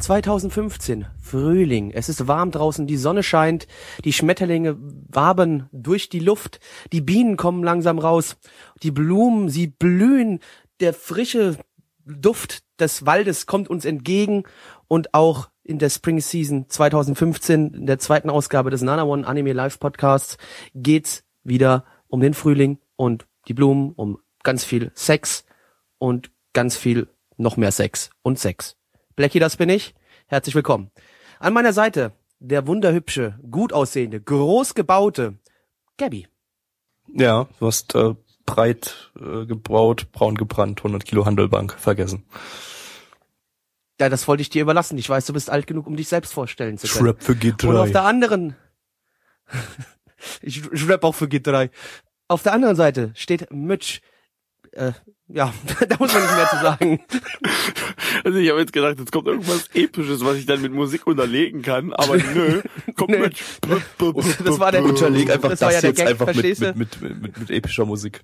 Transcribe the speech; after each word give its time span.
2015, 0.00 1.06
Frühling. 1.20 1.90
Es 1.90 2.08
ist 2.08 2.26
warm 2.26 2.50
draußen, 2.50 2.86
die 2.86 2.96
Sonne 2.96 3.22
scheint, 3.22 3.66
die 4.04 4.12
Schmetterlinge 4.12 4.76
wabern 5.08 5.68
durch 5.72 6.08
die 6.08 6.20
Luft, 6.20 6.60
die 6.92 7.00
Bienen 7.00 7.36
kommen 7.36 7.62
langsam 7.62 7.98
raus, 7.98 8.36
die 8.82 8.90
Blumen, 8.90 9.48
sie 9.48 9.66
blühen, 9.68 10.40
der 10.80 10.94
frische 10.94 11.56
Duft 12.04 12.62
des 12.78 13.06
Waldes 13.06 13.46
kommt 13.46 13.68
uns 13.68 13.84
entgegen 13.84 14.44
und 14.88 15.14
auch 15.14 15.50
in 15.62 15.78
der 15.78 15.90
Spring 15.90 16.20
Season 16.20 16.66
2015, 16.68 17.74
in 17.74 17.86
der 17.86 17.98
zweiten 17.98 18.30
Ausgabe 18.30 18.70
des 18.70 18.82
Nana 18.82 19.04
One 19.04 19.26
Anime 19.26 19.52
Live 19.52 19.78
Podcasts, 19.78 20.38
geht's 20.74 21.22
wieder 21.44 21.84
um 22.08 22.20
den 22.20 22.34
Frühling 22.34 22.78
und 22.96 23.26
die 23.46 23.54
Blumen, 23.54 23.92
um 23.92 24.18
ganz 24.42 24.64
viel 24.64 24.90
Sex 24.94 25.44
und 25.98 26.32
ganz 26.52 26.76
viel 26.76 27.08
noch 27.36 27.56
mehr 27.56 27.72
Sex 27.72 28.10
und 28.22 28.38
Sex. 28.38 28.79
Blackie, 29.20 29.38
das 29.38 29.58
bin 29.58 29.68
ich. 29.68 29.94
Herzlich 30.28 30.54
willkommen. 30.54 30.90
An 31.40 31.52
meiner 31.52 31.74
Seite 31.74 32.12
der 32.38 32.66
wunderhübsche, 32.66 33.38
gut 33.50 33.70
aussehende, 33.70 34.18
groß 34.18 34.74
gebaute 34.74 35.38
Gabby. 35.98 36.26
Ja, 37.06 37.46
du 37.58 37.66
hast 37.66 37.94
äh, 37.94 38.14
breit 38.46 39.12
äh, 39.20 39.44
gebraut, 39.44 40.10
braun 40.12 40.36
gebrannt, 40.36 40.78
100 40.78 41.04
Kilo 41.04 41.26
Handelbank 41.26 41.74
vergessen. 41.78 42.24
Ja, 44.00 44.08
das 44.08 44.26
wollte 44.26 44.40
ich 44.40 44.48
dir 44.48 44.62
überlassen. 44.62 44.96
Ich 44.96 45.10
weiß, 45.10 45.26
du 45.26 45.34
bist 45.34 45.50
alt 45.50 45.66
genug, 45.66 45.86
um 45.86 45.96
dich 45.96 46.08
selbst 46.08 46.32
vorstellen 46.32 46.78
zu 46.78 46.86
können. 46.86 47.04
Schrap 47.04 47.22
für 47.22 47.34
G3. 47.34 47.66
Und 47.66 47.76
auf 47.76 47.90
der 47.90 48.04
anderen, 48.04 48.56
ich, 50.40 50.64
ich 50.72 50.88
rap 50.88 51.04
auch 51.04 51.14
für 51.14 51.26
G3. 51.26 51.68
Auf 52.26 52.42
der 52.42 52.54
anderen 52.54 52.76
Seite 52.76 53.12
steht 53.14 53.52
Mitch. 53.52 54.00
Äh, 54.72 54.92
ja, 55.28 55.52
da 55.88 55.96
muss 55.98 56.12
man 56.12 56.22
nicht 56.22 56.34
mehr 56.34 56.48
zu 56.48 56.56
sagen. 56.56 57.00
Also 58.24 58.38
ich 58.38 58.50
habe 58.50 58.60
jetzt 58.60 58.72
gedacht, 58.72 58.98
jetzt 58.98 59.12
kommt 59.12 59.28
irgendwas 59.28 59.68
Episches, 59.72 60.24
was 60.24 60.36
ich 60.36 60.44
dann 60.44 60.60
mit 60.60 60.72
Musik 60.72 61.06
unterlegen 61.06 61.62
kann, 61.62 61.92
aber 61.92 62.16
nö, 62.34 62.60
kommt 62.96 63.10
Nee. 63.10 63.18
mit. 63.18 63.36
Das 64.44 64.58
war 64.60 64.72
der 64.72 64.84
Unterleg 64.84 65.30
einfach 65.30 65.48
das 65.48 65.60
das, 65.60 65.66
war 65.66 65.72
ja 65.72 65.80
der 65.80 65.90
jetzt 65.90 65.98
Gag, 65.98 66.08
einfach 66.08 66.34
mit, 66.34 66.60
mit, 66.60 66.76
mit, 66.76 67.22
mit, 67.22 67.38
mit 67.38 67.50
epischer 67.50 67.86
Musik. 67.86 68.22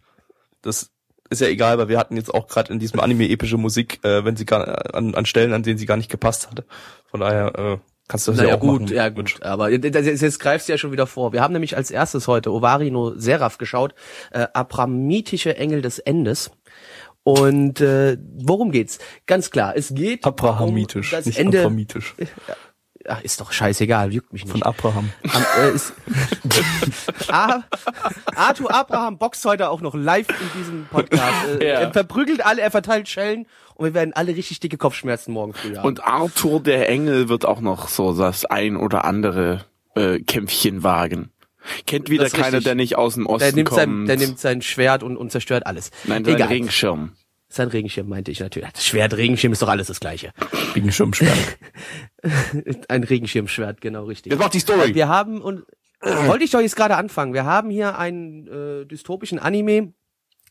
Das 0.61 0.91
ist 1.31 1.41
ja 1.41 1.47
egal, 1.47 1.79
weil 1.79 1.89
wir 1.89 1.99
hatten 1.99 2.17
jetzt 2.17 2.35
auch 2.35 2.47
gerade 2.49 2.73
in 2.73 2.79
diesem 2.79 3.01
Anime 3.01 3.29
epische 3.29 3.57
Musik, 3.57 4.05
äh, 4.05 4.25
wenn 4.25 4.37
sie 4.37 4.45
gar 4.45 4.95
an, 4.95 5.15
an 5.15 5.25
Stellen, 5.27 5.53
an 5.53 5.63
denen 5.63 5.79
sie 5.79 5.87
gar 5.87 5.97
nicht 5.97 6.11
gepasst 6.11 6.51
hatte. 6.51 6.67
Von 7.07 7.21
daher 7.21 7.55
äh, 7.59 7.79
kannst 8.09 8.27
du 8.27 8.33
das 8.33 8.39
Naja, 8.41 8.51
ja 8.51 8.57
auch 8.57 8.61
gut, 8.61 8.83
machen. 8.83 8.95
ja 8.95 9.09
gut, 9.09 9.43
aber 9.43 9.71
jetzt, 9.71 10.23
jetzt 10.23 10.41
greifst 10.41 10.69
du 10.69 10.73
ja 10.73 10.79
schon 10.79 10.93
wieder 10.93 11.07
vor. 11.07 11.33
Wir 11.33 11.43
haben 11.43 11.53
nämlich 11.53 11.77
als 11.77 11.91
erstes 11.91 12.29
heute 12.29 12.53
Ovarino 12.53 13.13
Seraph 13.17 13.59
geschaut, 13.59 13.95
äh, 14.31 14.47
Abramitische 14.53 15.57
Engel 15.57 15.83
des 15.83 15.99
Endes. 15.99 16.51
Und 17.23 17.81
äh, 17.81 18.17
worum 18.37 18.71
geht's? 18.71 18.99
Ganz 19.27 19.51
klar, 19.51 19.77
es 19.77 19.93
geht 19.95 20.25
Abrahamitisch, 20.25 21.13
um 21.13 21.19
das 21.19 21.27
nicht 21.27 21.39
Ende. 21.39 21.61
Abramitisch. 21.61 22.15
Ach, 23.09 23.21
ist 23.23 23.41
doch 23.41 23.53
scheißegal, 23.53 24.13
juckt 24.13 24.33
mich 24.33 24.43
nicht. 24.45 24.51
Von 24.53 24.63
Abraham. 24.65 25.11
Am, 25.33 25.45
äh, 25.61 25.71
ist, 25.73 25.93
Arthur 28.37 28.75
Abraham 28.75 29.19
boxt 29.19 29.45
heute 29.45 29.71
auch 29.71 29.81
noch 29.81 29.95
live 29.95 30.29
in 30.29 30.61
diesem 30.61 30.87
Podcast. 30.87 31.23
Äh, 31.61 31.67
Ja. 31.67 31.81
Er 31.81 31.93
verprügelt 31.93 32.45
alle, 32.45 32.63
er 32.63 32.71
verteilt 32.71 33.09
Schellen 33.09 33.47
und 33.77 33.85
wir 33.85 33.95
werden 33.95 34.13
alle 34.15 34.35
richtig 34.35 34.61
dicke 34.61 34.79
Kopfschmerzen 34.79 35.33
morgen 35.33 35.53
früh 35.53 35.77
haben. 35.77 35.87
Und 35.87 36.05
Arthur 36.05 36.63
der 36.63 36.89
Engel 36.89 37.29
wird 37.29 37.45
auch 37.45 37.61
noch 37.61 37.89
so 37.89 38.17
das 38.17 38.45
ein 38.45 38.77
oder 38.77 39.05
andere 39.05 39.65
äh, 39.95 40.19
Kämpfchen 40.21 40.83
wagen. 40.83 41.31
Kennt 41.87 42.09
wieder 42.11 42.31
keiner, 42.31 42.61
der 42.61 42.75
nicht 42.75 42.97
aus 42.97 43.15
dem 43.15 43.27
Osten 43.27 43.41
der 43.41 43.55
nimmt, 43.55 43.69
sein, 43.71 43.89
kommt. 43.89 44.09
der 44.09 44.17
nimmt 44.17 44.39
sein 44.39 44.63
Schwert 44.63 45.03
und, 45.03 45.17
und 45.17 45.33
zerstört 45.33 45.67
alles. 45.67 45.91
Nein, 46.05 46.25
sein 46.25 46.35
Egal. 46.35 46.49
Regenschirm. 46.49 47.13
Sein 47.49 47.69
Regenschirm 47.69 48.09
meinte 48.09 48.31
ich 48.31 48.41
natürlich. 48.41 48.71
Das 48.73 48.85
Schwert, 48.85 49.17
Regenschirm 49.17 49.53
ist 49.53 49.63
doch 49.63 49.69
alles 49.69 49.87
das 49.87 50.01
gleiche. 50.01 50.33
Wegen 50.75 50.91
Schirmschwert. 50.91 51.37
Ein 52.89 53.05
Regenschirmschwert, 53.05 53.81
genau 53.81 54.05
richtig. 54.05 54.33
Jetzt 54.33 54.41
mach 54.41 54.49
die 54.49 54.59
Story. 54.61 54.95
Wir 54.95 55.09
haben 55.09 55.41
und 55.41 55.65
wollte 56.01 56.45
ich 56.45 56.51
doch 56.51 56.61
jetzt 56.61 56.77
gerade 56.77 56.97
anfangen. 56.97 57.35
Wir 57.35 57.45
haben 57.45 57.71
hier 57.71 57.99
einen 57.99 58.47
äh, 58.47 58.87
dystopischen 58.87 59.39
Anime, 59.39 59.93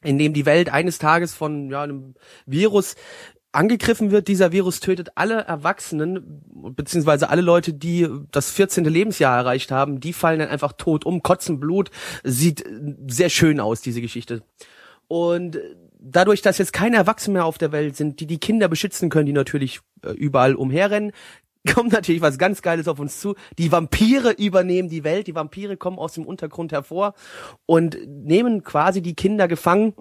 in 0.06 0.18
dem 0.18 0.34
die 0.34 0.46
Welt 0.46 0.70
eines 0.70 1.00
Tages 1.00 1.34
von 1.34 1.70
ja, 1.70 1.84
einem 1.84 2.16
Virus 2.46 2.96
angegriffen 3.56 4.12
wird. 4.12 4.28
Dieser 4.28 4.52
Virus 4.52 4.80
tötet 4.80 5.10
alle 5.16 5.42
Erwachsenen, 5.42 6.44
beziehungsweise 6.76 7.30
alle 7.30 7.42
Leute, 7.42 7.74
die 7.74 8.08
das 8.32 8.52
14. 8.52 8.84
Lebensjahr 8.86 9.38
erreicht 9.38 9.72
haben, 9.72 10.00
die 10.00 10.14
fallen 10.14 10.40
dann 10.40 10.50
einfach 10.50 10.74
tot 10.74 11.06
um, 11.06 11.24
kotzen 11.24 11.60
Blut. 11.60 11.90
Sieht 12.24 12.66
äh, 12.66 12.96
sehr 13.08 13.30
schön 13.30 13.60
aus, 13.60 13.82
diese 13.82 14.02
Geschichte. 14.02 14.44
Und 15.08 15.60
dadurch, 16.00 16.42
dass 16.42 16.58
jetzt 16.58 16.74
keine 16.74 16.98
Erwachsenen 16.98 17.34
mehr 17.34 17.46
auf 17.46 17.58
der 17.58 17.72
Welt 17.72 17.96
sind, 17.96 18.20
die 18.20 18.28
die 18.28 18.40
Kinder 18.40 18.68
beschützen 18.68 19.10
können, 19.10 19.26
die 19.26 19.34
natürlich 19.34 19.80
äh, 20.04 20.12
überall 20.12 20.56
umherrennen, 20.56 21.12
kommt 21.74 21.92
natürlich 21.92 22.22
was 22.22 22.38
ganz 22.38 22.62
Geiles 22.62 22.88
auf 22.88 23.00
uns 23.00 23.20
zu. 23.20 23.36
Die 23.58 23.72
Vampire 23.72 24.32
übernehmen 24.32 24.90
die 24.90 25.04
Welt. 25.04 25.28
Die 25.28 25.36
Vampire 25.36 25.78
kommen 25.78 25.98
aus 25.98 26.14
dem 26.14 26.26
Untergrund 26.26 26.72
hervor 26.72 27.14
und 27.66 27.98
nehmen 28.08 28.64
quasi 28.64 29.02
die 29.02 29.16
Kinder 29.16 29.48
gefangen 29.48 29.94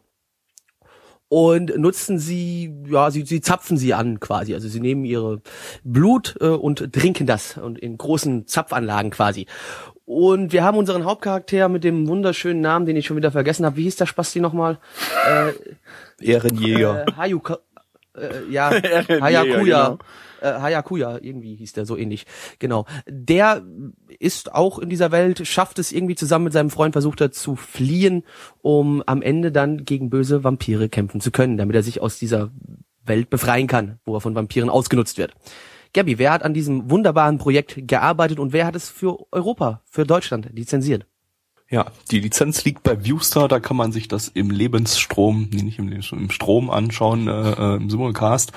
und 1.29 1.77
nutzen 1.79 2.19
sie, 2.19 2.73
ja, 2.87 3.11
sie, 3.11 3.23
sie 3.25 3.41
zapfen 3.41 3.77
sie 3.77 3.95
an 3.95 4.21
quasi. 4.21 4.55
Also 4.55 4.69
sie 4.69 4.81
nehmen 4.81 5.05
ihre 5.05 5.41
Blut 5.83 6.37
äh, 6.41 6.47
und 6.47 6.93
trinken 6.93 7.27
das 7.27 7.57
und 7.57 7.79
in 7.79 7.99
großen 7.99 8.47
Zapfanlagen 8.47 9.11
quasi. 9.11 9.47
Und 10.07 10.53
wir 10.53 10.63
haben 10.63 10.77
unseren 10.77 11.05
Hauptcharakter 11.05 11.69
mit 11.69 11.83
dem 11.83 12.07
wunderschönen 12.07 12.61
Namen, 12.61 12.85
den 12.85 12.97
ich 12.97 13.07
schon 13.07 13.17
wieder 13.17 13.33
vergessen 13.33 13.65
habe. 13.65 13.77
Wie 13.77 13.85
hieß 13.85 13.97
der 13.97 14.07
Spasti 14.07 14.39
nochmal? 14.39 14.79
Äh, 15.27 15.53
Ehrenjäger. 16.21 17.07
äh, 17.09 17.13
Hayuka, 17.17 17.59
äh, 18.17 18.45
ja, 18.51 18.71
Ehrenjäger, 18.73 19.23
Hayakuya. 19.23 19.85
genau. 19.87 19.99
Äh, 20.45 20.61
Hayakuya, 20.61 21.19
irgendwie 21.23 21.57
hieß 21.57 21.73
der 21.73 21.87
so 21.87 21.97
ähnlich. 21.97 22.27
Genau. 22.59 22.87
Der 23.09 23.63
ist 24.19 24.55
auch 24.55 24.79
in 24.79 24.91
dieser 24.91 25.11
Welt, 25.11 25.47
schafft 25.47 25.79
es 25.79 25.91
irgendwie 25.91 26.15
zusammen 26.15 26.45
mit 26.45 26.53
seinem 26.53 26.71
Freund, 26.71 26.93
versucht 26.93 27.21
er 27.21 27.33
zu 27.33 27.57
fliehen, 27.57 28.25
um 28.61 29.03
am 29.07 29.23
Ende 29.23 29.51
dann 29.51 29.85
gegen 29.85 30.11
böse 30.11 30.45
Vampire 30.45 30.89
kämpfen 30.89 31.21
zu 31.21 31.31
können, 31.31 31.57
damit 31.57 31.75
er 31.75 31.83
sich 31.83 32.01
aus 32.01 32.19
dieser 32.19 32.51
Welt 33.05 33.31
befreien 33.31 33.67
kann, 33.67 33.99
wo 34.05 34.15
er 34.15 34.21
von 34.21 34.35
Vampiren 34.35 34.71
ausgenutzt 34.71 35.19
wird. 35.19 35.33
Gabby, 35.95 36.19
wer 36.19 36.33
hat 36.33 36.43
an 36.43 36.55
diesem 36.55 36.91
wunderbaren 36.91 37.39
Projekt 37.39 37.87
gearbeitet 37.87 38.39
und 38.39 38.53
wer 38.53 38.67
hat 38.67 38.75
es 38.75 38.89
für 38.89 39.33
Europa, 39.33 39.81
für 39.85 40.05
Deutschland 40.05 40.51
lizenziert? 40.53 41.07
Ja, 41.71 41.87
die 42.11 42.21
Lizenz 42.21 42.65
liegt 42.65 42.83
bei 42.83 43.05
Viewstar, 43.05 43.49
da 43.49 43.59
kann 43.59 43.77
man 43.77 43.91
sich 43.91 44.07
das 44.07 44.29
im 44.29 44.51
Lebensstrom, 44.51 45.49
nee, 45.51 45.63
nicht 45.63 45.79
im 45.79 45.89
Lebensstrom, 45.89 46.19
im 46.21 46.31
Strom 46.31 46.71
anschauen, 46.71 47.27
äh, 47.27 47.53
äh, 47.53 47.77
im 47.77 47.89
Simulcast. 47.91 48.53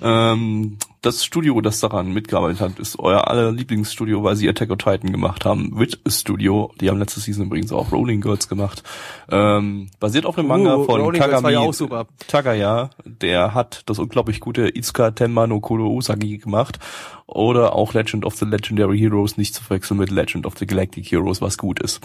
Ähm, 0.00 0.78
das 1.02 1.24
Studio, 1.24 1.60
das 1.60 1.80
daran 1.80 2.12
mitgearbeitet 2.12 2.60
hat, 2.60 2.78
ist 2.78 2.98
euer 2.98 3.26
aller 3.28 3.50
Lieblingsstudio, 3.50 4.22
weil 4.22 4.36
sie 4.36 4.48
Attack 4.48 4.70
on 4.70 4.78
Titan 4.78 5.10
gemacht 5.10 5.44
haben. 5.44 5.78
Wit 5.78 5.98
Studio, 6.06 6.72
die 6.80 6.88
haben 6.88 6.98
letzte 6.98 7.18
Season 7.18 7.46
übrigens 7.46 7.72
auch 7.72 7.90
Rolling 7.90 8.20
Girls 8.20 8.48
gemacht. 8.48 8.84
Ähm, 9.28 9.90
basiert 9.98 10.26
auf 10.26 10.36
dem 10.36 10.46
Manga 10.46 10.72
Uh, 10.72 10.84
von 10.84 11.00
Rolling 11.00 11.20
Kagami 11.20 11.52
ja. 11.52 12.04
Tagaya, 12.28 12.90
der 13.04 13.52
hat 13.52 13.82
das 13.86 13.98
unglaublich 13.98 14.40
gute 14.40 14.68
Itsuka 14.68 15.10
Tenma 15.10 15.46
no 15.46 15.60
Kuro 15.60 15.92
Usagi 15.92 16.38
gemacht. 16.38 16.78
Oder 17.26 17.74
auch 17.74 17.94
Legend 17.94 18.26
of 18.26 18.36
the 18.36 18.44
Legendary 18.44 18.98
Heroes, 18.98 19.38
nicht 19.38 19.54
zu 19.54 19.64
verwechseln 19.64 19.98
mit 19.98 20.10
Legend 20.10 20.44
of 20.44 20.58
the 20.58 20.66
Galactic 20.66 21.10
Heroes, 21.10 21.40
was 21.40 21.56
gut 21.56 21.80
ist. 21.80 22.00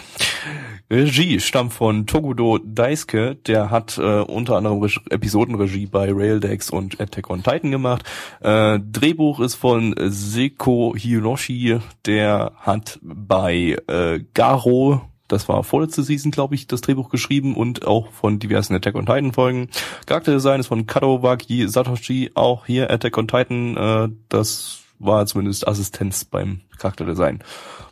Regie 0.89 1.41
stammt 1.41 1.73
von 1.73 2.07
Togudo 2.07 2.59
Daisuke, 2.59 3.35
der 3.35 3.69
hat 3.69 3.97
äh, 3.97 4.21
unter 4.21 4.55
anderem 4.55 4.81
Reg 4.81 5.01
Episodenregie 5.09 5.85
bei 5.85 6.13
Raildex 6.13 6.69
und 6.69 7.01
Attack 7.01 7.29
on 7.29 7.43
Titan 7.43 7.71
gemacht. 7.71 8.03
Äh, 8.39 8.79
Drehbuch 8.91 9.39
ist 9.39 9.55
von 9.55 9.95
Seko 9.97 10.95
Hiroshi, 10.97 11.79
der 12.05 12.53
hat 12.57 12.99
bei 13.01 13.77
äh, 13.87 14.23
Garo 14.33 15.01
das 15.27 15.49
war 15.49 15.63
vorletzte 15.63 16.03
Season, 16.03 16.31
glaube 16.31 16.55
ich, 16.55 16.67
das 16.67 16.81
Drehbuch 16.81 17.09
geschrieben 17.09 17.55
und 17.55 17.85
auch 17.85 18.11
von 18.11 18.39
diversen 18.39 18.75
Attack 18.75 18.95
on 18.95 19.05
Titan 19.05 19.33
Folgen. 19.33 19.69
Charakterdesign 20.05 20.61
ist 20.61 20.67
von 20.67 20.87
Kadowaki 20.87 21.67
Satoshi, 21.67 22.31
auch 22.33 22.65
hier 22.65 22.89
Attack 22.89 23.17
on 23.17 23.27
Titan, 23.27 23.77
äh, 23.77 24.09
das 24.29 24.79
war 24.99 25.25
zumindest 25.25 25.67
Assistenz 25.67 26.25
beim 26.25 26.61
Charakterdesign. 26.77 27.43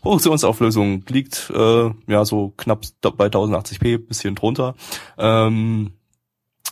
Produktionsauflösung 0.01 1.03
liegt 1.09 1.51
äh, 1.53 1.91
ja 2.07 2.25
so 2.25 2.53
knapp 2.57 2.81
bei 3.01 3.27
1080p, 3.27 3.97
bisschen 3.97 4.35
drunter. 4.35 4.75
Ähm, 5.17 5.91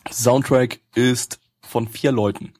Soundtrack 0.09 0.79
ist 0.95 1.39
von 1.61 1.87
vier 1.87 2.11
Leuten. 2.11 2.53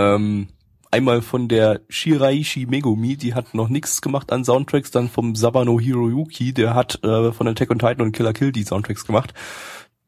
Ähm, 0.00 0.48
einmal 0.90 1.20
von 1.22 1.48
der 1.48 1.80
Shiraishi 1.88 2.66
Megumi, 2.66 3.16
die 3.16 3.34
hat 3.34 3.54
noch 3.54 3.68
nichts 3.68 4.00
gemacht 4.00 4.32
an 4.32 4.44
Soundtracks, 4.44 4.90
dann 4.90 5.08
vom 5.08 5.34
Sabano 5.34 5.78
Hiroyuki, 5.78 6.52
der 6.52 6.74
hat 6.74 7.02
äh, 7.04 7.32
von 7.32 7.46
Attack 7.48 7.70
on 7.70 7.78
Titan 7.78 8.00
und 8.00 8.12
Killer 8.12 8.32
Kill 8.32 8.52
die 8.52 8.64
Soundtracks 8.64 9.06
gemacht 9.06 9.34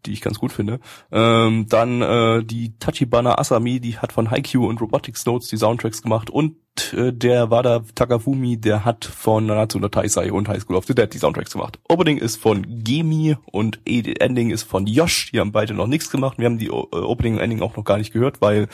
die 0.07 0.13
ich 0.13 0.21
ganz 0.21 0.39
gut 0.39 0.53
finde. 0.53 0.81
Ähm, 1.11 1.67
dann 1.69 2.03
äh, 2.03 2.45
die 2.45 2.77
Tachibana 2.79 3.39
Asami, 3.39 3.81
die 3.81 3.99
hat 3.99 4.13
von 4.13 4.31
Haikyuu 4.31 4.67
und 4.67 4.81
Robotics 4.81 5.27
Notes 5.27 5.49
die 5.49 5.57
Soundtracks 5.57 6.03
gemacht 6.03 6.31
und 6.31 6.57
äh, 6.95 7.13
der 7.13 7.51
Wada 7.51 7.85
Takafumi, 7.95 8.59
der 8.59 8.85
hat 8.85 9.05
von 9.05 9.47
Nanatsu 9.47 9.79
no 9.79 9.89
Taisai 9.89 10.33
und 10.33 10.49
High 10.49 10.63
School 10.63 10.77
of 10.77 10.87
the 10.87 10.95
Dead 10.95 11.13
die 11.13 11.19
Soundtracks 11.19 11.53
gemacht. 11.53 11.79
Opening 11.89 12.19
ist 12.19 12.37
von 12.37 12.65
Gemi 12.83 13.37
und 13.45 13.81
Ending 13.85 14.51
ist 14.51 14.63
von 14.63 14.87
Yosh. 14.87 15.31
Die 15.33 15.41
haben 15.41 15.53
beide 15.53 15.75
noch 15.75 15.87
nichts 15.87 16.11
gemacht. 16.11 16.39
Wir 16.39 16.47
haben 16.47 16.59
die 16.59 16.69
äh, 16.69 16.71
Opening 16.71 17.35
und 17.35 17.41
Ending 17.41 17.63
auch 17.63 17.77
noch 17.77 17.85
gar 17.85 17.99
nicht 17.99 18.13
gehört, 18.13 18.41
weil 18.41 18.69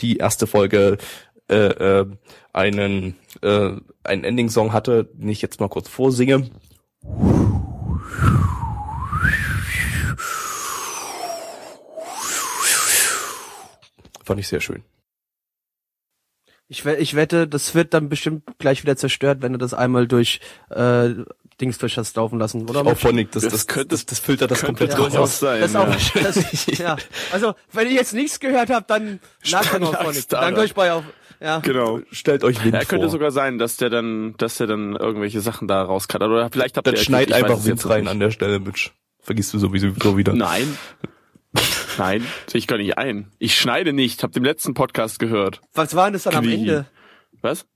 die 0.00 0.16
erste 0.16 0.46
Folge 0.46 0.98
äh, 1.48 1.56
äh, 1.56 2.06
einen 2.52 3.16
äh, 3.42 3.72
einen 4.04 4.24
Ending-Song 4.24 4.72
hatte, 4.72 5.10
den 5.12 5.28
ich 5.28 5.42
jetzt 5.42 5.60
mal 5.60 5.68
kurz 5.68 5.88
vorsinge. 5.88 6.50
Fand 14.24 14.40
ich 14.40 14.48
sehr 14.48 14.60
schön. 14.60 14.82
Ich, 16.68 16.84
we- 16.84 16.96
ich 16.96 17.14
wette, 17.14 17.46
das 17.48 17.74
wird 17.74 17.92
dann 17.92 18.08
bestimmt 18.08 18.44
gleich 18.58 18.82
wieder 18.82 18.96
zerstört, 18.96 19.42
wenn 19.42 19.52
du 19.52 19.58
das 19.58 19.74
einmal 19.74 20.06
durch 20.08 20.40
äh, 20.70 21.10
Dings 21.60 21.76
durch 21.78 21.98
hast 21.98 22.16
laufen 22.16 22.38
lassen, 22.38 22.68
oder? 22.68 22.80
Auch 22.86 22.96
Phonic, 22.96 23.30
das, 23.32 23.42
Das 23.42 23.52
das, 23.52 23.66
könnte- 23.66 23.88
das, 23.88 24.06
das 24.06 24.18
filtert 24.20 24.50
das 24.50 24.62
komplett 24.62 24.96
durchaus 24.96 25.14
raus. 25.18 25.38
sein. 25.40 25.60
das 25.60 25.70
ist 25.70 25.74
ja. 25.74 25.82
auch, 25.82 26.22
das, 26.22 26.66
ja. 26.78 26.96
Also, 27.32 27.54
wenn 27.72 27.88
ihr 27.88 27.94
jetzt 27.94 28.14
nichts 28.14 28.40
gehört 28.40 28.70
habt, 28.70 28.88
dann 28.90 29.20
lag 29.50 29.70
dann 29.70 29.84
auf 29.84 29.92
lag's 29.92 30.04
Phonic. 30.06 30.28
daran. 30.30 30.54
Dank 30.54 30.64
euch 30.64 30.74
bei 30.74 30.92
auf, 30.92 31.04
ja. 31.40 31.58
Genau. 31.58 32.00
Stellt 32.10 32.42
euch 32.42 32.62
Wind 32.64 32.72
Ja, 32.74 32.84
könnte 32.84 33.04
vor. 33.06 33.10
sogar 33.12 33.32
sein, 33.32 33.58
dass 33.58 33.76
der 33.76 33.90
dann, 33.90 34.34
dass 34.38 34.56
der 34.56 34.66
dann 34.66 34.96
irgendwelche 34.96 35.40
Sachen 35.42 35.68
da 35.68 35.82
rauskattet. 35.82 36.28
Oder 36.28 36.48
vielleicht 36.50 36.78
habt 36.78 36.86
Dann 36.86 36.94
ihr 36.94 37.00
schneid 37.02 37.28
ich 37.28 37.34
weiß 37.34 37.42
einfach 37.42 37.56
Wind 37.58 37.66
jetzt 37.66 37.88
rein 37.88 38.02
nicht. 38.02 38.10
an 38.10 38.20
der 38.20 38.30
Stelle, 38.30 38.60
Mitch. 38.60 38.92
Vergisst 39.20 39.52
du 39.52 39.58
sowieso 39.58 39.88
so 40.02 40.16
wieder. 40.16 40.32
Nein. 40.32 40.78
Nein, 41.98 42.26
sehe 42.46 42.58
ich 42.58 42.66
gar 42.66 42.76
nicht 42.78 42.98
ein. 42.98 43.30
Ich 43.38 43.56
schneide 43.56 43.92
nicht, 43.92 44.22
hab 44.22 44.32
dem 44.32 44.44
letzten 44.44 44.74
Podcast 44.74 45.18
gehört. 45.18 45.60
Was 45.74 45.94
war 45.94 46.04
denn 46.06 46.14
das 46.14 46.24
dann 46.24 46.34
am 46.36 46.44
Wie? 46.44 46.54
Ende? 46.54 46.86
Was? 47.40 47.66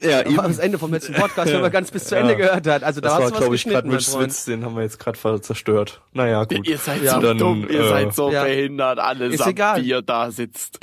Ja, 0.00 0.22
Das 0.22 0.36
war 0.36 0.46
das 0.46 0.58
Ende 0.60 0.78
vom 0.78 0.92
letzten 0.92 1.14
Podcast, 1.14 1.52
wenn 1.52 1.60
man 1.60 1.72
ganz 1.72 1.90
bis 1.90 2.04
zu 2.04 2.14
Ja. 2.14 2.20
Ende 2.20 2.36
gehört 2.36 2.66
hat. 2.68 2.84
Also 2.84 3.00
da 3.00 3.08
Das 3.08 3.18
hast 3.24 3.32
war, 3.32 3.38
glaube 3.40 3.56
ich, 3.56 3.64
gerade 3.64 3.82
geschnitten, 3.82 3.88
mein 3.88 3.96
Mitch's 3.96 4.12
Freund. 4.12 4.26
Witz, 4.26 4.44
den 4.44 4.64
haben 4.64 4.76
wir 4.76 4.82
jetzt 4.82 5.00
gerade 5.00 5.40
zerstört. 5.40 6.02
Naja, 6.12 6.44
gut. 6.44 6.68
Ihr 6.68 6.78
seid 6.78 7.02
Ja. 7.02 7.14
so 7.14 7.20
Dann, 7.20 7.38
dumm, 7.38 7.66
ihr 7.68 7.80
äh, 7.80 7.88
seid 7.88 8.14
so 8.14 8.30
ja. 8.30 8.44
behindert, 8.44 9.00
alle 9.00 9.26
Ist 9.26 9.38
samt, 9.38 9.50
egal. 9.50 9.82
wie 9.82 9.88
ihr 9.88 10.02
da 10.02 10.30
sitzt. 10.30 10.78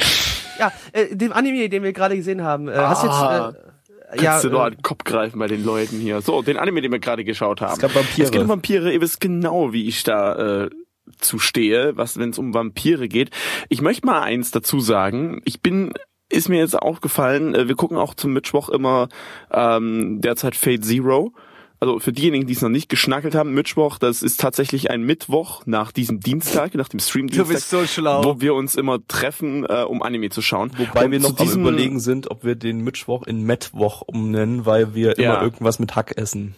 Ja, 0.60 0.72
äh, 0.92 1.16
dem 1.16 1.32
Anime, 1.32 1.70
den 1.70 1.84
wir 1.84 1.94
gerade 1.94 2.16
gesehen 2.18 2.42
haben. 2.44 2.68
Äh, 2.68 2.74
hast 2.76 3.06
Ah, 3.06 3.54
jetzt 3.54 3.58
äh, 3.58 3.62
Kannst 4.10 4.22
ja, 4.24 4.42
du 4.42 4.50
nur 4.50 4.62
äh, 4.62 4.68
an 4.68 4.74
den 4.74 4.82
Kopf 4.82 5.04
greifen 5.06 5.40
bei 5.40 5.48
den 5.48 5.64
Leuten 5.66 5.98
hier. 6.00 6.22
So, 6.22 6.42
den 6.42 6.58
Anime, 6.58 6.82
den 6.82 6.92
wir 6.92 7.00
gerade 7.00 7.24
geschaut 7.24 7.60
haben. 7.62 7.74
Es 7.74 7.80
gab 7.80 7.96
Vampire. 7.96 8.26
Es 8.26 8.32
geht 8.32 8.42
um 8.42 8.50
Vampire. 8.50 8.92
Ihr 8.94 9.02
wisst 9.02 9.20
genau, 9.20 9.72
wie 9.74 9.88
ich 9.88 10.04
da 10.04 10.64
äh, 10.66 10.70
zu 11.20 11.40
stehe, 11.40 11.96
was 11.98 12.18
wenn 12.18 12.32
es 12.32 12.40
um 12.40 12.54
Vampire 12.54 13.08
geht. 13.08 13.30
Ich 13.70 13.82
möchte 13.82 14.06
mal 14.06 14.22
eins 14.22 14.52
dazu 14.52 14.80
sagen. 14.80 15.42
Ich 15.46 15.62
bin 15.62 15.94
ist 16.28 16.50
mir 16.50 16.58
jetzt 16.58 16.78
aufgefallen, 16.82 17.54
äh, 17.54 17.68
wir 17.68 17.76
gucken 17.76 17.98
auch 17.98 18.16
zum 18.16 18.34
Mittwoch 18.34 18.70
immer 18.70 19.10
ähm, 19.52 20.22
derzeit 20.22 20.56
Fate 20.56 20.84
Zero. 20.84 21.34
Also 21.80 22.00
für 22.00 22.14
diejenigen, 22.14 22.48
die 22.48 22.54
es 22.54 22.62
noch 22.62 22.70
nicht 22.70 22.90
geschnackelt 22.90 23.36
haben, 23.36 23.54
Mittwoch, 23.54 24.00
das 24.00 24.24
ist 24.24 24.40
tatsächlich 24.40 24.90
ein 24.90 25.04
Mittwoch 25.04 25.64
nach 25.68 25.92
diesem 25.92 26.22
Dienstag, 26.22 26.74
nach 26.74 26.88
dem 26.88 27.00
Stream 27.00 27.28
bist 27.46 27.70
so 27.70 27.86
wo 28.24 28.42
wir 28.42 28.56
uns 28.56 28.76
immer 28.76 29.06
treffen, 29.08 29.66
äh, 29.66 29.84
um 29.84 30.02
Anime 30.02 30.30
zu 30.30 30.42
schauen. 30.42 30.72
Wobei 30.78 31.06
Und 31.06 31.12
wir 31.12 31.20
noch 31.20 31.30
am 31.32 31.36
diesem- 31.36 31.62
überlegen 31.62 32.00
sind, 32.00 32.32
ob 32.32 32.44
wir 32.44 32.56
den 32.56 32.80
Mittwoch 32.84 33.24
in 33.28 33.44
Mettwoch 33.44 34.02
umnennen, 34.02 34.66
weil 34.66 34.96
wir 34.96 35.16
Ja. 35.20 35.36
immer 35.36 35.44
irgendwas 35.44 35.78
mit 35.78 35.96
Hack 35.96 36.18
essen. 36.18 36.56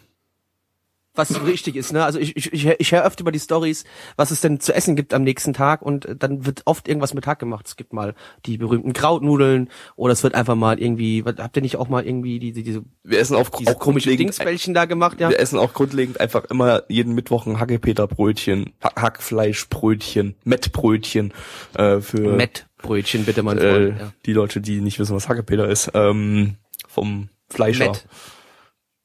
Was 1.17 1.43
richtig 1.45 1.75
ist, 1.75 1.91
ne? 1.93 2.03
Also 2.05 2.19
ich, 2.19 2.35
ich, 2.37 2.53
ich, 2.53 2.65
ich 2.65 2.91
höre 2.91 3.03
öfter 3.05 3.21
über 3.21 3.31
die 3.31 3.39
Stories, 3.39 3.83
was 4.15 4.31
es 4.31 4.41
denn 4.41 4.59
zu 4.59 4.73
essen 4.73 4.95
gibt 4.95 5.13
am 5.13 5.23
nächsten 5.23 5.53
Tag 5.53 5.81
und 5.81 6.05
äh, 6.05 6.15
dann 6.15 6.45
wird 6.45 6.61
oft 6.65 6.87
irgendwas 6.87 7.13
mit 7.13 7.27
Hack 7.27 7.39
gemacht. 7.39 7.67
Es 7.67 7.75
gibt 7.75 7.93
mal 7.93 8.13
die 8.45 8.57
berühmten 8.57 8.93
Krautnudeln 8.93 9.69
oder 9.95 10.13
es 10.13 10.23
wird 10.23 10.35
einfach 10.35 10.55
mal 10.55 10.79
irgendwie, 10.79 11.23
habt 11.25 11.55
ihr 11.55 11.61
nicht 11.61 11.75
auch 11.77 11.89
mal 11.89 12.05
irgendwie 12.05 12.39
die, 12.39 12.51
die, 12.51 12.63
diese, 12.63 12.83
Wir 13.03 13.19
essen 13.19 13.35
auf, 13.35 13.51
diese 13.51 13.71
auch 13.75 13.79
grundlegend, 13.79 14.19
Dingsbällchen 14.21 14.73
da 14.73 14.85
gemacht, 14.85 15.19
ja? 15.19 15.29
wir 15.29 15.39
essen 15.39 15.59
auch 15.59 15.73
grundlegend 15.73 16.19
einfach 16.19 16.45
immer 16.45 16.83
jeden 16.87 17.13
Mittwoch 17.15 17.45
ein 17.45 17.59
Hackepeterbrötchen, 17.59 18.73
Ha- 18.83 18.93
Hackfleischbrötchen, 19.01 20.35
Mettbrötchen 20.43 21.33
äh, 21.77 21.99
für 21.99 22.33
Mettbrötchen, 22.33 23.25
bitte, 23.25 23.43
mein 23.43 23.57
äh, 23.57 23.71
Freund. 23.71 23.99
Ja. 23.99 24.13
die 24.25 24.33
Leute, 24.33 24.61
die 24.61 24.81
nicht 24.81 24.99
wissen, 24.99 25.15
was 25.15 25.27
Hackepeter 25.29 25.67
ist, 25.67 25.91
ähm, 25.93 26.57
vom 26.87 27.29
Fleischer. 27.49 27.85
Mett. 27.87 28.05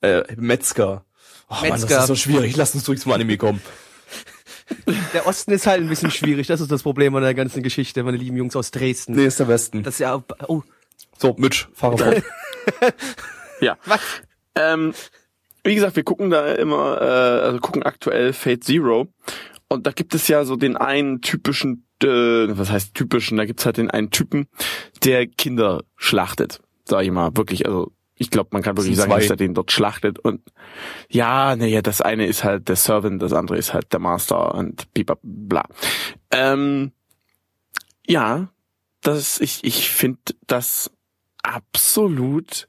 Äh, 0.01 0.23
Metzger. 0.37 1.05
Oh 1.53 1.61
Mann, 1.61 1.71
das 1.71 1.83
Metzger. 1.83 2.01
ist 2.01 2.07
so 2.07 2.15
schwierig. 2.15 2.57
Lass 2.57 2.75
uns 2.75 2.85
zurück 2.85 2.99
zum 2.99 3.13
Anime 3.13 3.37
kommen. 3.37 3.61
Der 5.13 5.27
Osten 5.27 5.53
ist 5.53 5.67
halt 5.67 5.81
ein 5.83 5.89
bisschen 5.89 6.11
schwierig, 6.11 6.47
das 6.47 6.61
ist 6.63 6.71
das 6.73 6.83
Problem 6.83 7.15
an 7.15 7.23
der 7.23 7.35
ganzen 7.35 7.63
Geschichte, 7.63 8.03
meine 8.05 8.17
lieben 8.17 8.39
Jungs 8.39 8.57
aus 8.57 8.71
Dresden. 8.71 9.15
Nee, 9.15 9.27
ist 9.27 9.39
der 9.39 9.49
Westen. 9.49 9.83
Das 9.83 9.95
ist 9.95 10.01
ja, 10.01 10.23
oh, 10.49 10.63
So, 11.19 11.35
Mitch, 11.39 11.69
fahre 11.75 11.99
fort. 11.99 12.23
Ja. 13.61 13.77
was? 13.85 14.01
Ähm, 14.55 14.95
wie 15.63 15.75
gesagt, 15.75 15.95
wir 15.97 16.05
gucken 16.05 16.31
da 16.31 16.55
immer, 16.55 17.01
äh, 17.03 17.45
also 17.45 17.59
gucken 17.59 17.83
aktuell 17.83 18.33
Fate 18.33 18.65
Zero. 18.65 19.09
Und 19.69 19.87
da 19.87 19.91
gibt 19.93 20.15
es 20.15 20.27
ja 20.29 20.45
so 20.45 20.57
den 20.57 20.77
einen 20.77 21.21
typischen, 21.21 21.87
äh, 22.03 22.07
was 22.07 22.71
heißt 22.71 22.95
typischen, 22.95 23.37
da 23.37 23.45
gibt's 23.45 23.67
halt 23.67 23.77
den 23.77 23.91
einen 23.91 24.11
Typen, 24.11 24.49
der 25.05 25.27
Kinder 25.27 25.83
schlachtet. 25.97 26.61
Sag 26.87 27.05
ich 27.05 27.11
mal, 27.11 27.37
wirklich, 27.37 27.67
also 27.67 27.93
ich 28.23 28.31
glaube, 28.31 28.51
man 28.53 28.63
kann 28.63 28.77
wirklich 28.77 28.97
sagen, 28.97 29.11
zwei. 29.11 29.19
dass 29.19 29.31
er 29.31 29.37
den 29.37 29.53
dort 29.53 29.73
schlachtet. 29.73 30.21
Und 30.21 30.41
ja, 31.09 31.57
naja, 31.57 31.83
das 31.83 32.01
eine 32.01 32.27
ist 32.27 32.45
halt 32.45 32.69
der 32.69 32.77
Servant, 32.77 33.21
das 33.21 33.33
andere 33.33 33.59
ist 33.59 33.75
halt 33.75 33.93
der 33.93 33.99
Master 33.99 34.55
und 34.55 34.93
bla 34.95 35.17
bla. 35.23 35.65
Ähm, 36.31 36.93
ja, 38.07 38.49
das 39.01 39.41
ich, 39.41 39.65
ich 39.65 39.91
finde 39.91 40.21
das 40.47 40.91
absolut 41.43 42.69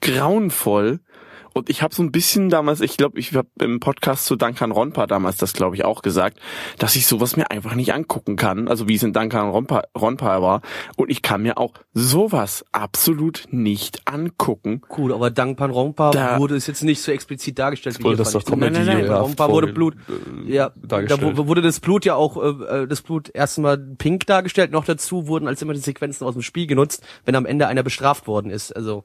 grauenvoll. 0.00 1.00
Und 1.54 1.70
ich 1.70 1.82
habe 1.82 1.94
so 1.94 2.02
ein 2.02 2.10
bisschen 2.12 2.50
damals, 2.50 2.80
ich 2.80 2.96
glaube, 2.96 3.18
ich 3.18 3.32
habe 3.34 3.48
im 3.60 3.78
Podcast 3.80 4.26
zu 4.26 4.34
Duncan 4.36 4.72
Ronpa 4.72 5.06
damals 5.06 5.36
das, 5.36 5.52
glaube 5.52 5.76
ich, 5.76 5.84
auch 5.84 6.02
gesagt, 6.02 6.38
dass 6.78 6.96
ich 6.96 7.06
sowas 7.06 7.36
mir 7.36 7.50
einfach 7.50 7.74
nicht 7.76 7.94
angucken 7.94 8.34
kann, 8.36 8.66
also 8.68 8.88
wie 8.88 8.96
es 8.96 9.02
in 9.04 9.12
Duncan 9.12 9.48
Ronpa, 9.50 9.84
Ronpa 9.96 10.42
war. 10.42 10.62
Und 10.96 11.10
ich 11.10 11.22
kann 11.22 11.42
mir 11.42 11.56
auch 11.56 11.72
sowas 11.92 12.64
absolut 12.72 13.44
nicht 13.52 14.02
angucken. 14.06 14.82
Cool, 14.98 15.12
aber 15.14 15.30
dank 15.30 15.56
Panrompa 15.56 16.10
Da- 16.10 16.38
wurde 16.40 16.56
es 16.56 16.66
jetzt 16.66 16.82
nicht 16.82 17.00
so 17.00 17.12
explizit 17.12 17.58
dargestellt 17.58 18.02
wurde 18.02 18.16
hier, 18.16 18.24
das 18.24 18.32
doch 18.32 18.42
ich. 18.42 18.48
Nein, 18.48 18.72
nein, 18.72 18.72
nein, 18.86 18.86
komödianhaft 18.96 19.36
Panrompa 19.36 19.48
wurde 19.52 19.72
Blut, 19.72 19.94
äh, 20.48 20.52
ja, 20.52 20.70
da 20.74 20.86
dargestellt. 20.88 21.36
wurde 21.36 21.62
das 21.62 21.78
Blut 21.78 22.04
ja 22.04 22.16
auch, 22.16 22.36
äh, 22.36 22.82
äh, 22.82 22.86
das 22.88 23.00
Blut 23.02 23.30
erstmal 23.32 23.78
pink 23.78 24.26
dargestellt, 24.26 24.72
noch 24.72 24.84
dazu 24.84 25.28
wurden 25.28 25.46
als 25.46 25.62
immer 25.62 25.72
die 25.72 25.78
Sequenzen 25.78 26.26
aus 26.26 26.34
dem 26.34 26.42
Spiel 26.42 26.66
genutzt, 26.66 27.04
wenn 27.24 27.36
am 27.36 27.46
Ende 27.46 27.68
einer 27.68 27.84
bestraft 27.84 28.26
worden 28.26 28.50
ist, 28.50 28.74
also, 28.74 29.04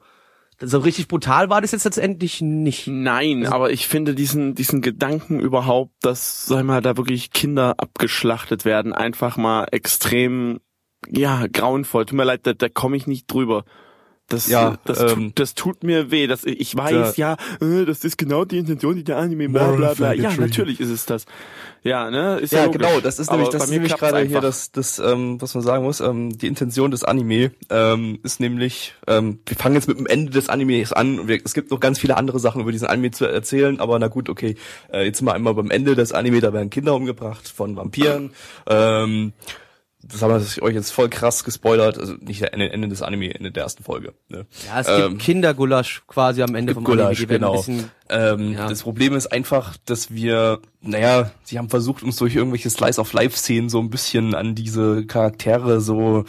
so 0.62 0.78
richtig 0.78 1.08
brutal 1.08 1.48
war 1.48 1.60
das 1.60 1.72
jetzt 1.72 1.84
letztendlich 1.84 2.40
nicht. 2.40 2.86
Nein, 2.86 3.46
aber 3.46 3.70
ich 3.70 3.86
finde 3.86 4.14
diesen, 4.14 4.54
diesen 4.54 4.82
Gedanken 4.82 5.40
überhaupt, 5.40 5.92
dass, 6.02 6.46
sag 6.46 6.60
ich 6.60 6.64
mal, 6.64 6.82
da 6.82 6.96
wirklich 6.96 7.30
Kinder 7.30 7.74
abgeschlachtet 7.78 8.64
werden, 8.64 8.92
einfach 8.92 9.36
mal 9.36 9.68
extrem, 9.72 10.60
ja, 11.08 11.46
grauenvoll. 11.46 12.04
Tut 12.06 12.16
mir 12.16 12.24
leid, 12.24 12.40
da, 12.46 12.52
da 12.52 12.68
komme 12.68 12.96
ich 12.96 13.06
nicht 13.06 13.32
drüber. 13.32 13.64
Das, 14.30 14.48
Ja, 14.48 14.78
das, 14.84 15.00
ähm, 15.00 15.08
tut, 15.08 15.40
das 15.40 15.54
tut 15.54 15.84
mir 15.84 16.10
weh. 16.10 16.26
Das, 16.26 16.44
ich 16.44 16.74
weiß, 16.76 17.16
ja, 17.16 17.36
äh, 17.60 17.84
das 17.84 18.04
ist 18.04 18.16
genau 18.16 18.44
die 18.44 18.58
Intention, 18.58 18.94
die 18.94 19.04
der 19.04 19.18
Anime, 19.18 19.48
bla, 19.48 19.72
bla, 19.72 19.92
bla. 19.94 20.12
Ja, 20.12 20.32
natürlich 20.36 20.80
ist 20.80 20.90
es 20.90 21.04
das. 21.04 21.26
Ja, 21.82 22.10
ne, 22.10 22.38
ist 22.38 22.52
ja, 22.52 22.60
Ja, 22.60 22.66
genau, 22.68 23.00
das 23.00 23.18
ist 23.18 23.28
Aber 23.28 23.38
nämlich, 23.38 23.52
das 23.52 23.64
ist 23.64 23.70
nämlich 23.70 23.96
gerade 23.96 24.18
hier 24.18 24.36
einfach. 24.36 24.42
das, 24.42 24.70
das 24.70 24.98
ähm, 24.98 25.40
was 25.40 25.54
man 25.54 25.64
sagen 25.64 25.84
muss, 25.84 26.00
ähm, 26.00 26.36
die 26.36 26.46
Intention 26.46 26.90
des 26.90 27.04
Anime 27.04 27.52
ähm, 27.70 28.20
ist 28.22 28.38
nämlich, 28.38 28.94
ähm, 29.06 29.40
wir 29.46 29.56
fangen 29.56 29.74
jetzt 29.76 29.88
mit 29.88 29.98
dem 29.98 30.06
Ende 30.06 30.30
des 30.30 30.48
Animes 30.48 30.92
an 30.92 31.20
und 31.20 31.28
wir, 31.28 31.40
es 31.44 31.54
gibt 31.54 31.70
noch 31.70 31.80
ganz 31.80 31.98
viele 31.98 32.16
andere 32.16 32.38
Sachen 32.38 32.60
über 32.60 32.70
diesen 32.70 32.86
Anime 32.86 33.10
zu 33.10 33.24
erzählen, 33.24 33.80
aber 33.80 33.98
na 33.98 34.08
gut, 34.08 34.28
okay, 34.28 34.56
äh, 34.92 35.04
jetzt 35.04 35.22
wir 35.22 35.32
einmal 35.32 35.54
beim 35.54 35.70
Ende 35.70 35.96
des 35.96 36.12
Anime, 36.12 36.40
da 36.40 36.52
werden 36.52 36.70
Kinder 36.70 36.94
umgebracht 36.94 37.48
von 37.48 37.76
Vampiren, 37.76 38.30
ähm, 38.68 39.32
das 40.02 40.22
haben 40.22 40.32
wir 40.32 40.62
euch 40.62 40.74
jetzt 40.74 40.92
voll 40.92 41.08
krass 41.10 41.44
gespoilert, 41.44 41.98
also 41.98 42.14
nicht 42.20 42.40
der 42.40 42.54
Ende, 42.54 42.72
Ende 42.72 42.88
des 42.88 43.02
Anime, 43.02 43.34
Ende 43.34 43.52
der 43.52 43.64
ersten 43.64 43.84
Folge. 43.84 44.14
Ne? 44.28 44.46
Ja, 44.66 44.80
es 44.80 44.86
gibt 44.86 44.98
Ähm, 44.98 45.18
Kindergulasch 45.18 46.02
quasi 46.06 46.42
am 46.42 46.54
Ende 46.54 46.72
vom 46.74 46.86
Anime, 46.86 47.02
Gulasch, 47.02 47.20
ein 47.20 47.28
genau. 47.28 47.52
bisschen, 47.56 47.90
Ähm, 48.08 48.52
Ja. 48.54 48.68
Das 48.68 48.82
Problem 48.82 49.14
ist 49.14 49.26
einfach, 49.30 49.76
dass 49.84 50.10
wir, 50.10 50.60
naja, 50.80 51.30
sie 51.42 51.58
haben 51.58 51.68
versucht, 51.68 52.02
uns 52.02 52.16
durch 52.16 52.34
irgendwelche 52.34 52.70
Slice-of-Life-Szenen 52.70 53.68
so 53.68 53.78
ein 53.80 53.90
bisschen 53.90 54.34
an 54.34 54.54
diese 54.54 55.04
Charaktere 55.06 55.80
so 55.80 56.24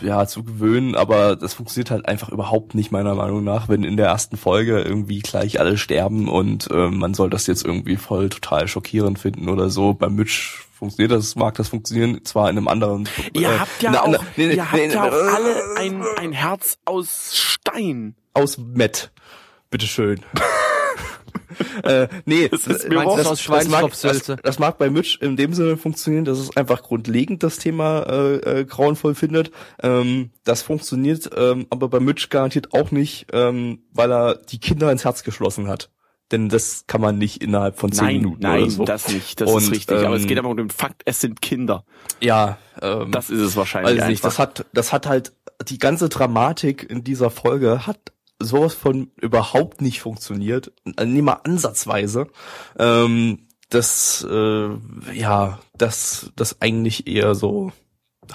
ja 0.00 0.26
zu 0.26 0.42
gewöhnen, 0.42 0.94
aber 0.94 1.36
das 1.36 1.54
funktioniert 1.54 1.90
halt 1.90 2.06
einfach 2.06 2.30
überhaupt 2.30 2.74
nicht 2.74 2.90
meiner 2.90 3.14
Meinung 3.14 3.44
nach, 3.44 3.68
wenn 3.68 3.84
in 3.84 3.96
der 3.96 4.06
ersten 4.06 4.36
Folge 4.36 4.80
irgendwie 4.80 5.20
gleich 5.20 5.60
alle 5.60 5.76
sterben 5.76 6.28
und 6.28 6.68
ähm, 6.72 6.98
man 6.98 7.14
soll 7.14 7.30
das 7.30 7.46
jetzt 7.46 7.64
irgendwie 7.64 7.96
voll 7.96 8.30
total 8.30 8.66
schockierend 8.68 9.18
finden 9.18 9.48
oder 9.48 9.68
so. 9.68 9.92
Bei 9.94 10.08
Mitch 10.08 10.64
funktioniert 10.80 11.12
das, 11.12 11.36
mag 11.36 11.54
das 11.54 11.68
funktionieren, 11.68 12.24
zwar 12.24 12.48
in 12.50 12.56
einem 12.56 12.66
anderen. 12.66 13.08
Ihr 13.34 13.50
äh, 13.50 13.58
habt 13.58 13.82
ja 13.82 13.90
na, 13.92 14.02
auch, 14.02 14.24
nee, 14.36 14.46
nee, 14.46 14.54
ihr 14.54 14.64
habt 14.64 14.82
nee, 14.82 14.92
ja 14.92 15.04
auch 15.04 15.12
alle 15.12 15.76
ein, 15.76 16.02
ein 16.16 16.32
Herz 16.32 16.78
aus 16.86 17.32
Stein. 17.34 18.16
aus 18.32 18.56
Met. 18.58 19.12
Bitteschön. 19.68 20.20
äh, 21.84 22.08
nee, 22.24 22.48
das, 22.48 22.66
ist 22.66 22.88
mir 22.88 22.96
das, 22.96 23.04
wurscht. 23.04 23.18
das, 23.20 23.26
Aus 23.28 23.44
das, 23.44 23.68
mag, 23.68 23.90
das, 24.00 24.42
das 24.42 24.58
mag 24.58 24.78
bei 24.78 24.88
Mitch 24.88 25.18
in 25.20 25.36
dem 25.36 25.52
Sinne 25.52 25.76
funktionieren, 25.76 26.24
dass 26.24 26.38
es 26.38 26.56
einfach 26.56 26.82
grundlegend 26.82 27.42
das 27.42 27.58
Thema 27.58 28.02
äh, 28.08 28.60
äh, 28.60 28.64
grauenvoll 28.64 29.14
findet. 29.14 29.50
Ähm, 29.82 30.30
das 30.44 30.62
funktioniert 30.62 31.30
ähm, 31.36 31.66
aber 31.68 31.88
bei 31.88 32.00
Mitch 32.00 32.28
garantiert 32.30 32.72
auch 32.72 32.90
nicht, 32.90 33.26
ähm, 33.34 33.82
weil 33.92 34.10
er 34.10 34.34
die 34.36 34.58
Kinder 34.58 34.90
ins 34.90 35.04
Herz 35.04 35.22
geschlossen 35.24 35.68
hat. 35.68 35.90
Denn 36.32 36.48
das 36.48 36.84
kann 36.86 37.00
man 37.00 37.18
nicht 37.18 37.42
innerhalb 37.42 37.78
von 37.78 37.90
zehn 37.90 38.04
Nein, 38.04 38.16
Minuten 38.18 38.42
nein, 38.42 38.62
oder 38.62 38.70
so. 38.70 38.84
das 38.84 39.08
nicht, 39.08 39.40
das 39.40 39.50
Und, 39.50 39.62
ist 39.62 39.70
richtig. 39.72 39.98
Aber 40.04 40.14
es 40.14 40.22
ähm, 40.22 40.28
geht 40.28 40.38
aber 40.38 40.48
um 40.48 40.56
den 40.56 40.70
Fakt, 40.70 41.02
es 41.04 41.20
sind 41.20 41.42
Kinder. 41.42 41.84
Ja, 42.20 42.58
ähm, 42.80 43.10
Das 43.10 43.30
ist 43.30 43.40
es 43.40 43.56
wahrscheinlich 43.56 43.98
ich 43.98 44.06
nicht. 44.06 44.24
Das 44.24 44.38
hat, 44.38 44.66
das 44.72 44.92
hat 44.92 45.06
halt 45.06 45.32
die 45.68 45.78
ganze 45.78 46.08
Dramatik 46.08 46.88
in 46.88 47.04
dieser 47.04 47.30
Folge 47.30 47.86
hat 47.86 48.12
sowas 48.40 48.74
von 48.74 49.10
überhaupt 49.20 49.82
nicht 49.82 50.00
funktioniert, 50.00 50.72
äh, 50.96 51.04
nicht 51.04 51.22
mal 51.22 51.40
ansatzweise. 51.44 52.28
Ähm, 52.78 53.46
das, 53.68 54.26
äh, 54.28 54.68
ja, 55.12 55.60
das, 55.76 56.32
das 56.36 56.60
eigentlich 56.60 57.06
eher 57.06 57.34
so 57.34 57.72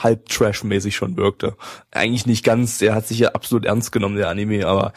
halb 0.04 0.30
Trash-mäßig 0.30 0.96
schon 0.96 1.18
wirkte. 1.18 1.56
Eigentlich 1.92 2.26
nicht 2.26 2.44
ganz, 2.44 2.78
der 2.80 2.96
hat 2.96 3.08
sich 3.08 3.20
ja 3.20 3.30
absolut 3.30 3.66
ernst 3.66 3.92
genommen, 3.92 4.16
der 4.16 4.30
Anime, 4.30 4.66
aber 4.66 4.94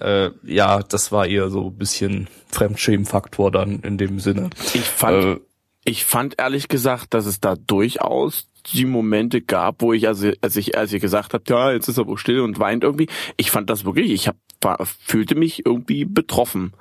äh, 0.00 0.30
ja, 0.44 0.82
das 0.82 1.12
war 1.12 1.26
eher 1.26 1.50
so 1.50 1.68
ein 1.68 1.78
bisschen 1.78 2.28
Fremdschämen-Faktor 2.50 3.50
dann 3.50 3.80
in 3.80 3.98
dem 3.98 4.18
Sinne. 4.20 4.50
Ich 4.74 4.82
fand, 4.82 5.24
Äh, 5.24 5.40
ich 5.84 6.04
fand 6.04 6.38
ehrlich 6.38 6.68
gesagt, 6.68 7.14
dass 7.14 7.26
es 7.26 7.40
da 7.40 7.56
durchaus 7.56 8.48
die 8.72 8.84
Momente 8.84 9.40
gab, 9.40 9.82
wo 9.82 9.92
ich, 9.92 10.06
also 10.06 10.30
als 10.40 10.56
ich, 10.56 10.78
als 10.78 10.92
ich 10.92 11.00
gesagt 11.00 11.34
habe, 11.34 11.44
ja, 11.48 11.72
jetzt 11.72 11.88
ist 11.88 11.98
er 11.98 12.06
wohl 12.06 12.18
still 12.18 12.40
und 12.40 12.58
weint 12.60 12.84
irgendwie, 12.84 13.08
ich 13.36 13.50
fand 13.50 13.68
das 13.68 13.84
wirklich, 13.84 14.12
ich 14.12 14.28
hab, 14.28 14.36
war, 14.60 14.78
fühlte 14.86 15.34
mich 15.34 15.66
irgendwie 15.66 16.04
betroffen 16.04 16.72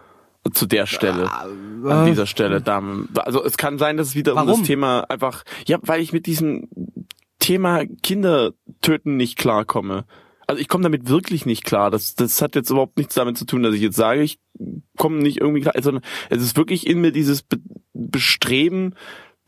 zu 0.54 0.66
der 0.66 0.88
Stelle, 0.88 1.30
an 1.32 2.06
dieser 2.06 2.26
Stelle. 2.26 2.62
Da, 2.62 2.82
also 3.18 3.44
es 3.44 3.58
kann 3.58 3.78
sein, 3.78 3.98
dass 3.98 4.10
es 4.10 4.16
wieder 4.16 4.34
um 4.34 4.38
Warum? 4.38 4.60
das 4.60 4.68
Thema 4.68 5.02
einfach, 5.10 5.44
ja, 5.68 5.78
weil 5.82 6.02
ich 6.02 6.14
mit 6.14 6.26
diesem 6.26 6.68
Thema 7.42 7.84
Kinder 8.02 8.54
töten 8.82 9.18
nicht 9.18 9.38
klarkomme. 9.38 10.06
Also 10.48 10.62
ich 10.62 10.68
komme 10.70 10.84
damit 10.84 11.10
wirklich 11.10 11.46
nicht 11.46 11.64
klar. 11.66 11.92
Das, 11.92 12.16
das 12.16 12.42
hat 12.42 12.56
jetzt 12.56 12.70
überhaupt 12.70 12.98
nichts 12.98 13.16
damit 13.16 13.38
zu 13.38 13.46
tun, 13.46 13.64
dass 13.64 13.74
ich 13.76 13.82
jetzt 13.82 13.96
sage, 13.98 14.22
ich 14.22 14.40
komme 14.98 15.18
nicht 15.18 15.40
irgendwie 15.42 15.62
klar, 15.62 15.74
sondern 15.82 16.04
es 16.30 16.42
ist 16.42 16.56
wirklich 16.58 16.88
in 16.88 17.02
mir 17.02 17.12
dieses 17.12 17.42
Be 17.44 17.58
Bestreben, 17.94 18.96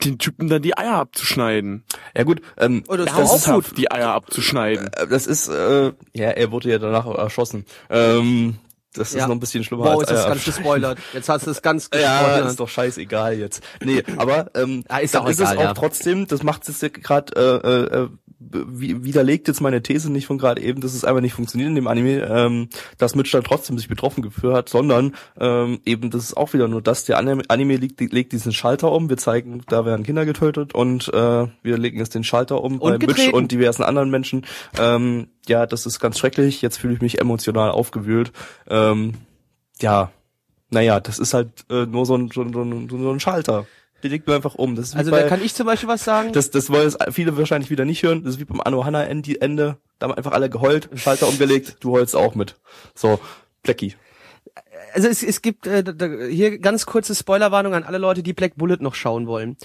den 0.03 0.17
Typen 0.17 0.47
dann 0.49 0.61
die 0.61 0.77
Eier 0.77 0.95
abzuschneiden. 0.95 1.83
ja 2.15 2.23
gut, 2.23 2.41
ähm, 2.57 2.83
Oh, 2.87 2.95
das 2.95 3.07
ist 3.35 3.47
auch 3.49 3.63
gut. 3.63 3.77
die 3.77 3.91
Eier 3.91 4.09
abzuschneiden. 4.13 4.87
Äh, 4.93 5.07
Das 5.07 5.27
ist, 5.27 5.47
äh, 5.49 5.91
ja, 6.13 6.29
er 6.29 6.51
wurde 6.51 6.69
ja 6.69 6.79
danach 6.79 7.05
erschossen. 7.05 7.65
Ähm, 7.89 8.55
das 8.93 9.09
ist 9.09 9.15
Ja. 9.15 9.27
noch 9.27 9.35
ein 9.35 9.39
bisschen 9.39 9.63
schlimmer 9.63 9.83
Wow, 9.85 9.99
als 10.01 10.03
ist 10.03 10.09
das 10.11 10.23
Eier 10.25 10.29
ganz 10.29 10.45
gespoilert. 10.45 10.97
Jetzt 11.13 11.29
hast 11.29 11.45
du 11.47 11.51
es 11.51 11.61
ganz 11.61 11.89
Ja, 11.93 12.19
gespoilert. 12.21 12.49
ist 12.51 12.59
doch 12.59 12.69
scheißegal 12.69 13.33
jetzt. 13.37 13.61
Nee, 13.83 14.03
aber 14.17 14.51
ähm, 14.55 14.83
Ah, 14.87 14.99
ist 14.99 15.13
dann 15.15 15.23
auch 15.23 15.29
ist 15.29 15.39
egal, 15.39 15.53
es 15.53 15.59
auch 15.59 15.63
ja. 15.63 15.73
trotzdem, 15.73 16.27
das 16.27 16.43
macht 16.43 16.67
es 16.69 16.79
jetzt 16.81 17.03
gerade 17.03 17.33
äh, 17.35 17.95
äh, 17.97 18.07
wie- 18.07 18.09
widerlegt 18.39 19.47
jetzt 19.47 19.61
meine 19.61 19.81
These 19.81 20.11
nicht 20.11 20.27
von 20.27 20.37
gerade 20.37 20.61
eben, 20.61 20.81
dass 20.81 20.93
es 20.93 21.05
einfach 21.05 21.21
nicht 21.21 21.33
funktioniert 21.33 21.69
in 21.69 21.75
dem 21.75 21.87
Anime, 21.87 22.27
ähm, 22.29 22.69
dass 22.97 23.15
Mitch 23.15 23.31
dann 23.31 23.43
trotzdem 23.43 23.77
sich 23.77 23.87
betroffen 23.87 24.21
gefühlt 24.21 24.53
hat, 24.53 24.69
sondern 24.69 25.15
ähm, 25.39 25.79
eben 25.85 26.09
das 26.09 26.23
ist 26.23 26.37
auch 26.37 26.53
wieder 26.53 26.67
nur 26.67 26.81
das, 26.81 27.05
der 27.05 27.17
Anime, 27.17 27.43
Anime 27.47 27.77
legt, 27.77 27.99
legt 27.99 28.31
diesen 28.31 28.51
Schalter 28.51 28.91
um, 28.91 29.09
wir 29.09 29.17
zeigen, 29.17 29.63
da 29.67 29.85
werden 29.85 30.05
Kinder 30.05 30.25
getötet 30.25 30.73
und 30.75 31.07
äh, 31.13 31.47
wir 31.63 31.77
legen 31.77 31.97
jetzt 31.97 32.15
den 32.15 32.23
Schalter 32.23 32.63
um 32.63 32.79
bei 32.79 32.93
Mitch 32.93 33.07
getreten. 33.07 33.35
und 33.35 33.51
diversen 33.51 33.83
anderen 33.83 34.09
Menschen. 34.09 34.45
Ähm, 34.79 35.27
ja, 35.47 35.65
das 35.65 35.85
ist 35.85 35.99
ganz 35.99 36.19
schrecklich, 36.19 36.61
jetzt 36.61 36.77
fühle 36.77 36.93
ich 36.93 37.01
mich 37.01 37.19
emotional 37.19 37.71
aufgewühlt. 37.71 38.31
Ähm, 38.67 39.13
ja, 39.81 40.11
naja, 40.69 40.99
das 40.99 41.19
ist 41.19 41.33
halt 41.33 41.65
äh, 41.69 41.85
nur 41.85 42.05
so, 42.05 42.15
ein, 42.15 42.29
so, 42.33 42.41
ein, 42.41 42.89
so 42.89 43.11
ein 43.11 43.19
Schalter. 43.19 43.65
Die 44.03 44.09
legt 44.09 44.27
mir 44.27 44.35
einfach 44.35 44.55
um. 44.55 44.77
Also 44.77 44.93
bei, 44.93 45.21
da 45.21 45.27
kann 45.27 45.41
ich 45.41 45.55
zum 45.55 45.65
Beispiel 45.65 45.87
was 45.87 46.03
sagen. 46.03 46.33
das, 46.33 46.51
das 46.51 46.69
wollen 46.69 46.87
es 46.87 46.97
viele 47.11 47.37
wahrscheinlich 47.37 47.69
wieder 47.69 47.85
nicht 47.85 48.03
hören. 48.03 48.23
Das 48.23 48.35
ist 48.35 48.39
wie 48.39 48.45
beim 48.45 48.59
Anohana 48.61 49.05
Ende, 49.05 49.39
Ende. 49.41 49.77
Da 49.97 50.07
haben 50.07 50.13
einfach 50.15 50.33
alle 50.33 50.49
geheult, 50.49 50.89
Schalter 50.95 51.27
umgelegt, 51.27 51.77
du 51.79 51.93
heulst 51.93 52.15
auch 52.15 52.35
mit. 52.35 52.55
So, 52.93 53.19
Blackie. 53.63 53.95
Also 54.93 55.07
es, 55.07 55.23
es 55.23 55.41
gibt 55.41 55.65
äh, 55.65 55.83
da, 55.83 56.07
hier 56.29 56.59
ganz 56.59 56.85
kurze 56.85 57.15
Spoilerwarnung 57.15 57.73
an 57.73 57.83
alle 57.83 57.97
Leute, 57.97 58.21
die 58.21 58.33
Black 58.33 58.55
Bullet 58.55 58.77
noch 58.79 58.93
schauen 58.95 59.27
wollen. 59.27 59.57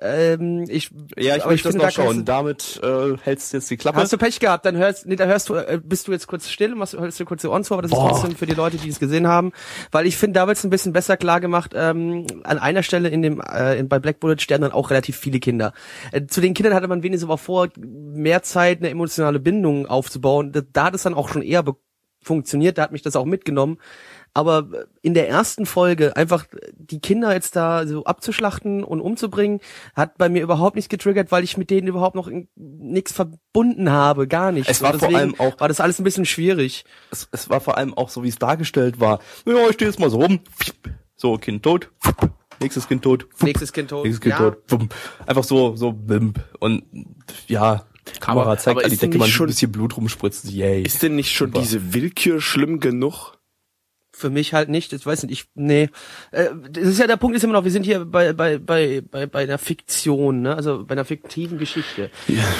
Ähm, 0.00 0.64
ich, 0.68 0.90
Ja, 1.16 1.36
ich 1.36 1.42
aber 1.42 1.52
möchte 1.52 1.68
das 1.68 1.72
finde, 1.72 1.86
noch 1.86 1.94
da 1.94 2.02
schauen. 2.02 2.24
Damit 2.24 2.80
äh, 2.82 3.16
hältst 3.22 3.52
du 3.52 3.56
jetzt 3.56 3.70
die 3.70 3.76
Klappe. 3.76 3.98
Hast 3.98 4.12
du 4.12 4.18
Pech 4.18 4.38
gehabt, 4.38 4.64
dann 4.64 4.76
hörst, 4.76 5.06
nee, 5.06 5.16
da 5.16 5.24
hörst 5.24 5.48
du, 5.48 5.54
äh, 5.54 5.80
bist 5.82 6.06
du 6.06 6.12
jetzt 6.12 6.26
kurz 6.26 6.48
still 6.48 6.72
und 6.72 6.78
machst, 6.78 6.94
hörst 6.94 7.18
du 7.18 7.24
kurz 7.24 7.42
die 7.42 7.48
Ohren 7.48 7.64
zu, 7.64 7.74
aber 7.74 7.82
das 7.82 7.90
Boah. 7.90 8.10
ist 8.10 8.20
trotzdem 8.20 8.36
für 8.36 8.46
die 8.46 8.54
Leute, 8.54 8.76
die 8.76 8.88
es 8.88 9.00
gesehen 9.00 9.26
haben, 9.26 9.52
weil 9.90 10.06
ich 10.06 10.16
finde, 10.16 10.38
da 10.38 10.46
wird's 10.46 10.64
ein 10.64 10.70
bisschen 10.70 10.92
besser 10.92 11.16
klar 11.16 11.40
gemacht, 11.40 11.72
ähm, 11.74 12.26
an 12.44 12.58
einer 12.58 12.82
Stelle 12.82 13.08
in 13.08 13.22
dem, 13.22 13.40
äh, 13.40 13.78
in, 13.78 13.88
bei 13.88 13.98
Black 13.98 14.20
Bullet 14.20 14.38
sterben 14.38 14.62
dann 14.62 14.72
auch 14.72 14.90
relativ 14.90 15.16
viele 15.16 15.40
Kinder. 15.40 15.72
Äh, 16.12 16.26
zu 16.26 16.40
den 16.40 16.54
Kindern 16.54 16.74
hatte 16.74 16.88
man 16.88 17.02
wenigstens 17.02 17.28
aber 17.28 17.38
vor, 17.38 17.68
mehr 17.76 18.42
Zeit, 18.42 18.78
eine 18.78 18.90
emotionale 18.90 19.40
Bindung 19.40 19.86
aufzubauen. 19.86 20.52
Da, 20.52 20.60
da 20.72 20.84
hat 20.84 20.94
es 20.94 21.02
dann 21.02 21.14
auch 21.14 21.28
schon 21.28 21.42
eher 21.42 21.64
funktioniert, 22.26 22.76
da 22.76 22.82
hat 22.82 22.92
mich 22.92 23.02
das 23.02 23.16
auch 23.16 23.24
mitgenommen. 23.24 23.78
Aber 24.36 24.68
in 25.00 25.14
der 25.14 25.30
ersten 25.30 25.64
Folge 25.64 26.14
einfach 26.14 26.44
die 26.76 27.00
Kinder 27.00 27.32
jetzt 27.32 27.56
da 27.56 27.86
so 27.86 28.04
abzuschlachten 28.04 28.84
und 28.84 29.00
umzubringen, 29.00 29.60
hat 29.94 30.18
bei 30.18 30.28
mir 30.28 30.42
überhaupt 30.42 30.76
nicht 30.76 30.90
getriggert, 30.90 31.32
weil 31.32 31.42
ich 31.42 31.56
mit 31.56 31.70
denen 31.70 31.88
überhaupt 31.88 32.14
noch 32.14 32.30
nichts 32.54 33.12
verbunden 33.12 33.90
habe, 33.90 34.28
gar 34.28 34.52
nicht. 34.52 34.68
Es 34.68 34.82
war 34.82 34.98
vor 34.98 35.08
allem 35.08 35.34
auch- 35.40 35.58
war 35.58 35.68
das 35.68 35.80
alles 35.80 35.98
ein 35.98 36.04
bisschen 36.04 36.26
schwierig. 36.26 36.84
es, 37.10 37.28
es 37.32 37.48
war 37.48 37.60
vor 37.62 37.78
allem 37.78 37.94
auch 37.94 38.10
so, 38.10 38.22
wie 38.24 38.28
es 38.28 38.36
dargestellt 38.36 39.00
war. 39.00 39.20
Ja, 39.46 39.54
ich 39.68 39.74
stehe 39.74 39.90
jetzt 39.90 39.98
mal 39.98 40.10
so 40.10 40.20
rum. 40.20 40.40
So, 41.16 41.38
Kind 41.38 41.62
tot. 41.62 41.90
Nächstes 42.60 42.86
Kind 42.88 43.02
tot. 43.02 43.26
Nächstes 43.40 43.72
Kind 43.72 43.88
tot. 43.88 44.04
Nächstes 44.04 44.20
Kind 44.20 44.34
Ja. 44.38 44.50
tot. 44.50 44.88
Einfach 45.26 45.44
so, 45.44 45.76
so, 45.76 45.92
bimp. 45.92 46.40
Und 46.60 46.84
ja, 47.46 47.86
Kamera 48.20 48.44
Aber- 48.52 48.58
zeigt 48.58 48.76
aber 48.76 48.84
an 48.84 48.90
die 48.90 48.98
Decke, 48.98 49.16
man 49.16 49.28
schon- 49.28 49.46
ein 49.46 49.48
bisschen 49.48 49.72
Blut 49.72 49.96
rumspritzt. 49.96 50.44
Yay. 50.50 50.82
Ist 50.82 51.02
denn 51.02 51.16
nicht 51.16 51.32
schon 51.32 51.48
Super. 51.48 51.60
diese 51.60 51.94
Willkür 51.94 52.42
schlimm 52.42 52.80
genug? 52.80 53.32
Für 54.18 54.30
mich 54.30 54.54
halt 54.54 54.70
nicht, 54.70 54.94
ich 54.94 55.04
weiß 55.04 55.24
nicht, 55.24 55.32
ich, 55.32 55.48
nee. 55.54 55.90
Äh, 56.30 56.46
das 56.70 56.84
ist 56.84 56.98
ja 56.98 57.06
der 57.06 57.18
Punkt 57.18 57.36
ist 57.36 57.44
immer 57.44 57.52
noch, 57.52 57.64
wir 57.64 57.70
sind 57.70 57.84
hier 57.84 58.06
bei, 58.06 58.32
bei, 58.32 58.56
bei, 58.56 59.02
bei, 59.02 59.26
bei 59.26 59.42
einer 59.42 59.58
Fiktion, 59.58 60.40
ne? 60.40 60.56
also 60.56 60.84
bei 60.86 60.92
einer 60.92 61.04
fiktiven 61.04 61.58
Geschichte. 61.58 62.10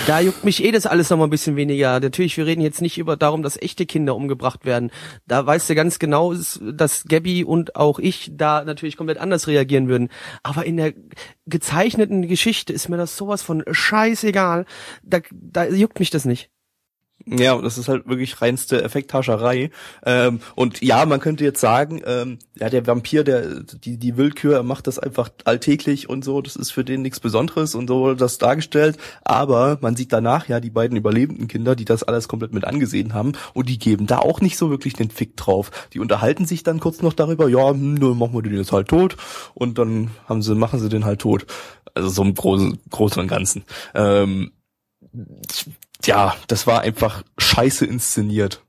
Da 0.06 0.20
juckt 0.20 0.44
mich 0.44 0.62
eh 0.62 0.70
das 0.70 0.84
alles 0.84 1.08
noch 1.08 1.16
mal 1.16 1.24
ein 1.24 1.30
bisschen 1.30 1.56
weniger. 1.56 1.98
Natürlich, 1.98 2.36
wir 2.36 2.44
reden 2.44 2.60
jetzt 2.60 2.82
nicht 2.82 2.98
über 2.98 3.16
darum, 3.16 3.42
dass 3.42 3.56
echte 3.56 3.86
Kinder 3.86 4.14
umgebracht 4.14 4.66
werden. 4.66 4.90
Da 5.26 5.46
weißt 5.46 5.70
du 5.70 5.74
ganz 5.74 5.98
genau, 5.98 6.34
dass 6.34 7.04
Gabby 7.08 7.42
und 7.42 7.74
auch 7.74 7.98
ich 7.98 8.30
da 8.34 8.62
natürlich 8.62 8.98
komplett 8.98 9.18
anders 9.18 9.46
reagieren 9.46 9.88
würden. 9.88 10.10
Aber 10.42 10.66
in 10.66 10.76
der 10.76 10.92
gezeichneten 11.46 12.28
Geschichte 12.28 12.74
ist 12.74 12.90
mir 12.90 12.98
das 12.98 13.16
sowas 13.16 13.40
von 13.42 13.64
scheißegal. 13.70 14.66
Da, 15.02 15.20
da 15.32 15.64
juckt 15.64 16.00
mich 16.00 16.10
das 16.10 16.26
nicht. 16.26 16.50
Ja, 17.24 17.60
das 17.60 17.76
ist 17.76 17.88
halt 17.88 18.06
wirklich 18.06 18.40
reinste 18.40 18.84
Effekthascherei. 18.84 19.70
Ähm, 20.04 20.40
und 20.54 20.80
ja, 20.82 21.04
man 21.06 21.18
könnte 21.18 21.44
jetzt 21.44 21.60
sagen, 21.60 22.02
ähm, 22.06 22.38
ja, 22.54 22.68
der 22.68 22.86
Vampir, 22.86 23.24
der 23.24 23.62
die 23.62 23.96
die 23.98 24.16
Willkür, 24.16 24.54
er 24.54 24.62
macht 24.62 24.86
das 24.86 24.98
einfach 24.98 25.30
alltäglich 25.44 26.08
und 26.08 26.24
so. 26.24 26.40
Das 26.40 26.54
ist 26.54 26.70
für 26.70 26.84
den 26.84 27.02
nichts 27.02 27.18
Besonderes 27.18 27.74
und 27.74 27.88
so 27.88 28.00
wurde 28.00 28.16
das 28.16 28.38
dargestellt. 28.38 28.98
Aber 29.24 29.78
man 29.80 29.96
sieht 29.96 30.12
danach 30.12 30.46
ja 30.46 30.60
die 30.60 30.70
beiden 30.70 30.96
überlebenden 30.96 31.48
Kinder, 31.48 31.74
die 31.74 31.84
das 31.84 32.04
alles 32.04 32.28
komplett 32.28 32.52
mit 32.52 32.64
angesehen 32.64 33.12
haben 33.12 33.32
und 33.54 33.68
die 33.68 33.78
geben 33.78 34.06
da 34.06 34.18
auch 34.18 34.40
nicht 34.40 34.56
so 34.56 34.70
wirklich 34.70 34.94
den 34.94 35.10
Fick 35.10 35.36
drauf. 35.36 35.70
Die 35.94 36.00
unterhalten 36.00 36.44
sich 36.44 36.62
dann 36.62 36.80
kurz 36.80 37.02
noch 37.02 37.14
darüber, 37.14 37.48
ja, 37.48 37.70
hm, 37.70 37.98
dann 37.98 38.18
machen 38.18 38.34
wir 38.34 38.42
den 38.42 38.54
jetzt 38.54 38.72
halt 38.72 38.88
tot 38.88 39.16
und 39.54 39.78
dann 39.78 40.10
haben 40.28 40.42
sie 40.42 40.54
machen 40.54 40.78
sie 40.78 40.88
den 40.88 41.04
halt 41.04 41.22
tot. 41.22 41.46
Also 41.94 42.08
so 42.08 42.22
im 42.22 42.34
Großen, 42.34 42.78
Großen 42.90 43.20
und 43.20 43.28
Ganzen. 43.28 43.64
Ähm, 43.94 44.52
ja, 46.06 46.36
das 46.48 46.66
war 46.66 46.80
einfach 46.80 47.22
scheiße 47.38 47.86
inszeniert. 47.86 48.64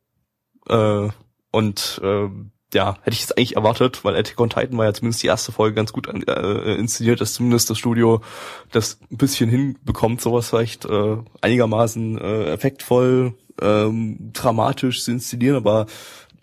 Äh, 0.67 1.09
und 1.51 2.01
ähm, 2.03 2.51
ja, 2.73 2.97
hätte 3.01 3.15
ich 3.15 3.23
es 3.23 3.31
eigentlich 3.31 3.55
erwartet, 3.55 4.03
weil 4.03 4.15
Attack 4.15 4.39
on 4.39 4.49
Titan 4.49 4.77
war 4.77 4.85
ja 4.85 4.93
zumindest 4.93 5.23
die 5.23 5.27
erste 5.27 5.51
Folge 5.51 5.75
ganz 5.75 5.93
gut 5.93 6.07
äh, 6.07 6.75
inszeniert, 6.75 7.21
dass 7.21 7.33
zumindest 7.33 7.69
das 7.69 7.77
Studio 7.77 8.21
das 8.71 8.99
ein 9.09 9.17
bisschen 9.17 9.49
hinbekommt, 9.49 10.19
sowas 10.19 10.49
vielleicht 10.49 10.85
äh, 10.85 11.17
einigermaßen 11.41 12.17
äh, 12.19 12.51
effektvoll, 12.51 13.35
ähm, 13.61 14.31
dramatisch 14.33 15.03
zu 15.03 15.11
inszenieren, 15.11 15.55
aber 15.55 15.85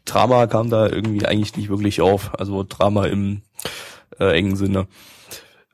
Drama 0.06 0.46
kam 0.46 0.70
da 0.70 0.88
irgendwie 0.88 1.26
eigentlich 1.26 1.56
nicht 1.56 1.68
wirklich 1.68 2.00
auf. 2.00 2.38
Also 2.38 2.62
Drama 2.62 3.06
im 3.06 3.42
äh, 4.18 4.36
engen 4.36 4.56
Sinne. 4.56 4.86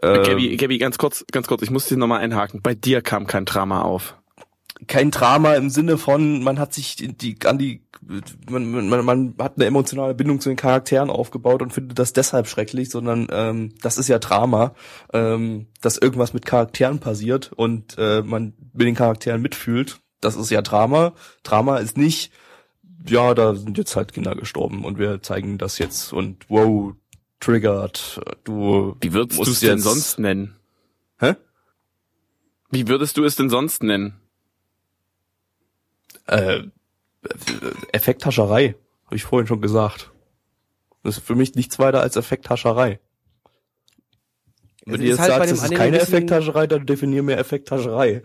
Ähm, 0.02 0.22
Gabby, 0.22 0.56
Gabby, 0.56 0.78
ganz 0.78 0.98
kurz, 0.98 1.24
ganz 1.30 1.46
kurz, 1.46 1.62
ich 1.62 1.70
muss 1.70 1.86
dir 1.86 1.96
nochmal 1.96 2.20
einhaken. 2.20 2.62
Bei 2.62 2.74
dir 2.74 3.02
kam 3.02 3.26
kein 3.26 3.44
Drama 3.44 3.82
auf. 3.82 4.19
Kein 4.86 5.10
Drama 5.10 5.54
im 5.54 5.70
Sinne 5.70 5.98
von, 5.98 6.42
man 6.42 6.58
hat 6.58 6.74
sich 6.74 6.96
die, 6.96 7.36
an 7.44 7.58
die, 7.58 7.82
man, 8.48 8.88
man, 8.88 9.04
man 9.04 9.34
hat 9.38 9.56
eine 9.56 9.66
emotionale 9.66 10.14
Bindung 10.14 10.40
zu 10.40 10.48
den 10.48 10.56
Charakteren 10.56 11.10
aufgebaut 11.10 11.62
und 11.62 11.72
findet 11.72 11.98
das 11.98 12.12
deshalb 12.12 12.48
schrecklich, 12.48 12.90
sondern 12.90 13.28
ähm, 13.30 13.74
das 13.82 13.98
ist 13.98 14.08
ja 14.08 14.18
Drama, 14.18 14.74
ähm, 15.12 15.66
dass 15.80 15.98
irgendwas 15.98 16.34
mit 16.34 16.46
Charakteren 16.46 16.98
passiert 16.98 17.52
und 17.52 17.96
äh, 17.98 18.22
man 18.22 18.54
mit 18.72 18.86
den 18.86 18.94
Charakteren 18.94 19.42
mitfühlt. 19.42 20.00
Das 20.20 20.36
ist 20.36 20.50
ja 20.50 20.62
Drama. 20.62 21.12
Drama 21.42 21.78
ist 21.78 21.96
nicht, 21.96 22.32
ja, 23.06 23.34
da 23.34 23.54
sind 23.54 23.78
jetzt 23.78 23.96
halt 23.96 24.12
Kinder 24.12 24.34
gestorben 24.34 24.84
und 24.84 24.98
wir 24.98 25.22
zeigen 25.22 25.58
das 25.58 25.78
jetzt 25.78 26.12
und 26.12 26.44
wow, 26.48 26.94
triggert, 27.40 28.20
du. 28.44 28.96
Wie 29.00 29.12
würdest 29.12 29.38
du 29.38 29.50
es 29.50 29.60
denn 29.60 29.78
sonst 29.78 30.18
nennen? 30.18 30.56
Hä? 31.18 31.34
Wie 32.70 32.86
würdest 32.86 33.16
du 33.16 33.24
es 33.24 33.36
denn 33.36 33.50
sonst 33.50 33.82
nennen? 33.82 34.20
Äh, 36.30 36.62
Effekthascherei, 37.92 38.76
habe 39.06 39.16
ich 39.16 39.24
vorhin 39.24 39.46
schon 39.46 39.60
gesagt. 39.60 40.12
Das 41.02 41.18
ist 41.18 41.26
für 41.26 41.34
mich 41.34 41.54
nichts 41.54 41.78
weiter 41.78 42.00
als 42.00 42.16
Effekthascherei. 42.16 43.00
Wenn 44.86 45.02
ihr 45.02 45.08
jetzt 45.08 45.18
halt 45.18 45.34
dem 45.34 45.54
es 45.54 45.62
ist 45.62 45.74
keine 45.74 45.98
Effekthascherei, 45.98 46.66
dann 46.66 46.86
definier 46.86 47.22
mir 47.22 47.36
Effekthascherei. 47.36 48.22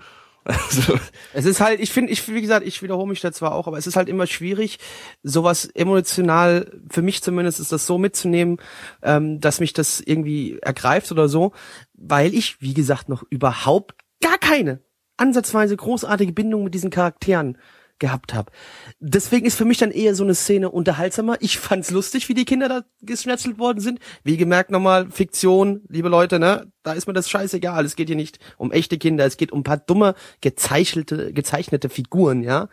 Also, 0.47 0.99
Es 1.33 1.45
ist 1.45 1.59
halt, 1.59 1.79
ich 1.79 1.89
finde, 1.89 2.11
ich, 2.11 2.27
wie 2.31 2.39
gesagt, 2.39 2.67
ich 2.67 2.83
wiederhole 2.83 3.09
mich 3.09 3.19
da 3.19 3.31
zwar 3.31 3.55
auch, 3.55 3.65
aber 3.65 3.79
es 3.79 3.87
ist 3.87 3.95
halt 3.95 4.07
immer 4.07 4.27
schwierig, 4.27 4.77
sowas 5.23 5.65
emotional, 5.65 6.71
für 6.91 7.01
mich 7.01 7.23
zumindest 7.23 7.59
ist 7.59 7.71
das 7.71 7.87
so 7.87 7.97
mitzunehmen, 7.97 8.57
ähm, 9.01 9.41
dass 9.41 9.59
mich 9.59 9.73
das 9.73 9.99
irgendwie 9.99 10.59
ergreift 10.61 11.11
oder 11.11 11.27
so, 11.29 11.53
weil 11.95 12.35
ich, 12.35 12.61
wie 12.61 12.75
gesagt, 12.75 13.09
noch 13.09 13.23
überhaupt 13.31 13.95
gar 14.21 14.37
keine 14.37 14.81
ansatzweise 15.17 15.75
großartige 15.75 16.33
Bindung 16.33 16.63
mit 16.63 16.75
diesen 16.75 16.91
Charakteren 16.91 17.57
gehabt 17.99 18.33
habe. 18.33 18.51
Deswegen 18.99 19.45
ist 19.45 19.55
für 19.55 19.65
mich 19.65 19.77
dann 19.77 19.91
eher 19.91 20.15
so 20.15 20.23
eine 20.23 20.35
Szene 20.35 20.69
unterhaltsamer. 20.69 21.37
Ich 21.39 21.57
fand's 21.59 21.91
lustig, 21.91 22.27
wie 22.29 22.33
die 22.33 22.45
Kinder 22.45 22.67
da 22.67 22.81
geschnetzelt 23.01 23.57
worden 23.57 23.79
sind. 23.79 23.99
Wie 24.23 24.37
gemerkt 24.37 24.71
nochmal, 24.71 25.09
Fiktion, 25.09 25.81
liebe 25.89 26.09
Leute, 26.09 26.39
ne? 26.39 26.71
Da 26.83 26.93
ist 26.93 27.07
mir 27.07 27.13
das 27.13 27.29
scheißegal. 27.29 27.85
Es 27.85 27.95
geht 27.95 28.07
hier 28.07 28.15
nicht 28.15 28.39
um 28.57 28.71
echte 28.71 28.97
Kinder, 28.97 29.25
es 29.25 29.37
geht 29.37 29.51
um 29.51 29.61
ein 29.61 29.63
paar 29.63 29.77
dumme, 29.77 30.15
gezeichnete, 30.41 31.33
gezeichnete 31.33 31.89
Figuren, 31.89 32.43
ja? 32.43 32.69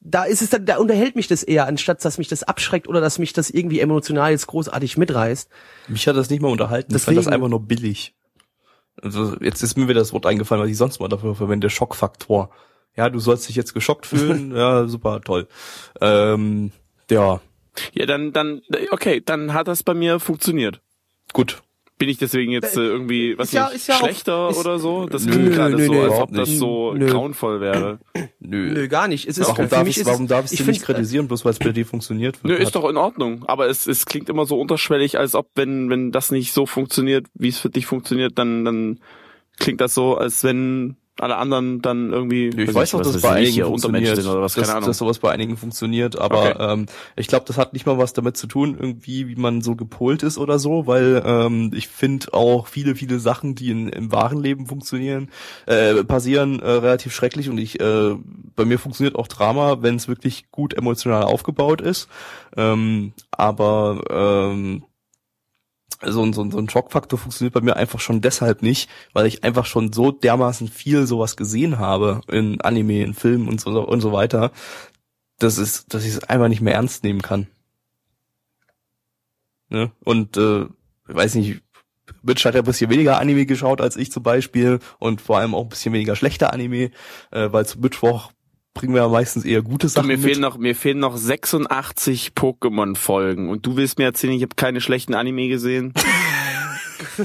Da 0.00 0.22
ist 0.24 0.42
es 0.42 0.50
dann, 0.50 0.64
da 0.64 0.76
unterhält 0.76 1.16
mich 1.16 1.26
das 1.26 1.42
eher, 1.42 1.66
anstatt 1.66 2.04
dass 2.04 2.18
mich 2.18 2.28
das 2.28 2.44
abschreckt 2.44 2.86
oder 2.86 3.00
dass 3.00 3.18
mich 3.18 3.32
das 3.32 3.50
irgendwie 3.50 3.80
emotional 3.80 4.30
jetzt 4.30 4.46
großartig 4.46 4.96
mitreißt. 4.96 5.50
mich 5.88 6.06
hat 6.06 6.16
das 6.16 6.30
nicht 6.30 6.40
mal 6.40 6.48
unterhalten. 6.52 6.94
Ich 6.94 7.02
fand 7.02 7.16
das 7.16 7.24
Deswegen- 7.24 7.34
einfach 7.34 7.48
nur 7.48 7.66
billig. 7.66 8.14
Also 9.02 9.36
jetzt 9.40 9.62
ist 9.62 9.76
mir 9.76 9.88
wieder 9.88 10.00
das 10.00 10.12
Wort 10.12 10.24
eingefallen, 10.24 10.62
was 10.62 10.70
ich 10.70 10.76
sonst 10.76 11.00
mal 11.00 11.08
dafür 11.08 11.34
verwende, 11.34 11.68
Schockfaktor. 11.68 12.50
Ja, 12.96 13.10
du 13.10 13.18
sollst 13.18 13.48
dich 13.48 13.56
jetzt 13.56 13.74
geschockt 13.74 14.06
fühlen. 14.06 14.52
ja, 14.56 14.86
super, 14.88 15.20
toll. 15.20 15.46
Ähm, 16.00 16.70
ja, 17.10 17.40
Ja, 17.92 18.06
dann, 18.06 18.32
dann, 18.32 18.62
okay, 18.90 19.22
dann 19.24 19.52
hat 19.52 19.68
das 19.68 19.82
bei 19.82 19.94
mir 19.94 20.18
funktioniert. 20.20 20.80
gut. 21.32 21.62
Bin 21.98 22.10
ich 22.10 22.18
deswegen 22.18 22.52
jetzt 22.52 22.76
äh, 22.76 22.80
irgendwie, 22.82 23.38
was 23.38 23.48
ist 23.48 23.54
ja- 23.54 23.66
nicht, 23.68 23.76
ist 23.76 23.86
ja 23.86 23.94
auch- 23.94 24.00
schlechter 24.00 24.50
ist- 24.50 24.58
oder 24.58 24.78
so? 24.78 25.06
Das 25.06 25.24
Nö, 25.24 25.32
klingt 25.32 25.52
gerade 25.54 25.76
nö, 25.76 25.86
so, 25.86 25.92
nö, 25.94 25.98
als 26.00 26.08
ob 26.08 26.12
überhaupt 26.12 26.36
das 26.36 26.48
nicht. 26.50 26.58
so 26.58 26.92
Nö. 26.92 27.06
grauenvoll 27.06 27.60
wäre. 27.62 27.98
Nö. 28.38 28.70
Nö, 28.74 28.88
gar 28.88 29.08
nicht. 29.08 29.26
Es 29.26 29.38
ist 29.38 29.48
Warum 29.48 29.66
darf 29.70 29.82
mich 29.84 29.92
ich, 29.92 29.96
ist 29.96 30.02
es- 30.02 30.12
warum 30.12 30.26
darf 30.26 30.44
ich 30.44 30.52
ich 30.52 30.58
dir 30.58 30.66
nicht 30.72 30.82
äh, 30.82 30.84
kritisieren, 30.84 31.26
bloß 31.26 31.46
weil 31.46 31.52
es 31.52 31.58
bei 31.58 31.70
dir 31.72 31.86
funktioniert? 31.86 32.38
Nö, 32.42 32.52
hat? 32.52 32.60
ist 32.60 32.74
doch 32.76 32.86
in 32.90 32.98
Ordnung. 32.98 33.44
Aber 33.46 33.68
es, 33.68 33.86
es 33.86 34.04
klingt 34.04 34.28
immer 34.28 34.44
so 34.44 34.60
unterschwellig, 34.60 35.18
als 35.18 35.34
ob, 35.34 35.48
wenn, 35.54 35.88
wenn 35.88 36.12
das 36.12 36.30
nicht 36.30 36.52
so 36.52 36.66
funktioniert, 36.66 37.28
wie 37.32 37.48
es 37.48 37.56
für 37.58 37.70
dich 37.70 37.86
funktioniert, 37.86 38.38
dann, 38.38 38.66
dann 38.66 39.00
klingt 39.58 39.80
das 39.80 39.94
so, 39.94 40.18
als 40.18 40.44
wenn 40.44 40.96
alle 41.18 41.36
anderen 41.36 41.80
dann 41.80 42.12
irgendwie. 42.12 42.48
Ich 42.48 42.74
weiß 42.74 42.94
auch, 42.94 43.00
was 43.00 43.06
dass 43.12 43.22
weiß 43.22 43.22
bei 43.22 43.42
ich, 43.42 43.48
einigen 43.48 43.66
funktioniert, 43.66 44.18
oder 44.18 44.42
was, 44.42 44.54
keine 44.54 44.66
dass, 44.66 44.74
Ahnung. 44.74 44.86
dass 44.88 44.98
sowas 44.98 45.18
bei 45.18 45.30
einigen 45.30 45.56
funktioniert, 45.56 46.18
aber 46.18 46.36
Okay. 46.36 46.72
ähm, 46.72 46.86
ich 47.16 47.26
glaube, 47.28 47.44
das 47.46 47.56
hat 47.56 47.72
nicht 47.72 47.86
mal 47.86 47.96
was 47.98 48.12
damit 48.12 48.36
zu 48.36 48.46
tun, 48.46 48.76
irgendwie, 48.78 49.26
wie 49.28 49.36
man 49.36 49.62
so 49.62 49.76
gepolt 49.76 50.22
ist 50.22 50.36
oder 50.38 50.58
so, 50.58 50.86
weil 50.86 51.22
ähm, 51.24 51.70
ich 51.74 51.88
finde 51.88 52.34
auch 52.34 52.66
viele, 52.66 52.94
viele 52.94 53.18
Sachen, 53.18 53.54
die 53.54 53.70
in, 53.70 53.88
im 53.88 54.12
wahren 54.12 54.42
Leben 54.42 54.66
funktionieren, 54.66 55.30
äh, 55.66 56.04
passieren, 56.04 56.60
äh, 56.60 56.70
relativ 56.70 57.14
schrecklich 57.14 57.48
und 57.48 57.58
ich, 57.58 57.80
äh, 57.80 58.14
bei 58.54 58.64
mir 58.64 58.78
funktioniert 58.78 59.16
auch 59.16 59.28
Drama, 59.28 59.78
wenn 59.80 59.96
es 59.96 60.08
wirklich 60.08 60.50
gut 60.50 60.74
emotional 60.74 61.22
aufgebaut 61.22 61.80
ist, 61.80 62.08
ähm, 62.56 63.12
aber 63.30 64.02
ähm, 64.10 64.82
so 66.02 66.22
ein, 66.22 66.32
so, 66.32 66.42
ein, 66.42 66.50
so 66.50 66.58
ein 66.58 66.68
Schockfaktor 66.68 67.18
funktioniert 67.18 67.54
bei 67.54 67.60
mir 67.60 67.76
einfach 67.76 68.00
schon 68.00 68.20
deshalb 68.20 68.62
nicht, 68.62 68.90
weil 69.12 69.26
ich 69.26 69.44
einfach 69.44 69.66
schon 69.66 69.92
so 69.92 70.12
dermaßen 70.12 70.68
viel 70.68 71.06
sowas 71.06 71.36
gesehen 71.36 71.78
habe 71.78 72.20
in 72.28 72.60
Anime, 72.60 73.02
in 73.02 73.14
Filmen 73.14 73.48
und 73.48 73.60
so 73.60 73.86
und 73.86 74.00
so 74.00 74.12
weiter, 74.12 74.52
dass 75.38 75.58
es, 75.58 75.86
dass 75.86 76.04
ich 76.04 76.10
es 76.10 76.24
einfach 76.24 76.48
nicht 76.48 76.60
mehr 76.60 76.74
ernst 76.74 77.04
nehmen 77.04 77.22
kann. 77.22 77.46
Ne? 79.68 79.90
Und 80.04 80.36
äh, 80.36 80.64
ich 81.08 81.14
weiß 81.14 81.34
nicht, 81.36 81.62
Mitch 82.22 82.46
hat 82.46 82.54
ja 82.54 82.62
ein 82.62 82.66
bisschen 82.66 82.90
weniger 82.90 83.18
Anime 83.18 83.46
geschaut 83.46 83.80
als 83.80 83.96
ich 83.96 84.12
zum 84.12 84.22
Beispiel 84.22 84.78
und 84.98 85.20
vor 85.20 85.38
allem 85.38 85.54
auch 85.54 85.62
ein 85.62 85.68
bisschen 85.68 85.92
weniger 85.92 86.16
schlechter 86.16 86.52
Anime, 86.52 86.90
äh, 87.30 87.52
weil 87.52 87.66
zum 87.66 87.80
Mittwoch 87.80 88.30
bringen 88.76 88.94
wir 88.94 89.02
ja 89.02 89.08
meistens 89.08 89.44
eher 89.44 89.62
gute 89.62 89.86
Du, 89.86 89.92
Sachen 89.92 90.06
mir 90.06 90.16
mit. 90.18 90.24
fehlen 90.26 90.40
noch, 90.40 90.58
mir 90.58 90.76
fehlen 90.76 90.98
noch 91.00 91.16
86 91.16 92.32
Pokémon-Folgen 92.36 93.48
und 93.48 93.66
du 93.66 93.76
willst 93.76 93.98
mir 93.98 94.04
erzählen, 94.04 94.34
ich 94.34 94.42
habe 94.42 94.54
keine 94.54 94.80
schlechten 94.80 95.14
Anime 95.14 95.48
gesehen? 95.48 95.94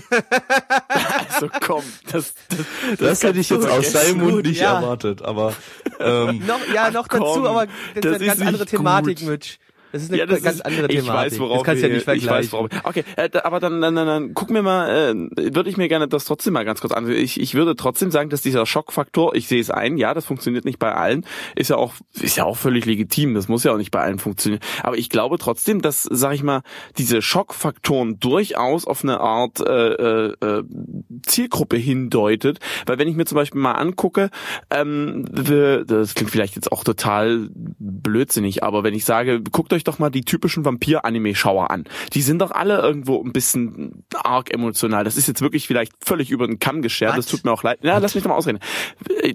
also 1.29 1.49
komm, 1.61 1.83
das, 2.11 2.33
das, 2.49 2.97
das 2.97 3.23
hätte 3.23 3.39
ich 3.39 3.49
jetzt 3.49 3.67
aus 3.67 3.91
seinem 3.91 4.19
Mund 4.19 4.31
Gut, 4.31 4.45
nicht 4.45 4.61
ja. 4.61 4.75
erwartet, 4.75 5.21
aber 5.21 5.53
ähm, 5.99 6.41
Noch, 6.47 6.59
ja, 6.73 6.89
noch 6.91 7.07
Ach, 7.09 7.19
dazu, 7.19 7.47
aber 7.47 7.65
das, 7.65 8.01
das 8.01 8.05
ist 8.13 8.15
eine 8.15 8.25
ganz 8.25 8.41
andere 8.41 8.65
Thematik, 8.65 9.19
gut. 9.19 9.27
Mitch. 9.27 9.57
Das 9.91 10.03
ist 10.03 10.09
eine 10.09 10.19
Ja, 10.19 10.25
das 10.25 10.41
ganz 10.41 10.57
ist, 10.57 10.65
andere 10.65 10.87
ich 10.87 10.99
Thematik. 11.01 11.31
weiß, 11.33 11.39
worauf 11.39 11.57
das 11.59 11.65
kannst 11.65 11.83
du 11.83 11.87
ja 11.87 11.93
nicht 11.93 12.03
vergleichen. 12.03 12.29
Ich 12.29 12.51
weiß, 12.51 12.51
worauf, 12.53 12.69
okay, 12.83 13.03
äh, 13.15 13.29
aber 13.43 13.59
dann, 13.59 13.81
dann, 13.81 13.95
dann, 13.95 14.07
dann 14.07 14.33
guck 14.33 14.49
mir 14.49 14.61
mal, 14.61 14.89
äh, 14.89 15.55
würde 15.55 15.69
ich 15.69 15.77
mir 15.77 15.87
gerne 15.87 16.07
das 16.07 16.25
trotzdem 16.25 16.53
mal 16.53 16.65
ganz 16.65 16.81
kurz 16.81 16.93
an. 16.93 17.09
Ich, 17.09 17.39
ich 17.39 17.53
würde 17.55 17.75
trotzdem 17.75 18.11
sagen, 18.11 18.29
dass 18.29 18.41
dieser 18.41 18.65
Schockfaktor, 18.65 19.35
ich 19.35 19.47
sehe 19.47 19.61
es 19.61 19.69
ein, 19.69 19.97
ja, 19.97 20.13
das 20.13 20.25
funktioniert 20.25 20.65
nicht 20.65 20.79
bei 20.79 20.93
allen, 20.93 21.25
ist 21.55 21.69
ja 21.69 21.77
auch, 21.77 21.93
ist 22.19 22.37
ja 22.37 22.45
auch 22.45 22.57
völlig 22.57 22.85
legitim. 22.85 23.33
Das 23.33 23.47
muss 23.47 23.63
ja 23.63 23.73
auch 23.73 23.77
nicht 23.77 23.91
bei 23.91 24.01
allen 24.01 24.19
funktionieren. 24.19 24.61
Aber 24.83 24.97
ich 24.97 25.09
glaube 25.09 25.37
trotzdem, 25.37 25.81
dass, 25.81 26.03
sag 26.03 26.33
ich 26.33 26.43
mal, 26.43 26.61
diese 26.97 27.21
Schockfaktoren 27.21 28.19
durchaus 28.19 28.85
auf 28.85 29.03
eine 29.03 29.19
Art 29.19 29.59
äh, 29.59 29.93
äh, 29.93 30.33
äh, 30.41 30.63
Zielgruppe 31.25 31.77
hindeutet, 31.77 32.59
weil 32.85 32.97
wenn 32.97 33.07
ich 33.07 33.15
mir 33.15 33.25
zum 33.25 33.35
Beispiel 33.35 33.59
mal 33.61 33.73
angucke, 33.73 34.29
ähm, 34.69 35.25
das 35.31 36.15
klingt 36.15 36.31
vielleicht 36.31 36.55
jetzt 36.55 36.71
auch 36.71 36.83
total 36.83 37.49
blödsinnig, 37.79 38.63
aber 38.63 38.83
wenn 38.83 38.93
ich 38.93 39.05
sage, 39.05 39.41
guckt 39.41 39.73
euch 39.73 39.80
doch 39.83 39.99
mal 39.99 40.09
die 40.09 40.21
typischen 40.21 40.65
Vampir-Anime-Schauer 40.65 41.71
an. 41.71 41.85
Die 42.13 42.21
sind 42.21 42.39
doch 42.39 42.51
alle 42.51 42.79
irgendwo 42.79 43.21
ein 43.23 43.31
bisschen 43.31 44.03
arg 44.13 44.53
emotional. 44.53 45.03
Das 45.03 45.17
ist 45.17 45.27
jetzt 45.27 45.41
wirklich 45.41 45.67
vielleicht 45.67 45.93
völlig 46.03 46.31
über 46.31 46.47
den 46.47 46.59
Kamm 46.59 46.81
geschert. 46.81 47.17
Das 47.17 47.25
tut 47.25 47.45
mir 47.45 47.51
auch 47.51 47.63
leid. 47.63 47.79
Ja, 47.83 47.97
lass 47.97 48.15
mich 48.15 48.23
doch 48.23 48.29
mal 48.29 48.37
ausreden. 48.37 48.59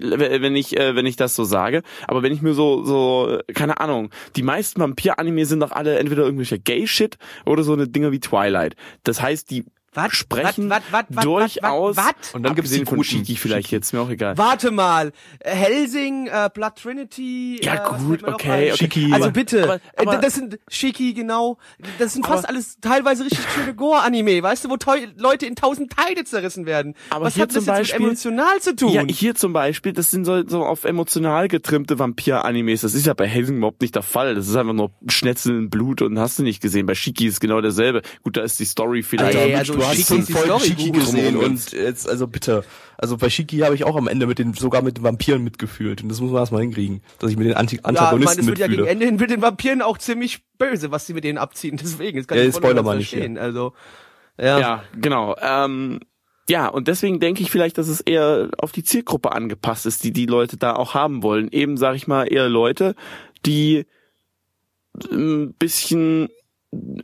Wenn 0.01 0.55
ich, 0.55 0.77
äh, 0.77 0.95
wenn 0.95 1.05
ich 1.05 1.15
das 1.15 1.35
so 1.35 1.43
sage. 1.43 1.83
Aber 2.07 2.23
wenn 2.23 2.33
ich 2.33 2.41
mir 2.41 2.53
so, 2.53 2.83
so, 2.83 3.39
keine 3.53 3.79
Ahnung, 3.79 4.09
die 4.35 4.43
meisten 4.43 4.81
Vampir-Anime 4.81 5.45
sind 5.45 5.59
doch 5.59 5.71
alle 5.71 5.97
entweder 5.97 6.23
irgendwelche 6.23 6.59
Gay-Shit 6.59 7.17
oder 7.45 7.63
so 7.63 7.73
eine 7.73 7.87
Dinge 7.87 8.11
wie 8.11 8.19
Twilight. 8.19 8.75
Das 9.03 9.21
heißt, 9.21 9.49
die 9.51 9.65
Was? 9.93 10.13
sprechen 10.13 10.69
Was? 10.69 10.81
Was? 10.91 11.05
Was? 11.09 11.23
durchaus. 11.23 11.97
Und 12.33 12.43
dann 12.43 12.55
gibt's 12.55 12.71
abgesehen 12.71 12.85
die 12.85 12.89
von. 12.89 13.03
Shiki 13.03 13.35
vielleicht 13.35 13.71
jetzt, 13.71 13.93
mir 13.93 14.01
auch 14.01 14.09
egal. 14.09 14.37
Warte 14.37 14.69
mal, 14.71 15.11
Helsing, 15.43 16.27
äh, 16.27 16.49
Blood 16.53 16.75
Trinity. 16.75 17.59
Ja, 17.63 17.75
äh, 17.95 17.97
gut, 17.99 18.23
okay, 18.23 18.67
ein? 18.69 18.73
okay. 18.73 18.77
Shiki. 18.77 19.05
Also 19.13 19.25
Aber- 19.25 19.31
bitte, 19.33 19.63
aber- 19.63 19.79
aber- 19.97 20.17
äh, 20.17 20.21
das 20.21 20.35
sind 20.35 20.59
Shiki 20.69 21.13
genau. 21.13 21.57
Das 21.99 22.13
sind 22.13 22.25
fast 22.25 22.43
Aber- 22.45 22.49
alles 22.53 22.77
teilweise 22.79 23.25
richtig 23.25 23.45
schöne 23.55 23.73
Gore-Anime, 23.75 24.43
weißt 24.43 24.65
du, 24.65 24.69
wo 24.69 24.77
Leute 25.17 25.45
in 25.45 25.55
tausend 25.55 25.91
Teile 25.91 26.23
zerrissen 26.23 26.65
werden. 26.65 26.93
Aber 27.09 27.25
Was 27.25 27.33
hier 27.35 27.43
hat 27.43 27.49
das 27.49 27.55
zum 27.55 27.73
jetzt 27.73 27.77
Beispiel- 27.79 27.99
mit 27.99 28.07
emotional 28.07 28.59
zu 28.61 28.75
tun? 28.75 28.89
Ja, 28.91 29.03
hier 29.07 29.35
zum 29.35 29.53
Beispiel, 29.53 29.93
das 29.93 30.11
sind 30.11 30.25
so, 30.25 30.47
so 30.47 30.63
auf 30.63 30.83
emotional 30.85 31.47
getrimmte 31.47 31.97
Vampir-Animes. 31.99 32.81
Das 32.81 32.93
ist 32.93 33.05
ja 33.05 33.13
bei 33.13 33.27
Helsing 33.27 33.57
überhaupt 33.57 33.81
nicht 33.81 33.95
der 33.95 34.03
Fall. 34.03 34.35
Das 34.35 34.47
ist 34.47 34.55
einfach 34.55 34.73
nur 34.73 34.91
Schnetzeln, 35.09 35.69
Blut 35.69 36.01
und 36.01 36.19
hast 36.19 36.39
du 36.39 36.43
nicht 36.43 36.61
gesehen. 36.61 36.85
Bei 36.85 36.95
Shiki 36.95 37.27
ist 37.27 37.39
genau 37.39 37.61
derselbe. 37.61 38.01
Gut, 38.23 38.37
da 38.37 38.41
ist 38.41 38.59
die 38.59 38.65
Story 38.65 39.01
vielleicht. 39.03 39.37
Ey, 39.37 39.55
also 39.55 39.76
du 39.77 39.85
hast 39.87 39.95
Shiki 39.97 40.03
fünf 40.05 40.29
Folgen 40.31 40.47
Story 40.47 40.65
Shiki 40.65 40.91
gesehen 40.91 41.37
und 41.37 41.71
jetzt, 41.71 42.07
also 42.09 42.27
bitte. 42.27 42.63
Also 42.97 43.17
bei 43.17 43.29
Shiki 43.29 43.59
habe 43.59 43.75
ich 43.75 43.83
auch 43.83 43.95
am 43.95 44.07
Ende 44.07 44.25
mit 44.25 44.39
den, 44.39 44.53
sogar 44.53 44.81
mit 44.81 44.97
den 44.97 45.03
Vampiren 45.03 45.43
mitgefühlt. 45.43 46.01
Und 46.01 46.09
das 46.09 46.19
muss 46.19 46.31
man 46.31 46.41
erstmal 46.41 46.61
hinkriegen, 46.61 47.01
dass 47.19 47.29
ich 47.29 47.37
mit 47.37 47.45
den 47.47 47.53
Anti 47.53 47.75
ja, 47.75 47.79
ich 47.81 47.85
meine, 47.85 47.99
Antagonisten 47.99 48.39
es 48.41 48.47
wird 48.47 48.57
ja 48.57 48.67
gegen 48.67 48.81
mitfühle. 48.81 48.91
Ende 48.91 49.05
hin 49.05 49.15
mit 49.17 49.29
den 49.29 49.41
Vampiren 49.41 49.81
auch 49.81 49.97
ziemlich 49.99 50.39
böse, 50.57 50.91
was 50.91 51.05
sie 51.05 51.13
mit 51.13 51.23
denen 51.23 51.37
abziehen. 51.37 51.77
Deswegen, 51.81 52.17
das 52.17 52.27
kann 52.27 52.37
Ja, 52.37 52.45
ich 52.45 52.51
voll 52.53 52.61
Spoiler 52.63 52.81
mal 52.83 52.91
ganz 52.93 52.99
nicht 52.99 53.09
hier. 53.09 53.19
verstehen. 53.19 53.37
Also, 53.37 53.73
ja. 54.39 54.59
Ja, 54.59 54.83
genau. 54.99 55.35
Ähm, 55.41 55.99
ja, 56.49 56.67
und 56.69 56.87
deswegen 56.87 57.19
denke 57.19 57.43
ich 57.43 57.51
vielleicht, 57.51 57.77
dass 57.77 57.87
es 57.87 57.99
eher 58.01 58.49
auf 58.57 58.71
die 58.71 58.83
Zielgruppe 58.83 59.33
angepasst 59.33 59.85
ist, 59.85 60.03
die 60.03 60.11
die 60.13 60.25
Leute 60.25 60.57
da 60.57 60.73
auch 60.75 60.93
haben 60.93 61.21
wollen. 61.21 61.49
Eben, 61.51 61.75
sag 61.77 61.95
ich 61.95 62.07
mal, 62.07 62.23
eher 62.23 62.47
Leute, 62.49 62.95
die 63.45 63.85
ein 65.11 65.53
bisschen 65.53 66.29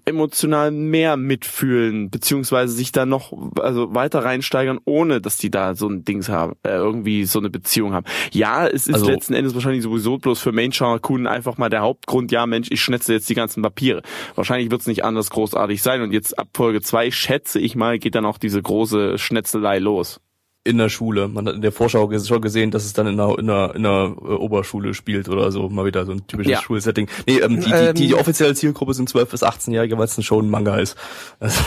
emotional 0.05 0.71
mehr 0.71 1.15
mitfühlen, 1.15 2.09
beziehungsweise 2.09 2.73
sich 2.73 2.91
da 2.91 3.05
noch 3.05 3.31
also 3.59 3.95
weiter 3.95 4.23
reinsteigern, 4.25 4.79
ohne 4.83 5.21
dass 5.21 5.37
die 5.37 5.49
da 5.49 5.73
so 5.73 5.87
ein 5.87 6.03
Dings 6.03 6.27
haben, 6.27 6.53
äh, 6.63 6.71
irgendwie 6.71 7.23
so 7.23 7.39
eine 7.39 7.49
Beziehung 7.49 7.93
haben. 7.93 8.05
Ja, 8.31 8.67
es 8.67 8.87
ist 8.87 8.95
Also- 8.95 9.07
letzten 9.09 9.33
Endes 9.33 9.53
wahrscheinlich 9.53 9.83
sowieso 9.83 10.17
bloß 10.17 10.41
für 10.41 10.51
Mainschauer-Kunden 10.51 11.27
einfach 11.27 11.57
mal 11.57 11.69
der 11.69 11.81
Hauptgrund, 11.81 12.31
ja 12.31 12.45
Mensch, 12.45 12.67
ich 12.71 12.81
schnetze 12.81 13.13
jetzt 13.13 13.29
die 13.29 13.35
ganzen 13.35 13.63
Papiere. 13.63 14.01
Wahrscheinlich 14.35 14.69
wird 14.69 14.81
es 14.81 14.87
nicht 14.87 15.05
anders 15.05 15.29
großartig 15.29 15.81
sein 15.81 16.01
und 16.01 16.11
jetzt 16.11 16.37
ab 16.37 16.49
Folge 16.53 16.81
zwei 16.81 17.09
schätze 17.09 17.59
ich 17.59 17.75
mal, 17.75 17.99
geht 17.99 18.15
dann 18.15 18.25
auch 18.25 18.37
diese 18.37 18.61
große 18.61 19.17
Schnetzelei 19.17 19.79
los. 19.79 20.19
In 20.65 20.77
der 20.77 20.89
Schule. 20.89 21.27
Man 21.27 21.45
hat 21.47 21.55
in 21.55 21.61
der 21.61 21.71
Vorschau 21.73 22.09
schon 22.19 22.41
gesehen, 22.41 22.71
dass 22.71 22.85
es 22.85 22.93
dann 22.93 23.05
in 23.07 23.19
einer, 23.19 23.37
in 23.37 23.49
einer, 23.49 23.75
in 23.75 23.85
einer 23.85 24.15
äh, 24.17 24.33
Oberschule 24.33 24.93
spielt 24.93 25.27
oder 25.27 25.51
so. 25.51 25.67
Mal 25.69 25.85
wieder 25.85 26.05
so 26.05 26.13
ein 26.13 26.25
typisches 26.27 26.51
Ja. 26.53 26.61
Schulsetting. 26.61 27.09
Nee, 27.27 27.39
ähm, 27.39 27.57
die, 27.59 27.65
die, 27.65 27.71
Ähm, 27.73 27.95
die 27.95 28.13
offizielle 28.15 28.55
Zielgruppe 28.55 28.93
sind 28.93 29.09
12 29.09 29.29
bis 29.29 29.43
18-Jährige, 29.43 29.97
weil 29.97 30.05
es 30.05 30.17
ein 30.17 30.23
schon 30.23 30.45
ein 30.47 30.49
Manga 30.49 30.77
ist. 30.77 30.95
Also, 31.39 31.59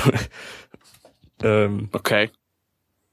ähm, 1.43 1.89
Okay. 1.93 2.31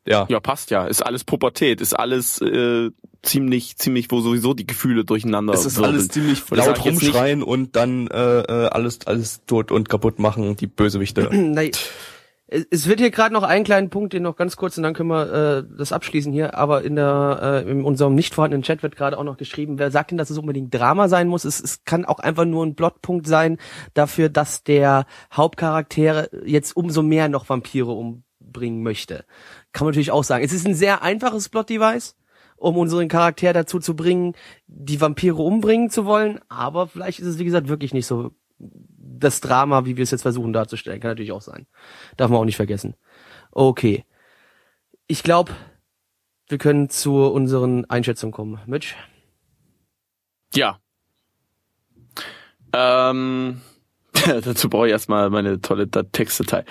ja. 0.07 0.25
Ja, 0.29 0.39
passt 0.39 0.71
ja. 0.71 0.85
Ist 0.85 1.05
alles 1.05 1.23
Pubertät, 1.25 1.81
ist 1.81 1.93
alles 1.93 2.39
äh, 2.41 2.89
ziemlich, 3.21 3.77
ziemlich, 3.77 4.09
wo 4.11 4.21
sowieso 4.21 4.53
die 4.53 4.65
Gefühle 4.67 5.03
durcheinander 5.05 5.53
Es 5.53 5.65
ist 5.65 5.77
wirbeln. 5.77 5.95
alles 5.95 6.07
ziemlich 6.09 6.49
laut 6.49 6.83
rumschreien 6.85 7.43
und 7.43 7.75
dann 7.75 8.07
äh, 8.07 8.39
äh, 8.41 8.67
alles 8.67 9.05
alles 9.05 9.41
tot 9.47 9.71
und 9.71 9.89
kaputt 9.89 10.19
machen, 10.19 10.55
die 10.55 10.67
Bösewichte. 10.67 11.29
Es 12.69 12.87
wird 12.87 12.99
hier 12.99 13.09
gerade 13.09 13.33
noch 13.33 13.41
einen 13.41 13.65
kleinen 13.65 13.89
Punkt, 13.89 14.13
den 14.13 14.21
noch 14.21 14.35
ganz 14.35 14.55
kurz 14.55 14.77
und 14.77 14.83
dann 14.83 14.93
können 14.93 15.09
wir 15.09 15.33
äh, 15.33 15.63
das 15.75 15.91
abschließen 15.91 16.31
hier. 16.31 16.55
Aber 16.55 16.83
in 16.83 16.95
der 16.95 17.63
äh, 17.65 17.71
in 17.71 17.83
unserem 17.83 18.13
nicht 18.13 18.35
vorhandenen 18.35 18.61
Chat 18.61 18.83
wird 18.83 18.95
gerade 18.95 19.17
auch 19.17 19.23
noch 19.23 19.37
geschrieben, 19.37 19.79
wer 19.79 19.89
sagt 19.89 20.11
denn, 20.11 20.19
dass 20.19 20.29
es 20.29 20.37
unbedingt 20.37 20.71
Drama 20.71 21.07
sein 21.07 21.27
muss? 21.27 21.45
Es, 21.45 21.59
es 21.59 21.83
kann 21.83 22.05
auch 22.05 22.19
einfach 22.19 22.45
nur 22.45 22.63
ein 22.63 22.75
Plotpunkt 22.75 23.25
sein 23.25 23.57
dafür, 23.95 24.29
dass 24.29 24.63
der 24.63 25.05
Hauptcharakter 25.33 26.29
jetzt 26.45 26.77
umso 26.77 27.01
mehr 27.01 27.27
noch 27.27 27.49
Vampire 27.49 27.91
umbringen 27.91 28.83
möchte. 28.83 29.25
Kann 29.71 29.85
man 29.85 29.91
natürlich 29.91 30.11
auch 30.11 30.23
sagen. 30.23 30.43
Es 30.43 30.53
ist 30.53 30.67
ein 30.67 30.75
sehr 30.75 31.01
einfaches 31.01 31.49
Plot-Device, 31.49 32.15
um 32.57 32.77
unseren 32.77 33.07
Charakter 33.07 33.53
dazu 33.53 33.79
zu 33.79 33.95
bringen, 33.95 34.35
die 34.67 35.01
Vampire 35.01 35.41
umbringen 35.41 35.89
zu 35.89 36.05
wollen. 36.05 36.39
Aber 36.49 36.87
vielleicht 36.87 37.19
ist 37.19 37.27
es 37.27 37.39
wie 37.39 37.45
gesagt 37.45 37.67
wirklich 37.67 37.95
nicht 37.95 38.05
so 38.05 38.31
das 39.19 39.41
Drama, 39.41 39.85
wie 39.85 39.97
wir 39.97 40.03
es 40.03 40.11
jetzt 40.11 40.21
versuchen 40.23 40.53
darzustellen. 40.53 40.99
Kann 40.99 41.11
natürlich 41.11 41.31
auch 41.31 41.41
sein. 41.41 41.67
Darf 42.17 42.29
man 42.29 42.39
auch 42.39 42.45
nicht 42.45 42.55
vergessen. 42.57 42.95
Okay. 43.51 44.05
Ich 45.07 45.23
glaube, 45.23 45.51
wir 46.47 46.57
können 46.57 46.89
zu 46.89 47.17
unseren 47.25 47.85
Einschätzungen 47.85 48.33
kommen. 48.33 48.59
Mitch? 48.65 48.95
Ja. 50.53 50.79
Ähm, 52.73 53.61
dazu 54.13 54.69
brauche 54.69 54.87
ich 54.87 54.91
erstmal 54.91 55.29
meine 55.29 55.61
tolle 55.61 55.87
Dat- 55.87 56.13
Textdatei. 56.13 56.65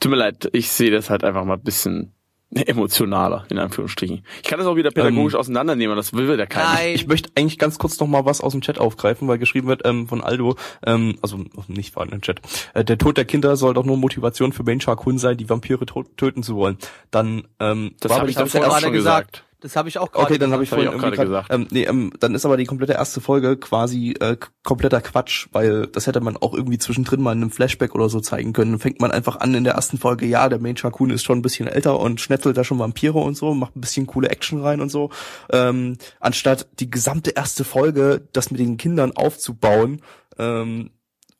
Tut 0.00 0.10
mir 0.10 0.16
leid, 0.16 0.48
ich 0.52 0.70
sehe 0.70 0.90
das 0.90 1.10
halt 1.10 1.24
einfach 1.24 1.44
mal 1.44 1.54
ein 1.54 1.62
bisschen 1.62 2.12
emotionaler, 2.66 3.46
in 3.50 3.58
Anführungsstrichen. 3.58 4.24
Ich 4.42 4.48
kann 4.48 4.58
das 4.58 4.68
auch 4.68 4.76
wieder 4.76 4.90
pädagogisch 4.90 5.34
auseinandernehmen, 5.34 5.96
das 5.96 6.12
will 6.12 6.38
ja 6.38 6.46
keiner. 6.46 6.86
Ich 6.94 7.06
möchte 7.06 7.30
eigentlich 7.34 7.58
ganz 7.58 7.78
kurz 7.78 7.98
noch 7.98 8.06
mal 8.06 8.24
was 8.24 8.40
aus 8.40 8.52
dem 8.52 8.60
Chat 8.60 8.78
aufgreifen, 8.78 9.26
weil 9.28 9.38
geschrieben 9.38 9.68
wird 9.68 9.82
ähm, 9.84 10.06
von 10.06 10.20
Aldo, 10.20 10.56
ähm, 10.86 11.16
also 11.22 11.44
nicht 11.68 11.94
vorhandenen 11.94 12.22
Chat. 12.22 12.40
Äh, 12.74 12.84
der 12.84 12.98
Tod 12.98 13.16
der 13.16 13.24
Kinder 13.24 13.56
soll 13.56 13.74
doch 13.74 13.84
nur 13.84 13.96
Motivation 13.96 14.52
für 14.52 14.64
Main 14.64 14.80
Shark 14.80 15.04
Hun 15.06 15.18
sein, 15.18 15.36
die 15.36 15.48
Vampire 15.48 15.86
to 15.86 16.02
töten 16.16 16.42
zu 16.42 16.56
wollen. 16.56 16.76
Dann 17.10 17.44
ähm, 17.58 17.94
Das 18.00 18.10
war 18.10 18.16
hab 18.16 18.22
aber 18.22 18.30
ich 18.30 18.36
davor 18.36 18.66
auch 18.66 18.80
schon 18.80 18.92
gesagt. 18.92 19.44
Das 19.62 19.76
habe 19.76 19.88
ich 19.88 19.96
auch 19.98 20.10
gerade 20.10 20.24
Okay, 20.26 20.38
dann 20.38 20.52
habe 20.52 20.64
ich 20.64 20.72
hab 20.72 20.78
ich 20.78 20.84
vorhin 20.84 20.88
auch 20.88 21.02
irgendwie 21.02 21.16
gerade 21.16 21.30
grad- 21.30 21.46
gesagt. 21.48 21.54
Ähm, 21.54 21.68
nee, 21.70 21.84
ähm, 21.84 22.12
dann 22.18 22.34
ist 22.34 22.44
aber 22.44 22.56
die 22.56 22.64
komplette 22.64 22.94
erste 22.94 23.20
Folge 23.20 23.56
quasi 23.56 24.14
äh, 24.20 24.36
kompletter 24.64 25.00
Quatsch, 25.00 25.46
weil 25.52 25.86
das 25.86 26.08
hätte 26.08 26.20
man 26.20 26.36
auch 26.36 26.52
irgendwie 26.52 26.78
zwischendrin 26.78 27.22
mal 27.22 27.32
in 27.32 27.42
einem 27.42 27.50
Flashback 27.52 27.94
oder 27.94 28.08
so 28.08 28.18
zeigen 28.20 28.52
können. 28.52 28.72
Dann 28.72 28.80
fängt 28.80 29.00
man 29.00 29.12
einfach 29.12 29.36
an 29.40 29.54
in 29.54 29.62
der 29.62 29.74
ersten 29.74 29.98
Folge, 29.98 30.26
ja, 30.26 30.48
der 30.48 30.58
Main 30.58 30.76
Shark 30.76 30.98
Hun 30.98 31.10
ist 31.10 31.22
schon 31.22 31.38
ein 31.38 31.42
bisschen 31.42 31.68
älter 31.68 32.00
und 32.00 32.20
schnetzelt 32.20 32.56
da 32.56 32.64
schon 32.64 32.80
Vampire 32.80 33.18
und 33.18 33.36
so, 33.36 33.54
macht 33.54 33.76
ein 33.76 33.80
bisschen 33.80 34.06
coole 34.08 34.30
Action 34.30 34.60
rein 34.60 34.80
und 34.80 34.90
so. 34.90 35.10
Ähm, 35.50 35.96
anstatt 36.18 36.66
die 36.80 36.90
gesamte 36.90 37.30
erste 37.30 37.62
Folge, 37.62 38.26
das 38.32 38.50
mit 38.50 38.58
den 38.58 38.76
Kindern 38.78 39.12
aufzubauen, 39.12 40.02
ähm, 40.38 40.90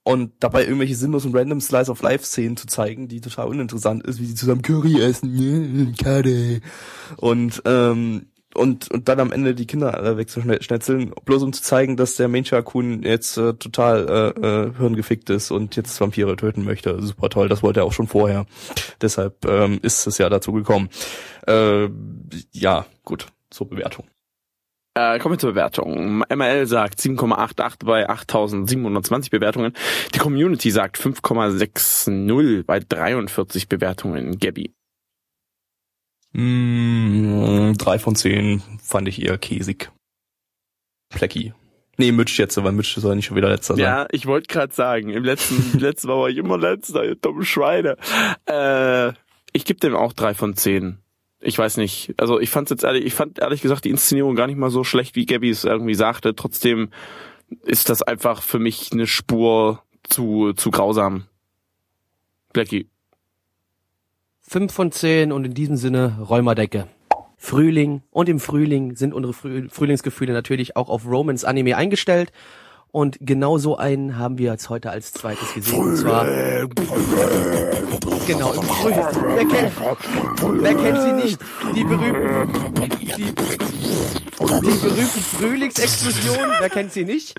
und 0.05 0.33
dabei 0.41 0.65
irgendwelche 0.65 0.97
sinnlosen 0.97 1.35
random 1.35 1.61
Slice 1.61 1.91
of 1.91 2.03
Life 2.03 2.25
Szenen 2.25 2.57
zu 2.57 2.67
zeigen, 2.67 3.09
die 3.09 3.21
total 3.21 3.49
uninteressant 3.49 4.05
ist, 4.05 4.21
wie 4.21 4.27
sie 4.27 4.35
zusammen 4.35 4.63
Curry 4.63 5.01
essen, 5.01 5.33
ne, 5.33 5.93
Curry. 5.93 6.61
Und 7.17 7.63
ähm, 7.65 8.27
und 8.55 8.91
und 8.91 9.09
dann 9.09 9.21
am 9.21 9.33
Ende 9.33 9.55
die 9.55 9.67
Kinder 9.67 9.95
alle 9.95 10.17
wegzuschnetzeln, 10.17 11.13
bloß 11.25 11.43
um 11.43 11.53
zu 11.53 11.63
zeigen, 11.63 11.97
dass 11.97 12.17
der 12.17 12.29
Mencha-Kun 12.29 13.03
jetzt 13.03 13.39
äh, 13.39 13.55
total 13.55 14.35
äh, 14.37 14.47
äh, 14.47 14.73
hirngefickt 14.77 15.31
ist 15.31 15.51
und 15.51 15.77
jetzt 15.77 15.99
Vampire 16.01 16.37
töten 16.37 16.65
möchte. 16.65 17.01
Super 17.01 17.31
toll, 17.31 17.49
das 17.49 17.63
wollte 17.63 17.81
er 17.81 17.85
auch 17.85 17.93
schon 17.93 18.09
vorher. 18.09 18.47
Deshalb 19.01 19.45
ähm, 19.47 19.79
ist 19.83 20.07
es 20.07 20.19
ja 20.19 20.29
dazu 20.29 20.53
gekommen. 20.53 20.91
Äh, 21.47 21.89
ja, 22.53 22.87
gut, 23.05 23.29
zur 23.51 23.69
Bewertung. 23.69 24.07
Äh, 24.95 25.19
kommen 25.19 25.35
wir 25.35 25.39
zur 25.39 25.53
Bewertung. 25.53 26.23
ML 26.29 26.67
sagt 26.67 27.01
7,88 27.01 27.85
bei 27.85 28.09
8720 28.09 29.31
Bewertungen. 29.31 29.73
Die 30.15 30.19
Community 30.19 30.71
sagt 30.71 30.99
5,60 30.99 32.65
bei 32.65 32.81
43 32.81 33.69
Bewertungen. 33.69 34.39
Gabby. 34.39 34.75
Mm, 36.33 37.75
drei 37.79 37.99
von 37.99 38.17
zehn 38.17 38.63
fand 38.83 39.09
ich 39.09 39.23
eher 39.23 39.39
käsig. 39.39 39.91
Plecki. 41.11 41.55
Nee, 41.99 42.13
Mitch 42.13 42.39
jetzt, 42.39 42.63
weil 42.63 42.73
Mitch 42.73 42.99
soll 43.01 43.17
nicht 43.17 43.27
schon 43.27 43.37
wieder 43.37 43.51
letzter 43.51 43.75
sein. 43.75 43.85
Ja, 43.85 44.07
ich 44.11 44.27
wollte 44.27 44.49
gerade 44.49 44.73
sagen, 44.75 45.11
im 45.11 45.25
letzten, 45.25 45.79
letzten 45.79 46.09
Mal 46.09 46.19
war 46.19 46.29
ich 46.29 46.39
immer 46.39 46.59
letzter, 46.59 47.05
ihr 47.05 47.17
dummen 47.17 47.45
Schweine. 47.45 47.97
Äh, 48.47 49.13
ich 49.53 49.65
gebe 49.65 49.81
dem 49.81 49.95
auch 49.95 50.13
drei 50.13 50.35
von 50.35 50.57
zehn. 50.57 50.99
Ich 51.43 51.59
weiß 51.59 51.77
nicht. 51.77 52.15
Also 52.19 52.39
ich 52.41 52.51
fand's 52.51 52.71
jetzt 52.71 52.85
ehrlich, 52.85 53.05
ich 53.05 53.15
fand 53.15 53.41
ehrlich 53.41 53.63
gesagt 53.63 53.85
die 53.85 53.91
Inszenierung 53.91 54.37
gar 54.37 54.47
nicht 54.47 54.57
mal 54.57 54.71
so 54.71 54.85
schlecht, 54.85 55.17
wie 55.17 55.27
Gabby 55.27 55.51
es 55.51 55.65
irgendwie 55.65 55.95
sagte. 55.95 56.37
Trotzdem 56.37 56.91
ist 57.65 57.91
das 57.91 58.03
einfach 58.03 58.43
für 58.43 58.59
mich 58.59 58.93
eine 58.93 59.07
Spur 59.07 59.83
zu, 60.05 60.53
zu 60.53 60.71
grausam. 60.71 61.25
Blackie. 62.53 62.89
Fünf 64.41 64.73
von 64.73 64.93
zehn 64.93 65.33
und 65.33 65.45
in 65.45 65.55
diesem 65.55 65.77
Sinne 65.77 66.19
Räumerdecke. 66.21 66.89
Frühling 67.37 68.03
und 68.11 68.29
im 68.29 68.39
Frühling 68.39 68.95
sind 68.95 69.13
unsere 69.13 69.33
Früh 69.33 69.69
Frühlingsgefühle 69.69 70.33
natürlich 70.33 70.77
auch 70.77 70.89
auf 70.89 71.07
Romans 71.07 71.45
Anime 71.45 71.77
eingestellt. 71.77 72.31
Und 72.93 73.17
genau 73.21 73.57
so 73.57 73.79
einen 73.79 74.19
haben 74.19 74.37
wir 74.37 74.51
jetzt 74.51 74.69
heute 74.69 74.91
als 74.91 75.13
zweites 75.13 75.55
gesehen. 75.55 75.81
Und 75.81 75.97
zwar 75.97 76.27
genau. 78.27 78.53
Wer 79.35 79.47
kennt, 79.47 79.73
wer 80.63 80.75
kennt 80.75 81.01
sie 81.01 81.13
nicht? 81.13 81.39
Die 81.75 81.85
berühmten, 81.85 82.91
die, 83.01 83.07
die 83.07 83.33
berühmten 83.33 85.23
Frühlingsexplosionen. 85.39 86.53
Wer 86.61 86.69
kennt 86.69 86.93
sie 86.93 87.07
nicht? 87.07 87.35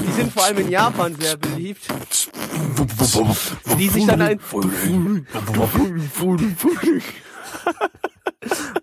Die 0.00 0.10
sind 0.10 0.32
vor 0.32 0.44
allem 0.44 0.58
in 0.58 0.70
Japan 0.70 1.14
sehr 1.14 1.36
beliebt. 1.36 1.86
Die 3.78 3.88
sich 3.88 4.06
dann 4.06 4.22
ein 4.22 4.40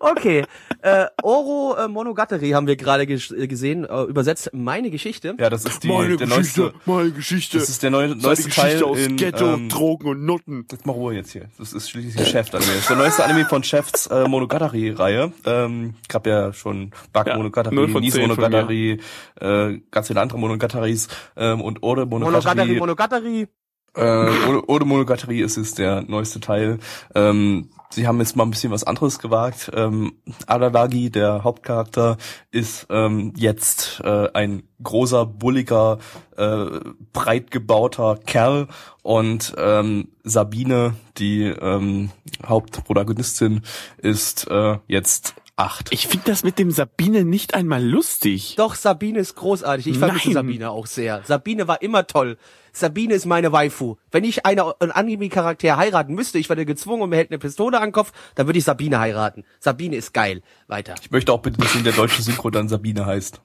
Okay, 0.00 0.44
äh, 0.82 1.06
Oro 1.22 1.76
äh, 1.76 1.88
Monogatari 1.88 2.50
haben 2.50 2.66
wir 2.66 2.76
gerade 2.76 3.06
ges 3.06 3.30
äh, 3.30 3.46
gesehen, 3.46 3.84
äh, 3.84 4.02
übersetzt 4.02 4.50
meine 4.52 4.90
Geschichte. 4.90 5.34
Ja, 5.38 5.50
das 5.50 5.64
ist 5.64 5.82
die, 5.82 5.88
der 5.88 6.26
neueste, 6.26 6.72
meine 6.84 7.10
Geschichte. 7.10 7.58
das 7.58 7.68
ist 7.68 7.82
der 7.82 7.90
neue, 7.90 8.08
Seine 8.08 8.22
neueste 8.22 8.50
Teil 8.50 8.72
Geschichte 8.72 8.86
aus 8.86 8.98
in, 8.98 9.16
Ghetto, 9.16 9.54
ähm, 9.54 9.68
Drogen 9.68 10.08
und 10.08 10.24
Nutten. 10.24 10.66
Jetzt 10.70 10.86
mal 10.86 10.92
Ruhe 10.92 11.14
jetzt 11.14 11.32
hier. 11.32 11.48
Das 11.58 11.72
ist 11.72 11.90
schließlich 11.90 12.28
Chef 12.28 12.52
Anime. 12.54 12.72
Das 12.72 12.80
ist 12.80 12.90
der 12.90 12.96
neueste 12.96 13.24
Anime 13.24 13.46
von 13.46 13.62
Chefs 13.62 14.06
äh, 14.06 14.28
Monogatari-Reihe. 14.28 15.32
Ähm, 15.44 15.94
gab 16.08 16.26
ja 16.26 16.52
schon 16.52 16.92
Bug 17.12 17.26
Ja, 17.26 17.36
Monogatari, 17.36 18.00
Nies 18.00 18.16
Monogatari, 18.16 19.00
äh, 19.40 19.80
ganz 19.90 20.08
viele 20.08 20.20
andere 20.20 20.38
Monogatari's 20.38 21.08
ähm, 21.36 21.60
und 21.60 21.82
Ode 21.82 22.06
Monogatari, 22.06 22.78
Monogatari. 22.78 22.78
Monogatari. 22.78 23.48
Äh, 23.96 24.60
Ode, 24.66 24.84
Monogatari 24.84 25.40
ist 25.40 25.56
es 25.56 25.74
der 25.74 26.02
neueste 26.02 26.38
Teil. 26.40 26.78
Ähm, 27.14 27.70
sie 27.90 28.06
haben 28.06 28.18
jetzt 28.18 28.36
mal 28.36 28.44
ein 28.44 28.50
bisschen 28.50 28.70
was 28.70 28.84
anderes 28.84 29.18
gewagt. 29.18 29.70
Ähm, 29.74 30.12
Adalagi, 30.46 31.10
der 31.10 31.44
Hauptcharakter, 31.44 32.18
ist 32.50 32.86
ähm, 32.90 33.32
jetzt 33.36 34.00
äh, 34.04 34.28
ein 34.34 34.64
großer, 34.82 35.24
bulliger, 35.24 35.98
äh, 36.36 36.66
breit 37.12 37.50
gebauter 37.50 38.18
Kerl 38.24 38.68
und 39.02 39.54
ähm, 39.56 40.08
Sabine, 40.24 40.94
die 41.16 41.44
ähm, 41.44 42.10
Hauptprotagonistin, 42.44 43.62
ist 43.98 44.46
äh, 44.50 44.78
jetzt 44.88 45.34
acht. 45.56 45.92
Ich 45.92 46.06
finde 46.06 46.26
das 46.26 46.44
mit 46.44 46.58
dem 46.58 46.70
Sabine 46.70 47.24
nicht 47.24 47.54
einmal 47.54 47.84
lustig. 47.84 48.54
Doch, 48.56 48.74
Sabine 48.74 49.18
ist 49.18 49.34
großartig. 49.34 49.86
Ich 49.86 49.98
vermisse 49.98 50.28
Nein. 50.28 50.34
Sabine 50.34 50.70
auch 50.70 50.86
sehr. 50.86 51.22
Sabine 51.24 51.66
war 51.66 51.82
immer 51.82 52.06
toll. 52.06 52.36
Sabine 52.72 53.14
ist 53.14 53.24
meine 53.24 53.52
Waifu. 53.52 53.96
Wenn 54.10 54.24
ich 54.24 54.44
eine, 54.44 54.78
einen 54.80 54.92
Anime-Charakter 54.92 55.76
heiraten 55.78 56.14
müsste, 56.14 56.38
ich 56.38 56.48
werde 56.50 56.66
gezwungen 56.66 57.02
und 57.02 57.10
mir 57.10 57.16
hält 57.16 57.30
eine 57.30 57.38
Pistole 57.38 57.78
an 57.78 57.88
den 57.88 57.92
Kopf, 57.92 58.12
dann 58.34 58.46
würde 58.46 58.58
ich 58.58 58.64
Sabine 58.64 59.00
heiraten. 59.00 59.44
Sabine 59.58 59.96
ist 59.96 60.12
geil. 60.12 60.42
Weiter. 60.66 60.94
Ich 61.00 61.10
möchte 61.10 61.32
auch 61.32 61.40
bitte, 61.40 61.58
dass 61.58 61.74
in 61.74 61.84
der 61.84 61.94
deutschen 61.94 62.22
Synchro 62.22 62.50
dann 62.50 62.68
Sabine 62.68 63.06
heißt. 63.06 63.40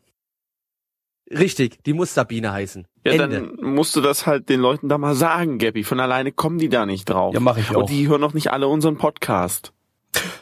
Richtig, 1.32 1.82
die 1.86 1.94
muss 1.94 2.14
Sabine 2.14 2.52
heißen. 2.52 2.86
Ja, 3.06 3.14
Ende. 3.14 3.30
dann 3.58 3.74
musst 3.74 3.96
du 3.96 4.02
das 4.02 4.28
halt 4.28 4.50
den 4.50 4.60
Leuten 4.60 4.90
da 4.90 4.98
mal 4.98 5.16
sagen, 5.16 5.60
Gabby. 5.60 5.86
Von 5.86 6.02
alleine 6.02 6.34
kommen 6.34 6.60
die 6.60 6.68
da 6.68 6.86
nicht 6.86 7.06
drauf. 7.06 7.34
Ja, 7.34 7.40
mach 7.40 7.58
ich 7.58 7.70
auch. 7.72 7.82
Und 7.82 7.90
die 7.90 8.10
hören 8.10 8.20
noch 8.20 8.34
nicht 8.34 8.52
alle 8.52 8.68
unseren 8.68 8.98
Podcast. 8.98 9.72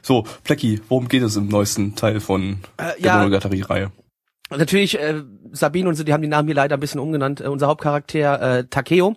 So, 0.02 0.26
Plecki, 0.44 0.82
worum 0.90 1.08
geht 1.08 1.24
es 1.24 1.36
im 1.36 1.48
neuesten 1.48 1.96
Teil 1.96 2.20
von 2.20 2.60
Äh, 2.78 2.94
der 3.02 3.06
ja. 3.06 3.18
Monogatari-Reihe? 3.18 3.92
Natürlich, 4.52 4.98
äh, 5.00 5.22
Sabine 5.52 5.88
und 5.90 5.94
so, 5.96 6.04
die 6.04 6.12
haben 6.12 6.24
die 6.24 6.28
Namen 6.28 6.48
hier 6.48 6.56
leider 6.56 6.76
ein 6.76 6.80
bisschen 6.80 7.00
umgenannt. 7.00 7.40
Äh, 7.40 7.50
unser 7.50 7.68
Hauptcharakter 7.68 8.58
äh, 8.60 8.64
Takeo, 8.68 9.16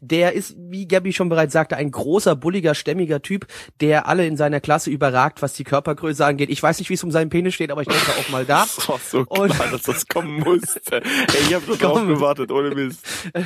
der 0.00 0.32
ist, 0.32 0.54
wie 0.58 0.88
Gabby 0.88 1.12
schon 1.12 1.28
bereits 1.28 1.52
sagte, 1.52 1.76
ein 1.76 1.90
großer, 1.90 2.34
bulliger, 2.34 2.74
stämmiger 2.74 3.20
Typ, 3.20 3.46
der 3.82 4.08
alle 4.08 4.26
in 4.26 4.38
seiner 4.38 4.58
Klasse 4.60 4.88
überragt, 4.88 5.42
was 5.42 5.52
die 5.52 5.64
Körpergröße 5.64 6.24
angeht. 6.24 6.48
Ich 6.48 6.62
weiß 6.62 6.78
nicht, 6.78 6.88
wie 6.88 6.94
es 6.94 7.04
um 7.04 7.10
seinen 7.10 7.28
Penis 7.28 7.52
steht, 7.52 7.70
aber 7.70 7.82
ich 7.82 7.88
denke 7.88 8.10
auch 8.18 8.28
mal 8.30 8.46
da. 8.46 8.60
War 8.86 8.98
so 9.06 9.26
klar, 9.26 9.40
Und- 9.42 9.72
dass 9.72 9.82
das 9.82 10.06
kommen 10.08 10.40
musste. 10.40 11.02
Ey, 11.02 11.42
ich 11.48 11.54
hab 11.54 11.62
so 11.66 11.76
drauf 11.76 12.00
gewartet, 12.06 12.50
ohne 12.50 12.70
Mist. 12.74 13.04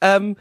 Ähm, 0.00 0.36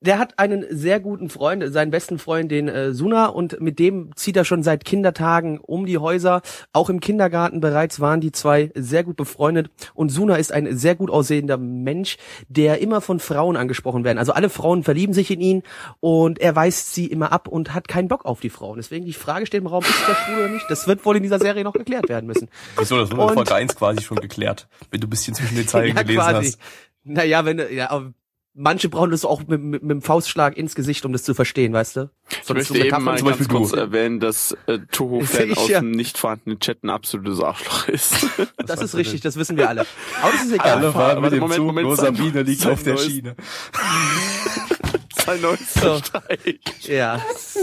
der 0.00 0.18
hat 0.18 0.38
einen 0.38 0.64
sehr 0.70 0.98
guten 0.98 1.28
Freund, 1.28 1.62
seinen 1.72 1.90
besten 1.90 2.18
Freund, 2.18 2.50
den 2.50 2.68
äh, 2.68 2.92
Suna, 2.94 3.26
und 3.26 3.60
mit 3.60 3.78
dem 3.78 4.10
zieht 4.16 4.36
er 4.36 4.44
schon 4.44 4.62
seit 4.62 4.84
Kindertagen 4.84 5.58
um 5.58 5.84
die 5.84 5.98
Häuser. 5.98 6.40
Auch 6.72 6.88
im 6.88 7.00
Kindergarten 7.00 7.60
bereits 7.60 8.00
waren 8.00 8.20
die 8.20 8.32
zwei 8.32 8.70
sehr 8.74 9.04
gut 9.04 9.16
befreundet. 9.16 9.70
Und 9.94 10.08
Suna 10.08 10.36
ist 10.36 10.52
ein 10.52 10.76
sehr 10.76 10.94
gut 10.94 11.10
aussehender 11.10 11.58
Mensch, 11.58 12.16
der 12.48 12.80
immer 12.80 13.00
von 13.00 13.20
Frauen 13.20 13.56
angesprochen 13.56 14.04
werden. 14.04 14.18
Also 14.18 14.32
alle 14.32 14.48
Frauen 14.48 14.84
verlieben 14.84 15.12
sich 15.12 15.30
in 15.30 15.40
ihn 15.40 15.62
und 16.00 16.40
er 16.40 16.56
weist 16.56 16.94
sie 16.94 17.06
immer 17.06 17.32
ab 17.32 17.46
und 17.46 17.74
hat 17.74 17.86
keinen 17.88 18.08
Bock 18.08 18.24
auf 18.24 18.40
die 18.40 18.50
Frauen. 18.50 18.76
Deswegen 18.78 19.04
die 19.04 19.12
Frage 19.12 19.46
steht 19.46 19.60
im 19.60 19.66
Raum, 19.66 19.82
ist 19.82 20.08
der 20.08 20.14
schwul 20.14 20.44
oder 20.44 20.48
nicht? 20.48 20.64
Das 20.70 20.86
wird 20.86 21.04
wohl 21.04 21.16
in 21.16 21.22
dieser 21.22 21.38
Serie 21.38 21.62
noch 21.62 21.74
geklärt 21.74 22.08
werden 22.08 22.26
müssen. 22.26 22.48
Wieso, 22.78 22.98
das 22.98 23.10
wurde 23.10 23.28
in 23.28 23.34
Folge 23.34 23.54
1 23.54 23.76
quasi 23.76 24.02
schon 24.02 24.18
geklärt, 24.18 24.66
wenn 24.90 25.00
du 25.00 25.06
ein 25.06 25.10
bisschen 25.10 25.34
zwischen 25.34 25.56
den 25.56 25.68
Zeilen 25.68 25.94
ja, 25.94 26.02
gelesen 26.02 26.20
quasi. 26.20 26.46
hast. 26.46 26.58
Naja, 27.04 27.44
wenn 27.44 27.56
du, 27.56 27.72
ja, 27.72 27.90
manche 28.54 28.88
brauchen 28.88 29.10
das 29.10 29.24
auch 29.24 29.40
mit, 29.46 29.60
mit, 29.62 29.82
mit 29.82 29.90
dem 29.90 30.02
Faustschlag 30.02 30.56
ins 30.56 30.74
Gesicht, 30.74 31.04
um 31.04 31.12
das 31.12 31.22
zu 31.22 31.34
verstehen, 31.34 31.72
weißt 31.72 31.96
du? 31.96 32.10
Ich 32.30 32.38
So, 32.44 32.54
das 32.54 32.68
möchte 32.68 32.74
so 32.74 32.84
eben 32.84 33.04
mal 33.04 33.18
zum 33.18 33.28
ganz 33.28 33.38
Beispiel 33.38 33.56
kurz 33.56 33.70
du. 33.70 33.76
erwähnen, 33.76 34.20
dass 34.20 34.56
äh, 34.66 34.78
Toho-Fan 34.90 35.50
Ich, 35.50 35.56
aus 35.58 35.68
ja. 35.68 35.80
dem 35.80 35.92
nicht 35.92 36.18
vorhandenen 36.18 36.58
Chat 36.60 36.82
ein 36.82 36.90
absolutes 36.90 37.40
Arschloch 37.40 37.88
ist. 37.88 38.14
Das 38.66 38.80
ist 38.82 38.94
richtig, 38.94 39.20
das 39.20 39.36
wissen 39.36 39.56
wir 39.56 39.68
alle. 39.68 39.86
Aber 40.22 40.32
das 40.32 40.44
ist 40.44 40.52
egal. 40.52 40.78
Alle 40.78 40.92
fahren 40.92 41.20
mit 41.22 41.32
dem 41.32 41.40
Moment, 41.40 41.56
Zug, 41.56 41.66
Moment, 41.66 41.86
nur 41.86 41.96
Sabine 41.96 42.42
liegt 42.42 42.66
auf 42.66 42.82
der 42.82 42.94
neues- 42.94 43.06
Schiene. 43.06 43.36
Sein 45.26 45.40
neuester 45.42 45.98
Streich. 45.98 46.60
Ja, 46.82 47.20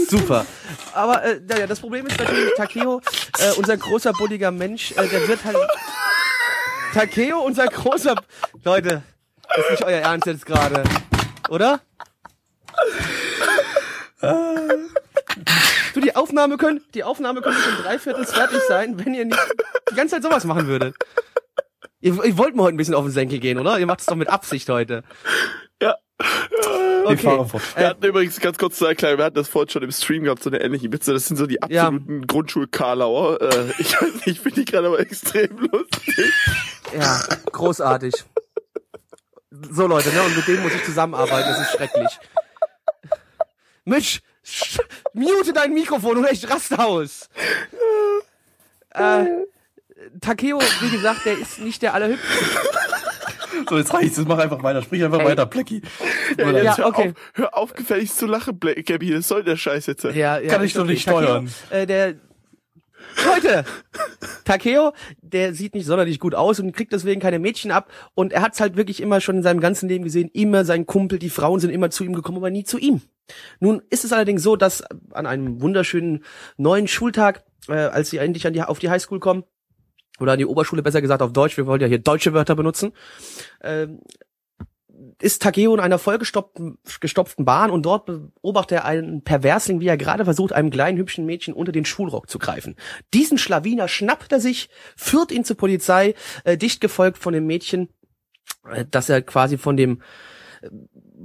super. 0.08 0.46
Aber 0.94 1.24
äh, 1.24 1.40
naja, 1.46 1.66
das 1.66 1.80
Problem 1.80 2.06
ist 2.06 2.18
natürlich, 2.18 2.54
Takeo, 2.56 3.00
äh, 3.38 3.52
unser 3.58 3.76
großer, 3.76 4.12
bulliger 4.12 4.50
Mensch, 4.50 4.92
äh, 4.92 5.08
der 5.08 5.26
wird 5.26 5.44
halt... 5.44 5.56
Takeo, 6.94 7.40
unser 7.40 7.66
großer... 7.66 8.14
Leute, 8.64 9.02
das 9.48 9.64
ist 9.64 9.70
nicht 9.70 9.84
euer 9.84 10.00
Ernst 10.00 10.26
jetzt 10.26 10.46
gerade, 10.46 10.82
oder? 11.48 11.80
Du, 15.94 16.00
die 16.00 16.14
Aufnahme 16.16 16.56
können, 16.56 16.80
die 16.94 17.04
Aufnahme 17.04 17.40
könnte 17.40 17.60
schon 17.60 17.82
dreiviertels 17.82 18.32
fertig 18.32 18.60
sein, 18.68 18.98
wenn 19.04 19.14
ihr 19.14 19.24
nicht 19.24 19.38
die 19.90 19.94
ganze 19.94 20.16
Zeit 20.16 20.22
sowas 20.22 20.44
machen 20.44 20.66
würdet. 20.66 20.94
Ihr, 22.00 22.22
ihr 22.24 22.38
wollt 22.38 22.54
mir 22.54 22.62
heute 22.62 22.74
ein 22.74 22.76
bisschen 22.76 22.94
auf 22.94 23.04
den 23.04 23.12
Senkel 23.12 23.38
gehen, 23.38 23.58
oder? 23.58 23.78
Ihr 23.78 23.86
macht 23.86 24.00
es 24.00 24.06
doch 24.06 24.14
mit 24.16 24.28
Absicht 24.28 24.68
heute. 24.68 25.02
Ja. 25.82 25.96
Wir 27.06 27.16
fahren 27.18 27.48
fort. 27.48 27.62
Wir 27.76 27.88
hatten 27.88 28.04
übrigens 28.04 28.38
ganz 28.40 28.58
kurz 28.58 28.76
zu 28.76 28.84
erklären, 28.86 29.18
wir 29.18 29.24
hatten 29.24 29.36
das 29.36 29.48
vorhin 29.48 29.70
schon 29.70 29.82
im 29.82 29.92
Stream 29.92 30.24
gehabt, 30.24 30.42
so 30.42 30.50
eine 30.50 30.60
ähnliche 30.60 30.92
Witze. 30.92 31.12
Das 31.12 31.26
sind 31.26 31.36
so 31.36 31.46
die 31.46 31.58
Ja. 31.68 31.86
absoluten 31.86 32.26
Grundschul-Karlauer. 32.26 33.40
Äh, 33.40 33.64
ich 33.78 33.94
weiß 34.00 34.14
nicht, 34.14 34.26
ich 34.26 34.40
finde 34.40 34.60
die 34.60 34.64
gerade 34.66 34.88
aber 34.88 35.00
extrem 35.00 35.58
lustig. 35.58 36.32
Ja, 36.96 37.20
großartig. 37.52 38.14
So 39.70 39.86
Leute, 39.86 40.10
ne? 40.10 40.22
Und 40.22 40.36
mit 40.36 40.46
denen 40.46 40.62
muss 40.62 40.74
ich 40.74 40.84
zusammenarbeiten, 40.84 41.48
das 41.48 41.60
ist 41.60 41.70
schrecklich. 41.72 42.18
Mitch, 43.84 44.20
sch- 44.46 44.80
mute 45.14 45.52
dein 45.52 45.72
Mikrofon 45.72 46.18
oder 46.18 46.30
ich 46.32 46.48
raste 46.48 46.78
aus. 46.78 47.28
Äh, 48.90 49.24
Takeo, 50.20 50.60
wie 50.80 50.90
gesagt, 50.90 51.24
der 51.26 51.38
ist 51.38 51.58
nicht 51.60 51.82
der 51.82 51.94
allerhübschste. 51.94 52.34
So, 53.68 53.76
jetzt 53.76 53.92
reicht's, 53.92 54.16
jetzt 54.16 54.28
mach 54.28 54.38
einfach 54.38 54.62
weiter, 54.62 54.82
sprich 54.82 55.02
einfach 55.04 55.18
Ey. 55.20 55.26
weiter, 55.26 55.46
Plecki. 55.46 55.82
Ja, 56.38 56.50
Ja, 56.50 56.76
hör, 56.76 56.86
okay. 56.86 57.08
auf, 57.10 57.14
hör 57.34 57.56
auf, 57.56 57.74
gefälligst 57.74 58.18
zu 58.18 58.26
lachen, 58.26 58.58
Gabby. 58.60 59.10
Das 59.10 59.28
soll 59.28 59.42
der 59.42 59.56
Scheiß 59.56 59.86
jetzt. 59.86 60.04
Ja, 60.04 60.38
ja, 60.38 60.48
Kann 60.48 60.64
ich 60.64 60.72
doch 60.74 60.82
okay. 60.82 60.92
nicht 60.92 61.04
Takeo, 61.04 61.22
steuern. 61.22 61.50
Äh, 61.70 61.86
der 61.86 62.14
Leute, 63.26 63.64
Takeo, 64.44 64.92
der 65.20 65.54
sieht 65.54 65.74
nicht 65.74 65.86
sonderlich 65.86 66.20
gut 66.20 66.34
aus 66.34 66.60
und 66.60 66.72
kriegt 66.72 66.92
deswegen 66.92 67.20
keine 67.20 67.38
Mädchen 67.38 67.70
ab. 67.70 67.90
Und 68.14 68.32
er 68.32 68.42
hat's 68.42 68.60
halt 68.60 68.76
wirklich 68.76 69.00
immer 69.00 69.20
schon 69.20 69.36
in 69.36 69.42
seinem 69.42 69.60
ganzen 69.60 69.88
Leben 69.88 70.04
gesehen. 70.04 70.30
Immer 70.32 70.64
sein 70.64 70.86
Kumpel, 70.86 71.18
die 71.18 71.30
Frauen 71.30 71.60
sind 71.60 71.70
immer 71.70 71.90
zu 71.90 72.04
ihm 72.04 72.14
gekommen, 72.14 72.38
aber 72.38 72.50
nie 72.50 72.64
zu 72.64 72.78
ihm. 72.78 73.00
Nun 73.60 73.82
ist 73.90 74.04
es 74.04 74.12
allerdings 74.12 74.42
so, 74.42 74.56
dass 74.56 74.82
an 75.12 75.26
einem 75.26 75.60
wunderschönen 75.60 76.24
neuen 76.56 76.88
Schultag, 76.88 77.44
äh, 77.68 77.74
als 77.74 78.10
sie 78.10 78.18
endlich 78.18 78.46
an 78.46 78.52
die, 78.52 78.62
auf 78.62 78.78
die 78.78 78.90
Highschool 78.90 79.20
kommen, 79.20 79.44
oder 80.20 80.32
an 80.32 80.38
die 80.38 80.46
Oberschule 80.46 80.82
besser 80.82 81.00
gesagt 81.00 81.22
auf 81.22 81.32
Deutsch, 81.32 81.56
wir 81.56 81.66
wollen 81.66 81.80
ja 81.80 81.86
hier 81.86 81.98
deutsche 81.98 82.32
Wörter 82.32 82.56
benutzen, 82.56 82.92
ähm, 83.62 84.00
ist 85.20 85.42
Takeo 85.42 85.74
in 85.74 85.80
einer 85.80 85.98
vollgestopften 85.98 86.78
gestopften 87.00 87.44
Bahn 87.44 87.70
und 87.70 87.82
dort 87.84 88.06
beobachtet 88.06 88.78
er 88.78 88.84
einen 88.84 89.22
Perversling, 89.22 89.80
wie 89.80 89.88
er 89.88 89.96
gerade 89.96 90.24
versucht, 90.24 90.52
einem 90.52 90.70
kleinen 90.70 90.98
hübschen 90.98 91.26
Mädchen 91.26 91.54
unter 91.54 91.72
den 91.72 91.84
Schulrock 91.84 92.30
zu 92.30 92.38
greifen. 92.38 92.76
Diesen 93.14 93.38
Schlawiner 93.38 93.88
schnappt 93.88 94.32
er 94.32 94.40
sich, 94.40 94.68
führt 94.96 95.32
ihn 95.32 95.44
zur 95.44 95.56
Polizei, 95.56 96.14
äh, 96.44 96.56
dicht 96.56 96.80
gefolgt 96.80 97.18
von 97.18 97.32
dem 97.32 97.46
Mädchen, 97.46 97.88
äh, 98.68 98.84
das 98.88 99.08
er 99.08 99.22
quasi 99.22 99.58
von 99.58 99.76
dem 99.76 100.02
äh, 100.62 100.68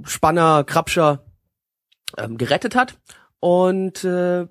Spanner 0.04 0.64
Krabscher 0.64 1.24
ähm, 2.18 2.36
gerettet 2.36 2.74
hat. 2.74 2.98
Und 3.38 4.04
äh, 4.04 4.46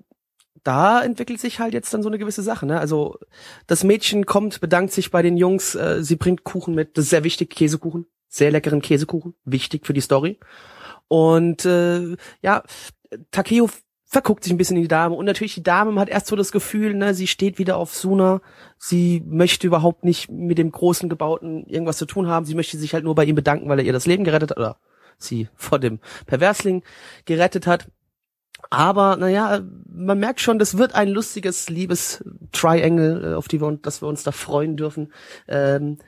da 0.62 1.02
entwickelt 1.02 1.40
sich 1.40 1.60
halt 1.60 1.74
jetzt 1.74 1.92
dann 1.92 2.02
so 2.02 2.08
eine 2.08 2.18
gewisse 2.18 2.42
Sache. 2.42 2.64
Ne? 2.66 2.80
Also 2.80 3.18
das 3.66 3.84
Mädchen 3.84 4.24
kommt, 4.24 4.60
bedankt 4.60 4.92
sich 4.92 5.10
bei 5.10 5.20
den 5.20 5.36
Jungs, 5.36 5.74
äh, 5.74 6.02
sie 6.02 6.16
bringt 6.16 6.44
Kuchen 6.44 6.74
mit, 6.74 6.96
das 6.96 7.04
ist 7.04 7.10
sehr 7.10 7.24
wichtig, 7.24 7.50
Käsekuchen, 7.50 8.06
sehr 8.34 8.50
leckeren 8.50 8.82
Käsekuchen, 8.82 9.34
wichtig 9.44 9.86
für 9.86 9.92
die 9.92 10.00
Story. 10.00 10.38
Und 11.08 11.64
äh, 11.64 12.16
ja, 12.42 12.62
Takeo 13.30 13.68
verguckt 14.06 14.44
sich 14.44 14.52
ein 14.52 14.56
bisschen 14.56 14.76
in 14.76 14.82
die 14.82 14.88
Dame 14.88 15.14
und 15.14 15.24
natürlich 15.24 15.54
die 15.54 15.62
Dame 15.62 15.98
hat 16.00 16.08
erst 16.08 16.26
so 16.26 16.36
das 16.36 16.52
Gefühl, 16.52 16.94
ne, 16.94 17.14
sie 17.14 17.26
steht 17.26 17.58
wieder 17.58 17.76
auf 17.76 17.94
Suna, 17.94 18.40
sie 18.78 19.22
möchte 19.26 19.66
überhaupt 19.66 20.04
nicht 20.04 20.30
mit 20.30 20.58
dem 20.58 20.70
großen 20.70 21.08
Gebauten 21.08 21.66
irgendwas 21.66 21.98
zu 21.98 22.06
tun 22.06 22.28
haben, 22.28 22.44
sie 22.44 22.54
möchte 22.54 22.76
sich 22.76 22.94
halt 22.94 23.04
nur 23.04 23.14
bei 23.14 23.24
ihm 23.24 23.34
bedanken, 23.34 23.68
weil 23.68 23.78
er 23.78 23.84
ihr 23.84 23.92
das 23.92 24.06
Leben 24.06 24.24
gerettet 24.24 24.50
hat 24.50 24.58
oder 24.58 24.76
sie 25.18 25.48
vor 25.54 25.78
dem 25.78 26.00
Perversling 26.26 26.82
gerettet 27.24 27.66
hat. 27.66 27.88
Aber 28.70 29.16
naja, 29.16 29.60
man 29.86 30.18
merkt 30.18 30.40
schon, 30.40 30.58
das 30.58 30.78
wird 30.78 30.94
ein 30.94 31.08
lustiges 31.08 31.68
Liebes-Triangle, 31.68 33.32
äh, 33.32 33.34
auf 33.34 33.46
die 33.46 33.60
wir 33.60 33.66
uns, 33.66 33.82
dass 33.82 34.02
wir 34.02 34.08
uns 34.08 34.22
da 34.22 34.32
freuen 34.32 34.76
dürfen. 34.76 35.12
Ähm, 35.48 35.98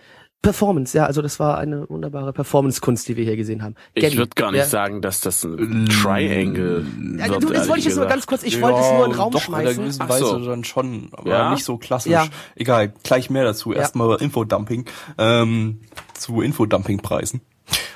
Performance, 0.46 0.96
ja, 0.96 1.06
also 1.06 1.22
das 1.22 1.40
war 1.40 1.58
eine 1.58 1.88
wunderbare 1.90 2.32
Performance-Kunst, 2.32 3.08
die 3.08 3.16
wir 3.16 3.24
hier 3.24 3.36
gesehen 3.36 3.62
haben. 3.64 3.74
Ich 3.94 4.16
würde 4.16 4.30
gar 4.36 4.52
nicht 4.52 4.60
wer- 4.60 4.66
sagen, 4.66 5.02
dass 5.02 5.20
das 5.20 5.42
ein 5.42 5.88
Triangle 5.88 6.86
Ja, 7.18 7.28
wird. 7.30 7.42
du, 7.42 7.48
das 7.52 7.66
wollte 7.68 7.80
ich 7.80 7.84
jetzt 7.86 7.96
nur 7.96 8.06
ganz 8.06 8.26
kurz, 8.26 8.44
ich 8.44 8.60
wollte 8.62 8.78
es 8.78 8.90
nur 8.92 9.04
in 9.06 9.10
den 9.10 9.18
Raum 9.20 9.32
doch, 9.32 9.40
schmeißen. 9.40 9.84
in 9.84 9.92
Ach 9.98 10.08
Weise 10.08 10.24
so. 10.24 10.46
dann 10.46 10.62
schon, 10.62 11.08
aber 11.12 11.28
Ja? 11.28 11.50
nicht 11.50 11.64
so 11.64 11.78
klassisch. 11.78 12.12
Ja. 12.12 12.28
Egal, 12.54 12.92
gleich 13.02 13.28
mehr 13.28 13.42
dazu. 13.44 13.72
Ja. 13.72 13.78
Erstmal 13.80 14.20
Infodumping. 14.22 14.84
Ähm, 15.18 15.80
zu 16.14 16.40
Infodumpingpreisen. 16.42 17.40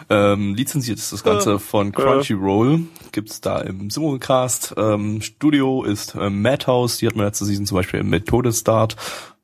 Ähm, 0.08 0.54
lizenziert 0.56 0.98
ist 0.98 1.12
das 1.12 1.22
Ganze 1.22 1.60
von 1.60 1.92
Crunchyroll. 1.92 2.80
Gibt's 3.12 3.40
da 3.40 3.60
im 3.60 3.90
Simulcast. 3.90 4.74
Ähm, 4.76 5.22
Studio 5.22 5.84
ist 5.84 6.16
äh, 6.16 6.28
Madhouse. 6.30 6.98
Die 6.98 7.06
hat 7.06 7.14
man 7.14 7.26
letzte 7.26 7.44
Season 7.44 7.64
zum 7.66 7.76
Beispiel 7.76 8.02
mit 8.02 8.26
Todesstart, 8.26 8.96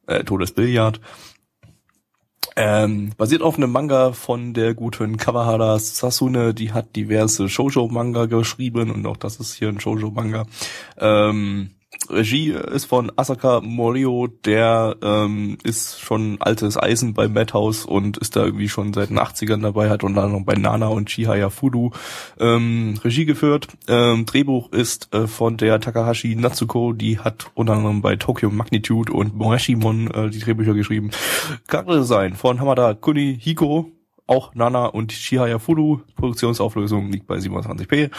äh, 0.09 0.25
Todesbillard. 0.25 1.01
Ähm, 2.55 3.11
basiert 3.17 3.43
auf 3.43 3.57
einem 3.57 3.73
Manga 3.73 4.13
von 4.13 4.55
der 4.55 4.75
guten 4.75 5.17
Kawahara 5.17 5.79
Sasune, 5.79 6.55
die 6.55 6.73
hat 6.73 6.95
diverse 6.95 7.49
Shoujo-Manga 7.49 8.27
geschrieben 8.27 8.91
und 8.91 9.07
auch 9.07 9.17
das 9.17 9.37
ist 9.37 9.55
hier 9.55 9.69
ein 9.69 9.81
Shoujo-Manga. 9.81 10.47
Ähm, 10.99 11.71
Regie 12.09 12.51
ist 12.51 12.85
von 12.85 13.11
Asaka 13.17 13.61
Morio, 13.61 14.29
der 14.45 14.97
ähm, 15.03 15.59
ist 15.63 16.01
schon 16.01 16.37
altes 16.41 16.81
Eisen 16.81 17.15
bei 17.15 17.29
Madhouse 17.29 17.85
und 17.85 18.19
ist 18.19 18.37
da 18.37 18.45
irgendwie 18.45 18.69
schon 18.69 18.93
seit 18.93 19.11
den 19.11 19.19
80ern 19.19 19.63
dabei, 19.63 19.91
hat 19.91 20.05
unter 20.05 20.23
anderem 20.23 20.45
bei 20.45 20.55
Nana 20.55 20.89
und 20.89 21.09
Chihaya 21.09 21.51
Fudu 21.51 21.91
ähm, 22.39 22.95
Regie 23.05 23.25
geführt. 23.25 23.69
Ähm, 23.89 24.27
Drehbuch 24.27 24.73
ist 24.73 25.13
äh, 25.15 25.27
von 25.27 25.57
der 25.57 25.81
Takahashi 25.81 26.37
Natsuko, 26.37 26.93
die 26.93 27.19
hat 27.19 27.51
unter 27.55 27.75
anderem 27.75 28.03
bei 28.03 28.17
Tokyo 28.17 28.51
Magnitude 28.51 29.13
und 29.13 29.35
Morashimon 29.35 30.11
äh, 30.11 30.31
die 30.31 30.41
Drehbücher 30.41 30.75
geschrieben. 30.75 31.11
Charakterdesign 31.67 32.35
von 32.35 32.61
Hamada 32.61 32.95
Kunihiko, 32.95 33.91
auch 34.27 34.55
Nana 34.55 34.87
und 34.87 35.13
Shihaya 35.13 35.59
Fudu. 35.59 36.01
Produktionsauflösung 36.17 37.11
liegt 37.11 37.27
bei 37.27 37.37
27p. 37.37 38.11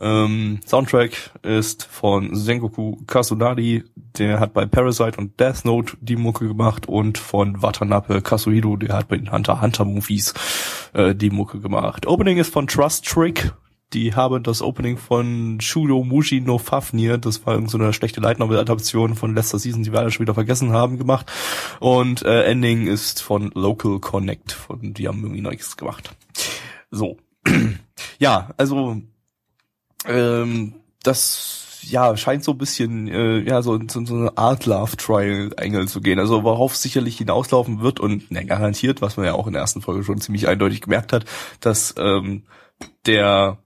Ähm, 0.00 0.60
Soundtrack 0.66 1.32
ist 1.42 1.84
von 1.84 2.34
Sengoku 2.34 2.96
Kasunari. 3.06 3.84
Der 4.18 4.40
hat 4.40 4.54
bei 4.54 4.66
Parasite 4.66 5.18
und 5.18 5.38
Death 5.40 5.64
Note 5.64 5.96
die 6.00 6.16
Mucke 6.16 6.46
gemacht 6.48 6.88
und 6.88 7.18
von 7.18 7.62
Watanabe 7.62 8.22
Kasuhiro, 8.22 8.76
der 8.76 8.96
hat 8.96 9.08
bei 9.08 9.16
den 9.16 9.32
Hunter 9.32 9.60
Hunter 9.60 9.84
Movies 9.84 10.34
äh, 10.94 11.14
die 11.14 11.30
Mucke 11.30 11.60
gemacht. 11.60 12.06
Opening 12.06 12.38
ist 12.38 12.52
von 12.52 12.66
Trust 12.66 13.06
Trick. 13.06 13.52
Die 13.92 14.14
haben 14.14 14.42
das 14.42 14.62
Opening 14.62 14.98
von 14.98 15.60
Shudo 15.60 16.02
Mushi 16.02 16.40
no 16.40 16.58
Fafnir, 16.58 17.18
das 17.18 17.46
war 17.46 17.54
irgendeine 17.54 17.78
so 17.78 17.84
eine 17.84 17.92
schlechte 17.92 18.20
Light 18.20 18.38
Novel 18.38 18.58
Adaption 18.58 19.14
von 19.14 19.34
letzter 19.34 19.58
Season, 19.58 19.84
die 19.84 19.92
wir 19.92 20.00
alle 20.00 20.10
schon 20.10 20.24
wieder 20.24 20.34
vergessen 20.34 20.72
haben, 20.72 20.98
gemacht. 20.98 21.30
Und 21.78 22.22
äh, 22.22 22.44
Ending 22.44 22.88
ist 22.88 23.22
von 23.22 23.52
Local 23.54 24.00
Connect, 24.00 24.52
von 24.52 24.92
die 24.92 25.06
haben 25.06 25.22
irgendwie 25.22 25.40
nichts 25.40 25.76
gemacht. 25.76 26.16
So. 26.90 27.16
ja, 28.18 28.50
also 28.56 29.00
ähm, 30.06 30.74
das 31.02 31.78
ja 31.82 32.16
scheint 32.16 32.42
so 32.42 32.52
ein 32.52 32.58
bisschen 32.58 33.08
äh, 33.08 33.38
ja 33.38 33.62
so, 33.62 33.78
so, 33.88 34.04
so 34.04 34.14
eine 34.16 34.36
Art 34.36 34.66
Love 34.66 34.96
Triangle 34.96 35.86
zu 35.86 36.00
gehen. 36.00 36.18
Also 36.18 36.42
worauf 36.42 36.76
sicherlich 36.76 37.18
hinauslaufen 37.18 37.80
wird 37.80 38.00
und 38.00 38.30
ne, 38.30 38.44
garantiert, 38.44 39.02
was 39.02 39.16
man 39.16 39.26
ja 39.26 39.34
auch 39.34 39.46
in 39.46 39.52
der 39.52 39.62
ersten 39.62 39.82
Folge 39.82 40.04
schon 40.04 40.20
ziemlich 40.20 40.48
eindeutig 40.48 40.80
gemerkt 40.80 41.12
hat, 41.12 41.24
dass 41.60 41.94
ähm, 41.98 42.42
der 43.06 43.58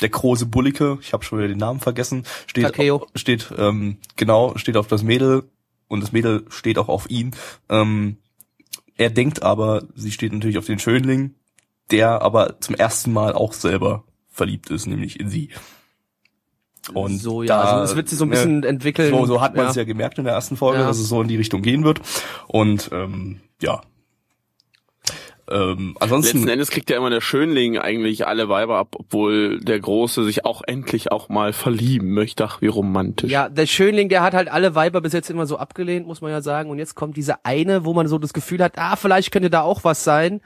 der 0.00 0.08
große 0.08 0.46
Bullige, 0.46 0.98
ich 1.00 1.12
habe 1.12 1.24
schon 1.24 1.38
wieder 1.38 1.48
den 1.48 1.58
Namen 1.58 1.80
vergessen, 1.80 2.24
steht 2.46 2.64
Takeo. 2.64 3.06
steht 3.14 3.52
ähm, 3.56 3.98
genau 4.16 4.56
steht 4.56 4.76
auf 4.76 4.88
das 4.88 5.02
Mädel 5.02 5.44
und 5.88 6.02
das 6.02 6.12
Mädel 6.12 6.44
steht 6.48 6.78
auch 6.78 6.88
auf 6.88 7.10
ihn. 7.10 7.34
Ähm, 7.68 8.16
er 8.96 9.10
denkt 9.10 9.42
aber, 9.42 9.84
sie 9.94 10.12
steht 10.12 10.32
natürlich 10.32 10.58
auf 10.58 10.66
den 10.66 10.78
Schönling, 10.78 11.34
der 11.90 12.22
aber 12.22 12.60
zum 12.60 12.74
ersten 12.74 13.12
Mal 13.12 13.32
auch 13.32 13.52
selber 13.52 14.04
verliebt 14.28 14.70
ist, 14.70 14.86
nämlich 14.86 15.18
in 15.18 15.28
sie. 15.28 15.50
Und 16.94 17.18
so, 17.18 17.42
ja, 17.42 17.62
da, 17.62 17.62
also 17.62 17.92
es 17.92 17.96
wird 17.96 18.08
sich 18.08 18.18
so 18.18 18.24
ein 18.24 18.30
bisschen 18.30 18.60
ne, 18.60 18.68
entwickeln. 18.68 19.10
So, 19.10 19.26
so 19.26 19.40
hat 19.40 19.54
man 19.54 19.64
ja. 19.64 19.70
es 19.70 19.76
ja 19.76 19.84
gemerkt 19.84 20.18
in 20.18 20.24
der 20.24 20.34
ersten 20.34 20.56
Folge, 20.56 20.80
Ja. 20.80 20.86
dass 20.86 20.98
es 20.98 21.08
so 21.08 21.20
in 21.20 21.28
die 21.28 21.36
Richtung 21.36 21.62
gehen 21.62 21.84
wird. 21.84 22.00
Und 22.46 22.90
ähm, 22.92 23.40
ja. 23.60 23.82
Ähm, 25.50 25.96
ansonsten 25.98 26.38
Letzten 26.38 26.48
Endes 26.48 26.70
kriegt 26.70 26.90
ja 26.90 26.96
immer 26.96 27.10
der 27.10 27.20
Schönling 27.20 27.76
eigentlich 27.76 28.26
alle 28.26 28.48
Weiber 28.48 28.78
ab, 28.78 28.94
obwohl 28.98 29.58
der 29.60 29.80
Große 29.80 30.24
sich 30.24 30.44
auch 30.44 30.62
endlich 30.64 31.10
auch 31.10 31.28
mal 31.28 31.52
verlieben 31.52 32.12
möchte. 32.12 32.44
Ach, 32.44 32.60
wie 32.60 32.68
romantisch. 32.68 33.30
Ja, 33.30 33.48
der 33.48 33.66
Schönling, 33.66 34.08
der 34.08 34.22
hat 34.22 34.34
halt 34.34 34.50
alle 34.50 34.74
Weiber 34.74 35.00
bis 35.00 35.12
jetzt 35.12 35.28
immer 35.28 35.46
so 35.46 35.56
abgelehnt, 35.56 36.06
muss 36.06 36.20
man 36.20 36.30
ja 36.30 36.40
sagen. 36.40 36.70
Und 36.70 36.78
jetzt 36.78 36.94
kommt 36.94 37.16
diese 37.16 37.44
eine, 37.44 37.84
wo 37.84 37.94
man 37.94 38.06
so 38.06 38.18
das 38.18 38.32
Gefühl 38.32 38.62
hat, 38.62 38.78
ah, 38.78 38.96
vielleicht 38.96 39.32
könnte 39.32 39.50
da 39.50 39.62
auch 39.62 39.82
was 39.82 40.04
sein, 40.04 40.40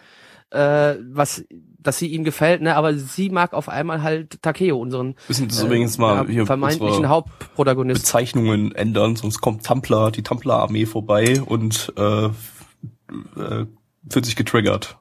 äh, 0.50 0.94
was, 1.10 1.44
dass 1.78 1.98
sie 1.98 2.08
ihm 2.08 2.24
gefällt, 2.24 2.62
ne? 2.62 2.76
Aber 2.76 2.94
sie 2.94 3.28
mag 3.28 3.52
auf 3.52 3.68
einmal 3.68 4.02
halt 4.02 4.40
Takeo, 4.42 4.78
unseren 4.78 5.16
müssen 5.28 5.48
das 5.48 5.62
übrigens 5.62 5.98
mal 5.98 6.24
ja, 6.24 6.30
hier 6.30 6.46
vermeintlichen 6.46 7.08
Hauptprotagonisten. 7.08 8.02
Bezeichnungen 8.02 8.72
ändern, 8.74 9.16
sonst 9.16 9.40
kommt 9.40 9.64
Tampler, 9.64 10.10
die 10.10 10.22
Tampler-Armee 10.22 10.86
vorbei 10.86 11.42
und 11.44 11.92
äh, 11.98 12.26
äh, 12.26 13.66
wird 14.04 14.24
sich 14.26 14.36
getriggert. 14.36 14.98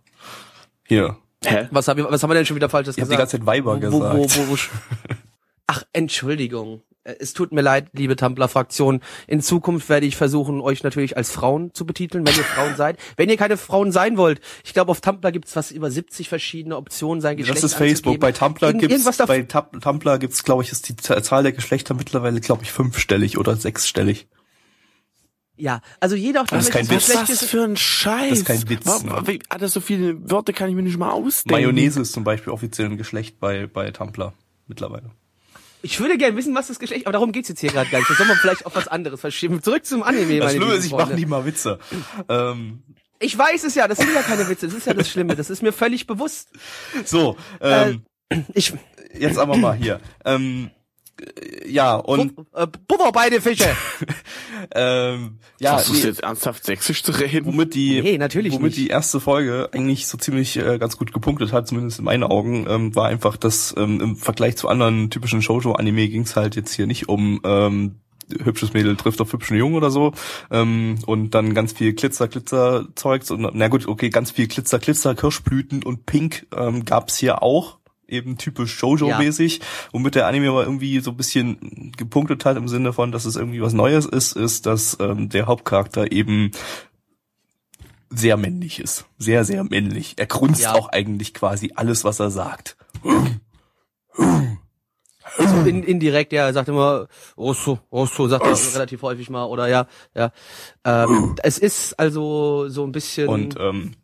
Hier. 0.87 1.17
Hä? 1.45 1.67
Was, 1.71 1.87
hab 1.87 1.97
ich, 1.97 2.05
was 2.05 2.23
haben 2.23 2.29
wir 2.29 2.35
denn 2.35 2.45
schon 2.45 2.55
wieder 2.55 2.69
falsches 2.69 2.97
Ich 2.97 3.01
habe 3.01 3.09
die 3.09 3.15
gesagt? 3.17 3.31
ganze 3.31 3.37
Zeit 3.39 3.45
Weiber 3.45 3.75
wo, 3.75 3.79
gesagt. 3.79 4.17
wo, 4.37 4.47
wo, 4.47 4.51
wo, 4.53 4.57
Ach, 5.67 5.83
Entschuldigung. 5.93 6.81
Äh, 7.03 7.15
Es 7.19 7.33
tut 7.33 7.51
mir 7.51 7.61
leid, 7.61 7.87
liebe 7.93 8.15
Tumblr-Fraktion. 8.15 9.01
In 9.27 9.41
Zukunft 9.41 9.89
werde 9.89 10.05
ich 10.05 10.15
versuchen, 10.15 10.61
euch 10.61 10.83
natürlich 10.83 11.17
als 11.17 11.31
Frauen 11.31 11.73
zu 11.73 11.85
betiteln, 11.85 12.25
wenn 12.25 12.35
ihr 12.35 12.43
Frauen 12.43 12.75
seid. 12.77 12.97
Wenn 13.17 13.29
ihr 13.29 13.37
keine 13.37 13.57
Frauen 13.57 13.91
sein 13.91 14.15
wollt, 14.17 14.39
ich 14.63 14.73
glaube, 14.73 14.91
auf 14.91 15.01
Tumblr 15.01 15.31
gibt 15.31 15.47
es 15.47 15.55
was 15.55 15.71
über 15.71 15.89
70 15.91 16.29
verschiedene 16.29 16.77
Optionen, 16.77 17.19
sein 17.21 17.35
Geschlecht 17.37 17.57
das 17.57 17.71
ist 17.71 17.73
Facebook. 17.77 18.19
Bei 18.19 18.31
Tumblr 18.31 18.67
Irgend- 18.67 18.81
gibt's, 18.87 19.17
bei 19.17 19.41
Tum- 19.43 19.81
Tumblr 19.81 20.17
gibt's, 20.19 20.43
glaube 20.43 20.63
ich, 20.63 20.71
ist 20.71 20.87
die 20.89 20.95
Zahl 20.95 21.43
der 21.43 21.51
Geschlechter 21.51 21.93
mittlerweile, 21.93 22.39
glaube 22.39 22.63
ich, 22.63 22.71
fünfstellig 22.71 23.37
oder 23.37 23.55
sechsstellig. 23.55 24.27
Ja, 25.55 25.81
also 25.99 26.15
jeder 26.15 26.41
auch 26.41 26.47
Das 26.47 26.65
ist 26.65 26.71
kein 26.71 26.89
Witz. 26.89 27.13
Was 27.13 27.29
ist. 27.29 27.43
für 27.45 27.63
ein 27.63 27.77
Scheiß. 27.77 28.29
Das 28.29 28.39
ist 28.39 28.45
kein 28.45 28.69
Witz, 28.69 28.85
Wa- 28.85 29.21
ne? 29.21 29.39
Alter, 29.49 29.67
so 29.69 29.81
viele 29.81 30.17
Wörter 30.29 30.51
kann 30.51 30.69
ich 30.69 30.75
mir 30.75 30.81
nicht 30.81 30.97
mal 30.97 31.11
ausdenken. 31.11 31.53
Mayonnaise 31.61 32.01
ist 32.01 32.11
zum 32.13 32.23
Beispiel 32.23 32.51
offiziell 32.51 32.87
ein 32.89 32.97
Geschlecht 32.97 33.39
bei, 33.39 33.67
bei 33.67 33.91
Tumblr 33.91 34.33
mittlerweile. 34.67 35.11
Ich 35.83 35.99
würde 35.99 36.17
gerne 36.17 36.35
wissen, 36.37 36.55
was 36.55 36.67
das 36.69 36.79
Geschlecht, 36.79 37.05
aber 37.05 37.11
darum 37.13 37.31
geht's 37.33 37.49
jetzt 37.49 37.59
hier 37.59 37.69
gerade 37.71 37.89
gar 37.89 37.99
nicht. 37.99 38.09
Das 38.09 38.17
soll 38.17 38.25
man 38.25 38.37
vielleicht 38.37 38.65
auf 38.65 38.75
was 38.75 38.87
anderes 38.87 39.19
verschieben. 39.19 39.61
Zurück 39.61 39.85
zum 39.85 40.01
Anime, 40.01 40.37
Das 40.39 40.45
meine 40.45 40.49
Schlimme 40.51 40.65
lieben 40.65 40.79
ist, 40.79 40.85
ich 40.85 40.91
mache 40.93 41.13
nie 41.13 41.25
mal 41.25 41.45
Witze. 41.45 41.77
Ähm, 42.29 42.81
Ich 43.19 43.37
weiß 43.37 43.63
es 43.65 43.75
ja, 43.75 43.87
das 43.87 43.99
sind 43.99 44.13
ja 44.15 44.21
keine 44.21 44.47
Witze, 44.49 44.67
das 44.67 44.75
ist 44.75 44.87
ja 44.87 44.93
das 44.93 45.09
Schlimme, 45.09 45.35
das 45.35 45.49
ist 45.49 45.61
mir 45.61 45.71
völlig 45.73 46.07
bewusst. 46.07 46.49
so, 47.05 47.37
ähm, 47.61 48.03
Ich, 48.53 48.73
jetzt 49.13 49.37
aber 49.37 49.55
mal 49.57 49.75
hier. 49.75 49.99
Ähm, 50.25 50.71
äh, 50.71 50.82
ja, 51.65 51.95
und 51.95 52.33
äh, 52.53 52.67
beide 53.13 53.41
Fische. 53.41 53.69
ähm, 54.75 55.37
ja, 55.59 55.73
Hast 55.73 55.89
du 55.89 55.93
nee, 55.93 55.99
jetzt 55.99 56.23
ernsthaft 56.23 56.65
sächsisch 56.65 57.03
zu 57.03 57.11
reden? 57.11 57.45
womit 57.45 57.75
die, 57.75 58.01
Nee, 58.01 58.17
natürlich 58.17 58.53
womit 58.53 58.71
nicht. 58.71 58.77
die 58.77 58.87
erste 58.87 59.19
Folge 59.19 59.69
eigentlich 59.71 60.07
so 60.07 60.17
ziemlich 60.17 60.57
äh, 60.57 60.77
ganz 60.79 60.97
gut 60.97 61.13
gepunktet 61.13 61.53
hat, 61.53 61.67
zumindest 61.67 61.99
in 61.99 62.05
meinen 62.05 62.23
Augen, 62.23 62.65
ähm, 62.67 62.95
war 62.95 63.07
einfach, 63.07 63.37
dass 63.37 63.73
ähm, 63.77 64.01
im 64.01 64.15
Vergleich 64.17 64.57
zu 64.57 64.67
anderen 64.67 65.09
typischen 65.09 65.41
Shoujo-Anime 65.41 66.09
ging 66.09 66.23
es 66.23 66.35
halt 66.35 66.55
jetzt 66.55 66.73
hier 66.73 66.87
nicht 66.87 67.09
um 67.09 67.39
ähm, 67.43 67.95
hübsches 68.43 68.73
Mädel 68.73 68.95
trifft 68.95 69.21
auf 69.21 69.31
hübschen 69.31 69.57
Jungen 69.57 69.75
oder 69.75 69.91
so 69.91 70.13
ähm, 70.49 70.95
und 71.05 71.31
dann 71.31 71.53
ganz 71.53 71.73
viel 71.73 71.93
Glitzer, 71.93 72.27
Glitzer 72.27 72.87
Zeugs 72.95 73.29
und 73.31 73.47
na 73.53 73.67
gut, 73.67 73.87
okay, 73.87 74.09
ganz 74.09 74.31
viel 74.31 74.47
Glitzer, 74.47 74.79
Glitzer, 74.79 75.13
Kirschblüten 75.13 75.83
und 75.83 76.05
Pink 76.05 76.47
ähm, 76.55 76.85
gab's 76.85 77.17
hier 77.17 77.43
auch 77.43 77.77
eben 78.07 78.37
typisch 78.37 78.77
Shoujo-mäßig, 78.77 79.61
womit 79.91 80.15
der 80.15 80.27
Anime 80.27 80.49
aber 80.49 80.63
irgendwie 80.63 80.99
so 80.99 81.11
ein 81.11 81.17
bisschen 81.17 81.91
gepunktet 81.97 82.45
hat 82.45 82.57
im 82.57 82.67
Sinne 82.67 82.93
von, 82.93 83.11
dass 83.11 83.25
es 83.25 83.35
irgendwie 83.35 83.61
was 83.61 83.73
Neues 83.73 84.05
ist, 84.05 84.35
ist, 84.35 84.65
dass 84.65 84.97
ähm, 84.99 85.29
der 85.29 85.47
Hauptcharakter 85.47 86.11
eben 86.11 86.51
sehr 88.09 88.37
männlich 88.37 88.79
ist. 88.79 89.05
Sehr, 89.17 89.43
sehr 89.43 89.63
männlich. 89.63 90.13
Er 90.17 90.27
grunzt 90.27 90.61
Ja. 90.61 90.73
auch 90.73 90.89
eigentlich 90.89 91.33
quasi 91.33 91.71
alles, 91.75 92.03
was 92.03 92.19
er 92.19 92.29
sagt. 92.29 92.77
So 95.37 95.61
in, 95.65 95.81
indirekt, 95.83 96.31
ja, 96.31 96.45
er 96.45 96.53
sagt 96.53 96.69
immer, 96.69 97.07
Rosso, 97.35 97.79
Rosso, 97.91 98.27
sagt 98.27 98.45
er 98.45 98.75
relativ 98.75 99.01
häufig 99.01 99.31
mal, 99.31 99.45
oder 99.45 99.67
ja, 99.67 99.87
ja. 100.13 100.31
Ähm, 100.85 101.35
es 101.41 101.57
ist 101.57 101.99
also 101.99 102.69
so 102.69 102.83
ein 102.83 102.91
bisschen, 102.91 103.27
Und 103.29 103.55
ähm, 103.59 103.95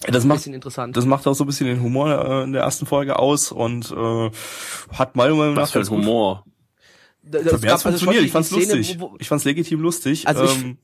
das 0.00 0.24
ein 0.24 0.28
macht 0.28 0.38
bisschen 0.38 0.54
interessant. 0.54 0.96
das 0.96 1.06
macht 1.06 1.26
auch 1.26 1.34
so 1.34 1.44
ein 1.44 1.46
bisschen 1.46 1.66
den 1.66 1.82
Humor 1.82 2.10
äh, 2.10 2.44
in 2.44 2.52
der 2.52 2.62
ersten 2.62 2.84
Folge 2.86 3.18
aus 3.18 3.52
und 3.52 3.90
äh, 3.90 4.30
hat 4.92 5.16
meiner 5.16 5.34
Meinung 5.34 5.54
nach 5.54 5.62
Was 5.62 5.70
für 5.72 5.80
ein 5.80 5.88
Humor. 5.88 6.44
Da- 7.22 7.38
Für 7.40 7.46
es 7.56 7.62
mich 7.62 7.70
hat's 7.70 7.82
gab 7.84 7.92
also 7.92 8.04
funktioniert. 8.04 8.16
schon 8.16 8.24
Ich 8.26 8.32
fand's 8.32 8.48
Szene, 8.48 8.74
lustig. 8.74 9.00
Wo, 9.00 9.12
wo, 9.12 9.16
Ich 9.18 9.28
fand's 9.28 9.44
legitim 9.44 9.80
lustig. 9.80 10.28
Also 10.28 10.44
ich- 10.44 10.62
ähm, 10.62 10.78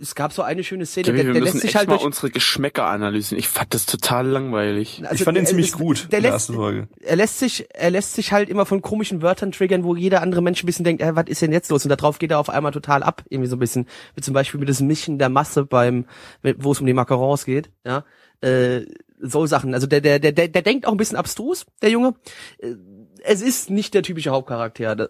es 0.00 0.14
gab 0.14 0.32
so 0.32 0.42
eine 0.42 0.64
schöne 0.64 0.86
Szene, 0.86 1.04
Kevin, 1.04 1.16
der, 1.16 1.26
wir 1.26 1.32
der 1.34 1.42
müssen 1.42 1.54
lässt 1.54 1.62
sich 1.62 1.68
echt 1.70 1.76
halt 1.76 1.88
mal 1.88 1.94
durch, 1.96 2.04
unsere 2.06 2.30
Geschmäcker 2.30 2.86
analysieren. 2.86 3.38
Ich 3.38 3.48
fand 3.48 3.72
das 3.74 3.86
total 3.86 4.26
langweilig. 4.26 5.00
also 5.04 5.14
ich 5.14 5.22
fand 5.24 5.36
den 5.36 5.44
der- 5.44 5.48
ziemlich 5.50 5.72
gut 5.72 6.08
Der 6.10 6.18
in 6.18 6.22
der 6.24 6.32
lässt, 6.32 6.32
ersten 6.48 6.54
Folge. 6.54 6.88
er 7.00 7.16
lässt 7.16 7.38
sich, 7.38 7.66
er 7.72 7.90
lässt 7.90 8.14
sich 8.14 8.32
halt 8.32 8.48
immer 8.48 8.66
von 8.66 8.82
komischen 8.82 9.22
Wörtern 9.22 9.52
triggern, 9.52 9.84
wo 9.84 9.94
jeder 9.94 10.20
andere 10.22 10.42
Mensch 10.42 10.62
ein 10.62 10.66
bisschen 10.66 10.84
denkt, 10.84 11.00
äh, 11.02 11.14
was 11.14 11.26
ist 11.28 11.42
denn 11.42 11.52
jetzt 11.52 11.70
los? 11.70 11.84
Und 11.84 11.90
darauf 11.90 12.18
geht 12.18 12.30
er 12.32 12.38
auf 12.40 12.50
einmal 12.50 12.72
total 12.72 13.02
ab, 13.02 13.22
irgendwie 13.28 13.48
so 13.48 13.56
ein 13.56 13.60
bisschen, 13.60 13.86
wie 14.16 14.20
zum 14.22 14.34
Beispiel 14.34 14.58
mit 14.60 14.68
diesem 14.68 14.86
Mischen 14.88 15.18
der 15.18 15.28
Masse 15.28 15.64
beim, 15.64 16.06
wo 16.58 16.72
es 16.72 16.80
um 16.80 16.86
die 16.86 16.92
Macarons 16.92 17.44
geht, 17.44 17.70
ja, 17.86 18.04
äh, 18.40 18.82
so 19.20 19.46
Sachen. 19.46 19.74
Also 19.74 19.86
der, 19.86 20.00
der, 20.00 20.18
der, 20.18 20.32
der, 20.32 20.48
der 20.48 20.62
denkt 20.62 20.86
auch 20.86 20.90
ein 20.92 20.96
bisschen 20.98 21.16
abstrus, 21.16 21.64
der 21.82 21.90
Junge. 21.90 22.14
Äh, 22.58 22.74
Es 23.26 23.40
ist 23.40 23.70
nicht 23.70 23.94
der 23.94 24.02
typische 24.02 24.30
Hauptcharakter, 24.30 25.08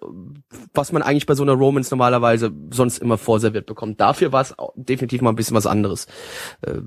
was 0.73 0.93
man 0.93 1.03
eigentlich 1.03 1.27
bei 1.27 1.35
so 1.35 1.43
einer 1.43 1.53
Romance 1.53 1.91
normalerweise 1.91 2.53
sonst 2.71 2.99
immer 2.99 3.19
vorserviert 3.19 3.67
bekommt. 3.67 4.01
Dafür 4.01 4.31
war 4.31 4.43
es 4.43 4.55
definitiv 4.77 5.21
mal 5.21 5.31
ein 5.31 5.37
bisschen 5.37 5.57
was 5.57 5.67
anderes. 5.67 6.07
Äh, 6.63 6.79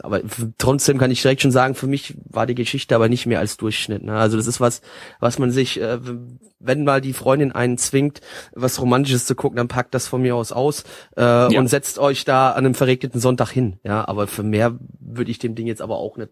aber 0.00 0.20
trotzdem 0.58 0.98
kann 0.98 1.10
ich 1.10 1.22
direkt 1.22 1.42
schon 1.42 1.50
sagen, 1.50 1.74
für 1.74 1.88
mich 1.88 2.16
war 2.24 2.46
die 2.46 2.54
Geschichte 2.54 2.94
aber 2.94 3.08
nicht 3.08 3.26
mehr 3.26 3.40
als 3.40 3.56
Durchschnitt. 3.56 4.04
Ne? 4.04 4.16
Also 4.16 4.36
das 4.36 4.46
ist 4.46 4.60
was, 4.60 4.80
was 5.18 5.38
man 5.38 5.50
sich, 5.50 5.80
äh, 5.80 5.98
wenn 6.60 6.84
mal 6.84 7.00
die 7.00 7.12
Freundin 7.12 7.52
einen 7.52 7.78
zwingt, 7.78 8.20
was 8.52 8.80
Romantisches 8.80 9.26
zu 9.26 9.34
gucken, 9.34 9.56
dann 9.56 9.68
packt 9.68 9.94
das 9.94 10.06
von 10.06 10.22
mir 10.22 10.36
aus 10.36 10.52
aus 10.52 10.84
äh, 11.16 11.56
und 11.56 11.68
setzt 11.68 11.98
euch 11.98 12.24
da 12.24 12.52
an 12.52 12.64
einem 12.64 12.74
verregneten 12.74 13.20
Sonntag 13.20 13.50
hin. 13.50 13.80
Ja, 13.82 14.06
aber 14.06 14.26
für 14.26 14.42
mehr 14.44 14.78
würde 15.00 15.30
ich 15.30 15.38
dem 15.38 15.54
Ding 15.54 15.66
jetzt 15.66 15.82
aber 15.82 15.96
auch 15.96 16.16
nicht 16.16 16.30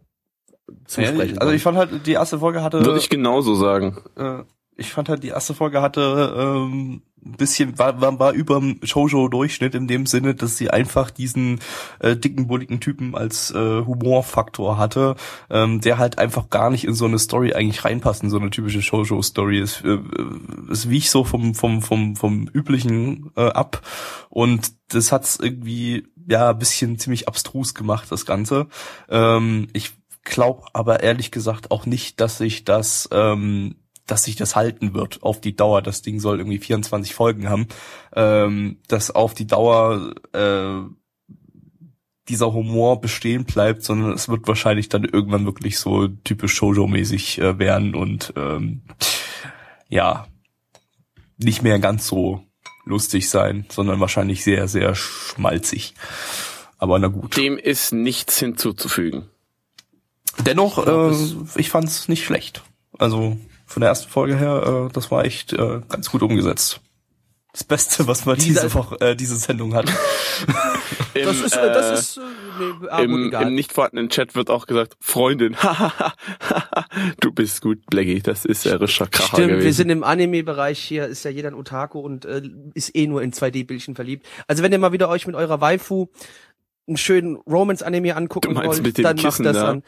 zusprechen. 0.87 1.35
Ja, 1.35 1.41
also 1.41 1.53
ich 1.53 1.63
fand 1.63 1.77
halt, 1.77 2.07
die 2.07 2.13
erste 2.13 2.39
Folge 2.39 2.63
hatte 2.63 2.85
Würde 2.85 2.99
ich 2.99 3.11
genauso 3.11 3.55
sagen. 3.55 3.99
äh, 4.17 4.43
ich 4.77 4.93
fand 4.93 5.09
halt, 5.09 5.23
die 5.23 5.29
erste 5.29 5.55
Folge 5.55 5.81
hatte 5.81 6.35
ähm, 6.37 7.03
ein 7.25 7.33
bisschen, 7.33 7.79
war, 7.79 8.01
war, 8.01 8.19
war 8.19 8.33
über 8.33 8.59
dem 8.59 8.81
Shoujo-Durchschnitt 8.83 9.75
in 9.75 9.87
dem 9.87 10.05
Sinne, 10.05 10.35
dass 10.35 10.57
sie 10.57 10.71
einfach 10.71 11.11
diesen 11.11 11.61
äh, 12.01 12.17
dicken, 12.17 12.49
bulligen 12.49 12.81
Typen 12.81 13.15
als 13.15 13.51
äh, 13.51 13.85
Humorfaktor 13.85 14.77
hatte, 14.77 15.17
ähm, 15.49 15.81
der 15.81 15.99
halt 15.99 16.19
einfach 16.19 16.51
gar 16.51 16.71
nicht 16.71 16.85
in 16.85 16.95
so 16.95 17.07
eine 17.07 17.19
Story 17.19 17.55
eigentlich 17.55 17.85
reinpasst, 17.85 18.23
in 18.23 18.31
so 18.31 18.39
eine 18.39 18.51
typische 18.51 18.83
Shoujo-Story. 18.83 19.59
Es, 19.59 19.81
äh, 19.83 19.99
es 20.71 20.91
wich 20.91 21.11
so 21.11 21.25
vom, 21.25 21.55
vom, 21.55 21.81
vom, 21.81 22.17
vom 22.17 22.49
Üblichen 22.53 23.31
äh, 23.37 23.47
ab 23.47 23.81
und 24.29 24.73
das 24.89 25.13
hat's 25.13 25.39
irgendwie, 25.41 26.09
ja, 26.29 26.51
ein 26.51 26.59
bisschen 26.59 26.99
ziemlich 26.99 27.27
abstrus 27.27 27.75
gemacht, 27.75 28.11
das 28.11 28.27
Ganze. 28.27 28.67
Ähm, 29.09 29.69
ich 29.73 29.93
glaube 30.25 30.67
aber 30.73 31.03
ehrlich 31.03 31.31
gesagt 31.31 31.71
auch 31.71 31.87
nicht, 31.87 32.21
dass 32.21 32.39
sich 32.39 32.65
das, 32.65 33.09
ähm, 33.13 33.77
dass 34.07 34.25
sich 34.25 34.37
das 34.37 34.57
halten 34.57 34.95
wird 34.95 35.23
auf 35.23 35.41
die 35.41 35.57
Dauer. 35.57 35.83
Das 35.83 36.03
Ding 36.03 36.21
soll 36.21 36.39
irgendwie 36.39 36.59
24 36.59 37.15
Folgen 37.15 37.49
haben. 37.49 37.69
Ähm, 38.15 38.79
dass 38.89 39.11
auf 39.11 39.35
die 39.35 39.47
Dauer 39.47 40.15
äh, 40.33 40.83
dieser 42.29 42.53
Humor 42.53 43.01
bestehen 43.01 43.45
bleibt, 43.45 43.83
sondern 43.83 44.13
es 44.13 44.29
wird 44.29 44.49
wahrscheinlich 44.49 44.89
dann 44.89 45.05
irgendwann 45.05 45.45
wirklich 45.45 45.79
so 45.79 46.09
typisch 46.09 46.55
Shoujo-mäßig 46.55 47.41
äh, 47.41 47.59
werden 47.59 47.95
und 47.95 48.33
ähm, 48.37 48.83
ja, 49.89 50.27
nicht 51.37 51.63
mehr 51.63 51.79
ganz 51.79 52.07
so 52.07 52.43
lustig 52.87 53.29
sein, 53.29 53.67
sondern 53.69 54.01
wahrscheinlich 54.01 54.43
sehr, 54.43 54.69
sehr 54.69 54.95
schmalzig. 54.95 55.95
Aber 56.79 56.99
na 56.99 57.09
gut. 57.09 57.37
Dem 57.37 57.59
ist 57.59 57.93
nichts 57.93 58.39
hinzuzufügen. 58.39 59.29
Dennoch, 60.47 60.87
äh, 60.87 61.15
ich 61.61 61.71
fand's 61.71 62.09
nicht 62.09 62.25
schlecht. 62.25 62.63
Also 62.99 63.37
von 63.67 63.81
der 63.81 63.89
ersten 63.91 64.11
Folge 64.11 64.37
her, 64.37 64.87
äh, 64.89 64.93
das 64.93 65.11
war 65.11 65.25
echt 65.25 65.53
äh, 65.53 65.81
ganz 65.89 66.11
gut 66.11 66.23
umgesetzt. 66.23 66.81
Das 67.53 67.63
Beste, 67.63 68.07
was 68.09 68.27
man 68.27 68.37
Dieser- 68.37 68.63
diese 68.63 68.75
Woche, 68.75 69.01
äh, 69.01 69.15
diese 69.15 69.37
Sendung 69.37 69.75
hat. 69.75 69.89
Im, 71.15 71.25
Das 71.27 71.41
ist, 71.41 71.57
äh, 71.57 71.73
das 71.73 72.01
ist, 72.01 72.17
äh, 72.17 72.21
nee, 72.59 72.89
ah, 72.91 72.97
gut, 73.03 73.05
Im, 73.05 73.27
egal. 73.29 73.43
Im 73.47 73.55
nicht 73.55 73.73
vorhandenen 73.73 74.09
Chat 74.09 74.35
wird 74.35 74.51
auch 74.51 74.67
gesagt, 74.67 74.97
Freundin, 75.01 75.57
du 77.21 77.33
bist 77.33 77.61
gut, 77.63 77.87
Blackie, 77.87 78.21
das 78.21 78.45
ist 78.45 78.65
der 78.65 78.81
rischer 78.81 79.07
Kracher 79.07 79.37
Stimmt, 79.37 79.49
gewesen. 79.51 79.65
wir 79.65 79.73
sind 79.73 79.91
im 79.91 80.03
Anime-Bereich 80.05 80.81
hier, 80.81 81.07
ist 81.07 81.25
ja 81.25 81.31
jeder 81.31 81.49
ein 81.49 81.55
Otaku 81.55 82.01
und 82.01 82.25
äh, 82.25 82.43
ist 82.75 82.95
eh 82.97 83.07
nur 83.07 83.23
in 83.23 83.33
2D-Bildchen 83.33 83.95
verliebt. 83.95 84.27
Also 84.49 84.63
wenn 84.65 84.73
ihr 84.73 84.79
mal 84.79 84.93
wieder 84.93 85.09
euch 85.09 85.27
mit 85.27 85.37
eurer 85.37 85.61
Waifu 85.61 86.09
einen 86.87 86.97
schönen 86.97 87.37
Romance-Anime 87.37 88.17
angucken 88.17 88.55
wollt, 88.57 88.99
dann 89.05 89.17
Kissen 89.17 89.45
macht 89.45 89.55
das 89.55 89.63
da? 89.63 89.71
an. 89.71 89.83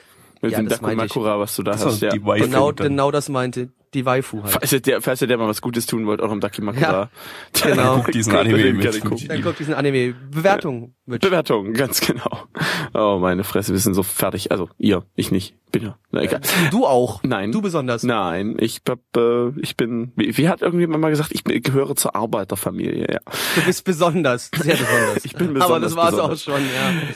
Mit 0.47 0.53
Ja, 0.53 0.59
dem 0.59 0.69
das 0.69 0.81
meinte 0.81 1.05
ich. 1.05 1.11
Dakumakura, 1.13 1.41
was 1.41 1.57
du 1.57 1.63
da 1.63 1.73
Das 1.73 1.85
hast, 1.85 2.03
ja. 2.03 2.11
Genau, 2.11 2.73
genau 2.73 3.11
das 3.11 3.29
meinte 3.29 3.71
die 3.95 4.05
Waifu 4.05 4.43
halt. 4.43 4.53
Falls 4.53 4.73
ihr, 4.73 4.81
der, 4.81 5.01
falls 5.01 5.21
ihr 5.23 5.29
der 5.29 5.39
mal 5.39 5.49
was 5.49 5.61
Gutes 5.63 5.87
tun 5.87 6.07
wollt, 6.07 6.21
auch 6.21 6.33
im 6.33 6.41
Dakimakura. 6.41 6.83
Ja, 6.83 7.11
genau. 7.67 7.97
Guckt 7.97 8.15
diesen 8.15 8.35
Anime 8.35 8.63
den 8.63 8.77
mit 8.77 9.03
gucken. 9.03 9.29
Dann 9.29 9.43
guckt 9.43 9.59
diesen 9.59 9.75
Anime. 9.75 10.15
Bewertung. 10.31 10.95
Mitch. 11.07 11.27
Bewertung, 11.27 11.73
ganz 11.73 12.01
genau. 12.01 12.45
Oh, 12.93 13.19
meine 13.21 13.45
Fresse, 13.45 13.73
wir 13.73 13.79
sind 13.79 13.95
so 13.95 14.03
fertig. 14.03 14.51
Also, 14.51 14.69
ihr, 14.79 15.05
ich 15.15 15.31
nicht. 15.31 15.55
Bin 15.73 15.83
ja. 15.83 15.99
Na, 16.13 16.23
egal. 16.23 16.41
Du 16.71 16.87
auch. 16.87 17.23
Nein. 17.25 17.51
Du 17.53 17.61
besonders. 17.61 18.03
Nein, 18.05 18.57
ich 18.59 18.83
hab, 18.89 19.01
äh, 19.17 19.49
ich 19.61 19.77
bin, 19.77 20.13
wie, 20.17 20.37
wie 20.37 20.49
hat 20.49 20.63
irgendjemand 20.63 21.01
mal 21.01 21.11
gesagt, 21.11 21.33
ich 21.33 21.43
gehöre 21.45 21.97
zur 21.97 22.15
Arbeiterfamilie, 22.15 23.07
ja. 23.13 23.21
Du 23.57 23.63
bist 23.67 23.85
besonders. 23.85 24.51
Sehr 24.57 24.77
besonders. 24.77 25.25
Ich 25.25 25.35
bin 25.35 25.51
Aber 25.51 25.81
besonders 25.81 25.91
das 25.91 25.97
war's 25.97 26.11
besonders. 26.13 26.49
auch 26.49 26.53
schon, 26.55 26.63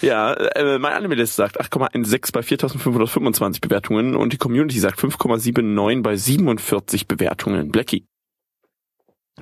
ja. 0.03 0.09
Ja, 0.09 0.35
äh, 0.35 0.79
mein 0.79 0.93
Anime-List 0.93 1.37
sagt 1.37 1.61
8,16 1.61 2.33
bei 2.33 2.43
4525 2.43 3.61
Bewertungen 3.61 4.17
und 4.17 4.33
die 4.33 4.39
Community 4.39 4.79
sagt 4.81 4.99
5,79 5.01 6.03
bei 6.03 6.17
47 6.17 6.60
Bewertungen. 7.07 7.71
Blackie. 7.71 8.07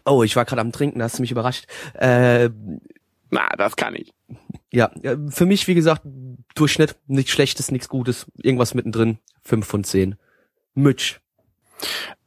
Oh, 0.04 0.22
ich 0.22 0.36
war 0.36 0.44
gerade 0.44 0.60
am 0.60 0.72
Trinken, 0.72 1.02
hast 1.02 1.18
du 1.18 1.22
mich 1.22 1.30
überrascht. 1.30 1.66
Äh, 1.94 2.50
Na, 3.30 3.48
das 3.56 3.76
kann 3.76 3.94
ich. 3.94 4.12
ja, 4.72 4.90
ja, 5.02 5.16
für 5.28 5.46
mich, 5.46 5.66
wie 5.66 5.74
gesagt, 5.74 6.02
Durchschnitt, 6.54 6.96
nichts 7.06 7.32
Schlechtes, 7.32 7.70
nichts 7.70 7.88
Gutes, 7.88 8.26
irgendwas 8.42 8.74
mittendrin. 8.74 9.18
Fünf 9.42 9.66
von 9.66 9.84
zehn. 9.84 10.16
Mitch. 10.74 11.20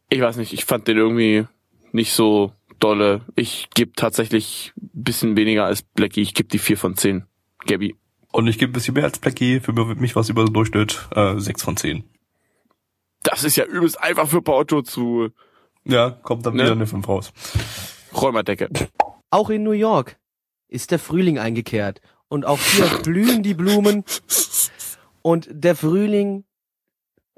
Ich 0.09 0.21
weiß 0.21 0.37
nicht, 0.37 0.53
ich 0.53 0.65
fand 0.65 0.87
den 0.87 0.97
irgendwie 0.97 1.45
nicht 1.91 2.13
so 2.13 2.53
dolle. 2.79 3.21
Ich 3.35 3.69
gebe 3.73 3.93
tatsächlich 3.93 4.73
ein 4.77 5.03
bisschen 5.03 5.37
weniger 5.37 5.65
als 5.65 5.81
Blackie. 5.83 6.21
Ich 6.21 6.33
gebe 6.33 6.49
die 6.49 6.59
4 6.59 6.77
von 6.77 6.95
10. 6.97 7.25
Gabby. 7.65 7.95
Und 8.31 8.47
ich 8.47 8.57
gebe 8.57 8.71
ein 8.71 8.73
bisschen 8.73 8.93
mehr 8.93 9.03
als 9.03 9.19
Blackie, 9.19 9.59
für 9.59 9.73
mich 9.73 10.15
was 10.15 10.29
über 10.29 10.45
den 10.45 10.53
Durchschnitt, 10.53 11.07
äh, 11.15 11.37
6 11.37 11.63
von 11.63 11.77
10. 11.77 12.03
Das 13.23 13.43
ist 13.43 13.55
ja 13.55 13.65
übelst 13.65 14.01
einfach 14.01 14.27
für 14.27 14.41
Pauto 14.41 14.81
zu 14.81 15.29
Ja, 15.83 16.11
kommt 16.11 16.45
dann 16.45 16.55
Ne? 16.55 16.63
wieder 16.63 16.71
eine 16.73 16.87
5 16.87 17.07
raus. 17.07 17.33
Räumerdecke. 18.13 18.69
Auch 19.29 19.49
in 19.49 19.63
New 19.63 19.71
York 19.71 20.17
ist 20.67 20.91
der 20.91 20.99
Frühling 20.99 21.39
eingekehrt. 21.39 22.01
Und 22.27 22.45
auch 22.45 22.59
hier 22.59 22.85
blühen 23.03 23.43
die 23.43 23.53
Blumen. 23.53 24.03
Und 25.21 25.47
der 25.51 25.75
Frühling 25.75 26.45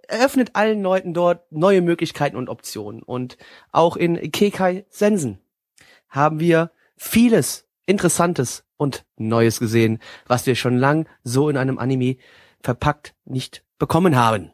eröffnet 0.07 0.51
allen 0.53 0.81
Leuten 0.83 1.13
dort 1.13 1.51
neue 1.51 1.81
Möglichkeiten 1.81 2.35
und 2.37 2.49
Optionen. 2.49 3.01
Und 3.03 3.37
auch 3.71 3.97
in 3.97 4.31
Kekai 4.31 4.85
Sensen 4.89 5.39
haben 6.09 6.39
wir 6.39 6.71
vieles 6.95 7.67
Interessantes 7.85 8.63
und 8.77 9.05
Neues 9.17 9.59
gesehen, 9.59 9.99
was 10.27 10.45
wir 10.45 10.55
schon 10.55 10.77
lang 10.77 11.07
so 11.23 11.49
in 11.49 11.57
einem 11.57 11.77
Anime 11.79 12.17
verpackt 12.61 13.13
nicht 13.25 13.63
bekommen 13.79 14.15
haben. 14.15 14.51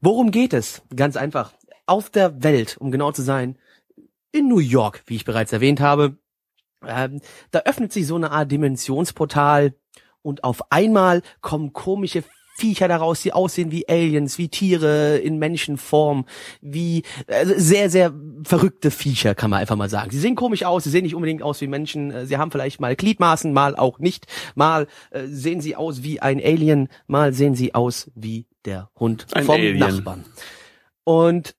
Worum 0.00 0.30
geht 0.30 0.52
es? 0.52 0.82
Ganz 0.94 1.16
einfach. 1.16 1.52
Auf 1.86 2.10
der 2.10 2.42
Welt, 2.42 2.76
um 2.78 2.90
genau 2.90 3.12
zu 3.12 3.22
sein, 3.22 3.58
in 4.30 4.48
New 4.48 4.58
York, 4.58 5.02
wie 5.06 5.16
ich 5.16 5.24
bereits 5.24 5.52
erwähnt 5.52 5.80
habe, 5.80 6.18
ähm, 6.86 7.20
da 7.50 7.60
öffnet 7.60 7.92
sich 7.92 8.06
so 8.06 8.14
eine 8.14 8.30
Art 8.30 8.52
Dimensionsportal 8.52 9.74
und 10.22 10.44
auf 10.44 10.70
einmal 10.70 11.22
kommen 11.40 11.72
komische 11.72 12.22
Viecher 12.58 12.88
daraus, 12.88 13.22
die 13.22 13.32
aussehen 13.32 13.70
wie 13.70 13.88
Aliens, 13.88 14.36
wie 14.36 14.48
Tiere 14.48 15.16
in 15.18 15.38
Menschenform, 15.38 16.26
wie 16.60 17.04
also 17.28 17.54
sehr, 17.56 17.88
sehr 17.88 18.12
verrückte 18.42 18.90
Viecher, 18.90 19.36
kann 19.36 19.50
man 19.50 19.60
einfach 19.60 19.76
mal 19.76 19.88
sagen. 19.88 20.10
Sie 20.10 20.18
sehen 20.18 20.34
komisch 20.34 20.64
aus, 20.64 20.82
sie 20.84 20.90
sehen 20.90 21.04
nicht 21.04 21.14
unbedingt 21.14 21.42
aus 21.42 21.60
wie 21.60 21.68
Menschen, 21.68 22.10
äh, 22.10 22.26
sie 22.26 22.36
haben 22.36 22.50
vielleicht 22.50 22.80
mal 22.80 22.96
Gliedmaßen, 22.96 23.52
mal 23.52 23.76
auch 23.76 24.00
nicht, 24.00 24.26
mal 24.56 24.88
äh, 25.10 25.26
sehen 25.26 25.60
sie 25.60 25.76
aus 25.76 26.02
wie 26.02 26.20
ein 26.20 26.40
Alien, 26.40 26.88
mal 27.06 27.32
sehen 27.32 27.54
sie 27.54 27.74
aus 27.74 28.10
wie 28.16 28.46
der 28.68 28.90
Hund 28.98 29.26
Ein 29.32 29.44
vom 29.44 29.54
Alien. 29.54 29.78
Nachbarn. 29.78 30.24
Und 31.04 31.54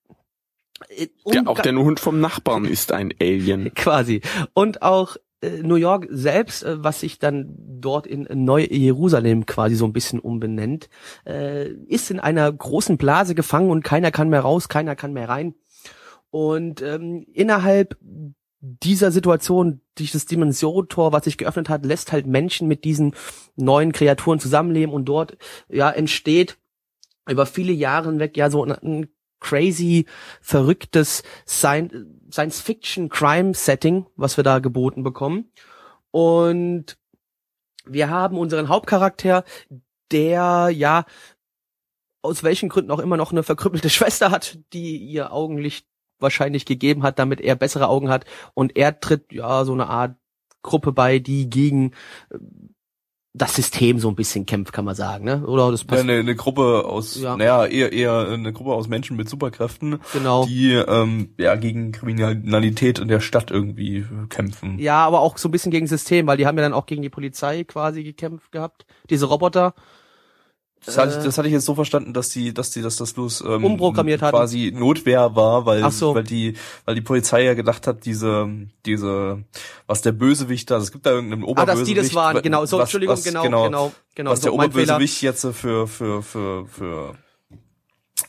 äh, 0.90 1.08
Ja, 1.26 1.42
auch 1.46 1.56
ga- 1.56 1.64
der 1.64 1.76
Hund 1.76 2.00
vom 2.00 2.20
Nachbarn 2.20 2.66
ist 2.76 2.92
ein 2.92 3.14
Alien. 3.20 3.74
quasi. 3.74 4.22
Und 4.54 4.82
auch 4.82 5.18
äh, 5.42 5.62
New 5.64 5.76
York 5.76 6.08
selbst, 6.10 6.64
äh, 6.64 6.84
was 6.84 7.00
sich 7.00 7.18
dann 7.20 7.56
dort 7.58 8.06
in 8.08 8.28
Neu-Jerusalem 8.46 9.46
quasi 9.46 9.76
so 9.76 9.86
ein 9.86 9.94
bisschen 9.94 10.20
umbenennt, 10.20 10.90
äh, 11.26 11.70
ist 11.70 12.12
in 12.12 12.20
einer 12.20 12.52
großen 12.52 12.98
Blase 12.98 13.36
gefangen 13.36 13.70
und 13.72 13.84
keiner 13.84 14.12
kann 14.12 14.30
mehr 14.30 14.42
raus, 14.42 14.68
keiner 14.70 14.96
kann 14.96 15.14
mehr 15.14 15.30
rein. 15.30 15.56
Und 16.30 16.82
ähm, 16.82 17.26
innerhalb 17.34 17.98
dieser 18.62 19.12
Situation, 19.12 19.80
dieses 19.98 20.26
Dimensiontor, 20.26 21.14
was 21.14 21.24
sich 21.24 21.38
geöffnet 21.38 21.70
hat, 21.70 21.86
lässt 21.86 22.12
halt 22.12 22.28
Menschen 22.28 22.68
mit 22.68 22.84
diesen 22.84 23.16
neuen 23.56 23.94
Kreaturen 23.94 24.40
zusammenleben 24.40 24.94
und 24.94 25.06
dort 25.06 25.38
ja 25.70 25.90
entsteht 25.90 26.58
über 27.30 27.46
viele 27.46 27.74
Jahre 27.74 28.10
hinweg 28.10 28.38
ja 28.38 28.50
so 28.50 28.64
ein, 28.64 28.72
ein 28.72 29.08
crazy, 29.40 30.06
verrücktes 30.42 31.24
Sci- 31.48 32.06
Science-Fiction-Crime-Setting, 32.32 34.06
was 34.16 34.38
wir 34.38 34.44
da 34.44 34.60
geboten 34.60 35.04
bekommen. 35.04 35.52
Und 36.12 36.98
wir 37.86 38.10
haben 38.10 38.38
unseren 38.38 38.70
Hauptcharakter, 38.70 39.44
der 40.12 40.70
ja 40.74 41.06
aus 42.22 42.44
welchen 42.44 42.70
Gründen 42.70 42.92
auch 42.92 43.00
immer 43.00 43.18
noch 43.18 43.32
eine 43.32 43.44
verkrüppelte 43.44 43.90
Schwester 43.90 44.32
hat, 44.32 44.60
die 44.74 44.98
ihr 44.98 45.32
Augenlicht 45.32 45.88
wahrscheinlich 46.20 46.66
gegeben 46.66 47.04
hat, 47.04 47.18
damit 47.18 47.40
er 47.40 47.56
bessere 47.56 47.88
Augen 47.88 48.10
hat. 48.10 48.26
Und 48.54 48.76
er 48.76 49.00
tritt 49.00 49.32
ja 49.32 49.64
so 49.64 49.74
eine 49.74 49.88
Art 49.88 50.18
Gruppe 50.62 50.92
bei, 50.92 51.20
die 51.20 51.50
gegen 51.50 51.94
äh, 52.30 52.38
das 53.40 53.56
System 53.56 53.98
so 54.00 54.10
ein 54.10 54.16
bisschen 54.16 54.46
kämpft, 54.46 54.74
kann 54.74 54.86
man 54.86 54.94
sagen, 54.96 55.26
ne? 55.26 55.46
Oder 55.46 55.72
das 55.72 55.82
Ja, 55.82 55.88
passt 55.88 56.04
eine, 56.04 56.14
eine 56.14 56.36
Gruppe 56.36 56.86
aus, 56.86 57.20
Ja. 57.20 57.36
naja, 57.36 57.66
eher, 57.66 57.92
eher 57.92 58.28
eine 58.30 58.54
Gruppe 58.54 58.74
aus 58.74 58.88
Menschen 58.88 59.18
mit 59.18 59.28
Superkräften, 59.30 60.00
genau. 60.14 60.46
die 60.46 60.74
ähm, 60.74 61.30
ja 61.38 61.56
gegen 61.56 61.92
Kriminalität 61.92 63.00
in 63.00 63.08
der 63.08 63.20
Stadt 63.22 63.50
irgendwie 63.50 64.06
kämpfen. 64.30 64.78
Ja, 64.80 65.06
aber 65.06 65.22
auch 65.22 65.38
so 65.38 65.48
ein 65.48 65.52
bisschen 65.52 65.72
gegen 65.72 65.88
System, 65.88 66.28
weil 66.28 66.38
die 66.38 66.46
haben 66.46 66.58
ja 66.58 66.64
dann 66.64 66.74
auch 66.74 66.86
gegen 66.86 67.02
die 67.02 67.10
Polizei 67.10 67.64
quasi 67.64 68.04
gekämpft 68.04 68.52
gehabt. 68.52 68.86
Diese 69.10 69.26
Roboter. 69.26 69.74
Das, 70.86 70.98
hatte 70.98 71.18
ich, 71.18 71.24
das 71.26 71.38
hatte 71.38 71.48
ich 71.48 71.54
jetzt 71.54 71.66
so 71.66 71.76
verstanden, 71.76 72.14
dass 72.14 72.30
die, 72.30 72.54
dass 72.54 72.72
die, 72.72 72.82
dass 72.82 72.96
das 72.96 73.14
bloß 73.14 73.42
ähm, 73.42 73.66
Umprogrammiert 73.66 74.22
hatten. 74.22 74.36
quasi 74.36 74.72
Notwehr 74.74 75.36
war, 75.36 75.66
weil, 75.66 75.90
so. 75.92 76.16
weil 76.16 76.24
die, 76.24 76.56
weil 76.86 76.96
die 76.96 77.02
Polizei 77.02 77.44
ja 77.44 77.54
gedacht 77.54 77.86
hat, 77.86 78.06
diese, 78.06 78.50
diese, 78.86 79.44
was 79.88 80.02
der 80.02 80.14
Bösewicht 80.14 80.72
da, 80.72 80.78
es 80.78 80.92
gibt 80.92 81.06
da 81.06 81.12
irgendeinen 81.12 81.44
Ah, 81.44 81.48
Oberbösewicht. 81.48 81.82
dass 81.82 81.88
die 81.88 81.96
das 81.96 82.16
waren, 82.16 82.36
wa- 82.38 82.42
genau. 82.42 82.66
So, 82.66 82.78
was- 82.78 82.84
Entschuldigung, 82.86 83.14
was, 83.18 83.24
genau, 83.24 83.44
genau, 83.44 83.92
genau. 84.16 84.32
was 84.32 84.40
so 84.42 84.46
der. 84.46 84.54
Oberbösewicht 84.54 85.22
jetzt 85.22 85.46
für, 85.54 85.86
für, 85.88 86.24
für, 86.24 86.66
für 86.68 87.16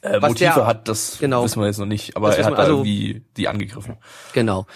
äh, 0.02 0.20
Was 0.22 0.30
Motive 0.30 0.52
der- 0.54 0.66
hat, 0.66 0.88
das 0.88 1.18
genau. 1.20 1.44
wissen 1.44 1.60
wir 1.60 1.66
jetzt 1.66 1.78
noch 1.78 1.86
nicht, 1.86 2.16
aber 2.16 2.36
er 2.36 2.44
hat 2.44 2.54
also- 2.54 2.72
irgendwie 2.78 3.22
die 3.36 3.48
angegriffen. 3.48 3.96
Genau. 4.32 4.66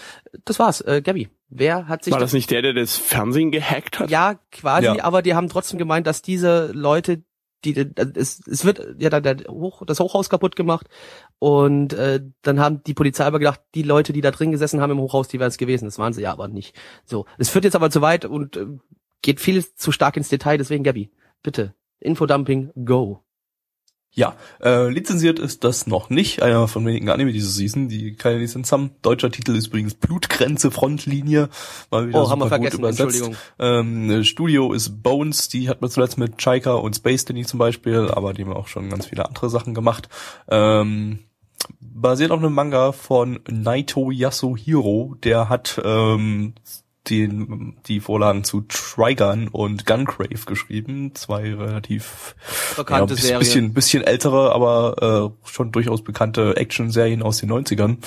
Das 0.45 0.59
war's. 0.59 0.81
Äh, 0.81 1.01
Gabby, 1.01 1.29
wer 1.49 1.87
hat 1.87 2.03
sich 2.03 2.11
War 2.13 2.19
das 2.19 2.33
nicht 2.33 2.51
der, 2.51 2.61
der 2.61 2.73
das 2.73 2.95
Fernsehen 2.97 3.51
gehackt 3.51 3.99
hat? 3.99 4.09
Ja, 4.09 4.35
quasi, 4.51 4.85
Ja. 4.87 5.03
aber 5.03 5.21
die 5.21 5.33
haben 5.33 5.49
trotzdem 5.49 5.79
gemeint, 5.79 6.05
dass 6.07 6.21
diese 6.21 6.71
Leute, 6.73 7.23
die 7.63 7.75
es, 8.15 8.45
es 8.47 8.65
wird 8.65 8.95
ja 8.99 9.09
dann 9.09 9.23
der 9.23 9.37
Hoch, 9.47 9.83
das 9.85 9.99
Hochhaus 9.99 10.29
kaputt 10.29 10.55
gemacht 10.55 10.87
und 11.39 11.93
äh, 11.93 12.21
dann 12.41 12.59
haben 12.59 12.83
die 12.83 12.93
Polizei 12.93 13.25
aber 13.25 13.39
gedacht, 13.39 13.61
die 13.73 13.83
Leute, 13.83 14.13
die 14.13 14.21
da 14.21 14.31
drin 14.31 14.51
gesessen 14.51 14.81
haben 14.81 14.91
im 14.91 14.99
Hochhaus, 14.99 15.27
die 15.27 15.39
wären 15.39 15.49
es 15.49 15.57
gewesen. 15.57 15.85
Das 15.85 15.99
waren 15.99 16.13
sie 16.13 16.21
ja 16.21 16.31
aber 16.31 16.47
nicht. 16.47 16.75
So, 17.05 17.25
es 17.37 17.49
führt 17.49 17.65
jetzt 17.65 17.75
aber 17.75 17.89
zu 17.89 18.01
weit 18.01 18.25
und 18.25 18.57
äh, 18.57 18.65
geht 19.21 19.39
viel 19.39 19.65
zu 19.75 19.91
stark 19.91 20.17
ins 20.17 20.29
Detail. 20.29 20.57
Deswegen, 20.57 20.83
Gabby, 20.83 21.11
bitte, 21.41 21.73
Infodumping, 21.99 22.71
go. 22.85 23.24
Ja, 24.17 24.35
äh, 24.63 24.87
lizenziert 24.89 25.39
ist 25.39 25.65
das 25.65 25.87
noch 25.87 26.09
nicht. 26.09 26.41
Einer 26.41 26.69
von 26.69 26.85
wenigen 26.85 27.09
Anime 27.09 27.33
diese 27.33 27.49
Season, 27.49 27.89
die 27.89 28.15
keine 28.15 28.37
Lizenz 28.37 28.71
haben. 28.71 28.91
Deutscher 29.01 29.29
Titel 29.29 29.53
ist 29.53 29.67
übrigens 29.67 29.93
Blutgrenze 29.93 30.71
Frontlinie. 30.71 31.49
Mal 31.91 32.07
wieder 32.07 32.23
Oh, 32.23 32.29
haben 32.29 32.39
wir 32.39 32.47
vergessen, 32.47 32.79
übersetzt. 32.79 33.01
Entschuldigung. 33.01 33.35
Ähm, 33.59 34.23
Studio 34.23 34.71
ist 34.71 35.03
Bones, 35.03 35.49
die 35.49 35.67
hat 35.67 35.81
man 35.81 35.89
zuletzt 35.89 36.17
mit 36.17 36.37
Chaika 36.37 36.75
und 36.75 36.95
Space 36.95 37.25
Danny 37.25 37.45
zum 37.45 37.59
Beispiel, 37.59 38.09
aber 38.09 38.33
die 38.33 38.45
haben 38.45 38.53
auch 38.53 38.67
schon 38.67 38.89
ganz 38.89 39.07
viele 39.07 39.25
andere 39.25 39.49
Sachen 39.49 39.73
gemacht. 39.73 40.07
Ähm, 40.47 41.19
basiert 41.81 42.31
auf 42.31 42.39
einem 42.39 42.53
Manga 42.53 42.93
von 42.93 43.41
Naito 43.49 44.11
Yasuhiro, 44.11 45.15
der 45.23 45.49
hat 45.49 45.81
ähm, 45.83 46.53
den, 47.09 47.77
die 47.87 47.99
Vorlagen 47.99 48.43
zu 48.43 48.61
Trigun 48.67 49.47
und 49.49 49.85
Gungrave 49.85 50.45
geschrieben, 50.45 51.13
zwei 51.15 51.53
relativ 51.53 52.35
Bekannte 52.75 53.13
ja, 53.13 53.15
bis- 53.15 53.21
Serien. 53.23 53.39
bisschen, 53.39 53.73
bisschen 53.73 54.03
ältere, 54.03 54.53
aber 54.53 55.31
äh, 55.45 55.49
schon 55.49 55.71
durchaus 55.71 56.03
bekannte 56.03 56.55
Action-Serien 56.57 57.21
aus 57.23 57.37
den 57.37 57.51
90ern. 57.51 57.97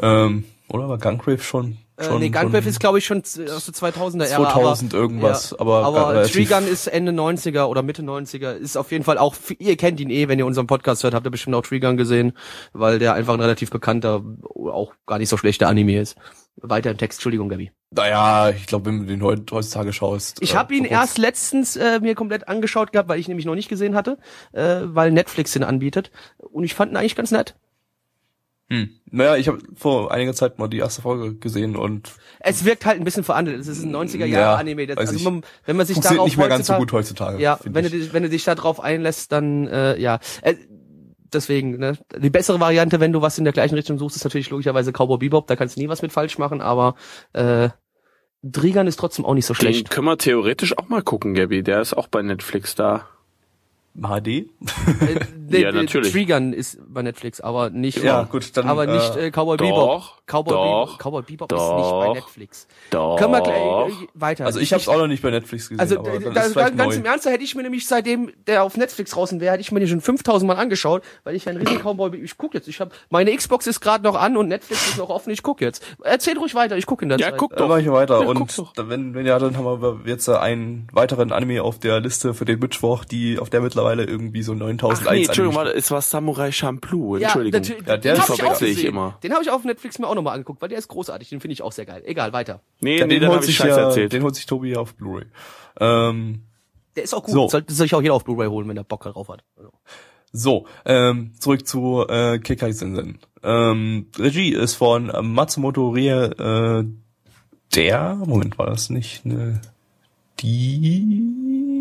Ähm, 0.00 0.44
oder 0.68 0.88
war 0.88 0.98
Gungrave 0.98 1.38
schon? 1.42 1.78
Äh, 1.98 2.04
schon 2.04 2.20
nee, 2.20 2.30
Gungrave 2.30 2.66
ist 2.68 2.80
glaube 2.80 2.98
ich 2.98 3.04
schon 3.04 3.18
aus 3.18 3.34
der 3.34 3.74
2000er 3.74 4.24
Ära. 4.24 4.50
2000 4.52 4.94
aber, 4.94 5.02
irgendwas, 5.02 5.50
ja, 5.50 5.60
aber 5.60 5.84
aber 5.84 6.10
relativ- 6.14 6.48
Trigun 6.48 6.66
ist 6.66 6.86
Ende 6.86 7.12
90er 7.12 7.64
oder 7.66 7.82
Mitte 7.82 8.02
90er, 8.02 8.52
ist 8.52 8.76
auf 8.78 8.90
jeden 8.90 9.04
Fall 9.04 9.18
auch, 9.18 9.34
ihr 9.58 9.76
kennt 9.76 10.00
ihn 10.00 10.08
eh, 10.08 10.28
wenn 10.28 10.38
ihr 10.38 10.46
unseren 10.46 10.66
Podcast 10.66 11.04
hört, 11.04 11.12
habt 11.14 11.26
ihr 11.26 11.30
bestimmt 11.30 11.54
auch 11.56 11.62
Trigun 11.62 11.96
gesehen, 11.98 12.32
weil 12.72 12.98
der 12.98 13.12
einfach 13.14 13.34
ein 13.34 13.40
relativ 13.40 13.70
bekannter, 13.70 14.22
auch 14.54 14.92
gar 15.06 15.18
nicht 15.18 15.28
so 15.28 15.36
schlechter 15.36 15.68
Anime 15.68 16.00
ist. 16.00 16.16
Weiter 16.56 16.90
im 16.90 16.98
Text, 16.98 17.18
Entschuldigung, 17.18 17.48
Gabi. 17.48 17.72
Naja, 17.90 18.50
ich 18.50 18.66
glaube, 18.66 18.86
wenn 18.86 19.00
du 19.00 19.04
den 19.06 19.22
heut, 19.22 19.50
heutzutage 19.52 19.92
schaust. 19.92 20.40
Ich 20.42 20.54
äh, 20.54 20.56
habe 20.56 20.74
ihn 20.74 20.84
erst 20.84 21.18
letztens 21.18 21.76
äh, 21.76 22.00
mir 22.00 22.14
komplett 22.14 22.48
angeschaut 22.48 22.92
gehabt, 22.92 23.08
weil 23.08 23.18
ich 23.20 23.28
nämlich 23.28 23.46
noch 23.46 23.54
nicht 23.54 23.68
gesehen 23.68 23.94
hatte, 23.94 24.18
äh, 24.52 24.80
weil 24.84 25.10
Netflix 25.10 25.54
ihn 25.56 25.62
anbietet. 25.64 26.10
Und 26.38 26.64
ich 26.64 26.74
fand 26.74 26.92
ihn 26.92 26.96
eigentlich 26.96 27.16
ganz 27.16 27.30
nett. 27.30 27.54
Hm. 28.70 28.88
Naja, 29.10 29.36
ich 29.36 29.48
habe 29.48 29.58
vor 29.74 30.10
einiger 30.12 30.32
Zeit 30.32 30.58
mal 30.58 30.68
die 30.68 30.78
erste 30.78 31.02
Folge 31.02 31.34
gesehen 31.34 31.76
und 31.76 32.12
Es 32.40 32.64
wirkt 32.64 32.86
halt 32.86 32.98
ein 32.98 33.04
bisschen 33.04 33.24
verandelt. 33.24 33.60
Es 33.60 33.66
ist 33.68 33.82
ein 33.82 33.94
90er 33.94 34.24
Ja, 34.24 34.54
also 34.96 35.12
man, 35.30 35.42
wenn 35.66 35.76
man 35.76 35.84
sich 35.84 36.00
darauf 36.00 36.24
nicht 36.24 36.38
mehr 36.38 36.48
ganz 36.48 36.68
so 36.68 36.74
gut 36.76 36.92
heutzutage. 36.92 37.38
Ja, 37.42 37.58
wenn 37.64 37.84
du, 37.84 37.90
dich- 37.90 38.14
wenn 38.14 38.22
du 38.22 38.30
dich 38.30 38.44
da 38.44 38.54
drauf 38.54 38.80
einlässt, 38.80 39.30
dann 39.32 39.66
äh, 39.66 39.98
ja. 40.00 40.20
Deswegen, 41.32 41.78
ne? 41.78 41.96
Die 42.16 42.30
bessere 42.30 42.60
Variante, 42.60 43.00
wenn 43.00 43.12
du 43.12 43.22
was 43.22 43.38
in 43.38 43.44
der 43.44 43.52
gleichen 43.52 43.74
Richtung 43.74 43.98
suchst, 43.98 44.16
ist 44.16 44.24
natürlich 44.24 44.50
logischerweise 44.50 44.92
Cowboy 44.92 45.18
Bebop, 45.18 45.46
da 45.46 45.56
kannst 45.56 45.76
du 45.76 45.80
nie 45.80 45.88
was 45.88 46.02
mit 46.02 46.12
falsch 46.12 46.38
machen, 46.38 46.60
aber 46.60 46.94
äh, 47.32 47.70
Drigan 48.42 48.86
ist 48.88 48.96
trotzdem 48.98 49.24
auch 49.24 49.34
nicht 49.34 49.46
so 49.46 49.54
Den 49.54 49.60
schlecht. 49.60 49.90
können 49.90 50.06
wir 50.06 50.18
theoretisch 50.18 50.76
auch 50.76 50.88
mal 50.88 51.02
gucken, 51.02 51.34
Gabby. 51.34 51.62
Der 51.62 51.80
ist 51.80 51.94
auch 51.94 52.08
bei 52.08 52.22
Netflix 52.22 52.74
da. 52.74 53.06
HD? 53.94 54.28
Äh, 54.28 54.46
Ja, 55.52 55.70
natürlich. 55.70 56.12
Trigun 56.12 56.54
ist 56.54 56.78
bei 56.88 57.02
Netflix, 57.02 57.38
aber 57.42 57.68
nicht 57.68 58.02
Ja, 58.02 58.22
gut, 58.22 58.56
dann, 58.56 58.66
aber 58.66 58.86
nicht 58.86 59.16
äh, 59.16 59.26
äh, 59.26 59.30
Cowboy 59.30 59.58
doch, 59.58 59.66
Bebop. 59.66 60.02
Cowboy 60.26 60.54
doch, 60.54 60.96
Bebop, 60.96 60.98
Cowboy 60.98 61.22
Bebop 61.22 61.52
ist 61.52 61.58
nicht 61.58 61.90
bei 61.90 62.06
doch. 62.06 62.14
Netflix. 62.14 62.66
Doch. 62.88 63.16
Können 63.18 63.32
wir 63.32 63.40
gleich 63.42 63.92
äh, 63.92 64.06
weiter. 64.14 64.46
Also 64.46 64.60
ich 64.60 64.72
habe 64.72 64.80
es 64.80 64.88
auch 64.88 64.96
noch 64.96 65.08
nicht 65.08 65.22
bei 65.22 65.28
Netflix 65.30 65.64
gesehen, 65.68 65.78
Also 65.78 65.98
aber 65.98 66.14
äh, 66.14 66.20
dann 66.20 66.32
da, 66.54 66.70
ganz 66.70 66.94
neu. 66.94 67.00
im 67.00 67.04
Ernst, 67.04 67.26
da 67.26 67.30
hätte 67.30 67.44
ich 67.44 67.54
mir 67.54 67.64
nämlich 67.64 67.86
seitdem 67.86 68.32
der 68.46 68.62
auf 68.64 68.78
Netflix 68.78 69.10
draußen 69.10 69.40
wäre, 69.42 69.52
hätte 69.52 69.60
ich 69.60 69.72
mir 69.72 69.80
den 69.80 69.90
schon 69.90 70.00
5000 70.00 70.48
Mal 70.48 70.54
angeschaut, 70.56 71.02
weil 71.24 71.34
ich 71.36 71.46
ein 71.46 71.58
riesen 71.58 71.78
Cowboy 71.82 72.08
bin. 72.08 72.24
Ich 72.24 72.38
guck 72.38 72.54
jetzt, 72.54 72.66
ich 72.68 72.80
habe 72.80 72.92
meine 73.10 73.36
Xbox 73.36 73.66
ist 73.66 73.80
gerade 73.80 74.02
noch 74.04 74.14
an 74.14 74.38
und 74.38 74.48
Netflix 74.48 74.88
ist 74.88 74.96
noch 74.96 75.10
offen, 75.10 75.28
ich 75.34 75.42
guck 75.42 75.60
jetzt. 75.60 75.84
Erzähl 76.02 76.38
ruhig 76.38 76.54
weiter, 76.54 76.78
ich 76.78 76.86
gucke 76.86 77.04
in 77.04 77.10
der 77.10 77.18
Ja, 77.18 77.28
Zeit. 77.28 77.36
guck 77.38 77.50
Dann 77.50 77.58
doch. 77.58 77.68
mache 77.68 77.82
ich 77.82 77.90
weiter 77.90 78.22
Ja, 78.22 78.26
und 78.26 78.58
doch. 78.58 78.72
wenn, 78.88 79.12
wenn 79.14 79.26
ja, 79.26 79.38
dann 79.38 79.54
haben 79.58 79.82
wir 79.82 80.00
jetzt 80.06 80.30
einen 80.30 80.86
weiteren 80.92 81.30
Anime 81.30 81.62
auf 81.62 81.78
der 81.78 82.00
Liste 82.00 82.32
für 82.32 82.46
den 82.46 82.58
Mittwoch, 82.58 83.04
die 83.04 83.38
auf 83.38 83.50
der 83.50 83.60
mittlerweile 83.60 83.81
irgendwie 83.82 84.42
so 84.42 84.54
9001 84.54 85.06
Ach 85.08 85.12
nee, 85.12 85.24
Entschuldigung, 85.24 85.56
warte, 85.56 85.72
es 85.76 85.90
war 85.90 86.00
Samurai 86.02 86.50
Champloo. 86.52 87.16
Ja, 87.16 87.24
Entschuldigung. 87.28 87.60
natürlich, 87.60 87.86
Ja, 87.86 87.96
der 87.96 88.14
den 88.14 88.22
ist 88.22 88.28
hab 88.28 88.34
ich 88.36 88.42
auch 88.42 88.46
verwechsel 88.46 88.68
ich 88.68 88.74
gesehen. 88.76 88.88
immer. 88.90 89.18
Den 89.22 89.32
habe 89.32 89.42
ich 89.42 89.50
auf 89.50 89.64
Netflix 89.64 89.98
mir 89.98 90.06
auch 90.08 90.14
nochmal 90.14 90.34
angeguckt, 90.34 90.60
weil 90.62 90.68
der 90.68 90.78
ist 90.78 90.88
großartig, 90.88 91.28
den 91.28 91.40
finde 91.40 91.52
ich 91.52 91.62
auch 91.62 91.72
sehr 91.72 91.86
geil. 91.86 92.02
Egal, 92.04 92.32
weiter. 92.32 92.60
Nee, 92.80 92.98
Ja, 92.98 93.06
nee, 93.06 93.18
den, 93.18 93.28
holt 93.28 93.36
habe 93.36 93.40
ich 93.44 93.46
sich 93.46 93.56
Scheiße 93.56 93.80
ja, 93.80 93.86
erzählt. 93.86 94.12
den 94.12 94.22
holt 94.22 94.34
sich 94.34 94.46
Tobi 94.46 94.70
ja 94.70 94.78
auf 94.78 94.94
Blu-ray. 94.94 95.26
Ähm, 95.80 96.42
Der 96.96 97.04
ist 97.04 97.14
auch 97.14 97.22
gut, 97.24 97.34
So. 97.34 97.48
sollte 97.48 97.72
sich 97.72 97.94
auch 97.94 98.02
jeder 98.02 98.14
auf 98.14 98.24
Blu-ray 98.24 98.48
holen, 98.48 98.68
wenn 98.68 98.76
er 98.76 98.84
Bock 98.84 99.02
drauf 99.04 99.28
hat. 99.28 99.44
Also. 99.56 99.70
So, 100.34 100.66
ähm, 100.86 101.32
zurück 101.38 101.66
zu 101.66 102.06
äh, 102.08 102.38
Kekai 102.38 102.72
Sensen. 102.72 103.18
Ähm, 103.42 104.06
Regie 104.18 104.52
ist 104.54 104.74
von 104.76 105.12
Matsumoto 105.22 105.90
Rie, 105.90 106.08
äh, 106.08 106.84
der, 107.74 108.14
Moment, 108.24 108.58
war 108.58 108.66
das 108.66 108.88
nicht 108.90 109.24
eine, 109.26 109.60
die, 110.40 111.71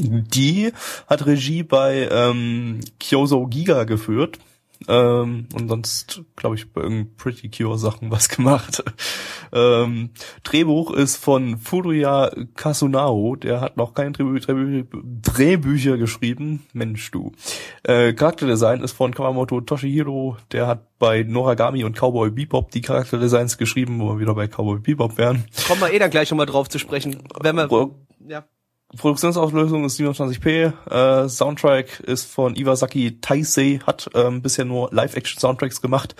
die 0.00 0.72
hat 1.06 1.26
Regie 1.26 1.62
bei 1.62 2.08
ähm, 2.10 2.80
Kyoso 2.98 3.46
Giga 3.46 3.84
geführt. 3.84 4.38
Ähm, 4.88 5.46
und 5.54 5.68
sonst, 5.68 6.22
glaube 6.36 6.56
ich, 6.56 6.72
bei 6.72 6.82
irgendeinen 6.82 7.16
Pretty 7.16 7.48
Cure 7.48 7.78
Sachen 7.78 8.10
was 8.10 8.28
gemacht. 8.36 8.82
ähm, 9.52 10.10
Drehbuch 10.42 10.90
ist 10.90 11.16
von 11.16 11.58
Furuya 11.58 12.30
Kasunao, 12.54 13.36
der 13.36 13.60
hat 13.60 13.76
noch 13.76 13.94
keine 13.94 14.12
Drehbü 14.12 14.40
Drehbü 14.40 14.84
Drehbücher 15.22 15.96
geschrieben. 15.96 16.66
Mensch, 16.72 17.10
du. 17.10 17.32
Äh, 17.82 18.12
Charakterdesign 18.12 18.82
ist 18.82 18.92
von 18.92 19.14
Kawamoto 19.14 19.60
Toshihiro, 19.60 20.36
der 20.52 20.66
hat 20.66 20.98
bei 20.98 21.22
Noragami 21.22 21.84
und 21.84 21.96
Cowboy 21.96 22.30
Bebop 22.30 22.70
die 22.70 22.82
Charakterdesigns 22.82 23.58
geschrieben, 23.58 24.00
wo 24.00 24.12
wir 24.12 24.18
wieder 24.18 24.34
bei 24.34 24.48
Cowboy 24.48 24.80
Bebop 24.80 25.16
wären. 25.18 25.44
Kommen 25.66 25.80
wir 25.80 25.92
eh 25.92 25.98
dann 25.98 26.10
gleich 26.10 26.30
nochmal 26.30 26.46
drauf 26.46 26.68
zu 26.68 26.78
sprechen, 26.78 27.22
wenn 27.40 27.56
wir, 27.56 27.90
ja. 28.28 28.44
Produktionsauflösung 28.96 29.84
ist 29.84 29.98
27p. 29.98 30.72
Äh, 30.90 31.28
Soundtrack 31.28 32.00
ist 32.00 32.24
von 32.24 32.56
Iwasaki 32.56 33.20
Taisei, 33.20 33.80
hat 33.86 34.10
ähm, 34.14 34.42
bisher 34.42 34.64
nur 34.64 34.88
Live-Action-Soundtracks 34.92 35.80
gemacht. 35.80 36.14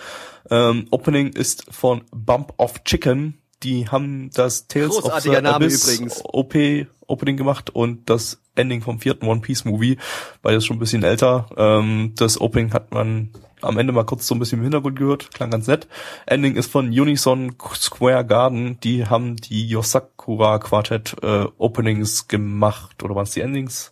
Ähm, 0.49 0.87
Opening 0.91 1.29
ist 1.33 1.65
von 1.69 2.03
Bump 2.11 2.53
of 2.57 2.83
Chicken. 2.83 3.39
Die 3.65 3.87
haben 3.89 4.29
das 4.31 4.67
Tales 4.67 4.91
of 4.91 4.95
the 4.95 5.01
Großartiger 5.01 5.41
Name 5.41 5.55
Abyss 5.55 5.87
übrigens. 5.87 6.21
OP 6.23 6.53
Opening 7.07 7.37
gemacht 7.37 7.69
und 7.71 8.09
das 8.09 8.39
Ending 8.55 8.81
vom 8.81 8.99
vierten 8.99 9.27
One 9.27 9.41
Piece 9.41 9.65
Movie, 9.65 9.97
beides 10.41 10.65
schon 10.65 10.77
ein 10.77 10.79
bisschen 10.79 11.03
älter. 11.03 11.47
Ähm, 11.57 12.13
das 12.15 12.39
Opening 12.39 12.73
hat 12.73 12.91
man 12.93 13.31
am 13.61 13.77
Ende 13.77 13.91
mal 13.91 14.05
kurz 14.05 14.27
so 14.27 14.35
ein 14.35 14.39
bisschen 14.39 14.59
im 14.59 14.63
Hintergrund 14.63 14.97
gehört, 14.97 15.33
klang 15.33 15.49
ganz 15.49 15.67
nett. 15.67 15.87
Ending 16.25 16.55
ist 16.55 16.71
von 16.71 16.87
Unison 16.87 17.55
Square 17.73 18.25
Garden, 18.25 18.79
die 18.81 19.07
haben 19.07 19.35
die 19.35 19.67
Yosakura 19.67 20.59
Quartet 20.59 21.15
äh, 21.21 21.45
Openings 21.57 22.27
gemacht 22.27 23.03
oder 23.03 23.15
waren 23.15 23.23
es 23.23 23.31
die 23.31 23.41
Endings? 23.41 23.91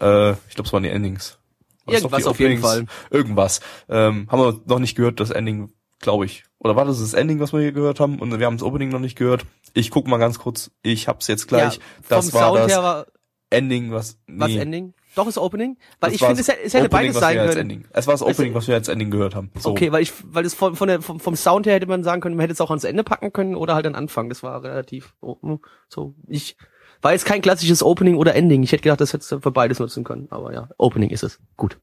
Äh, 0.00 0.32
ich 0.32 0.54
glaube, 0.54 0.66
es 0.66 0.72
waren 0.72 0.82
die 0.82 0.90
Endings. 0.90 1.38
Doch 1.86 1.94
Irgendwas 1.94 2.26
auf 2.26 2.40
jeden 2.40 2.64
Openings? 2.64 2.90
Irgendwas. 3.10 3.60
Ähm, 3.88 4.26
haben 4.30 4.40
wir 4.40 4.60
noch 4.66 4.78
nicht 4.78 4.96
gehört, 4.96 5.20
das 5.20 5.30
Ending, 5.30 5.72
glaube 6.02 6.26
ich. 6.26 6.44
Oder 6.58 6.76
war 6.76 6.84
das 6.84 7.00
das 7.00 7.14
Ending, 7.14 7.40
was 7.40 7.52
wir 7.52 7.60
hier 7.60 7.72
gehört 7.72 7.98
haben? 7.98 8.18
Und 8.20 8.38
wir 8.38 8.46
haben 8.46 8.56
das 8.56 8.62
Opening 8.62 8.90
noch 8.90 9.00
nicht 9.00 9.16
gehört. 9.16 9.46
Ich 9.74 9.90
guck 9.90 10.06
mal 10.06 10.18
ganz 10.18 10.38
kurz. 10.38 10.70
Ich 10.82 11.08
hab's 11.08 11.26
jetzt 11.26 11.48
gleich. 11.48 11.76
ja, 11.76 11.80
das 12.08 12.32
war 12.32 12.54
Sound 12.54 12.70
das 12.70 12.76
war, 12.82 13.06
Ending, 13.50 13.92
was. 13.92 14.18
was 14.26 14.48
nee, 14.48 14.58
Ending? 14.58 14.94
Doch, 15.14 15.26
ist 15.26 15.38
Opening? 15.38 15.76
Weil 16.00 16.10
das 16.10 16.20
ich 16.20 16.26
finde, 16.26 16.40
es, 16.40 16.48
es 16.48 16.74
hätte 16.74 16.88
beides 16.88 17.16
was 17.16 17.20
sein 17.20 17.50
können. 17.50 17.84
Es 17.92 18.06
war 18.06 18.14
das 18.14 18.22
Opening, 18.22 18.54
was 18.54 18.66
wir 18.66 18.74
als 18.74 18.88
Ending 18.88 19.10
gehört 19.10 19.34
haben. 19.34 19.50
So. 19.58 19.70
Okay, 19.70 19.92
weil 19.92 20.02
ich, 20.02 20.12
weil 20.24 20.44
es 20.44 20.54
von, 20.54 20.74
von 20.74 20.88
der, 20.88 21.02
vom, 21.02 21.20
vom 21.20 21.36
Sound 21.36 21.66
her 21.66 21.74
hätte 21.74 21.86
man 21.86 22.02
sagen 22.02 22.22
können, 22.22 22.36
man 22.36 22.42
hätte 22.42 22.54
es 22.54 22.60
auch 22.60 22.70
ans 22.70 22.84
Ende 22.84 23.04
packen 23.04 23.32
können 23.32 23.54
oder 23.54 23.74
halt 23.74 23.86
an 23.86 23.94
Anfang. 23.94 24.30
Das 24.30 24.42
war 24.42 24.62
relativ 24.62 25.14
so, 25.20 25.38
hm, 25.42 25.60
so 25.88 26.14
ich 26.26 26.56
war 27.02 27.12
jetzt 27.12 27.26
kein 27.26 27.42
klassisches 27.42 27.82
Opening 27.82 28.16
oder 28.16 28.34
Ending. 28.34 28.62
Ich 28.62 28.72
hätte 28.72 28.84
gedacht, 28.84 29.00
das 29.00 29.12
hättest 29.12 29.30
du 29.32 29.40
für 29.40 29.50
beides 29.50 29.80
nutzen 29.80 30.04
können. 30.04 30.28
Aber 30.30 30.54
ja, 30.54 30.68
Opening 30.78 31.10
ist 31.10 31.22
es. 31.22 31.38
Gut. 31.56 31.78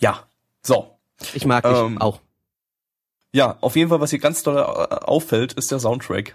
Ja. 0.00 0.26
So. 0.62 0.97
Ich 1.34 1.44
mag 1.46 1.64
dich 1.64 1.76
Ähm, 1.76 2.00
auch. 2.00 2.20
Ja, 3.32 3.58
auf 3.60 3.76
jeden 3.76 3.90
Fall, 3.90 4.00
was 4.00 4.10
hier 4.10 4.18
ganz 4.18 4.42
doll 4.42 4.56
äh, 4.56 4.60
auffällt, 4.60 5.52
ist 5.54 5.70
der 5.70 5.80
Soundtrack. 5.80 6.34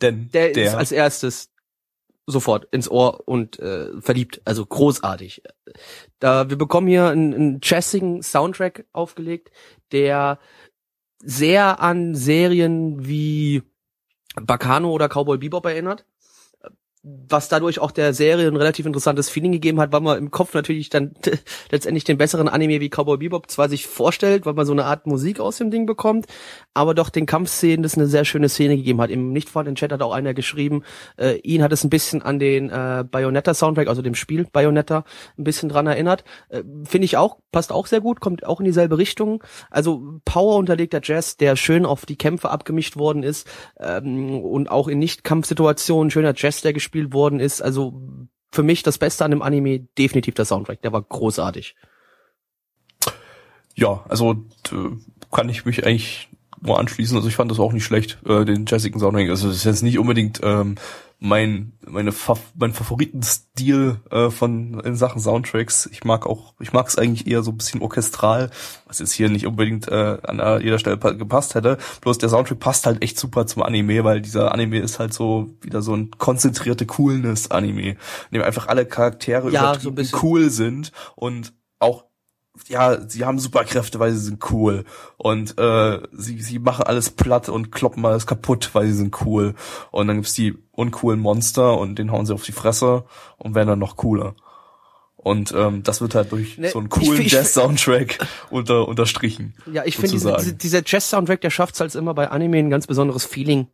Denn 0.00 0.30
Der, 0.30 0.52
der, 0.52 0.64
ist 0.64 0.74
als 0.74 0.92
erstes 0.92 1.50
sofort 2.26 2.66
ins 2.70 2.90
Ohr 2.90 3.26
und 3.26 3.58
äh, 3.58 4.00
verliebt, 4.00 4.42
also 4.44 4.64
großartig. 4.64 5.42
Da 6.18 6.50
wir 6.50 6.58
bekommen 6.58 6.86
hier 6.86 7.06
einen, 7.06 7.34
einen 7.34 7.60
jazzigen 7.62 8.22
Soundtrack 8.22 8.84
aufgelegt, 8.92 9.50
der 9.92 10.38
sehr 11.20 11.80
an 11.80 12.14
Serien 12.14 13.06
wie 13.06 13.62
Bacano 14.36 14.92
oder 14.92 15.08
Cowboy 15.08 15.38
Bebop 15.38 15.64
erinnert. 15.64 16.04
Was 17.28 17.48
dadurch 17.48 17.78
auch 17.78 17.90
der 17.90 18.14
Serie 18.14 18.48
ein 18.48 18.56
relativ 18.56 18.86
interessantes 18.86 19.28
Feeling 19.28 19.52
gegeben 19.52 19.80
hat, 19.80 19.92
weil 19.92 20.00
man 20.00 20.18
im 20.18 20.30
Kopf 20.30 20.54
natürlich 20.54 20.88
dann 20.88 21.12
letztendlich 21.70 22.04
den 22.04 22.18
besseren 22.18 22.48
Anime 22.48 22.80
wie 22.80 22.88
Cowboy 22.88 23.18
Bebop 23.18 23.50
zwar 23.50 23.68
sich 23.68 23.86
vorstellt, 23.86 24.46
weil 24.46 24.54
man 24.54 24.66
so 24.66 24.72
eine 24.72 24.84
Art 24.84 25.06
Musik 25.06 25.40
aus 25.40 25.58
dem 25.58 25.70
Ding 25.70 25.86
bekommt, 25.86 26.26
aber 26.74 26.94
doch 26.94 27.10
den 27.10 27.26
Kampfszenen 27.26 27.82
das 27.82 27.94
eine 27.94 28.06
sehr 28.06 28.24
schöne 28.24 28.48
Szene 28.48 28.76
gegeben 28.76 29.00
hat. 29.00 29.10
Im 29.10 29.32
nicht 29.32 29.48
vorhandenen 29.48 29.76
Chat 29.76 29.92
hat 29.92 30.02
auch 30.02 30.12
einer 30.12 30.34
geschrieben, 30.34 30.82
äh, 31.16 31.36
ihn 31.38 31.62
hat 31.62 31.72
es 31.72 31.84
ein 31.84 31.90
bisschen 31.90 32.22
an 32.22 32.38
den 32.38 32.70
äh, 32.70 33.04
Bayonetta-Soundtrack, 33.10 33.88
also 33.88 34.02
dem 34.02 34.14
Spiel 34.14 34.46
Bayonetta, 34.50 35.04
ein 35.36 35.44
bisschen 35.44 35.68
dran 35.68 35.86
erinnert. 35.86 36.24
Äh, 36.48 36.62
Finde 36.84 37.04
ich 37.04 37.16
auch, 37.16 37.38
passt 37.52 37.72
auch 37.72 37.86
sehr 37.86 38.00
gut, 38.00 38.20
kommt 38.20 38.44
auch 38.44 38.60
in 38.60 38.66
dieselbe 38.66 38.98
Richtung. 38.98 39.42
Also 39.70 40.20
Power 40.24 40.56
unterlegter 40.56 41.00
Jazz, 41.02 41.36
der 41.36 41.56
schön 41.56 41.84
auf 41.84 42.06
die 42.06 42.16
Kämpfe 42.16 42.50
abgemischt 42.50 42.96
worden 42.96 43.22
ist 43.22 43.48
ähm, 43.78 44.40
und 44.40 44.70
auch 44.70 44.88
in 44.88 44.98
Nicht-Kampfsituationen 44.98 46.10
schöner 46.10 46.34
Jazz, 46.36 46.62
der 46.62 46.72
gespielt 46.72 46.97
worden 47.12 47.40
ist. 47.40 47.62
Also 47.62 48.00
für 48.50 48.62
mich 48.62 48.82
das 48.82 48.98
Beste 48.98 49.24
an 49.24 49.30
dem 49.30 49.42
Anime 49.42 49.80
definitiv 49.98 50.34
der 50.34 50.44
Soundtrack. 50.44 50.82
Der 50.82 50.92
war 50.92 51.02
großartig. 51.02 51.76
Ja, 53.74 54.04
also 54.08 54.36
kann 55.30 55.48
ich 55.48 55.64
mich 55.64 55.86
eigentlich 55.86 56.28
nur 56.60 56.78
anschließen. 56.78 57.16
Also 57.16 57.28
ich 57.28 57.36
fand 57.36 57.50
das 57.50 57.60
auch 57.60 57.72
nicht 57.72 57.84
schlecht, 57.84 58.18
äh, 58.26 58.44
den 58.44 58.66
jazzigen 58.66 58.98
Soundtrack. 58.98 59.28
Also 59.28 59.48
das 59.48 59.58
ist 59.58 59.64
jetzt 59.64 59.82
nicht 59.82 59.98
unbedingt 59.98 60.40
ähm, 60.42 60.76
mein 61.20 61.72
meine 61.84 62.12
mein 62.54 62.72
Favoritenstil 62.72 64.00
äh, 64.10 64.30
von 64.30 64.78
in 64.80 64.94
Sachen 64.94 65.20
Soundtracks. 65.20 65.88
Ich 65.90 66.04
mag 66.04 66.26
auch 66.26 66.54
ich 66.60 66.72
mag 66.72 66.86
es 66.86 66.96
eigentlich 66.96 67.26
eher 67.26 67.42
so 67.42 67.50
ein 67.50 67.56
bisschen 67.56 67.82
orchestral, 67.82 68.50
was 68.86 69.00
jetzt 69.00 69.12
hier 69.12 69.28
nicht 69.28 69.46
unbedingt 69.46 69.88
äh, 69.88 70.18
an 70.22 70.62
jeder 70.62 70.78
Stelle 70.78 70.96
gepasst 70.96 71.56
hätte. 71.56 71.78
Bloß 72.02 72.18
der 72.18 72.28
Soundtrack 72.28 72.60
passt 72.60 72.86
halt 72.86 73.02
echt 73.02 73.18
super 73.18 73.46
zum 73.46 73.62
Anime, 73.62 74.04
weil 74.04 74.20
dieser 74.20 74.52
Anime 74.52 74.78
ist 74.78 75.00
halt 75.00 75.12
so 75.12 75.56
wieder 75.60 75.82
so 75.82 75.94
ein 75.94 76.12
konzentrierte 76.18 76.86
Coolness 76.86 77.50
Anime, 77.50 77.90
in 77.90 77.96
dem 78.32 78.42
einfach 78.42 78.68
alle 78.68 78.86
Charaktere 78.86 79.50
ja, 79.50 79.78
so 79.78 79.92
cool 80.22 80.50
sind 80.50 80.92
und 81.16 81.52
auch 81.80 82.07
ja, 82.66 83.00
sie 83.08 83.24
haben 83.24 83.38
Superkräfte, 83.38 83.98
weil 83.98 84.12
sie 84.12 84.18
sind 84.18 84.50
cool. 84.50 84.84
Und 85.16 85.58
äh, 85.58 86.00
sie, 86.12 86.40
sie 86.40 86.58
machen 86.58 86.84
alles 86.84 87.10
platt 87.10 87.48
und 87.48 87.72
kloppen 87.72 88.04
alles 88.04 88.26
kaputt, 88.26 88.70
weil 88.72 88.86
sie 88.86 88.94
sind 88.94 89.24
cool. 89.24 89.54
Und 89.90 90.08
dann 90.08 90.16
gibt's 90.16 90.34
die 90.34 90.56
uncoolen 90.72 91.20
Monster 91.20 91.78
und 91.78 91.98
den 91.98 92.10
hauen 92.12 92.26
sie 92.26 92.34
auf 92.34 92.44
die 92.44 92.52
Fresse 92.52 93.04
und 93.36 93.54
werden 93.54 93.68
dann 93.68 93.78
noch 93.78 93.96
cooler. 93.96 94.34
Und 95.16 95.52
ähm, 95.52 95.82
das 95.82 96.00
wird 96.00 96.14
halt 96.14 96.32
durch 96.32 96.58
ne, 96.58 96.70
so 96.70 96.78
einen 96.78 96.88
coolen 96.88 97.26
Jazz-Soundtrack 97.26 98.18
unter, 98.50 98.86
unterstrichen. 98.86 99.54
Ja, 99.70 99.84
ich 99.84 99.96
finde, 99.96 100.12
diese, 100.12 100.54
dieser 100.54 100.82
Jazz-Soundtrack, 100.84 101.40
der 101.40 101.50
schafft 101.50 101.74
es 101.74 101.80
halt 101.80 101.94
immer 101.96 102.14
bei 102.14 102.30
Anime 102.30 102.58
ein 102.58 102.70
ganz 102.70 102.86
besonderes 102.86 103.24
Feeling 103.24 103.66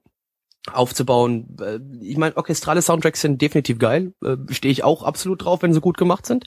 aufzubauen. 0.73 1.57
Äh, 1.61 1.79
ich 2.01 2.17
meine, 2.17 2.37
orchestrale 2.37 2.81
Soundtracks 2.81 3.21
sind 3.21 3.41
definitiv 3.43 3.79
geil. 3.79 4.15
Äh, 4.25 4.37
Stehe 4.51 4.73
ich 4.73 4.83
auch 4.83 5.03
absolut 5.03 5.45
drauf, 5.45 5.63
wenn 5.63 5.75
sie 5.75 5.81
gut 5.81 5.99
gemacht 5.99 6.25
sind. 6.25 6.47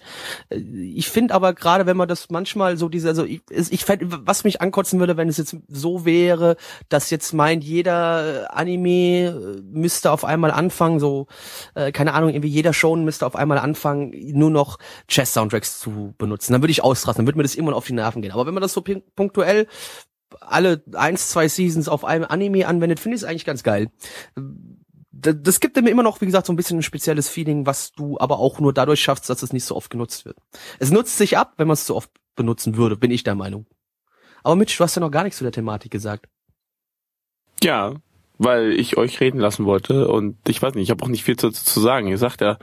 Äh, 0.50 0.58
ich 0.58 1.10
finde 1.10 1.36
aber 1.36 1.54
gerade, 1.54 1.86
wenn 1.86 1.98
man 1.98 2.08
das 2.08 2.30
manchmal 2.30 2.78
so 2.78 2.90
diese, 2.90 3.10
also 3.10 3.26
ich, 3.26 3.42
ich 3.50 3.86
fänd, 3.86 4.04
was 4.06 4.44
mich 4.44 4.60
ankotzen 4.60 5.00
würde, 5.00 5.18
wenn 5.18 5.30
es 5.30 5.38
jetzt 5.38 5.56
so 5.68 6.06
wäre, 6.06 6.58
dass 6.90 7.12
jetzt 7.12 7.34
meint, 7.34 7.64
jeder 7.64 8.56
Anime 8.56 9.62
müsste 9.64 10.12
auf 10.12 10.26
einmal 10.26 10.52
anfangen, 10.52 11.00
so, 11.00 11.28
keine 11.76 12.14
Ahnung, 12.14 12.30
irgendwie 12.30 12.50
jeder 12.50 12.74
Show 12.74 12.96
müsste 12.96 13.26
auf 13.26 13.36
einmal 13.36 13.58
anfangen, 13.58 14.14
nur 14.34 14.50
noch 14.50 14.78
Jazz-Soundtracks 15.10 15.80
zu 15.80 16.14
benutzen. 16.18 16.54
Dann 16.54 16.62
würde 16.62 16.72
ich 16.72 16.84
ausrasten, 16.84 17.24
dann 17.24 17.28
würde 17.28 17.38
mir 17.38 17.44
das 17.44 17.56
immer 17.56 17.76
auf 17.76 17.86
die 17.86 17.94
Nerven 17.94 18.22
gehen. 18.22 18.32
Aber 18.32 18.46
wenn 18.46 18.54
man 18.54 18.62
das 18.62 18.74
so 18.74 18.84
punktuell 19.16 19.68
alle 20.42 20.84
eins, 20.94 21.30
zwei 21.30 21.48
Seasons 21.48 21.88
auf 21.88 22.06
einem 22.06 22.26
Anime 22.26 22.68
anwendet, 22.68 23.00
finde 23.00 23.16
ich 23.16 23.24
es 23.24 23.28
eigentlich 23.28 23.46
ganz 23.46 23.64
geil. 23.64 23.90
Das 25.12 25.60
gibt 25.60 25.82
mir 25.82 25.90
immer 25.90 26.04
noch, 26.04 26.22
wie 26.22 26.26
gesagt, 26.26 26.46
so 26.46 26.54
ein 26.54 26.58
bisschen 26.58 26.80
ein 26.80 26.84
spezielles 26.84 27.28
Feeling, 27.28 27.66
was 27.66 27.92
du 27.92 28.20
aber 28.20 28.40
auch 28.40 28.60
nur 28.60 28.74
dadurch 28.74 29.02
schaffst, 29.02 29.30
dass 29.30 29.42
es 29.42 29.54
nicht 29.54 29.66
so 29.66 29.76
oft 29.76 29.90
genutzt 29.90 30.26
wird. 30.26 30.38
Es 30.80 30.92
nutzt 30.92 31.18
sich 31.18 31.38
ab, 31.38 31.54
wenn 31.58 31.68
man 31.68 31.74
es 31.74 31.86
zu 31.86 31.96
oft 31.96 32.12
benutzen 32.36 32.78
würde, 32.78 32.98
bin 32.98 33.12
ich 33.12 33.24
der 33.24 33.36
Meinung. 33.36 33.66
Aber 34.44 34.56
Mitch, 34.56 34.78
du 34.78 34.84
hast 34.84 34.96
ja 34.96 35.00
noch 35.00 35.12
gar 35.12 35.24
nichts 35.24 35.40
zu 35.40 35.44
der 35.44 35.52
Thematik 35.52 35.92
gesagt. 35.92 36.28
Ja, 37.64 37.96
weil 38.38 38.72
ich 38.72 38.98
euch 38.98 39.20
reden 39.20 39.40
lassen 39.40 39.66
wollte 39.66 40.08
und 40.08 40.38
ich 40.48 40.62
weiß 40.62 40.76
nicht, 40.76 40.84
ich 40.84 40.92
habe 40.92 41.04
auch 41.04 41.10
nicht 41.10 41.24
viel 41.24 41.38
zu, 41.38 41.50
zu 41.50 41.80
sagen. 41.80 42.08
Ihr 42.08 42.18
sagt 42.18 42.42
ja 42.42 42.60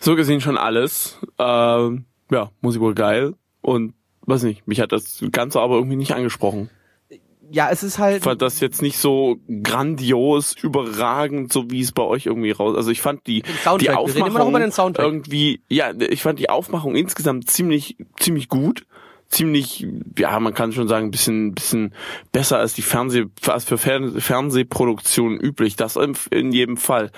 so 0.00 0.14
gesehen 0.14 0.40
schon 0.40 0.58
alles. 0.58 1.18
Ähm, 1.38 2.04
ja, 2.30 2.50
Musik 2.60 2.82
wohl 2.82 2.94
geil 2.94 3.34
und 3.62 3.94
weiß 4.26 4.42
nicht, 4.42 4.66
mich 4.66 4.80
hat 4.80 4.92
das 4.92 5.24
Ganze 5.32 5.60
aber 5.60 5.76
irgendwie 5.76 5.96
nicht 5.96 6.12
angesprochen. 6.12 6.70
Ja, 7.50 7.70
es 7.70 7.84
ist 7.84 7.98
halt. 7.98 8.18
Ich 8.18 8.24
fand 8.24 8.42
das 8.42 8.58
jetzt 8.58 8.82
nicht 8.82 8.98
so 8.98 9.38
grandios, 9.62 10.54
überragend, 10.60 11.52
so 11.52 11.70
wie 11.70 11.80
es 11.80 11.92
bei 11.92 12.02
euch 12.02 12.26
irgendwie 12.26 12.50
raus. 12.50 12.74
Also 12.76 12.90
ich 12.90 13.00
fand 13.00 13.26
die, 13.28 13.44
die 13.80 13.90
Aufmachung 13.90 14.54
irgendwie, 14.98 15.60
ja, 15.68 15.92
ich 15.96 16.22
fand 16.22 16.40
die 16.40 16.50
Aufmachung 16.50 16.96
insgesamt 16.96 17.48
ziemlich, 17.48 17.96
ziemlich 18.18 18.48
gut 18.48 18.84
ziemlich, 19.28 19.86
ja, 20.18 20.38
man 20.40 20.54
kann 20.54 20.72
schon 20.72 20.88
sagen, 20.88 21.06
ein 21.06 21.10
bisschen, 21.10 21.54
bisschen 21.54 21.94
besser 22.32 22.58
als 22.58 22.74
die 22.74 22.82
Fernseh, 22.82 23.24
als 23.46 23.64
für 23.64 23.78
Fernsehproduktion 23.78 25.38
üblich. 25.38 25.76
Das 25.76 25.96
in 26.30 26.52
jedem 26.52 26.76
Fall. 26.76 27.10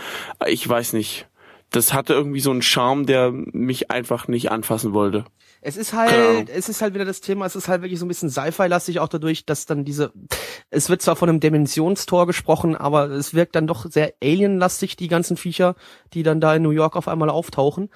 Ich 0.47 0.67
weiß 0.69 0.93
nicht. 0.95 1.27
Das 1.71 1.93
hatte 1.93 2.15
irgendwie 2.15 2.41
so 2.41 2.51
einen 2.51 2.63
Charme, 2.63 3.05
der 3.05 3.31
mich 3.31 3.91
einfach 3.91 4.27
nicht 4.27 4.51
anfassen 4.51 4.95
wollte. 4.95 5.27
Es 5.69 5.77
ist 5.77 5.93
halt, 5.93 6.49
es 6.49 6.71
ist 6.71 6.81
halt 6.81 6.95
wieder 6.95 7.05
das 7.05 7.21
Thema, 7.21 7.45
es 7.45 7.55
ist 7.55 7.69
halt 7.69 7.83
wirklich 7.83 8.01
so 8.01 8.07
ein 8.07 8.09
bisschen 8.09 8.31
Sci-Fi-lastig 8.31 9.01
auch 9.01 9.09
dadurch, 9.09 9.45
dass 9.45 9.67
dann 9.67 9.85
diese, 9.85 10.13
es 10.71 10.89
wird 10.89 11.03
zwar 11.03 11.15
von 11.15 11.29
einem 11.29 11.41
Dimensionstor 11.41 12.27
gesprochen, 12.27 12.75
aber 12.75 13.11
es 13.11 13.35
wirkt 13.35 13.55
dann 13.55 13.67
doch 13.67 13.85
sehr 13.85 14.15
Alien-lastig, 14.23 14.97
die 14.97 15.09
ganzen 15.09 15.37
Viecher, 15.37 15.75
die 16.15 16.23
dann 16.23 16.41
da 16.41 16.55
in 16.55 16.63
New 16.63 16.71
York 16.71 16.97
auf 16.97 17.07
einmal 17.07 17.29
auftauchen. 17.29 17.91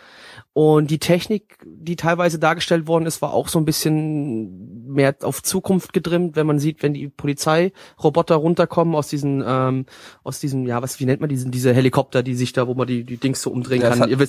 Und 0.55 0.91
die 0.91 0.99
Technik, 0.99 1.59
die 1.65 1.97
teilweise 1.97 2.39
dargestellt 2.39 2.87
worden 2.87 3.07
ist, 3.07 3.23
war 3.23 3.33
auch 3.33 3.49
so 3.49 3.59
ein 3.59 3.65
bisschen 3.65 4.93
mehr 4.93 5.17
auf 5.23 5.43
Zukunft 5.43 5.95
getrimmt, 5.95 6.37
wenn 6.37 6.47
man 6.47 6.59
sieht, 6.59 6.83
wenn 6.83 6.93
die 6.93 7.09
Polizeiroboter 7.09 8.35
runterkommen 8.35 8.95
aus 8.95 9.09
diesen, 9.09 9.43
ähm, 9.47 9.87
aus 10.23 10.41
diesem, 10.41 10.67
ja, 10.67 10.83
was, 10.83 11.01
wie 11.01 11.07
nennt 11.07 11.23
man 11.23 11.31
diesen, 11.31 11.51
diese 11.51 11.73
Helikopter, 11.73 12.23
die 12.23 12.35
sich 12.35 12.53
da, 12.53 12.67
wo 12.67 12.75
man 12.75 12.87
die, 12.87 13.05
die 13.05 13.17
Dings 13.17 13.41
so 13.41 13.51
umdrehen 13.51 13.81
ja, 13.81 13.89
kann. 13.89 13.99
Es, 13.99 14.03
hat, 14.03 14.11
Ihr 14.11 14.21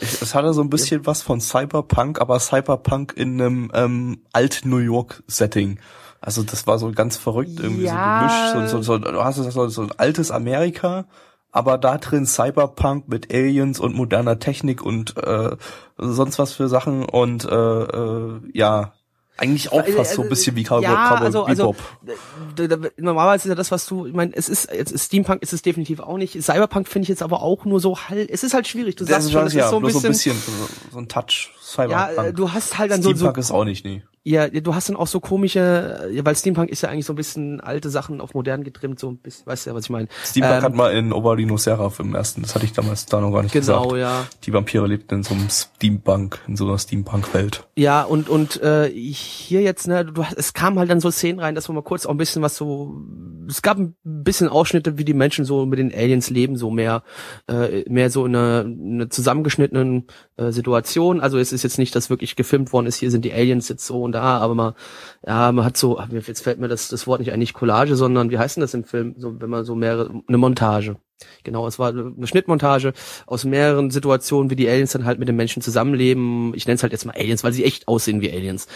es 0.00 0.34
hatte 0.34 0.54
so 0.54 0.62
ein 0.62 0.70
bisschen 0.70 1.02
ja. 1.02 1.06
was 1.06 1.20
von 1.20 1.42
Cyberpunk, 1.42 2.22
aber 2.22 2.40
Cyberpunk 2.40 3.12
in 3.16 3.40
einem 3.40 3.70
ähm, 3.74 4.22
Alt-New 4.32 4.78
York-Setting. 4.78 5.78
Also 6.22 6.42
das 6.42 6.66
war 6.66 6.78
so 6.78 6.90
ganz 6.92 7.18
verrückt 7.18 7.60
irgendwie 7.60 7.84
ja. 7.84 8.28
so 8.52 8.58
gemischt. 8.58 8.70
So, 8.70 8.82
so, 8.82 8.98
so, 8.98 8.98
du 8.98 9.22
hast 9.22 9.36
so, 9.36 9.68
so 9.68 9.82
ein 9.82 9.92
altes 9.98 10.30
Amerika 10.30 11.06
aber 11.52 11.78
da 11.78 11.98
drin 11.98 12.26
Cyberpunk 12.26 13.08
mit 13.08 13.32
Aliens 13.32 13.80
und 13.80 13.94
moderner 13.94 14.38
Technik 14.38 14.82
und 14.82 15.16
äh, 15.16 15.56
sonst 15.98 16.38
was 16.38 16.52
für 16.52 16.68
Sachen 16.68 17.04
und 17.04 17.44
äh, 17.44 17.54
äh, 17.54 18.40
ja, 18.52 18.92
eigentlich 19.40 19.72
auch 19.72 19.86
fast 19.86 20.14
so 20.14 20.22
ein 20.22 20.28
bisschen 20.28 20.54
wie 20.54 20.64
Cowboy, 20.64 20.82
ja, 20.82 21.08
Cowboy 21.08 21.26
also, 21.26 21.44
also, 21.44 21.74
normalerweise 22.98 23.48
ist 23.48 23.48
ja 23.48 23.54
das, 23.54 23.70
was 23.70 23.86
du, 23.86 24.06
ich 24.06 24.12
meine, 24.12 24.32
es 24.34 24.50
ist 24.50 24.70
jetzt 24.70 24.98
Steampunk 24.98 25.42
ist 25.42 25.54
es 25.54 25.62
definitiv 25.62 26.00
auch 26.00 26.18
nicht. 26.18 26.40
Cyberpunk 26.42 26.86
finde 26.86 27.04
ich 27.04 27.08
jetzt 27.08 27.22
aber 27.22 27.42
auch 27.42 27.64
nur 27.64 27.80
so 27.80 27.96
halt, 27.96 28.28
es 28.28 28.44
ist 28.44 28.52
halt 28.52 28.68
schwierig. 28.68 28.96
Du 28.96 29.04
sagst 29.04 29.32
schon, 29.32 29.46
es 29.46 29.54
ja, 29.54 29.64
ist 29.64 29.70
so 29.70 29.76
ein 29.76 29.82
bisschen, 29.82 30.00
so 30.00 30.08
ein 30.08 30.12
bisschen 30.12 30.36
so 30.92 30.98
ein 30.98 31.08
Touch 31.08 31.52
Cyberpunk. 31.70 32.16
Ja, 32.16 32.32
du 32.32 32.52
hast 32.52 32.78
halt 32.78 32.90
dann 32.90 33.00
Steampunk 33.00 33.20
so, 33.20 33.32
so 33.34 33.40
ist 33.40 33.50
auch 33.52 33.64
nicht 33.64 33.84
nie. 33.84 34.02
Ja, 34.22 34.48
du 34.48 34.74
hast 34.74 34.90
dann 34.90 34.96
auch 34.96 35.06
so 35.06 35.18
komische, 35.18 36.10
weil 36.22 36.36
Steampunk 36.36 36.68
ist 36.68 36.82
ja 36.82 36.90
eigentlich 36.90 37.06
so 37.06 37.14
ein 37.14 37.16
bisschen 37.16 37.62
alte 37.62 37.88
Sachen 37.88 38.20
auf 38.20 38.34
modern 38.34 38.64
getrimmt, 38.64 38.98
so 39.00 39.08
ein 39.08 39.16
bisschen, 39.16 39.46
weißt 39.46 39.64
du 39.64 39.70
ja, 39.70 39.76
was 39.76 39.84
ich 39.84 39.90
meine. 39.90 40.08
Steampunk 40.22 40.58
ähm, 40.58 40.62
hat 40.62 40.74
mal 40.74 40.92
in 40.92 41.12
Oberlino 41.14 41.56
Seraph 41.56 42.00
im 42.00 42.14
ersten, 42.14 42.42
das 42.42 42.54
hatte 42.54 42.66
ich 42.66 42.74
damals 42.74 43.06
da 43.06 43.20
noch 43.20 43.32
gar 43.32 43.42
nicht 43.42 43.52
genau, 43.52 43.84
gesagt. 43.84 43.84
Genau, 43.84 43.96
ja. 43.96 44.26
Die 44.44 44.52
Vampire 44.52 44.86
lebten 44.86 45.14
in 45.14 45.22
so 45.22 45.34
einem 45.34 45.48
Steampunk, 45.48 46.38
in 46.46 46.56
so 46.56 46.66
einer 46.66 46.78
Steampunk-Welt. 46.78 47.66
Ja, 47.76 48.02
und 48.02 48.28
und 48.28 48.60
äh, 48.62 48.90
hier 48.90 49.62
jetzt, 49.62 49.88
ne, 49.88 50.04
du 50.04 50.22
es 50.36 50.52
kam 50.52 50.78
halt 50.78 50.90
dann 50.90 51.00
so 51.00 51.10
Szenen 51.10 51.40
rein, 51.40 51.54
dass 51.54 51.70
wir 51.70 51.72
mal 51.72 51.82
kurz 51.82 52.04
auch 52.04 52.10
ein 52.10 52.18
bisschen 52.18 52.42
was 52.42 52.56
so, 52.56 53.00
es 53.48 53.62
gab 53.62 53.78
ein 53.78 53.96
bisschen 54.02 54.50
Ausschnitte, 54.50 54.98
wie 54.98 55.06
die 55.06 55.14
Menschen 55.14 55.46
so 55.46 55.64
mit 55.64 55.78
den 55.78 55.94
Aliens 55.94 56.28
leben, 56.28 56.56
so 56.56 56.70
mehr, 56.70 57.04
äh, 57.48 57.88
mehr 57.88 58.10
so 58.10 58.26
in 58.26 58.36
einer, 58.36 58.66
einer 58.66 59.08
zusammengeschnittenen 59.08 60.08
äh, 60.36 60.52
Situation. 60.52 61.20
Also 61.20 61.38
es 61.38 61.52
ist 61.52 61.59
jetzt 61.62 61.78
nicht, 61.78 61.94
dass 61.94 62.10
wirklich 62.10 62.36
gefilmt 62.36 62.72
worden 62.72 62.86
ist, 62.86 62.96
hier 62.96 63.10
sind 63.10 63.24
die 63.24 63.32
Aliens 63.32 63.68
jetzt 63.68 63.86
so 63.86 64.02
und 64.02 64.12
da, 64.12 64.38
aber 64.38 64.54
man, 64.54 64.74
ja, 65.26 65.52
man 65.52 65.64
hat 65.64 65.76
so, 65.76 66.00
jetzt 66.26 66.42
fällt 66.42 66.60
mir 66.60 66.68
das, 66.68 66.88
das 66.88 67.06
Wort 67.06 67.20
nicht 67.20 67.32
eigentlich 67.32 67.54
Collage, 67.54 67.96
sondern 67.96 68.30
wie 68.30 68.38
heißt 68.38 68.56
denn 68.56 68.62
das 68.62 68.74
im 68.74 68.84
Film, 68.84 69.14
so, 69.18 69.40
wenn 69.40 69.50
man 69.50 69.64
so 69.64 69.74
mehrere, 69.74 70.22
eine 70.26 70.38
Montage. 70.38 70.96
Genau, 71.44 71.66
es 71.66 71.78
war 71.78 71.90
eine 71.90 72.26
Schnittmontage 72.26 72.92
aus 73.26 73.44
mehreren 73.44 73.90
Situationen, 73.90 74.50
wie 74.50 74.56
die 74.56 74.68
Aliens 74.68 74.92
dann 74.92 75.04
halt 75.04 75.18
mit 75.18 75.28
den 75.28 75.36
Menschen 75.36 75.62
zusammenleben. 75.62 76.52
Ich 76.54 76.66
nenne 76.66 76.76
es 76.76 76.82
halt 76.82 76.92
jetzt 76.92 77.04
mal 77.04 77.14
Aliens, 77.16 77.44
weil 77.44 77.52
sie 77.52 77.64
echt 77.64 77.88
aussehen 77.88 78.20
wie 78.20 78.30
Aliens. 78.30 78.66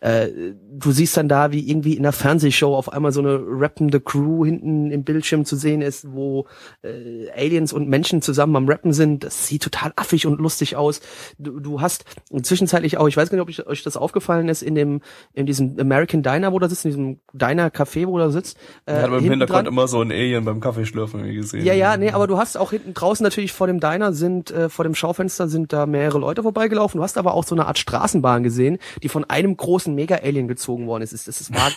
Äh, 0.00 0.28
du 0.72 0.90
siehst 0.90 1.16
dann 1.16 1.28
da, 1.28 1.52
wie 1.52 1.68
irgendwie 1.68 1.94
in 1.94 2.04
einer 2.04 2.12
Fernsehshow 2.12 2.74
auf 2.74 2.92
einmal 2.92 3.12
so 3.12 3.20
eine 3.20 3.40
rappende 3.40 4.00
Crew 4.00 4.44
hinten 4.44 4.90
im 4.90 5.04
Bildschirm 5.04 5.44
zu 5.44 5.56
sehen 5.56 5.82
ist, 5.82 6.12
wo 6.12 6.46
äh, 6.82 7.30
Aliens 7.30 7.72
und 7.72 7.88
Menschen 7.88 8.22
zusammen 8.22 8.56
am 8.56 8.68
Rappen 8.68 8.92
sind. 8.92 9.24
Das 9.24 9.46
sieht 9.46 9.62
total 9.62 9.92
affig 9.96 10.26
und 10.26 10.40
lustig 10.40 10.76
aus. 10.76 11.00
Du, 11.38 11.60
du 11.60 11.80
hast 11.80 12.04
zwischenzeitlich 12.42 12.98
auch, 12.98 13.08
ich 13.08 13.16
weiß 13.16 13.30
gar 13.30 13.36
nicht, 13.36 13.42
ob 13.42 13.48
ich, 13.48 13.66
euch 13.66 13.82
das 13.82 13.96
aufgefallen 13.96 14.48
ist, 14.48 14.62
in 14.62 14.74
dem 14.74 15.00
in 15.32 15.46
diesem 15.46 15.78
American 15.78 16.22
Diner, 16.22 16.52
wo 16.52 16.58
da 16.58 16.68
sitzt, 16.68 16.84
in 16.84 16.90
diesem 16.90 17.20
Diner 17.32 17.68
Café, 17.70 18.06
wo 18.06 18.18
da 18.18 18.30
sitzt. 18.30 18.58
Äh, 18.86 18.94
hat 18.94 19.10
man 19.10 19.18
im 19.20 19.30
Hintergrund 19.30 19.66
dran, 19.66 19.66
immer 19.66 19.88
so 19.88 20.00
ein 20.00 20.10
Alien 20.10 20.44
beim 20.44 20.60
Kaffeeschlürfen 20.60 21.24
gesehen. 21.32 21.64
Ja, 21.64 21.74
ja, 21.74 21.93
nee, 21.96 22.10
aber 22.10 22.26
du 22.26 22.38
hast 22.38 22.56
auch 22.56 22.70
hinten 22.70 22.94
draußen 22.94 23.22
natürlich 23.22 23.52
vor 23.52 23.66
dem 23.66 23.80
Diner 23.80 24.12
sind, 24.12 24.50
äh, 24.50 24.68
vor 24.68 24.84
dem 24.84 24.94
Schaufenster 24.94 25.48
sind 25.48 25.72
da 25.72 25.86
mehrere 25.86 26.18
Leute 26.18 26.42
vorbeigelaufen. 26.42 26.98
Du 26.98 27.04
hast 27.04 27.18
aber 27.18 27.34
auch 27.34 27.44
so 27.44 27.54
eine 27.54 27.66
Art 27.66 27.78
Straßenbahn 27.78 28.42
gesehen, 28.42 28.78
die 29.02 29.08
von 29.08 29.24
einem 29.24 29.56
großen 29.56 29.94
Mega-Alien 29.94 30.48
gezogen 30.48 30.86
worden 30.86 31.02
ist. 31.02 31.12
Das, 31.12 31.24
das 31.24 31.52
war, 31.52 31.70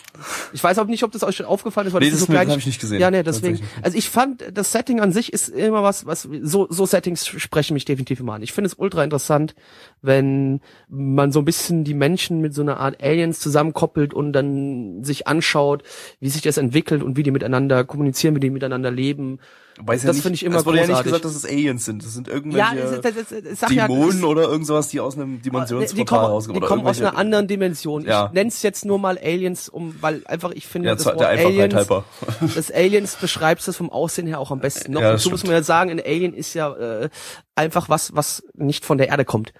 ich 0.52 0.62
weiß 0.62 0.78
auch 0.78 0.86
nicht, 0.86 1.04
ob 1.04 1.12
das 1.12 1.22
euch 1.22 1.36
schon 1.36 1.46
aufgefallen 1.46 1.86
ist, 1.86 1.92
weil 1.92 2.00
nee, 2.00 2.10
das, 2.10 2.20
das 2.20 2.28
so 2.28 2.38
habe 2.38 2.58
ich 2.58 2.66
nicht 2.66 2.80
gesehen. 2.80 3.00
Ja, 3.00 3.10
nee, 3.10 3.22
deswegen. 3.22 3.60
Also 3.82 3.96
ich 3.96 4.08
fand, 4.08 4.44
das 4.52 4.72
Setting 4.72 5.00
an 5.00 5.12
sich 5.12 5.32
ist 5.32 5.48
immer 5.48 5.82
was, 5.82 6.06
was, 6.06 6.28
so, 6.42 6.66
so 6.70 6.86
Settings 6.86 7.26
sprechen 7.26 7.74
mich 7.74 7.84
definitiv 7.84 8.20
immer 8.20 8.34
an. 8.34 8.42
Ich 8.42 8.52
finde 8.52 8.68
es 8.68 8.74
ultra 8.74 9.04
interessant, 9.04 9.54
wenn 10.02 10.60
man 10.88 11.32
so 11.32 11.40
ein 11.40 11.44
bisschen 11.44 11.84
die 11.84 11.94
Menschen 11.94 12.40
mit 12.40 12.54
so 12.54 12.62
einer 12.62 12.78
Art 12.78 13.02
Aliens 13.02 13.40
zusammenkoppelt 13.40 14.14
und 14.14 14.32
dann 14.32 15.04
sich 15.04 15.26
anschaut, 15.26 15.82
wie 16.20 16.28
sich 16.28 16.42
das 16.42 16.56
entwickelt 16.56 17.02
und 17.02 17.16
wie 17.16 17.22
die 17.22 17.30
miteinander 17.30 17.84
kommunizieren, 17.84 18.34
wie 18.34 18.40
die 18.40 18.50
miteinander 18.50 18.90
leben 18.90 19.38
Weiß 19.80 20.02
ja 20.02 20.08
das 20.08 20.16
nicht, 20.16 20.22
finde 20.22 20.34
ich 20.36 20.44
immer 20.44 20.56
es 20.56 20.66
wurde 20.66 20.78
ja 20.78 20.82
nicht 20.82 20.90
großartig. 20.90 21.12
gesagt, 21.12 21.24
dass 21.24 21.34
es 21.36 21.44
Aliens 21.44 21.84
sind. 21.84 22.04
Das 22.04 22.12
sind 22.14 22.26
Ja, 22.28 22.34
irgendwelche 22.34 22.76
das, 22.76 23.00
das, 23.00 23.14
das, 23.28 23.58
das, 23.60 23.70
ja, 23.72 23.86
Dämonen 23.86 24.20
das- 24.20 24.28
oder 24.28 24.42
irgendwas, 24.42 24.88
die 24.88 25.00
aus 25.00 25.16
einem 25.16 25.40
Dimensionsportal 25.40 26.18
kommen, 26.18 26.30
rauskommen. 26.32 26.54
die 26.54 26.58
oder 26.58 26.68
kommen 26.68 26.86
aus 26.86 27.00
einer 27.00 27.16
anderen 27.16 27.46
Dimension. 27.46 28.04
Ja. 28.04 28.26
Ich 28.26 28.32
nenn's 28.32 28.62
jetzt 28.62 28.84
nur 28.84 28.98
mal 28.98 29.18
Aliens, 29.18 29.68
um, 29.68 29.94
weil 30.00 30.22
einfach 30.26 30.50
ich 30.52 30.66
finde, 30.66 30.88
Ja, 30.88 30.94
das 30.94 31.06
Wort 31.06 31.22
Aliens, 31.22 31.74
halber. 31.74 32.04
das 32.54 32.70
Aliens 32.70 33.16
beschreibt 33.16 33.66
es 33.66 33.76
vom 33.76 33.90
Aussehen 33.90 34.26
her 34.26 34.40
auch 34.40 34.50
am 34.50 34.60
besten. 34.60 34.92
Noch 34.92 35.00
Ja, 35.00 35.12
dazu 35.12 35.30
muss 35.30 35.44
man 35.44 35.52
ja 35.52 35.62
sagen, 35.62 35.90
ein 35.90 36.00
Alien 36.00 36.34
ist 36.34 36.54
ja 36.54 36.72
äh, 36.74 37.08
einfach 37.54 37.88
was, 37.88 38.14
was 38.16 38.42
nicht 38.54 38.84
von 38.84 38.98
der 38.98 39.08
Erde 39.08 39.24
kommt. 39.24 39.52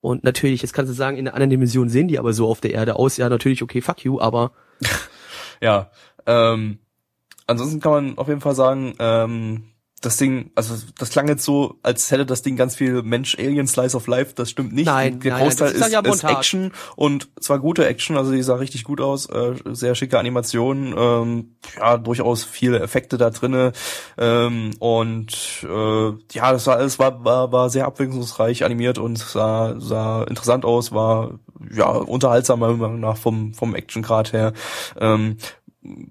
Und 0.00 0.24
natürlich, 0.24 0.62
jetzt 0.62 0.72
kannst 0.72 0.90
du 0.90 0.94
sagen, 0.94 1.16
in 1.16 1.26
einer 1.26 1.34
anderen 1.34 1.50
Dimension 1.50 1.88
sehen 1.88 2.06
die 2.08 2.18
aber 2.18 2.32
so 2.32 2.48
auf 2.48 2.60
der 2.60 2.72
Erde 2.72 2.96
aus. 2.96 3.16
Ja, 3.16 3.28
natürlich, 3.28 3.62
okay, 3.62 3.80
fuck 3.80 4.04
you, 4.04 4.20
aber 4.20 4.52
Ja, 5.60 5.90
ähm, 6.26 6.78
ansonsten 7.46 7.80
kann 7.80 7.92
man 7.92 8.18
auf 8.18 8.28
jeden 8.28 8.40
Fall 8.40 8.54
sagen, 8.54 8.94
ähm, 8.98 9.64
das 10.02 10.18
Ding, 10.18 10.50
also 10.54 10.74
das 10.98 11.08
klang 11.08 11.26
jetzt 11.26 11.44
so, 11.44 11.78
als 11.82 12.10
hätte 12.10 12.26
das 12.26 12.42
Ding 12.42 12.56
ganz 12.56 12.76
viel 12.76 13.02
Mensch-Alien-Slice 13.02 13.96
of 13.96 14.06
Life, 14.06 14.34
das 14.34 14.50
stimmt 14.50 14.74
nicht. 14.74 14.86
Nein, 14.86 15.20
Der 15.20 15.32
nein, 15.32 15.42
Großteil 15.42 15.72
ist 15.72 15.80
ist, 15.80 15.92
ja 15.92 16.00
ist. 16.00 16.22
Action 16.22 16.72
und 16.96 17.28
zwar 17.40 17.58
gute 17.58 17.86
Action, 17.86 18.16
also 18.16 18.30
die 18.30 18.42
sah 18.42 18.56
richtig 18.56 18.84
gut 18.84 19.00
aus, 19.00 19.26
äh, 19.30 19.54
sehr 19.64 19.94
schicke 19.94 20.18
Animationen, 20.18 20.94
ähm, 20.96 21.56
ja, 21.78 21.96
durchaus 21.96 22.44
viele 22.44 22.80
Effekte 22.80 23.16
da 23.16 23.30
drinne 23.30 23.72
ähm, 24.18 24.72
und 24.80 25.66
äh, 25.66 26.08
ja, 26.32 26.52
das 26.52 26.66
war 26.66 26.76
alles 26.76 26.98
war, 26.98 27.24
war, 27.24 27.50
war 27.50 27.70
sehr 27.70 27.86
abwechslungsreich 27.86 28.64
animiert 28.64 28.98
und 28.98 29.18
sah, 29.18 29.76
sah 29.78 30.24
interessant 30.24 30.66
aus, 30.66 30.92
war 30.92 31.38
ja 31.74 31.88
unterhaltsam 31.88 32.60
meiner 32.60 32.74
Meinung 32.74 33.00
nach 33.00 33.16
vom, 33.16 33.54
vom 33.54 33.74
Actiongrad 33.74 34.34
her. 34.34 34.52
Ähm, 35.00 35.38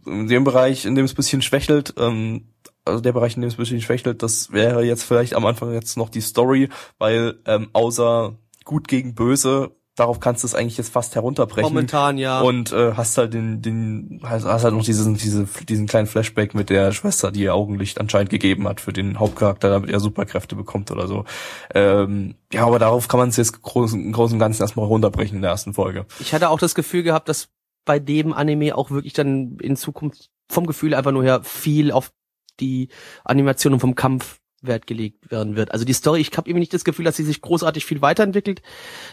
in 0.06 0.28
dem 0.28 0.44
Bereich, 0.44 0.86
in 0.86 0.96
dem 0.96 1.06
es 1.06 1.14
ein 1.14 1.16
bisschen 1.16 1.42
schwächelt, 1.42 1.94
ähm, 1.98 2.50
also 2.86 3.02
der 3.02 3.14
Bereich, 3.14 3.36
in 3.36 3.42
dem 3.42 3.48
es 3.48 3.56
ein 3.56 3.58
bisschen 3.58 3.82
schwächelt, 3.82 4.24
das 4.24 4.52
wäre 4.52 4.84
jetzt 4.84 5.04
vielleicht 5.04 5.34
am 5.34 5.46
Anfang 5.46 5.74
jetzt 5.74 5.98
noch 5.98 6.10
die 6.10 6.22
Story, 6.22 6.70
weil 6.98 7.40
ähm, 7.46 7.70
außer 7.74 8.38
gut 8.64 8.88
gegen 8.88 9.16
böse, 9.16 9.72
darauf 9.96 10.20
kannst 10.20 10.44
du 10.44 10.48
es 10.48 10.56
eigentlich 10.56 10.78
jetzt 10.78 10.92
fast 10.92 11.16
herunterbrechen. 11.16 11.70
momentan 11.70 12.18
ja. 12.18 12.42
Und 12.42 12.72
äh, 12.72 12.94
hast 12.94 13.18
halt 13.18 13.34
den, 13.34 13.62
den, 13.62 14.20
hast, 14.24 14.46
hast 14.46 14.64
halt 14.64 14.74
noch 14.74 14.84
diesen, 14.84 15.16
diese, 15.16 15.48
diesen 15.68 15.88
kleinen 15.88 16.08
Flashback 16.08 16.54
mit 16.54 16.70
der 16.70 16.92
Schwester, 16.92 17.32
die 17.32 17.42
ihr 17.42 17.56
Augenlicht 17.56 18.00
anscheinend 18.00 18.30
gegeben 18.30 18.68
hat 18.68 18.82
für 18.82 18.94
den 18.94 19.20
Hauptcharakter, 19.20 19.70
damit 19.70 19.90
er 19.90 20.00
Superkräfte 20.00 20.56
bekommt 20.56 20.92
oder 20.92 21.08
so. 21.08 21.26
Ähm, 21.74 22.36
ja, 22.52 22.66
aber 22.66 22.80
darauf 22.80 23.08
kann 23.08 23.20
man 23.20 23.30
es 23.30 23.38
jetzt 23.38 23.62
großen, 23.62 24.04
im 24.04 24.12
Großen 24.12 24.36
und 24.36 24.40
Ganzen 24.40 24.62
erstmal 24.62 24.86
runterbrechen 24.86 25.38
in 25.38 25.42
der 25.42 25.52
ersten 25.52 25.74
Folge. 25.74 26.06
ich 26.20 26.34
hatte 26.34 26.50
auch 26.50 26.60
das 26.60 26.76
Gefühl 26.76 27.04
gehabt, 27.04 27.30
dass 27.30 27.50
bei 27.86 28.00
dem 28.00 28.34
Anime 28.34 28.76
auch 28.76 28.92
wirklich 28.92 29.14
dann 29.14 29.58
in 29.60 29.76
Zukunft 29.76 30.30
vom 30.50 30.66
Gefühl 30.66 30.94
einfach 30.94 31.12
nur 31.12 31.24
her 31.24 31.44
viel 31.44 31.92
auf 31.92 32.12
die 32.60 32.90
Animation 33.24 33.74
und 33.74 33.80
vom 33.80 33.96
Kampf 33.96 34.40
Wert 34.68 34.88
gelegt 34.88 35.32
werden 35.32 35.56
wird. 35.56 35.72
Also 35.72 35.86
die 35.86 35.94
Story, 35.94 36.22
ich 36.22 36.32
habe 36.36 36.50
irgendwie 36.50 36.62
nicht 36.62 36.74
das 36.74 36.84
Gefühl, 36.84 37.06
dass 37.06 37.16
sie 37.16 37.24
sich 37.24 37.42
großartig 37.42 37.86
viel 37.86 38.02
weiterentwickelt. 38.02 38.62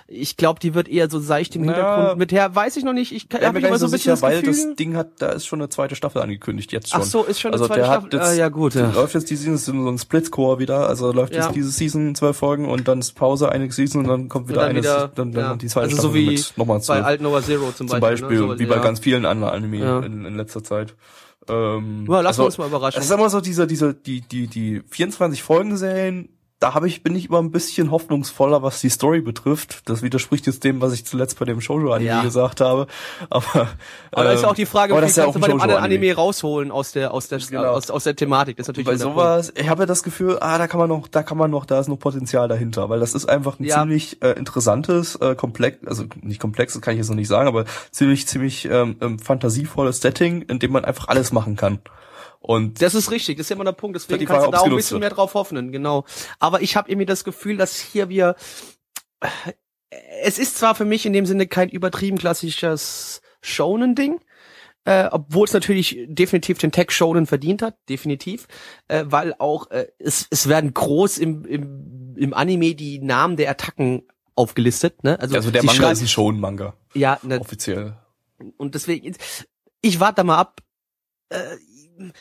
Ich 0.09 0.37
glaube, 0.37 0.61
die 0.61 0.75
wird 0.75 0.89
eher 0.89 1.11
so 1.11 1.21
seicht 1.21 1.57
im 1.57 1.63
Na, 1.65 1.75
Hintergrund 1.75 2.19
mit 2.19 2.33
her. 2.33 2.55
Weiß 2.55 2.77
ich 2.77 2.85
noch 2.85 2.93
nicht. 2.93 3.13
Ich 3.13 3.29
habe 3.33 3.59
immer 3.59 3.79
so 3.79 3.87
ein 3.87 3.91
so 3.91 3.97
bisschen 3.97 3.99
sicher, 3.99 4.11
das 4.13 4.23
weil 4.23 4.43
Gefühl. 4.43 4.67
das 4.69 4.77
Ding 4.77 4.97
hat, 4.97 5.09
da 5.19 5.29
ist 5.31 5.47
schon 5.47 5.61
eine 5.61 5.69
zweite 5.69 5.95
Staffel 5.97 6.23
angekündigt, 6.23 6.73
jetzt 6.73 6.91
schon. 6.91 7.01
Ach 7.01 7.05
so, 7.05 7.25
ist 7.25 7.41
schon 7.41 7.53
eine 7.53 7.61
also 7.63 7.67
zweite 7.67 7.81
der 7.81 7.87
Staffel. 7.87 8.11
jetzt, 8.13 8.23
ah, 8.23 8.33
ja 8.33 8.49
gut. 8.49 8.75
Ja. 8.75 8.91
läuft 8.93 9.15
jetzt 9.15 9.31
die 9.31 9.37
Season, 9.37 9.85
so 9.85 9.91
ein 9.91 9.99
Splitscore 9.99 10.59
wieder, 10.59 10.89
also 10.89 11.13
läuft 11.13 11.35
Ja. 11.35 11.45
jetzt 11.47 11.55
diese 11.55 11.71
Season 11.71 12.15
zwölf 12.15 12.37
Folgen 12.37 12.69
und 12.69 12.89
dann 12.89 12.99
ist 13.01 13.13
Pause, 13.13 13.51
eine 13.51 13.71
Season 13.71 14.03
und 14.03 14.09
dann 14.09 14.29
kommt 14.29 14.49
wieder 14.49 14.61
dann 14.63 14.71
eine, 14.71 14.79
wieder, 14.81 15.11
dann, 15.15 15.33
dann 15.33 15.45
ja. 15.45 15.57
die 15.57 15.67
zweite 15.67 15.87
also 15.87 15.97
so 15.97 16.09
Staffel 16.09 16.21
wie 16.21 16.35
mit 16.35 16.53
nochmal 16.57 16.79
bei 16.79 16.85
zwölf. 16.85 17.05
Alt 17.05 17.21
Nova 17.21 17.43
Zero 17.43 17.73
zum, 17.73 17.89
Zum 17.89 18.01
Beispiel. 18.01 18.29
Beispiel, 18.29 18.41
ne? 18.47 18.53
So, 18.55 18.59
wie 18.59 18.67
bei 18.67 18.79
ganz 18.79 19.01
vielen 19.01 19.25
anderen 19.27 19.55
Anime 19.55 20.05
in, 20.05 20.25
in 20.25 20.37
letzter 20.37 20.63
Zeit. 20.65 20.95
Ähm, 21.49 22.07
Ja, 22.09 22.21
lassen 22.21 22.27
also, 22.27 22.43
wir 22.43 22.47
uns 22.47 22.59
mal 22.59 22.69
überraschen. 22.69 22.99
Es 22.99 23.07
ist 23.07 23.11
immer 23.11 23.31
so 23.31 23.41
diese, 23.41 23.67
diese, 23.67 23.95
die, 23.95 24.21
die, 24.21 24.47
die 24.47 24.83
24 24.89 25.43
Folgen-Serien, 25.43 26.29
da 26.63 26.75
habe 26.75 26.87
ich, 26.87 27.03
bin 27.03 27.17
ich 27.17 27.27
immer 27.29 27.41
ein 27.43 27.51
bisschen 27.51 27.91
hoffnungsvoller, 27.91 28.63
was 28.63 28.81
die 28.81 28.89
Story 28.89 29.21
betrifft. 29.21 29.83
Das 29.89 30.03
widerspricht 30.03 30.47
jetzt 30.47 30.63
dem, 30.65 30.81
was 30.81 30.93
ich 30.93 31.05
zuletzt 31.05 31.39
bei 31.39 31.45
dem 31.45 31.61
Shoujo-Anime 31.61 32.09
Ja. 32.09 32.23
gesagt 32.23 32.61
habe. 32.61 32.87
Aber, 33.31 33.69
Aber 34.13 34.25
da 34.25 34.33
ist 34.33 34.43
ja 34.43 34.49
auch 34.49 34.55
die 34.55 34.67
Frage, 34.67 34.95
wie 34.95 35.05
ist 35.05 35.17
ja 35.17 35.25
kannst 35.25 35.37
du 35.37 35.41
bei 35.41 35.49
dem 35.49 35.61
anderen. 35.61 35.83
Anime 35.83 36.15
rausholen 36.15 36.71
aus 36.71 36.93
der 36.93 37.13
aus 37.13 37.29
der 37.29 37.39
Genau. 37.41 37.73
aus, 37.73 37.91
aus 37.91 38.05
der 38.05 38.15
Thematik. 38.17 38.57
Das 38.57 38.65
ist 38.65 38.69
natürlich 38.69 38.87
bei 38.87 38.97
sowas, 38.97 39.53
ich 39.57 39.69
habe 39.69 39.83
ja 39.83 39.87
das 39.87 40.03
Gefühl, 40.03 40.39
ah, 40.41 40.59
da 40.59 40.67
kann 40.69 40.79
man 40.79 40.89
noch, 40.89 41.09
da 41.09 41.23
kann 41.23 41.37
man 41.39 41.51
noch, 41.51 41.65
da 41.65 41.81
ist 41.81 41.89
noch 41.89 41.99
Potenzial 41.99 42.47
dahinter, 42.49 42.89
weil 42.89 43.01
das 43.01 43.15
ist 43.15 43.27
einfach 43.29 43.59
ein 43.59 43.65
Ja. 43.65 43.81
ziemlich 43.81 44.23
äh, 44.23 44.31
interessantes, 44.39 45.17
äh, 45.17 45.35
komplex, 45.35 45.79
also 45.87 46.05
nicht 46.21 46.41
komplex, 46.41 46.75
das 46.75 46.83
kann 46.83 46.95
ich 46.95 46.99
jetzt 46.99 47.09
noch 47.09 47.17
nicht 47.17 47.29
sagen, 47.29 47.49
aber 47.49 47.65
ziemlich, 47.91 48.27
ziemlich 48.29 48.67
ähm, 48.67 48.97
ähm, 49.01 49.19
fantasievolles 49.19 50.01
Setting, 50.01 50.43
in 50.43 50.59
dem 50.59 50.73
man 50.73 50.85
einfach 50.85 51.09
alles 51.09 51.33
machen 51.33 51.57
kann. 51.57 51.81
Und 52.43 52.83
Das 52.83 52.95
ist 52.95 53.11
richtig, 53.11 53.37
das 53.37 53.47
ist 53.47 53.51
ja 53.51 53.57
immer 53.57 53.65
der 53.65 53.73
Punkt. 53.73 53.97
Deswegen 53.97 54.27
kannst 54.27 54.45
Frage, 54.45 54.47
du 54.47 54.53
da 54.53 54.59
auch 54.59 54.67
ein 54.67 54.77
bisschen 54.77 54.97
wird. 54.97 55.01
mehr 55.01 55.11
drauf 55.11 55.35
hoffen, 55.35 55.73
genau. 55.73 56.05
Aber 56.39 56.61
ich 56.61 56.77
habe 56.77 56.91
irgendwie 56.91 57.07
das 57.07 57.25
Gefühl, 57.25 57.57
dass 57.57 57.79
hier 57.79 58.09
wir 58.09 58.37
es 60.23 60.39
ist 60.39 60.57
zwar 60.57 60.75
für 60.75 60.85
mich 60.85 61.07
in 61.07 61.13
dem 61.13 61.27
Sinne 61.27 61.47
kein 61.47 61.69
übertrieben 61.69 62.19
klassisches 62.19 63.21
Shonen-Ding, 63.43 64.21
äh, 64.85 65.09
obwohl 65.11 65.45
es 65.45 65.53
natürlich 65.53 65.99
definitiv 66.09 66.59
den 66.59 66.73
Tech 66.73 66.91
Shonen 66.91 67.27
verdient 67.27 67.63
hat, 67.63 67.77
definitiv, 67.89 68.47
äh, 68.89 69.05
weil 69.07 69.35
auch 69.39 69.71
äh, 69.71 69.87
es, 69.99 70.27
es 70.31 70.49
werden 70.49 70.75
groß 70.75 71.19
im, 71.19 71.45
im, 71.45 72.15
im 72.17 72.35
Anime 72.35 72.75
die 72.75 72.99
Namen 72.99 73.37
der 73.37 73.51
Attacken 73.51 74.03
aufgelistet, 74.35 75.05
ne? 75.05 75.21
Also, 75.21 75.37
also 75.37 75.51
der 75.51 75.63
Manga 75.63 75.91
ist 75.91 76.01
ein 76.01 76.09
Shonen-Manga, 76.09 76.75
ja, 76.95 77.19
ne, 77.23 77.41
offiziell. 77.41 77.97
und 78.57 78.75
deswegen, 78.75 79.15
ich 79.83 80.01
warte 80.01 80.17
da 80.17 80.25
mal 80.25 80.39
ab. 80.39 80.61
Äh, 81.29 81.57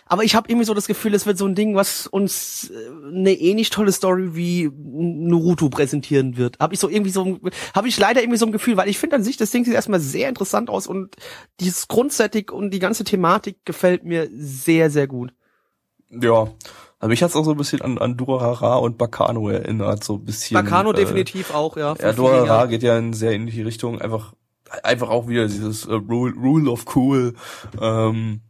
aber 0.06 0.24
ich 0.24 0.36
habe 0.36 0.50
irgendwie 0.50 0.66
so 0.66 0.74
das 0.74 0.88
Gefühl, 0.88 1.14
es 1.14 1.26
wird 1.26 1.38
so 1.38 1.46
ein 1.46 1.56
Ding, 1.56 1.76
was 1.76 2.08
uns 2.08 2.70
äh, 2.70 3.08
eine 3.08 3.34
ähnlich 3.34 3.70
tolle 3.70 3.92
Story 3.92 4.36
wie 4.36 4.70
Naruto 4.74 5.70
präsentieren 5.70 6.38
wird. 6.38 6.60
Habe 6.60 6.74
ich 6.74 6.80
so 6.80 6.90
irgendwie 6.90 7.12
so, 7.12 7.40
habe 7.74 7.88
ich 7.88 7.98
leider 7.98 8.22
irgendwie 8.22 8.38
so 8.38 8.46
ein 8.46 8.52
Gefühl, 8.52 8.78
weil 8.78 8.90
ich 8.90 9.00
finde 9.00 9.16
an 9.16 9.24
sich 9.24 9.38
das 9.38 9.52
Ding 9.52 9.66
sieht 9.66 9.74
erstmal 9.74 10.00
sehr 10.00 10.30
interessant 10.30 10.70
aus 10.70 10.88
und 10.88 11.16
dieses 11.60 11.88
Grundsetting 11.88 12.50
und 12.50 12.72
die 12.72 12.80
ganze 12.80 13.04
Thematik 13.04 13.66
gefällt 13.66 14.04
mir 14.04 14.30
sehr, 14.32 14.90
sehr 14.90 15.08
gut. 15.08 15.34
Ja. 16.10 16.48
Also 17.00 17.10
mich 17.10 17.24
hat's 17.24 17.36
auch 17.36 17.46
so 17.46 17.52
ein 17.52 17.58
bisschen 17.58 17.82
an, 17.82 17.98
an 17.98 18.16
Durahara 18.16 18.76
und 18.76 19.00
Bakano 19.00 19.50
erinnert, 19.50 20.04
so 20.04 20.16
ein 20.16 20.26
bisschen. 20.26 20.54
Bakano 20.54 20.92
äh, 20.92 20.96
definitiv 20.96 21.52
auch, 21.52 21.76
ja. 21.76 21.96
Ja, 22.00 22.14
Durahara 22.14 22.68
geht 22.68 22.84
ja 22.84 22.96
in 22.98 23.14
sehr 23.14 23.32
ähnliche 23.32 23.66
Richtung, 23.66 24.00
einfach, 24.00 24.34
einfach 24.84 25.10
auch 25.10 25.28
wieder 25.28 25.48
dieses 25.48 25.86
äh, 25.86 25.94
Rule, 25.94 26.36
Rule 26.36 26.70
of 26.70 26.86
Cool, 26.96 27.34
ähm, 27.82 28.42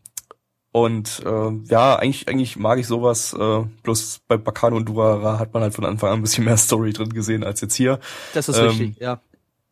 und 0.72 1.22
äh, 1.26 1.52
ja, 1.66 1.98
eigentlich, 1.98 2.28
eigentlich 2.30 2.56
mag 2.56 2.80
ich 2.80 2.88
sowas. 2.88 3.34
Äh, 3.34 3.64
bloß 3.84 4.22
bei 4.28 4.38
Bakano 4.38 4.78
und 4.78 4.86
Durara 4.88 5.38
hat 5.38 5.54
man 5.54 5.64
halt 5.64 5.74
von 5.74 5.86
Anfang 5.86 6.12
an 6.12 6.20
ein 6.20 6.22
bisschen 6.22 6.46
mehr 6.46 6.58
Story 6.58 6.94
drin 6.94 7.14
gesehen 7.14 7.44
als 7.44 7.62
jetzt 7.62 7.76
hier. 7.76 8.00
Das 8.34 8.48
ist 8.48 8.58
ähm, 8.58 8.68
richtig, 8.68 9.00
ja. 9.00 9.22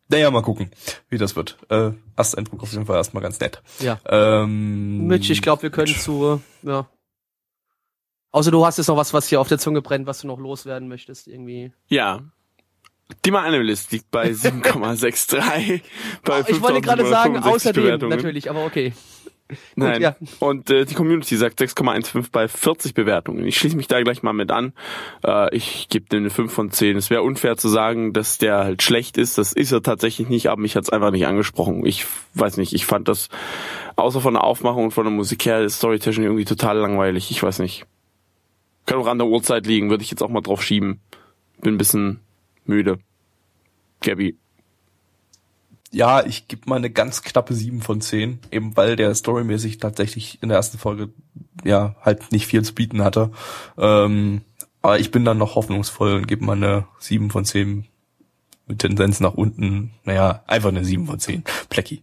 Naja, 0.08 0.30
mal 0.30 0.42
gucken, 0.42 0.70
wie 1.08 1.18
das 1.18 1.36
wird. 1.36 1.56
Äh, 1.68 1.92
Ersteindruck 2.16 2.62
auf 2.64 2.72
jeden 2.72 2.84
Fall 2.84 2.96
erstmal 2.96 3.22
ganz 3.22 3.38
nett. 3.38 3.62
Ja. 3.78 3.98
Ähm, 4.06 5.06
Mitch, 5.06 5.32
ich 5.32 5.40
glaube, 5.40 5.62
wir 5.62 5.70
können 5.70 5.94
zu, 5.94 6.42
ja. 6.62 6.88
Außer 8.32 8.50
du 8.50 8.64
hast 8.64 8.78
jetzt 8.78 8.88
noch 8.88 8.96
was, 8.96 9.14
was 9.14 9.28
hier 9.28 9.40
auf 9.40 9.48
der 9.48 9.58
Zunge 9.58 9.82
brennt, 9.82 10.06
was 10.06 10.20
du 10.20 10.26
noch 10.26 10.38
loswerden 10.38 10.88
möchtest, 10.88 11.28
irgendwie. 11.28 11.72
Ja. 11.88 12.20
Die 13.24 13.32
Analyst 13.32 13.90
liegt 13.92 14.10
bei 14.10 14.30
7,63. 14.30 15.80
bei 16.24 16.40
ich 16.46 16.60
wollte 16.60 16.80
gerade 16.80 17.06
sagen, 17.08 17.38
5.065 17.38 17.42
außerdem 17.48 18.08
natürlich, 18.08 18.50
aber 18.50 18.64
okay. 18.64 18.92
Nein. 19.76 20.00
ja. 20.00 20.16
Und 20.38 20.70
äh, 20.70 20.84
die 20.84 20.94
Community 20.94 21.36
sagt 21.36 21.60
6,15 21.60 22.26
bei 22.30 22.48
40 22.48 22.94
Bewertungen. 22.94 23.44
Ich 23.46 23.58
schließe 23.58 23.76
mich 23.76 23.88
da 23.88 24.02
gleich 24.02 24.22
mal 24.22 24.32
mit 24.32 24.50
an. 24.50 24.72
Äh, 25.24 25.54
ich 25.54 25.88
gebe 25.88 26.06
dem 26.06 26.20
eine 26.20 26.30
5 26.30 26.52
von 26.52 26.70
10. 26.70 26.96
Es 26.96 27.10
wäre 27.10 27.22
unfair 27.22 27.56
zu 27.56 27.68
sagen, 27.68 28.12
dass 28.12 28.38
der 28.38 28.58
halt 28.58 28.82
schlecht 28.82 29.18
ist. 29.18 29.38
Das 29.38 29.52
ist 29.52 29.72
er 29.72 29.82
tatsächlich 29.82 30.28
nicht, 30.28 30.48
aber 30.48 30.60
mich 30.60 30.76
hat's 30.76 30.90
einfach 30.90 31.10
nicht 31.10 31.26
angesprochen. 31.26 31.84
Ich 31.86 32.06
weiß 32.34 32.56
nicht, 32.56 32.72
ich 32.72 32.86
fand 32.86 33.08
das 33.08 33.28
außer 33.96 34.20
von 34.20 34.34
der 34.34 34.44
Aufmachung 34.44 34.84
und 34.84 34.90
von 34.92 35.04
der 35.04 35.12
Musik 35.12 35.44
her, 35.46 35.62
das 35.62 35.76
Storytelling 35.76 36.24
irgendwie 36.24 36.44
total 36.44 36.78
langweilig. 36.78 37.30
Ich 37.30 37.42
weiß 37.42 37.58
nicht. 37.58 37.86
Kann 38.86 38.98
auch 38.98 39.06
an 39.06 39.18
der 39.18 39.28
Uhrzeit 39.28 39.66
liegen, 39.66 39.90
würde 39.90 40.02
ich 40.02 40.10
jetzt 40.10 40.22
auch 40.22 40.30
mal 40.30 40.40
drauf 40.40 40.62
schieben. 40.62 41.00
Bin 41.60 41.74
ein 41.74 41.78
bisschen 41.78 42.20
müde. 42.64 42.98
Gabby. 44.00 44.36
Ja, 45.92 46.24
ich 46.24 46.46
gebe 46.46 46.68
mal 46.68 46.76
eine 46.76 46.90
ganz 46.90 47.22
knappe 47.22 47.52
7 47.52 47.80
von 47.82 48.00
10, 48.00 48.38
eben 48.52 48.76
weil 48.76 48.94
der 48.94 49.12
storymäßig 49.14 49.78
tatsächlich 49.78 50.40
in 50.40 50.48
der 50.48 50.56
ersten 50.56 50.78
Folge 50.78 51.10
ja 51.64 51.96
halt 52.00 52.30
nicht 52.30 52.46
viel 52.46 52.62
zu 52.62 52.74
bieten 52.74 53.02
hatte. 53.02 53.32
Ähm, 53.76 54.42
aber 54.82 55.00
ich 55.00 55.10
bin 55.10 55.24
dann 55.24 55.38
noch 55.38 55.56
hoffnungsvoll 55.56 56.14
und 56.14 56.28
gebe 56.28 56.44
mal 56.44 56.56
eine 56.56 56.86
7 57.00 57.30
von 57.30 57.44
10 57.44 57.86
mit 58.66 58.78
Tendenz 58.78 59.18
nach 59.18 59.34
unten. 59.34 59.90
Naja, 60.04 60.44
einfach 60.46 60.68
eine 60.68 60.84
7 60.84 61.06
von 61.06 61.18
10. 61.18 61.42
Plecki. 61.68 62.02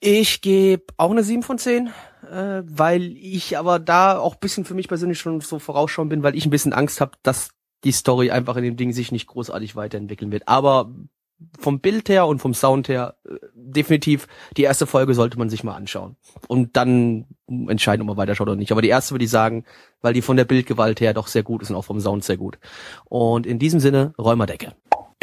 Ich 0.00 0.42
gebe 0.42 0.84
auch 0.98 1.10
eine 1.10 1.24
7 1.24 1.42
von 1.42 1.58
10, 1.58 1.90
äh, 2.30 2.62
weil 2.64 3.16
ich 3.16 3.56
aber 3.56 3.78
da 3.78 4.18
auch 4.18 4.34
bisschen 4.34 4.64
für 4.64 4.74
mich 4.74 4.88
persönlich 4.88 5.18
schon 5.18 5.40
so 5.40 5.58
vorausschauen 5.58 6.08
bin, 6.08 6.22
weil 6.22 6.36
ich 6.36 6.44
ein 6.44 6.50
bisschen 6.50 6.72
Angst 6.72 7.00
habe, 7.00 7.12
dass 7.22 7.50
die 7.84 7.92
Story 7.92 8.30
einfach 8.30 8.56
in 8.56 8.64
dem 8.64 8.76
Ding 8.76 8.92
sich 8.92 9.10
nicht 9.10 9.26
großartig 9.26 9.74
weiterentwickeln 9.74 10.30
wird. 10.30 10.48
Aber 10.48 10.92
vom 11.58 11.80
Bild 11.80 12.08
her 12.08 12.26
und 12.26 12.38
vom 12.38 12.54
Sound 12.54 12.88
her 12.88 13.16
äh, 13.24 13.34
definitiv 13.54 14.26
die 14.56 14.62
erste 14.62 14.86
Folge 14.86 15.14
sollte 15.14 15.38
man 15.38 15.50
sich 15.50 15.64
mal 15.64 15.74
anschauen 15.74 16.16
und 16.48 16.76
dann 16.76 17.26
entscheiden, 17.46 18.02
ob 18.02 18.08
man 18.08 18.16
weiterschaut 18.16 18.48
oder 18.48 18.56
nicht. 18.56 18.72
Aber 18.72 18.82
die 18.82 18.88
erste 18.88 19.14
würde 19.14 19.24
ich 19.24 19.30
sagen, 19.30 19.64
weil 20.00 20.14
die 20.14 20.22
von 20.22 20.36
der 20.36 20.44
Bildgewalt 20.44 21.00
her 21.00 21.14
doch 21.14 21.26
sehr 21.26 21.42
gut 21.42 21.62
ist 21.62 21.70
und 21.70 21.76
auch 21.76 21.84
vom 21.84 22.00
Sound 22.00 22.24
sehr 22.24 22.36
gut. 22.36 22.58
Und 23.04 23.46
in 23.46 23.58
diesem 23.58 23.80
Sinne 23.80 24.14
Räumerdecke. 24.18 24.74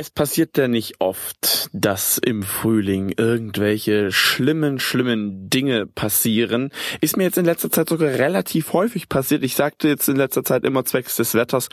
Es 0.01 0.09
passiert 0.09 0.57
ja 0.57 0.69
nicht 0.69 1.01
oft, 1.01 1.69
dass 1.73 2.19
im 2.19 2.43
Frühling 2.43 3.11
irgendwelche 3.17 4.13
schlimmen, 4.13 4.79
schlimmen 4.79 5.49
Dinge 5.49 5.87
passieren. 5.87 6.71
Ist 7.01 7.17
mir 7.17 7.23
jetzt 7.23 7.37
in 7.37 7.43
letzter 7.43 7.69
Zeit 7.69 7.89
sogar 7.89 8.11
relativ 8.11 8.71
häufig 8.71 9.09
passiert. 9.09 9.43
Ich 9.43 9.55
sagte 9.55 9.89
jetzt 9.89 10.07
in 10.07 10.15
letzter 10.15 10.45
Zeit 10.45 10.63
immer 10.63 10.85
zwecks 10.85 11.17
des 11.17 11.33
Wetters, 11.33 11.67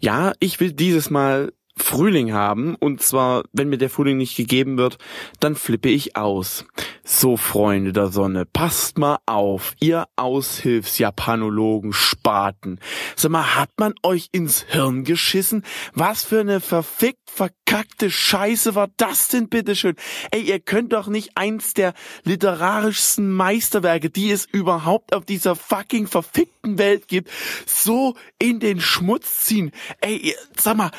ja, 0.00 0.32
ich 0.40 0.58
will 0.58 0.72
dieses 0.72 1.10
Mal 1.10 1.52
Frühling 1.78 2.32
haben 2.32 2.74
und 2.74 3.02
zwar, 3.02 3.44
wenn 3.52 3.68
mir 3.68 3.78
der 3.78 3.90
Frühling 3.90 4.16
nicht 4.16 4.36
gegeben 4.36 4.78
wird, 4.78 4.98
dann 5.40 5.54
flippe 5.54 5.88
ich 5.88 6.16
aus. 6.16 6.64
So, 7.04 7.36
Freunde 7.36 7.92
der 7.92 8.08
Sonne, 8.08 8.46
passt 8.46 8.98
mal 8.98 9.18
auf, 9.26 9.74
ihr 9.78 10.06
Aushilfsjapanologen 10.16 11.92
Spaten. 11.92 12.80
Sag 13.14 13.30
mal, 13.30 13.54
hat 13.54 13.70
man 13.78 13.94
euch 14.02 14.28
ins 14.32 14.62
Hirn 14.68 15.04
geschissen? 15.04 15.64
Was 15.94 16.24
für 16.24 16.40
eine 16.40 16.60
verfickt 16.60 17.30
verkackte 17.30 18.10
Scheiße 18.10 18.74
war 18.74 18.88
das 18.96 19.28
denn 19.28 19.48
bitteschön? 19.48 19.94
Ey, 20.30 20.42
ihr 20.42 20.58
könnt 20.58 20.92
doch 20.92 21.06
nicht 21.06 21.36
eins 21.36 21.74
der 21.74 21.94
literarischsten 22.24 23.30
Meisterwerke, 23.30 24.10
die 24.10 24.30
es 24.30 24.46
überhaupt 24.46 25.14
auf 25.14 25.24
dieser 25.24 25.54
fucking 25.54 26.06
verfickten 26.06 26.78
Welt 26.78 27.06
gibt, 27.08 27.30
so 27.66 28.16
in 28.38 28.58
den 28.58 28.80
Schmutz 28.80 29.44
ziehen. 29.44 29.70
Ey, 30.00 30.16
ihr, 30.16 30.34
sag 30.58 30.76
mal, 30.76 30.90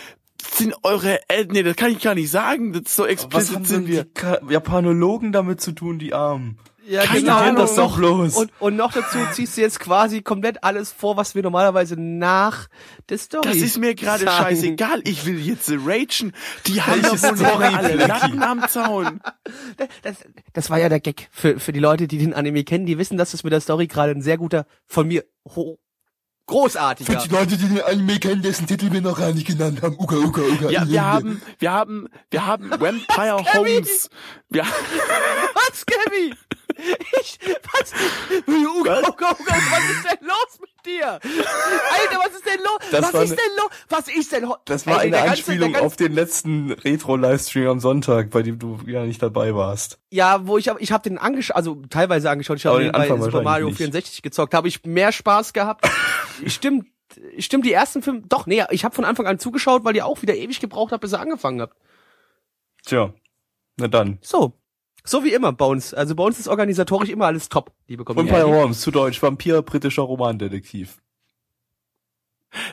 sind 0.54 0.74
eure 0.84 1.20
Eltern, 1.30 1.54
nee, 1.54 1.64
das 1.64 1.76
kann 1.76 1.92
ich 1.92 2.00
gar 2.00 2.16
nicht 2.16 2.32
sagen, 2.32 2.74
das 2.74 2.84
ist 2.84 2.96
so 2.96 3.06
explizit 3.06 3.68
sind 3.68 3.88
wir. 3.88 4.06
die 4.06 4.54
Japanologen 4.54 5.32
damit 5.32 5.62
zu 5.62 5.72
tun, 5.72 6.00
die 6.00 6.14
Armen? 6.14 6.58
Ja, 6.88 7.04
Keine 7.04 7.20
genau. 7.20 7.38
Ahnung. 7.38 7.56
das 7.58 7.76
doch 7.76 7.98
bloß. 7.98 8.38
Und, 8.38 8.52
und 8.60 8.78
noch 8.78 8.94
dazu 8.94 9.18
ziehst 9.34 9.58
du 9.58 9.62
jetzt 9.62 9.80
quasi 9.80 10.22
komplett 10.22 10.64
alles 10.64 10.94
vor, 10.94 11.18
was 11.18 11.36
wir 11.36 11.44
normalerweise 11.44 11.96
nach 12.00 12.70
der 13.10 13.18
Story 13.18 13.50
Das 13.50 13.58
ist 13.58 13.78
mir 13.78 13.94
gerade 13.94 14.26
scheißegal, 14.26 15.02
ich 15.04 15.26
will 15.26 15.38
jetzt 15.38 15.70
ragen. 15.70 16.32
Die 16.66 16.82
haben 16.82 17.02
doch 17.02 17.22
wohl 17.22 17.64
alle? 17.64 17.96
Latten 17.96 18.42
am 18.42 18.66
Zaun. 18.70 19.20
Das, 20.02 20.18
das 20.54 20.70
war 20.70 20.80
ja 20.80 20.88
der 20.88 21.02
Gag 21.02 21.28
für, 21.30 21.60
für 21.60 21.74
die 21.74 21.82
Leute, 21.82 22.08
die 22.08 22.20
den 22.20 22.34
Anime 22.34 22.64
kennen, 22.64 22.86
die 22.86 22.98
wissen, 22.98 23.18
dass 23.18 23.32
das 23.32 23.44
mit 23.44 23.52
der 23.52 23.62
Story 23.62 23.88
gerade 23.88 24.14
ein 24.14 24.22
sehr 24.22 24.38
guter, 24.38 24.66
von 24.86 25.08
mir 25.08 25.26
ho 25.56 25.80
großartiger. 26.48 27.20
Für 27.20 27.28
die 27.28 27.34
Leute, 27.34 27.58
die 27.58 27.68
den 27.68 27.82
Anime 27.82 28.20
kennen, 28.20 28.42
dessen 28.42 28.66
Titel 28.66 28.92
wir 28.92 29.02
noch 29.02 29.18
gar 29.20 29.34
nicht 29.34 29.48
genannt 29.48 29.82
haben. 29.82 29.96
Uga, 30.00 30.18
uga, 30.18 30.42
uga. 30.42 30.70
Ja, 30.70 30.88
wir 30.88 31.06
haben, 31.06 31.42
wir 31.60 31.72
haben, 31.72 32.08
wir 32.32 32.46
haben 32.46 32.70
Vampire 32.80 33.44
Homes. 33.54 34.10
Wir, 34.50 34.64
Was, 35.54 35.86
Gabby? 35.86 36.34
Ich, 37.22 37.40
was? 37.74 37.92
Uga, 38.48 39.00
uga, 39.00 39.32
uga, 39.32 39.56
was 39.72 39.90
ist 39.90 40.06
denn 40.06 40.28
los 40.28 40.60
dir? 40.88 41.06
Alter, 41.14 42.20
was 42.26 42.34
ist 42.36 42.46
denn 42.46 42.60
los? 42.64 42.80
Das 42.92 43.04
was 43.04 43.14
war 43.14 43.24
ist 43.24 43.30
ne- 43.32 43.36
denn 43.36 43.58
los? 43.58 43.70
Was 43.90 44.08
ist 44.08 44.32
denn 44.32 44.50
ho- 44.50 44.58
Das 44.66 44.88
war 44.88 45.04
Ey, 45.04 45.14
eine 45.14 45.30
Anspielung 45.30 45.74
ganze- 45.74 45.86
auf 45.86 45.96
den 45.96 46.14
letzten 46.14 46.72
Retro-Livestream 46.72 47.68
am 47.68 47.80
Sonntag, 47.80 48.32
bei 48.32 48.42
dem 48.42 48.58
du 48.58 48.80
ja 48.88 49.04
nicht 49.06 49.22
dabei 49.22 49.54
warst. 49.54 50.00
Ja, 50.10 50.48
wo 50.48 50.58
ich 50.58 50.68
hab, 50.70 50.82
ich 50.82 50.92
habe 50.92 51.04
den 51.08 51.18
angeschaut, 51.18 51.56
also 51.56 51.82
teilweise 51.90 52.30
angeschaut, 52.30 52.58
ich 52.58 52.66
habe 52.66 52.82
den 52.82 52.92
bei 52.92 53.08
Super 53.08 53.42
Mario 53.44 53.68
nicht. 53.68 53.78
64 53.78 54.22
gezockt, 54.24 54.54
habe 54.54 54.68
ich 54.68 54.84
mehr 54.86 55.12
Spaß 55.12 55.54
gehabt. 55.54 55.88
stimmt, 56.48 56.88
stimmt 57.38 57.66
die 57.66 57.74
ersten 57.74 58.02
Filme, 58.02 58.22
doch, 58.28 58.46
nee, 58.48 58.64
ich 58.72 58.84
habe 58.86 58.96
von 58.96 59.06
Anfang 59.06 59.28
an 59.28 59.38
zugeschaut, 59.40 59.84
weil 59.84 59.96
ihr 59.96 60.06
auch 60.06 60.22
wieder 60.22 60.36
ewig 60.36 60.60
gebraucht 60.60 60.92
habt, 60.92 61.02
bis 61.02 61.14
ihr 61.14 61.20
angefangen 61.20 61.62
habt. 61.62 61.76
Tja, 62.86 63.14
na 63.78 63.88
dann. 63.88 64.18
So. 64.22 64.54
So 65.08 65.24
wie 65.24 65.32
immer 65.34 65.54
bei 65.54 65.66
uns. 65.66 65.94
Also 65.94 66.16
bei 66.16 66.24
uns 66.24 66.38
ist 66.38 66.48
organisatorisch 66.48 67.10
immer 67.10 67.26
alles 67.28 67.48
top, 67.50 67.72
liebe 67.88 68.06
Vampire 68.06 68.26
Community. 68.28 68.52
Worms, 68.62 68.82
zu 68.82 68.92
Deutsch, 68.92 69.22
Vampir, 69.24 69.62
britischer 69.62 70.02
Romandetektiv. 70.04 70.98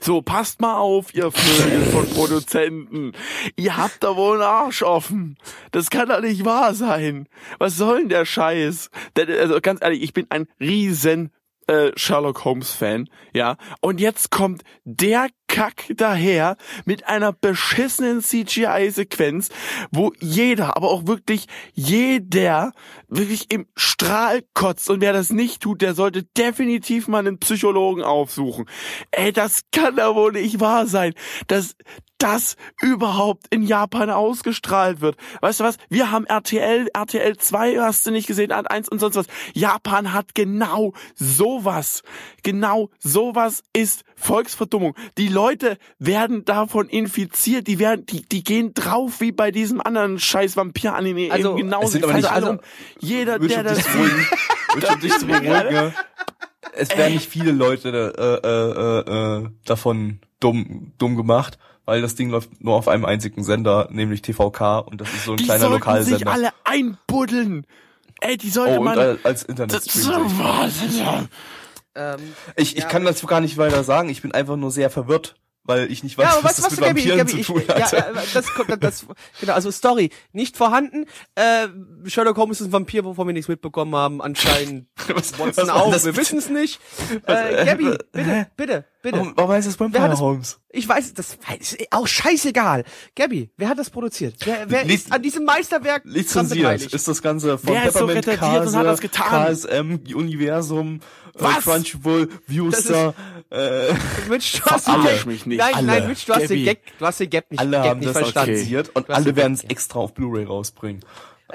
so, 0.01 0.23
passt 0.23 0.61
mal 0.61 0.77
auf, 0.79 1.15
ihr 1.15 1.31
Vögel 1.31 1.83
von 1.87 2.09
Produzenten. 2.11 3.13
Ihr 3.57 3.77
habt 3.77 4.03
da 4.03 4.17
wohl 4.17 4.35
einen 4.43 4.43
Arsch 4.51 4.83
offen. 4.83 5.37
Das 5.73 5.91
kann 5.91 6.09
doch 6.09 6.21
nicht 6.21 6.45
wahr 6.45 6.75
sein. 6.75 7.29
Was 7.59 7.77
soll 7.77 8.01
denn 8.01 8.09
der 8.09 8.25
Scheiß? 8.25 8.91
Der- 9.17 9.29
Also 9.41 9.61
ganz 9.61 9.81
ehrlich, 9.83 10.03
ich 10.03 10.13
bin 10.13 10.27
ein 10.31 10.47
riesen 10.61 11.31
äh, 11.67 11.93
Sherlock 11.97 12.45
Holmes 12.45 12.73
Fan, 12.73 13.09
ja. 13.33 13.57
Und 13.81 13.99
jetzt 14.01 14.31
kommt 14.31 14.63
der 14.85 15.29
Kack 15.47 15.85
daher 15.97 16.57
mit 16.85 17.07
einer 17.07 17.33
beschissenen 17.33 18.23
CGI-Sequenz, 18.23 19.51
wo 19.91 20.13
jeder, 20.21 20.77
aber 20.77 20.91
auch 20.91 21.07
wirklich 21.07 21.47
jeder 21.73 22.73
wirklich 23.09 23.53
im 23.53 23.67
Strahl 23.77 24.43
kotzt. 24.55 24.91
Und 24.91 25.01
wer 25.01 25.13
das 25.13 25.31
nicht 25.31 25.63
tut, 25.63 25.83
der 25.83 25.95
sollte 25.95 26.25
definitiv 26.25 27.09
mal 27.09 27.21
einen 27.21 27.39
Psychologen 27.39 28.03
aufsuchen. 28.03 28.67
Ey, 29.11 29.33
das 29.33 29.63
kann 29.73 29.97
doch 29.97 30.15
wohl 30.15 30.33
nicht 30.33 30.61
wahr 30.61 30.87
sein, 30.87 31.15
dass 31.47 31.77
das 32.19 32.57
überhaupt 32.81 33.47
in 33.51 33.63
Japan 33.63 34.09
ausgestrahlt 34.09 35.03
wird. 35.03 35.17
Weißt 35.43 35.61
du 35.61 35.65
was? 35.65 35.77
Wir 35.91 36.11
haben 36.11 36.25
RTL, 36.25 36.89
RTL 36.95 37.37
2, 37.37 37.81
hast 37.81 38.07
du 38.07 38.11
nicht 38.13 38.27
gesehen, 38.27 38.51
Art 38.51 38.71
1 38.71 38.89
und 38.89 38.99
sonst 38.99 39.17
was. 39.17 39.27
Japan 39.53 40.13
hat 40.15 40.35
genau 40.35 40.95
sowas. 41.15 42.03
Genau 42.43 42.89
sowas 42.99 43.63
ist 43.75 44.05
Volksverdummung. 44.17 44.95
Die 45.19 45.29
Leute 45.35 45.79
werden 45.99 46.45
davon 46.45 46.89
infiziert, 46.89 47.67
die 47.67 47.79
werden, 47.79 48.07
die, 48.07 48.23
die 48.23 48.43
gehen 48.43 48.73
drauf 48.73 49.21
wie 49.21 49.33
bei 49.33 49.51
diesem 49.51 49.81
anderen 49.81 50.19
scheiß 50.19 50.57
Vampir-Anime. 50.57 51.31
Also, 51.31 51.51
eben 51.59 51.69
genauso. 51.69 51.87
es 51.87 51.93
sind 51.93 52.01
Die 52.01 52.05
aber 52.05 52.15
nicht- 52.15 52.27
fallen 52.27 52.37
alle 52.45 52.47
also- 52.47 52.61
um. 52.61 52.67
Jeder, 53.01 53.39
der 53.39 53.63
das 53.63 53.79
dich 53.79 53.87
beruhigen. 53.87 54.27
Beruhigen. 55.43 55.95
Es 56.77 56.97
werden 56.97 57.15
nicht 57.15 57.29
viele 57.29 57.53
Leute 57.53 57.91
äh, 58.19 58.49
äh, 58.49 59.41
äh, 59.41 59.45
äh, 59.45 59.49
davon 59.65 60.19
dumm, 60.41 60.93
dumm 60.99 61.17
gemacht, 61.17 61.59
weil 61.85 62.03
das 62.03 62.15
Ding 62.15 62.31
läuft 62.31 62.63
nur 62.63 62.75
auf 62.75 62.89
einem 62.89 63.05
einzigen 63.05 63.45
Sender, 63.45 63.89
nämlich 63.91 64.23
TVK, 64.23 64.79
und 64.81 65.01
das 65.01 65.13
ist 65.13 65.25
so 65.25 65.33
ein 65.33 65.37
die 65.37 65.45
kleiner 65.45 65.69
sollten 65.69 66.05
sich 66.05 66.21
Lokalsender. 66.21 66.33
alle 66.33 66.51
einbuddeln. 66.65 67.67
Ey, 68.21 68.37
die 68.37 68.51
sollte 68.51 68.79
oh, 68.79 68.83
man... 68.83 69.19
als 69.23 69.43
Internetstream. 69.45 70.31
Ähm, 71.95 72.35
Ich, 72.57 72.77
ich 72.77 72.83
Ja, 72.83 72.89
kann 72.89 73.05
dazu 73.05 73.27
gar 73.27 73.41
nicht 73.41 73.57
weiter 73.57 73.85
sagen. 73.85 74.09
Ich 74.09 74.23
bin 74.23 74.33
einfach 74.33 74.57
nur 74.57 74.71
sehr 74.71 74.91
verwirrt, 74.91 75.37
weil 75.63 75.91
ich 75.91 76.03
nicht 76.03 76.19
weiß, 76.19 76.27
ja, 76.27 76.39
was 76.45 76.57
du, 76.57 76.63
das 76.63 76.65
was 76.65 76.71
mit 76.73 76.81
du, 76.81 76.85
Gabi, 76.85 77.01
Vampiren 77.01 77.19
Gabi, 77.19 77.31
zu 77.33 77.39
ich, 77.39 77.47
tun 77.47 77.63
hat. 77.69 77.93
ja, 77.93 78.13
das 78.35 78.47
kommt, 78.53 78.71
das, 78.71 78.79
das, 78.81 79.07
genau, 79.41 79.53
also 79.55 79.71
Story, 79.71 80.11
nicht 80.33 80.57
vorhanden, 80.57 81.07
äh, 81.37 81.69
Sherlock 82.07 82.37
Holmes 82.37 82.61
ist 82.61 82.67
ein 82.69 82.73
Vampir, 82.73 83.05
wovon 83.05 83.27
wir 83.29 83.33
nichts 83.33 83.49
mitbekommen 83.49 83.95
haben, 83.97 84.21
anscheinend 84.21 84.89
Was- 85.09 85.39
Watson 85.39 85.65
was 85.65 85.69
auch, 85.71 85.91
das 85.91 86.05
wir 86.05 86.17
wissen 86.17 86.39
es 86.39 86.51
nicht. 86.51 86.81
Was, 87.27 87.39
Äh, 87.39 87.63
äh, 87.63 87.65
Gabi, 87.67 87.87
äh, 87.89 87.99
bitte, 88.13 88.47
bitte, 88.57 88.85
bitte. 89.03 89.17
Warum, 89.19 89.33
warum 89.37 89.51
heißt 89.53 89.67
das 89.69 89.79
Wer 89.81 89.87
hat 89.87 89.95
Vampire 89.95 90.11
das- 90.11 90.21
Holmes? 90.21 90.61
Ich 90.77 90.89
weiß, 90.89 91.15
das 91.15 91.39
ist 91.61 91.79
auch 91.93 92.07
scheißegal. 92.09 92.83
Gabi, 93.15 93.51
wer 93.57 93.69
hat 93.69 93.79
das 93.79 93.89
produziert? 93.89 94.35
Wer, 94.45 94.69
wer 94.69 94.85
Liz- 94.85 95.05
ist 95.05 95.13
an 95.13 95.23
diesem 95.23 95.45
Meisterwerk 95.45 96.03
Lizenziert 96.05 96.83
ist 96.93 97.07
das 97.09 97.23
Ganze 97.23 97.57
von 97.59 97.73
Wer 97.75 97.85
ist 97.87 97.97
so 97.97 98.07
Peppermint 98.09 98.75
hat 98.75 98.85
das 98.87 99.01
getan? 99.01 99.55
KSM, 99.55 100.01
Universum, 100.17 100.97
äh, 100.97 101.24
Was? 101.37 101.65
Crunchyroll, 101.65 102.29
Viewstar, 102.47 103.15
äh, 103.51 103.93
Mitch, 104.29 104.61
du 104.63 104.71
hast 104.71 104.87
den 104.87 104.95
mich 105.27 105.47
nicht. 105.47 105.59
nein, 105.59 105.75
Alle. 105.75 105.87
nein, 105.87 106.09
Mitch, 106.09 106.27
du 106.27 106.35
hast 106.35 106.49
den. 106.49 106.65
Gag, 106.65 106.81
du 106.99 107.05
hast 107.07 107.21
den 107.21 107.31
Gag 107.31 107.51
nicht, 107.51 107.61
alle 107.61 107.71
Gag 107.79 107.91
haben 107.91 108.01
nicht 108.01 108.09
das 108.11 108.19
verstanden. 108.19 108.51
lizenziert 108.53 108.91
und 108.95 109.11
alle 109.11 109.25
den 109.25 109.37
werden 109.37 109.53
es 109.55 109.65
extra 109.65 109.99
auf 110.01 110.15
Blu-ray 110.15 110.45
rausbringen. 110.45 111.05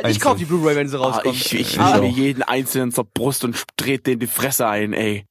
Ich 0.07 0.19
kauf 0.19 0.37
die 0.37 0.45
Blu-ray, 0.45 0.75
wenn 0.75 0.87
sie 0.87 0.97
Ah, 0.97 1.01
rauskommt. 1.01 1.35
ich 1.35 1.53
ich 1.53 1.79
Ah. 1.79 1.97
nehme 1.97 2.07
jeden 2.13 2.43
einzelnen 2.43 2.91
zur 2.91 3.05
Brust 3.05 3.43
und 3.43 3.61
dreht 3.77 4.05
den 4.07 4.19
die 4.19 4.27
Fresse 4.27 4.67
ein, 4.67 4.93
ey. 4.93 5.25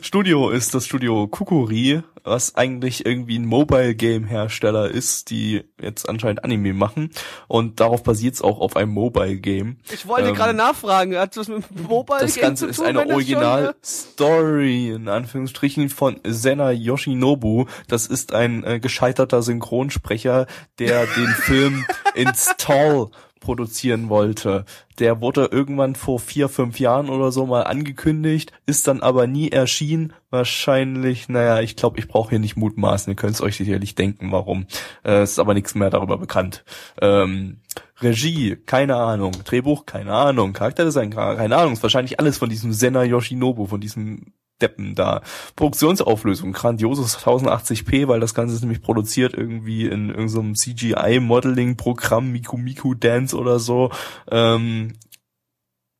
Studio 0.00 0.50
ist 0.50 0.74
das 0.74 0.86
Studio 0.86 1.26
Kukuri, 1.28 2.02
was 2.24 2.56
eigentlich 2.56 3.06
irgendwie 3.06 3.38
ein 3.38 3.46
Mobile 3.46 3.94
Game 3.94 4.24
Hersteller 4.24 4.90
ist, 4.90 5.30
die 5.30 5.64
jetzt 5.80 6.08
anscheinend 6.08 6.44
Anime 6.44 6.74
machen 6.74 7.10
und 7.46 7.78
darauf 7.80 8.02
basiert 8.02 8.34
es 8.34 8.42
auch 8.42 8.58
auf 8.60 8.76
einem 8.76 8.92
Mobile 8.92 9.36
Game. 9.36 9.78
Ich 9.92 10.06
wollte 10.08 10.30
Ähm, 10.30 10.34
gerade 10.34 10.54
nachfragen, 10.54 11.16
hat 11.16 11.36
das 11.36 11.48
mit 11.48 11.64
dem 11.70 11.82
Mobile 11.84 12.18
Das 12.20 12.34
Game 12.34 12.42
Ganze 12.42 12.64
zu 12.66 12.70
ist 12.70 12.76
tun, 12.78 12.86
eine 12.86 12.98
das 12.98 13.04
schon, 13.04 13.14
Original 13.14 13.64
äh, 13.68 13.72
Story 13.84 14.88
in 14.88 15.08
Anführungsstrichen 15.08 15.88
von 15.88 16.20
Sena 16.24 16.72
Yoshinobu. 16.72 17.66
Das 17.88 18.06
ist 18.06 18.34
ein 18.34 18.64
äh, 18.64 18.80
gescheiterter 18.80 19.42
Synchronsprecher, 19.42 20.46
der 20.78 21.06
den 21.06 21.28
Film 21.28 21.86
Install 22.14 23.10
produzieren 23.40 24.08
wollte. 24.08 24.64
Der 24.98 25.20
wurde 25.20 25.48
irgendwann 25.52 25.94
vor 25.94 26.18
vier, 26.18 26.48
fünf 26.48 26.80
Jahren 26.80 27.08
oder 27.08 27.30
so 27.32 27.46
mal 27.46 27.62
angekündigt, 27.62 28.52
ist 28.66 28.88
dann 28.88 29.00
aber 29.00 29.26
nie 29.26 29.50
erschienen. 29.50 30.12
Wahrscheinlich, 30.30 31.28
naja, 31.28 31.60
ich 31.60 31.76
glaube, 31.76 31.98
ich 31.98 32.08
brauche 32.08 32.30
hier 32.30 32.38
nicht 32.38 32.56
mutmaßen. 32.56 33.12
Ihr 33.12 33.16
könnt 33.16 33.34
es 33.34 33.42
euch 33.42 33.56
sicherlich 33.56 33.94
denken, 33.94 34.32
warum. 34.32 34.66
Äh, 35.04 35.22
es 35.22 35.32
ist 35.32 35.38
aber 35.38 35.54
nichts 35.54 35.74
mehr 35.74 35.90
darüber 35.90 36.18
bekannt. 36.18 36.64
Ähm, 37.00 37.60
Regie, 38.00 38.56
keine 38.56 38.96
Ahnung. 38.96 39.32
Drehbuch, 39.44 39.86
keine 39.86 40.12
Ahnung. 40.12 40.52
Charakterdesign, 40.52 41.10
keine 41.10 41.56
Ahnung. 41.56 41.74
Ist 41.74 41.82
wahrscheinlich 41.82 42.18
alles 42.18 42.38
von 42.38 42.48
diesem 42.48 42.72
Sena 42.72 43.04
Yoshinobu, 43.04 43.66
von 43.66 43.80
diesem 43.80 44.32
Deppen 44.60 44.94
da. 44.94 45.22
Produktionsauflösung, 45.54 46.52
grandioses 46.52 47.18
1080p, 47.18 48.08
weil 48.08 48.20
das 48.20 48.34
Ganze 48.34 48.54
ist 48.54 48.62
nämlich 48.62 48.82
produziert 48.82 49.34
irgendwie 49.34 49.86
in 49.86 50.08
irgendeinem 50.10 50.54
CGI-Modeling-Programm, 50.54 52.30
Miku 52.32 52.56
Miku 52.56 52.94
Dance 52.94 53.36
oder 53.36 53.58
so. 53.58 53.90
Ähm, 54.30 54.94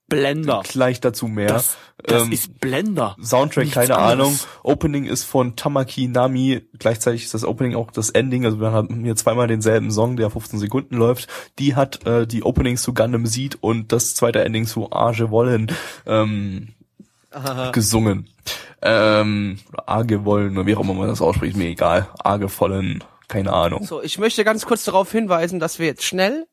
Blender. 0.09 0.63
gleich 0.63 1.01
dazu 1.01 1.27
mehr. 1.27 1.49
Das, 1.49 1.77
das 1.99 2.23
Ähm, 2.23 2.33
ist 2.33 2.61
Blender. 2.61 3.17
Soundtrack, 3.21 3.65
Nichts 3.65 3.75
keine 3.75 3.97
anderes. 3.99 4.13
Ahnung. 4.13 4.39
Opening 4.63 5.05
ist 5.07 5.25
von 5.25 5.57
Tamaki 5.57 6.07
Nami. 6.07 6.63
Gleichzeitig 6.79 7.25
ist 7.25 7.35
das 7.35 7.45
Opening 7.45 7.75
auch 7.75 7.91
das 7.91 8.11
Ending. 8.11 8.45
Also 8.45 8.61
wir 8.61 8.71
haben 8.71 9.03
hier 9.03 9.17
zweimal 9.17 9.49
denselben 9.49 9.91
Song, 9.91 10.17
der 10.17 10.31
15 10.31 10.61
Sekunden 10.61 10.97
läuft. 10.97 11.27
Die 11.59 11.75
hat 11.75 12.07
äh, 12.07 12.25
die 12.25 12.45
Openings 12.45 12.83
zu 12.83 12.95
Gundam 12.95 13.27
Seed 13.27 13.59
und 13.61 13.91
das 13.91 14.15
zweite 14.15 14.45
Ending 14.45 14.67
zu 14.67 14.93
Arge 14.93 15.31
Wollen 15.33 15.73
ähm, 16.07 16.69
gesungen. 17.73 18.29
Ähm, 18.83 19.59
oder 19.69 19.89
Arge 19.89 20.25
Wollen, 20.25 20.57
oder 20.57 20.67
wie 20.67 20.77
auch 20.77 20.81
immer 20.81 20.95
man 20.95 21.09
das 21.09 21.21
ausspricht, 21.21 21.57
mir 21.57 21.69
egal. 21.69 22.09
Arge 22.23 22.49
Vollen, 22.49 23.03
keine 23.29 23.53
Ahnung. 23.53 23.85
So, 23.85 24.03
ich 24.03 24.19
möchte 24.19 24.45
ganz 24.45 24.67
kurz 24.67 24.85
darauf 24.85 25.11
hinweisen, 25.11 25.59
dass 25.61 25.79
wir 25.79 25.87
jetzt 25.87 26.05
schnell 26.05 26.47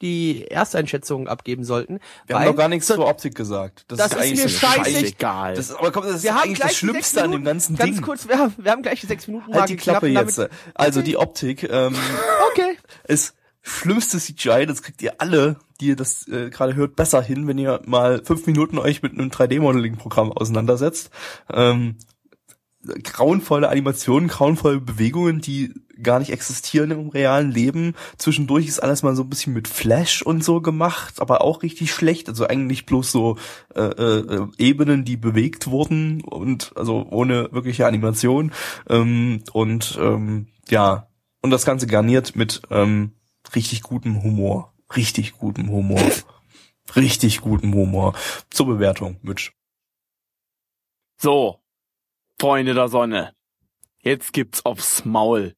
die 0.00 0.46
Ersteinschätzungen 0.46 1.26
abgeben 1.28 1.64
sollten. 1.64 1.98
Wir 2.26 2.36
haben 2.38 2.44
noch 2.44 2.56
gar 2.56 2.68
nichts 2.68 2.86
so, 2.86 2.94
zur 2.94 3.08
Optik 3.08 3.34
gesagt. 3.34 3.84
Das 3.88 3.98
ist 3.98 4.16
eigentlich 4.16 4.42
mir. 4.44 4.48
Scheißegal. 4.48 5.54
Das 5.54 5.70
ist, 5.70 5.76
aber 5.76 5.90
komm, 5.90 6.04
das 6.04 6.16
ist 6.16 6.22
wir 6.22 6.36
eigentlich 6.36 6.58
das 6.60 6.76
Schlimmste 6.76 7.22
an 7.24 7.32
dem 7.32 7.44
ganzen 7.44 7.76
ganz 7.76 7.96
Ding. 7.96 8.04
kurz, 8.04 8.28
wir 8.28 8.38
haben, 8.38 8.54
wir 8.58 8.70
haben 8.70 8.82
gleich 8.82 9.00
die 9.00 9.06
sechs 9.06 9.26
Minuten 9.26 9.52
Halt 9.54 9.68
die 9.68 9.76
Klappe 9.76 10.06
jetzt. 10.06 10.40
Also 10.74 11.02
die 11.02 11.16
Optik 11.16 11.64
ähm, 11.64 11.96
Okay. 12.52 12.78
ist 13.04 13.34
schlimmste 13.62 14.18
CGI, 14.18 14.66
das 14.66 14.82
kriegt 14.82 15.02
ihr 15.02 15.20
alle, 15.20 15.56
die 15.80 15.88
ihr 15.88 15.96
das 15.96 16.26
äh, 16.28 16.50
gerade 16.50 16.74
hört, 16.74 16.96
besser 16.96 17.22
hin, 17.22 17.46
wenn 17.46 17.58
ihr 17.58 17.80
mal 17.86 18.22
fünf 18.24 18.46
Minuten 18.46 18.78
euch 18.78 19.02
mit 19.02 19.12
einem 19.12 19.28
3D-Modeling-Programm 19.28 20.32
auseinandersetzt. 20.32 21.10
Ähm, 21.52 21.96
grauenvolle 23.02 23.68
Animationen, 23.68 24.28
grauenvolle 24.28 24.80
Bewegungen, 24.80 25.40
die 25.40 25.74
gar 26.00 26.20
nicht 26.20 26.30
existieren 26.30 26.90
im 26.92 27.08
realen 27.08 27.50
Leben. 27.50 27.94
Zwischendurch 28.18 28.66
ist 28.68 28.80
alles 28.80 29.02
mal 29.02 29.16
so 29.16 29.22
ein 29.22 29.28
bisschen 29.28 29.52
mit 29.52 29.66
Flash 29.68 30.22
und 30.22 30.44
so 30.44 30.60
gemacht, 30.60 31.20
aber 31.20 31.42
auch 31.42 31.62
richtig 31.62 31.92
schlecht. 31.92 32.28
Also 32.28 32.46
eigentlich 32.46 32.86
bloß 32.86 33.10
so 33.10 33.36
äh, 33.74 33.82
äh, 33.82 34.46
Ebenen, 34.58 35.04
die 35.04 35.16
bewegt 35.16 35.66
wurden 35.66 36.22
und 36.22 36.72
also 36.76 37.06
ohne 37.10 37.48
wirkliche 37.52 37.86
Animation. 37.86 38.52
Ähm, 38.88 39.42
und 39.52 39.98
ähm, 40.00 40.46
ja, 40.68 41.08
und 41.42 41.50
das 41.50 41.64
Ganze 41.64 41.86
garniert 41.86 42.36
mit 42.36 42.62
ähm, 42.70 43.12
richtig 43.54 43.82
gutem 43.82 44.22
Humor. 44.22 44.74
Richtig 44.96 45.32
gutem 45.38 45.68
Humor. 45.70 46.00
richtig 46.96 47.40
gutem 47.40 47.74
Humor. 47.74 48.14
Zur 48.50 48.66
Bewertung, 48.66 49.18
Mitch. 49.22 49.52
So, 51.20 51.60
Freunde 52.40 52.74
der 52.74 52.88
Sonne. 52.88 53.34
Jetzt 54.02 54.32
gibt's 54.32 54.64
aufs 54.64 55.04
Maul. 55.04 55.54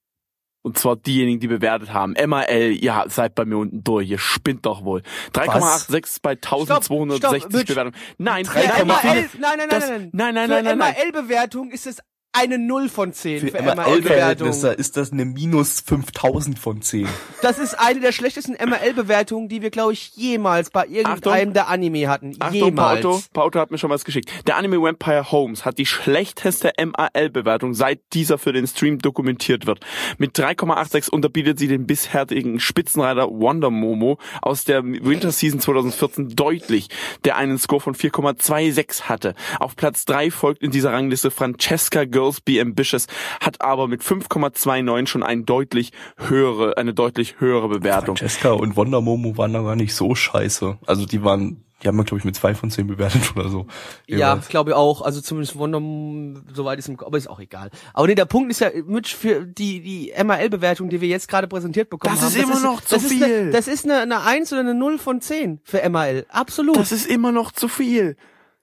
Und 0.62 0.78
zwar 0.78 0.97
diejenigen, 0.97 1.41
die 1.41 1.49
bewertet 1.49 1.93
haben. 1.95 2.14
MAL, 2.26 2.72
ja, 2.72 3.09
seid 3.09 3.34
bei 3.34 3.47
mir 3.47 3.57
unten 3.57 3.82
durch. 3.82 4.11
Ihr 4.11 4.18
spinnt 4.18 4.66
doch 4.66 4.84
wohl. 4.84 5.03
3,86 5.32 6.18
bei 6.20 6.32
1260 6.32 7.41
stopp, 7.41 7.53
Mitch. 7.53 7.66
Bewertungen. 7.72 7.97
Nein, 8.18 8.45
Für 8.45 8.59
nein, 8.59 8.68
nein, 8.68 8.86
nein, 8.86 9.01
nein, 9.07 9.30
nein, 9.41 9.59
nein, 9.59 9.68
das- 9.70 9.88
nein, 9.88 10.11
nein, 10.12 10.34
nein, 10.34 10.49
Für 10.49 10.55
nein, 10.55 10.64
nein, 10.64 10.78
nein. 10.78 10.95
MAL-Bewertung 11.12 11.70
ist 11.70 11.86
es 11.86 12.01
eine 12.32 12.58
Null 12.58 12.88
von 12.88 13.12
zehn. 13.12 13.40
Für, 13.40 13.48
Für 13.48 13.62
MAL-Bewertung. 13.62 13.92
MRL-Verhältnisse 13.92 14.68
ist 14.72 14.96
das 14.96 15.12
eine 15.12 15.24
minus 15.24 15.80
5000 15.80 16.58
von 16.58 16.80
10. 16.82 17.08
Das 17.42 17.58
ist 17.58 17.74
eine 17.74 18.00
der 18.00 18.12
schlechtesten 18.12 18.52
MRL-Bewertungen, 18.52 19.48
die 19.48 19.62
wir, 19.62 19.70
glaube 19.70 19.94
ich, 19.94 20.14
jemals 20.16 20.70
bei 20.70 20.86
irgendeinem 20.86 21.40
Achtung. 21.40 21.52
der 21.54 21.68
Anime 21.68 22.08
hatten. 22.08 22.36
Achtung, 22.38 22.54
jemals. 22.54 23.02
Pauto, 23.02 23.22
Pauto 23.32 23.58
hat 23.60 23.70
mir 23.70 23.78
schon 23.78 23.90
was 23.90 24.04
geschickt. 24.04 24.30
Der 24.46 24.56
Anime 24.56 24.80
Vampire 24.80 25.32
Homes 25.32 25.64
hat 25.64 25.78
die 25.78 25.86
schlechteste 25.86 26.72
MAL-Bewertung, 26.78 27.74
seit 27.74 28.00
dieser 28.12 28.38
für 28.38 28.52
den 28.52 28.66
Stream 28.66 28.98
dokumentiert 28.98 29.66
wird. 29.66 29.80
Mit 30.18 30.38
3,86 30.38 31.10
unterbietet 31.10 31.58
sie 31.58 31.68
den 31.68 31.86
bisherigen 31.86 32.60
Spitzenreiter 32.60 33.28
Wonder 33.28 33.70
Momo 33.70 34.18
aus 34.42 34.64
der 34.64 34.84
Winter 34.84 35.32
Season 35.32 35.60
2014 35.60 36.28
deutlich, 36.36 36.88
der 37.24 37.36
einen 37.36 37.58
Score 37.58 37.80
von 37.80 37.94
4,26 37.94 39.02
hatte. 39.02 39.34
Auf 39.58 39.76
Platz 39.76 40.04
3 40.04 40.30
folgt 40.30 40.62
in 40.62 40.70
dieser 40.70 40.92
Rangliste 40.92 41.30
Francesca 41.30 42.04
Girls 42.20 42.40
Be 42.42 42.60
Ambitious, 42.60 43.06
hat 43.40 43.60
aber 43.62 43.88
mit 43.88 44.02
5,29 44.02 45.06
schon 45.06 45.22
ein 45.22 45.46
deutlich 45.46 45.92
höhere, 46.18 46.76
eine 46.76 46.92
deutlich 46.92 47.40
höhere 47.40 47.68
Bewertung. 47.68 48.16
Francesca 48.16 48.50
und 48.52 48.76
Wonder 48.76 49.00
Momo 49.00 49.36
waren 49.38 49.52
da 49.54 49.62
gar 49.62 49.76
nicht 49.76 49.94
so 49.94 50.14
scheiße. 50.14 50.78
Also 50.86 51.06
die 51.06 51.24
waren, 51.24 51.64
die 51.82 51.88
haben 51.88 51.96
wir 51.96 52.04
glaube 52.04 52.18
ich 52.18 52.24
mit 52.26 52.36
zwei 52.36 52.54
von 52.54 52.70
zehn 52.70 52.86
bewertet 52.86 53.22
oder 53.34 53.48
so. 53.48 53.66
Ja, 54.06 54.38
glaube 54.50 54.70
ich 54.70 54.76
auch. 54.76 55.00
Also 55.00 55.22
zumindest 55.22 55.56
Wonder, 55.56 55.78
Woman, 55.78 56.44
soweit 56.52 56.78
ist 56.78 56.88
im, 56.88 57.00
aber 57.00 57.16
ist 57.16 57.28
auch 57.30 57.40
egal. 57.40 57.70
Aber 57.94 58.06
nee, 58.06 58.14
der 58.14 58.26
Punkt 58.26 58.50
ist 58.50 58.60
ja, 58.60 58.68
Mitch, 58.86 59.16
für 59.16 59.46
die, 59.46 59.80
die 59.80 60.12
MAL-Bewertung, 60.22 60.90
die 60.90 61.00
wir 61.00 61.08
jetzt 61.08 61.26
gerade 61.28 61.48
präsentiert 61.48 61.88
bekommen 61.88 62.14
Das 62.14 62.22
haben. 62.22 62.36
ist 62.36 62.42
immer 62.42 62.60
noch 62.60 62.82
zu 62.82 62.96
das 62.96 63.04
Ist 63.04 63.12
viel. 63.12 63.24
eine, 63.24 63.50
das 63.50 63.66
ist 63.66 63.84
eine, 63.86 64.00
eine 64.00 64.20
1 64.22 64.52
oder 64.52 64.60
eine 64.60 64.74
0 64.74 64.98
von 64.98 65.20
10 65.22 65.60
für 65.64 65.88
MAL. 65.88 66.26
Absolut. 66.28 66.76
Das 66.76 66.92
ist 66.92 67.06
immer 67.06 67.32
noch 67.32 67.50
zu 67.52 67.66
viel. 67.68 68.16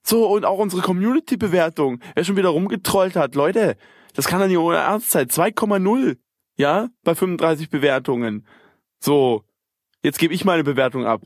So, 0.08 0.26
und 0.26 0.46
auch 0.46 0.58
unsere 0.58 0.82
Community-Bewertung. 0.82 2.00
Wer 2.16 2.24
schon 2.24 2.38
wieder 2.38 2.48
rumgetrollt 2.48 3.18
hat, 3.18 3.36
Leute, 3.36 3.76
das 4.14 4.26
kann 4.26 4.40
doch 4.40 4.48
nicht 4.48 4.58
ohne 4.58 4.78
Ernst 4.78 5.12
sein. 5.12 5.28
2,0. 5.28 6.16
Ja, 6.56 6.88
bei 7.04 7.14
35 7.14 7.70
Bewertungen. 7.70 8.48
So, 9.02 9.44
jetzt 10.04 10.18
gebe 10.18 10.34
ich 10.34 10.46
meine 10.46 10.64
Bewertung 10.64 11.06
ab. 11.06 11.24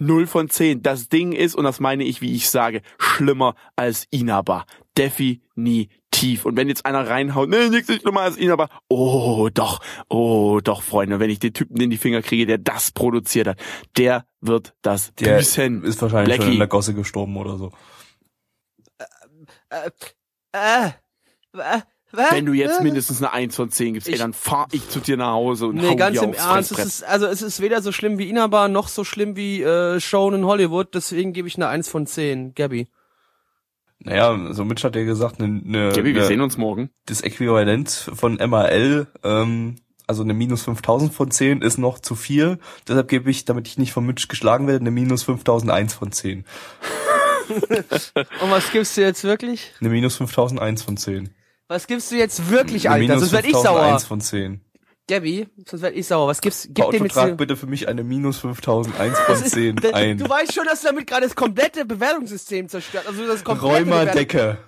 0 0.00 0.26
von 0.26 0.50
10. 0.50 0.82
Das 0.82 1.08
Ding 1.08 1.30
ist, 1.30 1.54
und 1.54 1.62
das 1.62 1.78
meine 1.78 2.02
ich, 2.02 2.20
wie 2.20 2.34
ich 2.34 2.50
sage, 2.50 2.82
schlimmer 2.98 3.54
als 3.76 4.08
Inaba. 4.10 4.64
Definitiv. 4.98 5.99
Und 6.44 6.56
wenn 6.56 6.68
jetzt 6.68 6.86
einer 6.86 7.06
reinhaut, 7.08 7.48
nee, 7.48 7.68
nichts 7.68 7.88
ist 7.88 8.02
schlimmer 8.02 8.20
als 8.22 8.36
Inaba. 8.36 8.68
Oh, 8.88 9.48
doch, 9.52 9.80
oh, 10.08 10.60
doch, 10.62 10.82
Freunde. 10.82 11.18
Wenn 11.20 11.30
ich 11.30 11.38
den 11.38 11.52
Typen 11.52 11.80
in 11.80 11.90
die 11.90 11.96
Finger 11.98 12.22
kriege, 12.22 12.46
der 12.46 12.58
das 12.58 12.90
produziert 12.90 13.46
hat, 13.48 13.58
der 13.96 14.24
wird 14.40 14.74
das 14.82 15.12
Der 15.16 15.36
büßen. 15.38 15.82
ist 15.84 16.00
wahrscheinlich 16.02 16.34
schon 16.34 16.38
Blackie. 16.40 16.52
in 16.54 16.58
der 16.58 16.68
Gosse 16.68 16.94
gestorben 16.94 17.36
oder 17.36 17.56
so. 17.56 17.72
äh, 19.70 19.90
äh, 20.52 20.86
äh, 21.58 21.80
Wenn 22.12 22.44
du 22.46 22.52
jetzt 22.52 22.82
mindestens 22.82 23.18
eine 23.22 23.32
1 23.32 23.54
von 23.54 23.70
10 23.70 23.94
gibst, 23.94 24.08
ey, 24.08 24.14
Ich- 24.14 24.20
dann 24.20 24.32
fahr 24.32 24.66
ich 24.72 24.88
zu 24.88 24.98
dir 25.00 25.16
nach 25.16 25.32
Hause 25.32 25.66
und 25.68 25.76
Nee, 25.76 25.88
hau 25.90 25.96
ganz 25.96 26.18
dir 26.18 26.24
im 26.24 26.30
aufs 26.30 26.38
Ernst, 26.44 26.72
es 26.72 26.78
ist, 26.84 27.04
also 27.04 27.26
es 27.26 27.40
ist 27.40 27.60
weder 27.60 27.82
so 27.82 27.92
schlimm 27.92 28.18
wie 28.18 28.28
Inaba, 28.28 28.66
noch 28.68 28.88
so 28.88 29.04
schlimm 29.04 29.36
wie 29.36 29.62
äh, 29.62 30.00
Shonen 30.00 30.44
Hollywood, 30.44 30.94
deswegen 30.94 31.32
gebe 31.32 31.46
ich 31.46 31.54
eine 31.56 31.68
1 31.68 31.88
von 31.88 32.06
10. 32.06 32.54
Gabby. 32.54 32.88
Naja, 34.02 34.52
so 34.52 34.64
Mitch 34.64 34.82
hat 34.84 34.96
ja 34.96 35.04
gesagt, 35.04 35.40
eine, 35.40 35.60
eine, 35.62 35.92
Gabi, 35.92 36.14
wir 36.14 36.22
eine, 36.22 36.26
sehen 36.26 36.40
uns 36.40 36.56
morgen. 36.56 36.90
das 37.06 37.20
Äquivalent 37.20 37.90
von 38.14 38.36
MAL, 38.36 39.06
ähm, 39.22 39.76
also 40.06 40.22
eine 40.22 40.34
minus 40.34 40.62
5000 40.62 41.12
von 41.12 41.30
10 41.30 41.62
ist 41.62 41.78
noch 41.78 41.98
zu 41.98 42.14
viel. 42.16 42.58
Deshalb 42.88 43.08
gebe 43.08 43.30
ich, 43.30 43.44
damit 43.44 43.68
ich 43.68 43.78
nicht 43.78 43.92
von 43.92 44.04
Mitch 44.04 44.26
geschlagen 44.28 44.66
werde, 44.66 44.80
eine 44.80 44.90
minus 44.90 45.22
5001 45.24 45.94
von 45.94 46.12
10. 46.12 46.44
Und 48.42 48.50
was 48.50 48.70
gibst 48.72 48.96
du 48.96 49.02
jetzt 49.02 49.24
wirklich? 49.24 49.72
Eine 49.80 49.90
minus 49.90 50.16
5001 50.16 50.82
von 50.82 50.96
10. 50.96 51.30
Was 51.68 51.86
gibst 51.86 52.10
du 52.10 52.16
jetzt 52.16 52.50
wirklich, 52.50 52.88
Eine 52.88 52.94
Alter? 52.94 53.06
minus 53.06 53.20
Sonst 53.20 53.32
werd 53.32 53.46
ich 53.46 53.52
sauer. 53.52 53.98
5001 53.98 54.04
von 54.04 54.20
10. 54.20 54.60
Gabby, 55.10 55.48
sonst 55.66 55.82
werd 55.82 55.96
ich 55.96 56.06
sauer. 56.06 56.28
Was 56.28 56.40
gibst, 56.40 56.68
gib 56.70 56.88
dem 56.90 57.02
jetzt... 57.04 57.14
trag 57.14 57.36
bitte 57.36 57.56
für 57.56 57.66
mich 57.66 57.88
eine 57.88 58.04
minus 58.04 58.38
5001 58.40 59.18
von 59.18 59.34
Das 59.34 59.42
ist- 59.42 59.54
10 59.54 59.76
da- 59.76 59.90
ein. 59.90 60.18
Du 60.18 60.28
weißt 60.28 60.54
schon, 60.54 60.64
dass 60.64 60.82
du 60.82 60.86
damit 60.86 61.06
gerade 61.06 61.26
das 61.26 61.34
komplette 61.34 61.84
Bewertungssystem 61.84 62.68
zerstört. 62.68 63.06
Also 63.08 63.26
das 63.26 63.42
komplette 63.42 63.74
Räumerdecke. 63.90 64.58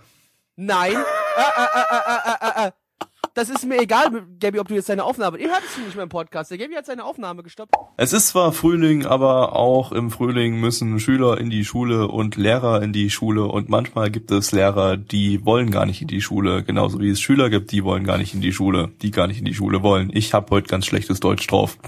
Nein. 0.56 0.92
Äh, 0.92 0.96
äh, 0.96 0.98
äh, 0.98 2.60
äh, 2.60 2.64
äh, 2.64 2.68
äh. 2.68 2.70
Das 3.34 3.48
ist 3.48 3.64
mir 3.66 3.80
egal, 3.80 4.26
Gabby, 4.40 4.58
ob 4.58 4.68
du 4.68 4.74
jetzt 4.74 4.90
deine 4.90 5.04
Aufnahme... 5.04 5.38
Ihr 5.38 5.48
hört 5.48 5.62
es 5.66 5.78
nicht 5.78 5.94
mehr 5.94 6.02
im 6.02 6.10
Podcast. 6.10 6.50
Der 6.50 6.58
Gabby 6.58 6.74
hat 6.74 6.84
seine 6.84 7.02
Aufnahme 7.02 7.42
gestoppt. 7.42 7.74
Es 7.96 8.12
ist 8.12 8.28
zwar 8.28 8.52
Frühling, 8.52 9.06
aber 9.06 9.56
auch 9.56 9.90
im 9.92 10.10
Frühling 10.10 10.60
müssen 10.60 11.00
Schüler 11.00 11.38
in 11.38 11.48
die 11.48 11.64
Schule 11.64 12.08
und 12.08 12.36
Lehrer 12.36 12.82
in 12.82 12.92
die 12.92 13.08
Schule 13.08 13.46
und 13.46 13.70
manchmal 13.70 14.10
gibt 14.10 14.30
es 14.30 14.52
Lehrer, 14.52 14.98
die 14.98 15.46
wollen 15.46 15.70
gar 15.70 15.86
nicht 15.86 16.02
in 16.02 16.08
die 16.08 16.20
Schule, 16.20 16.62
genauso 16.62 17.00
wie 17.00 17.08
es 17.08 17.22
Schüler 17.22 17.48
gibt, 17.48 17.72
die 17.72 17.84
wollen 17.84 18.04
gar 18.04 18.18
nicht 18.18 18.34
in 18.34 18.42
die 18.42 18.52
Schule, 18.52 18.92
die 19.00 19.10
gar 19.10 19.28
nicht 19.28 19.38
in 19.38 19.46
die 19.46 19.54
Schule 19.54 19.82
wollen. 19.82 20.10
Ich 20.12 20.34
habe 20.34 20.50
heute 20.50 20.68
ganz 20.68 20.84
schlechtes 20.84 21.20
Deutsch 21.20 21.46
drauf, 21.46 21.78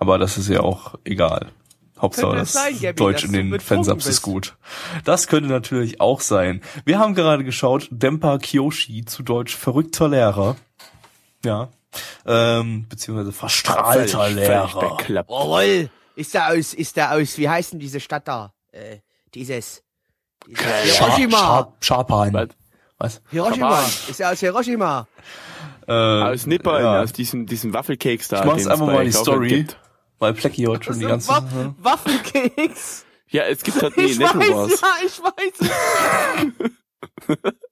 aber 0.00 0.18
das 0.18 0.36
ist 0.36 0.48
ja 0.48 0.62
auch 0.62 0.96
egal. 1.04 1.52
Hauptsache 2.00 2.36
das 2.36 2.52
sein, 2.52 2.78
Gabby, 2.80 2.96
Deutsch 2.96 3.24
in 3.24 3.32
den 3.32 3.60
Fansubs 3.60 4.06
ist 4.06 4.22
gut. 4.22 4.56
Das 5.04 5.28
könnte 5.28 5.48
natürlich 5.48 6.00
auch 6.00 6.20
sein. 6.20 6.60
Wir 6.84 6.98
haben 6.98 7.14
gerade 7.14 7.42
geschaut, 7.44 7.88
Dempa 7.90 8.38
Kyoshi, 8.38 9.04
zu 9.04 9.22
Deutsch 9.22 9.56
verrückter 9.56 10.08
Lehrer. 10.08 10.56
Ja. 11.44 11.68
Ähm, 12.26 12.86
beziehungsweise 12.88 13.32
verstrahlter 13.32 14.18
Völlig- 14.18 14.36
Lehrer. 14.36 14.68
völlig. 14.68 15.08
Jawohl. 15.08 15.90
Ist 16.16 16.34
da 16.34 16.48
aus, 16.48 16.74
ist 16.74 16.96
da 16.96 17.12
aus, 17.12 17.38
wie 17.38 17.48
heißt 17.48 17.72
denn 17.72 17.78
diese 17.80 18.00
Stadt 18.00 18.28
da? 18.28 18.52
Äh, 18.72 18.98
dieses. 19.34 19.82
dieses 20.46 20.98
Hiroshima. 20.98 21.72
Schapan. 21.80 22.32
Was? 22.34 22.48
Was? 22.98 23.22
Hiroshima. 23.30 23.82
Ist 24.08 24.18
ja 24.20 24.30
aus 24.32 24.40
Hiroshima. 24.40 25.06
Äh, 25.88 25.92
Aus 25.92 26.46
Nippon, 26.46 26.80
ja. 26.82 27.00
aus 27.02 27.12
diesem, 27.12 27.46
diesem 27.46 27.72
Waffelkeks 27.72 28.26
da. 28.28 28.40
Ich 28.40 28.44
mach's 28.44 28.66
einfach 28.66 28.86
bei 28.86 28.92
mal 28.92 29.04
die 29.04 29.12
Story, 29.12 29.48
Gibt. 29.48 29.78
Weil 30.18 30.34
Plecky 30.34 30.64
heute 30.64 30.84
schon 30.84 30.98
die 30.98 31.06
ganze 31.06 31.28
Waff 31.28 31.44
Waffelkeks. 31.78 33.04
Ja, 33.28 33.44
es 33.44 33.62
gibt 33.62 33.82
halt, 33.82 33.96
nee, 33.96 34.04
ich 34.04 34.20
weiß, 34.20 34.34
Netto 34.34 34.56
was. 34.56 34.80
ja, 34.80 34.88
ich 35.04 35.20
weiß. 35.20 35.52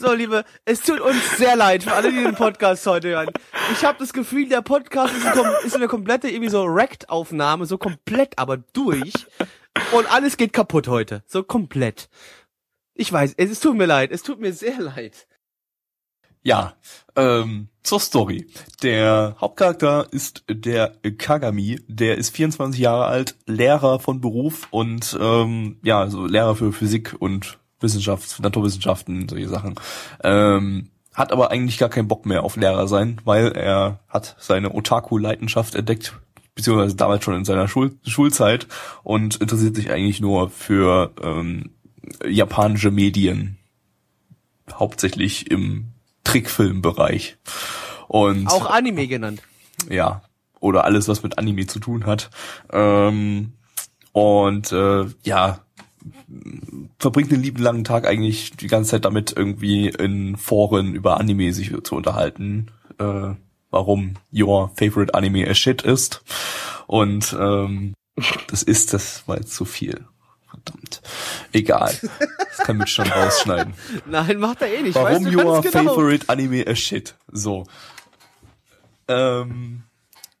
So, 0.00 0.12
liebe, 0.12 0.44
es 0.64 0.80
tut 0.80 1.00
uns 1.00 1.36
sehr 1.38 1.56
leid 1.56 1.82
für 1.82 1.92
alle, 1.92 2.12
die 2.12 2.22
den 2.22 2.36
Podcast 2.36 2.86
heute 2.86 3.08
hören. 3.08 3.30
Ich 3.72 3.84
habe 3.84 3.98
das 3.98 4.12
Gefühl, 4.12 4.48
der 4.48 4.62
Podcast 4.62 5.12
ist, 5.12 5.26
ein, 5.26 5.54
ist 5.64 5.74
eine 5.74 5.88
komplette 5.88 6.28
irgendwie 6.28 6.50
so 6.50 6.64
Wrecked-Aufnahme, 6.66 7.66
so 7.66 7.78
komplett 7.78 8.38
aber 8.38 8.58
durch. 8.58 9.12
Und 9.92 10.10
alles 10.10 10.36
geht 10.36 10.52
kaputt 10.52 10.86
heute. 10.86 11.24
So 11.26 11.42
komplett. 11.42 12.08
Ich 12.94 13.12
weiß, 13.12 13.34
es, 13.36 13.50
es 13.50 13.60
tut 13.60 13.76
mir 13.76 13.86
leid, 13.86 14.12
es 14.12 14.22
tut 14.22 14.38
mir 14.40 14.52
sehr 14.52 14.78
leid. 14.78 15.26
Ja, 16.42 16.74
ähm, 17.16 17.68
zur 17.82 18.00
Story. 18.00 18.46
Der 18.82 19.36
Hauptcharakter 19.40 20.06
ist 20.10 20.44
der 20.48 20.92
Kagami, 21.16 21.80
der 21.88 22.18
ist 22.18 22.34
24 22.36 22.80
Jahre 22.80 23.06
alt, 23.06 23.36
Lehrer 23.46 23.98
von 23.98 24.20
Beruf 24.20 24.68
und 24.70 25.16
ähm, 25.20 25.78
ja, 25.82 26.08
so 26.08 26.26
Lehrer 26.26 26.54
für 26.54 26.72
Physik 26.72 27.16
und 27.18 27.58
Wissenschaft, 27.80 28.40
Naturwissenschaften, 28.40 29.28
solche 29.28 29.48
Sachen. 29.48 29.74
Ähm, 30.22 30.90
hat 31.14 31.32
aber 31.32 31.50
eigentlich 31.50 31.78
gar 31.78 31.88
keinen 31.88 32.08
Bock 32.08 32.26
mehr 32.26 32.44
auf 32.44 32.56
Lehrer 32.56 32.86
sein, 32.86 33.20
weil 33.24 33.52
er 33.52 34.00
hat 34.08 34.36
seine 34.38 34.74
Otaku-Leidenschaft 34.74 35.74
entdeckt, 35.74 36.14
beziehungsweise 36.54 36.94
damals 36.94 37.24
schon 37.24 37.34
in 37.34 37.44
seiner 37.44 37.68
Schul 37.68 37.96
Schulzeit 38.06 38.68
und 39.02 39.36
interessiert 39.36 39.74
sich 39.74 39.90
eigentlich 39.90 40.20
nur 40.20 40.50
für 40.50 41.12
ähm, 41.22 41.70
japanische 42.26 42.90
Medien, 42.90 43.56
hauptsächlich 44.72 45.50
im 45.50 45.92
Trickfilmbereich. 46.28 47.36
Und 48.08 48.46
Auch 48.48 48.70
Anime 48.70 49.06
genannt. 49.06 49.42
ja, 49.88 50.22
oder 50.60 50.84
alles, 50.84 51.08
was 51.08 51.22
mit 51.22 51.38
Anime 51.38 51.66
zu 51.66 51.78
tun 51.78 52.06
hat. 52.06 52.30
Ähm, 52.72 53.52
und 54.12 54.72
äh, 54.72 55.06
ja, 55.22 55.60
verbringt 56.98 57.30
den 57.30 57.42
lieben 57.42 57.62
langen 57.62 57.84
Tag 57.84 58.06
eigentlich 58.06 58.56
die 58.56 58.66
ganze 58.66 58.92
Zeit 58.92 59.04
damit, 59.04 59.32
irgendwie 59.36 59.88
in 59.88 60.36
Foren 60.36 60.94
über 60.94 61.18
Anime 61.20 61.52
sich 61.52 61.72
zu 61.84 61.94
unterhalten, 61.94 62.70
äh, 62.98 63.34
warum 63.70 64.14
your 64.32 64.70
favorite 64.76 65.14
Anime 65.14 65.48
a 65.48 65.54
shit 65.54 65.82
ist. 65.82 66.22
Und 66.86 67.36
ähm, 67.38 67.94
das 68.48 68.62
ist, 68.62 68.94
das 68.94 69.28
war 69.28 69.36
jetzt 69.36 69.54
zu 69.54 69.64
viel. 69.64 70.06
Verdammt. 70.68 71.00
Egal. 71.52 71.94
Das 72.56 72.66
kann 72.66 72.76
mich 72.78 72.90
schon 72.90 73.06
rausschneiden. 73.08 73.74
Nein, 74.06 74.38
macht 74.38 74.62
er 74.62 74.72
eh 74.72 74.82
nicht. 74.82 74.94
Warum 74.94 75.24
weißt 75.24 75.34
du 75.34 75.38
your 75.38 75.62
genau. 75.62 75.94
favorite 75.94 76.28
anime 76.28 76.66
a 76.66 76.74
shit? 76.74 77.14
So. 77.32 77.64
Ähm, 79.06 79.82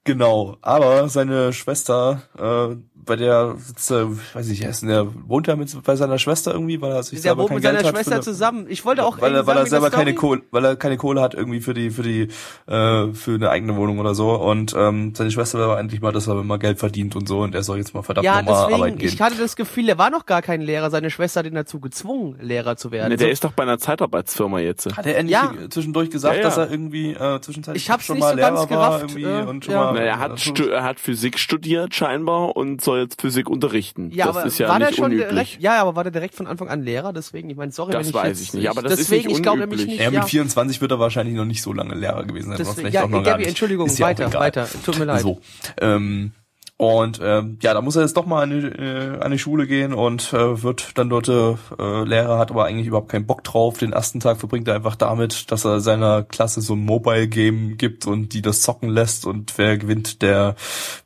genau. 0.04 0.56
Aber 0.60 1.08
seine 1.08 1.52
Schwester, 1.52 2.22
äh, 2.36 2.76
bei 3.04 3.16
der 3.16 3.54
sitzt 3.58 3.90
er, 3.90 4.08
weiß 4.34 4.48
ich, 4.50 4.62
er 4.62 4.72
in 4.82 4.88
der, 4.88 5.06
wohnt 5.28 5.48
er 5.48 5.56
mit, 5.56 5.74
bei 5.84 5.96
seiner 5.96 6.18
Schwester 6.18 6.52
irgendwie, 6.52 6.80
weil 6.80 6.92
er 6.92 7.02
sich 7.02 7.12
Der 7.20 7.22
selber 7.22 7.42
wohnt 7.42 7.48
kein 7.50 7.54
mit 7.56 7.62
Geld 7.64 7.76
seiner 7.78 7.88
hat 7.88 7.94
Schwester 7.96 8.16
für, 8.16 8.22
zusammen. 8.22 8.66
Ich 8.68 8.84
wollte 8.84 9.04
auch 9.04 9.20
weil 9.20 9.34
er, 9.34 9.46
weil 9.46 9.56
er 9.56 9.66
selber 9.66 9.90
keine 9.90 10.14
Kohle, 10.14 10.42
weil 10.50 10.64
er 10.64 10.76
keine 10.76 10.96
Kohle 10.96 11.20
hat 11.20 11.34
irgendwie 11.34 11.60
für 11.60 11.74
die, 11.74 11.90
für 11.90 12.02
die, 12.02 12.28
äh, 12.66 13.12
für 13.14 13.34
eine 13.34 13.50
eigene 13.50 13.76
Wohnung 13.76 13.98
oder 13.98 14.14
so. 14.14 14.30
Und 14.34 14.74
ähm, 14.76 15.14
seine 15.16 15.30
Schwester 15.30 15.58
aber 15.58 15.78
endlich 15.80 16.00
mal, 16.00 16.12
dass 16.12 16.26
er 16.26 16.34
mal 16.42 16.58
Geld 16.58 16.78
verdient 16.78 17.16
und 17.16 17.28
so 17.28 17.40
und 17.40 17.54
er 17.54 17.62
soll 17.62 17.78
jetzt 17.78 17.94
mal 17.94 18.02
verdammt 18.02 18.24
Ja, 18.26 18.42
nochmal 18.42 18.74
arbeiten 18.74 18.98
gehen. 18.98 19.08
ich 19.08 19.20
hatte 19.20 19.36
das 19.38 19.56
Gefühl, 19.56 19.88
er 19.88 19.98
war 19.98 20.10
noch 20.10 20.26
gar 20.26 20.42
kein 20.42 20.60
Lehrer. 20.60 20.90
Seine 20.90 21.10
Schwester 21.10 21.40
hat 21.40 21.46
ihn 21.46 21.54
dazu 21.54 21.80
gezwungen, 21.80 22.36
Lehrer 22.40 22.76
zu 22.76 22.90
werden. 22.90 23.10
Ne, 23.10 23.16
der 23.16 23.28
So- 23.28 23.32
ist 23.32 23.44
doch 23.44 23.52
bei 23.52 23.62
einer 23.62 23.78
Zeitarbeitsfirma 23.78 24.60
jetzt. 24.60 24.94
Hat 24.96 25.06
er 25.06 25.16
endlich 25.16 25.32
Ja. 25.38 25.52
zwischendurch 25.70 26.10
gesagt, 26.10 26.34
Ja, 26.36 26.40
ja. 26.42 26.46
dass 26.46 26.56
er 26.58 26.70
irgendwie 26.70 27.12
äh, 27.12 27.40
zwischenzeitlich 27.40 27.82
Ich 27.84 27.90
hab's 27.90 28.04
schon 28.04 28.16
nicht 28.16 28.22
mal 28.24 28.30
so 28.30 28.36
Lehrer 28.36 28.48
ganz 28.50 28.60
war 28.60 28.66
gerafft, 28.66 29.02
irgendwie 29.14 29.22
äh, 29.24 29.42
und 29.44 29.64
schon 29.64 29.74
ja. 29.74 29.84
mal 29.84 29.94
Na, 29.94 30.00
er 30.00 30.18
hat, 30.18 30.38
stu 30.40 30.64
er 30.64 30.82
hat 30.82 31.00
Physik 31.00 31.38
studiert 31.38 31.94
scheinbar 31.94 32.56
und 32.56 32.80
soll 32.82 32.97
jetzt 33.02 33.20
Physik 33.20 33.48
unterrichten. 33.48 34.10
ja, 34.12 34.26
das 34.26 34.36
aber 34.36 34.46
ist 34.46 34.58
ja 34.58 34.68
war 34.68 34.78
der 34.78 34.88
nicht 34.88 34.96
schon 34.96 35.06
unüblich. 35.06 35.28
direkt, 35.28 35.56
ja, 35.62 35.80
aber 35.80 35.96
war 35.96 36.04
der 36.04 36.12
direkt 36.12 36.34
von 36.34 36.46
Anfang 36.46 36.68
an 36.68 36.82
Lehrer? 36.82 37.12
Deswegen, 37.12 37.48
ich 37.50 37.56
meine, 37.56 37.72
sorry, 37.72 37.92
Das 37.92 38.02
wenn 38.02 38.08
ich 38.10 38.14
weiß 38.14 38.28
jetzt, 38.28 38.40
ich 38.48 38.54
nicht, 38.54 38.70
aber 38.70 38.82
das 38.82 38.92
ist 38.92 39.10
deswegen, 39.10 39.28
nicht 39.28 39.36
ich 39.38 39.42
glaube 39.42 39.58
nämlich 39.60 39.80
unüblich. 39.80 39.98
nicht, 39.98 40.04
Ja, 40.04 40.10
mit 40.10 40.20
ja. 40.20 40.26
24 40.26 40.80
wird 40.80 40.90
er 40.92 40.98
wahrscheinlich 41.00 41.34
noch 41.36 41.44
nicht 41.44 41.62
so 41.62 41.72
lange 41.72 41.94
Lehrer 41.94 42.24
gewesen 42.24 42.48
sein. 42.48 42.58
Deswegen, 42.58 42.88
ja, 42.90 43.04
auch 43.04 43.08
noch 43.08 43.22
gar 43.22 43.32
Gabi, 43.32 43.38
nicht. 43.42 43.48
Entschuldigung, 43.50 43.86
Ist 43.86 43.98
ja 43.98 44.06
auch 44.06 44.10
weiter, 44.10 44.32
weiter. 44.34 44.68
Tut 44.84 44.98
mir 44.98 45.04
leid. 45.06 45.20
So. 45.20 45.40
Ähm, 45.80 46.32
und 46.78 47.18
ähm, 47.20 47.58
ja, 47.60 47.74
da 47.74 47.82
muss 47.82 47.96
er 47.96 48.02
jetzt 48.02 48.16
doch 48.16 48.24
mal 48.24 48.44
an 48.44 48.50
die, 48.50 48.64
äh, 48.64 49.18
an 49.18 49.32
die 49.32 49.38
Schule 49.40 49.66
gehen 49.66 49.92
und 49.92 50.32
äh, 50.32 50.62
wird 50.62 50.96
dann 50.96 51.10
dort 51.10 51.26
äh, 51.26 51.56
Lehrer, 52.04 52.38
hat 52.38 52.52
aber 52.52 52.66
eigentlich 52.66 52.86
überhaupt 52.86 53.08
keinen 53.08 53.26
Bock 53.26 53.42
drauf. 53.42 53.78
Den 53.78 53.92
ersten 53.92 54.20
Tag 54.20 54.38
verbringt 54.38 54.68
er 54.68 54.76
einfach 54.76 54.94
damit, 54.94 55.50
dass 55.50 55.64
er 55.64 55.80
seiner 55.80 56.22
Klasse 56.22 56.60
so 56.60 56.74
ein 56.74 56.84
Mobile-Game 56.84 57.78
gibt 57.78 58.06
und 58.06 58.32
die 58.32 58.42
das 58.42 58.62
zocken 58.62 58.90
lässt 58.90 59.26
und 59.26 59.58
wer 59.58 59.76
gewinnt, 59.76 60.22
der 60.22 60.54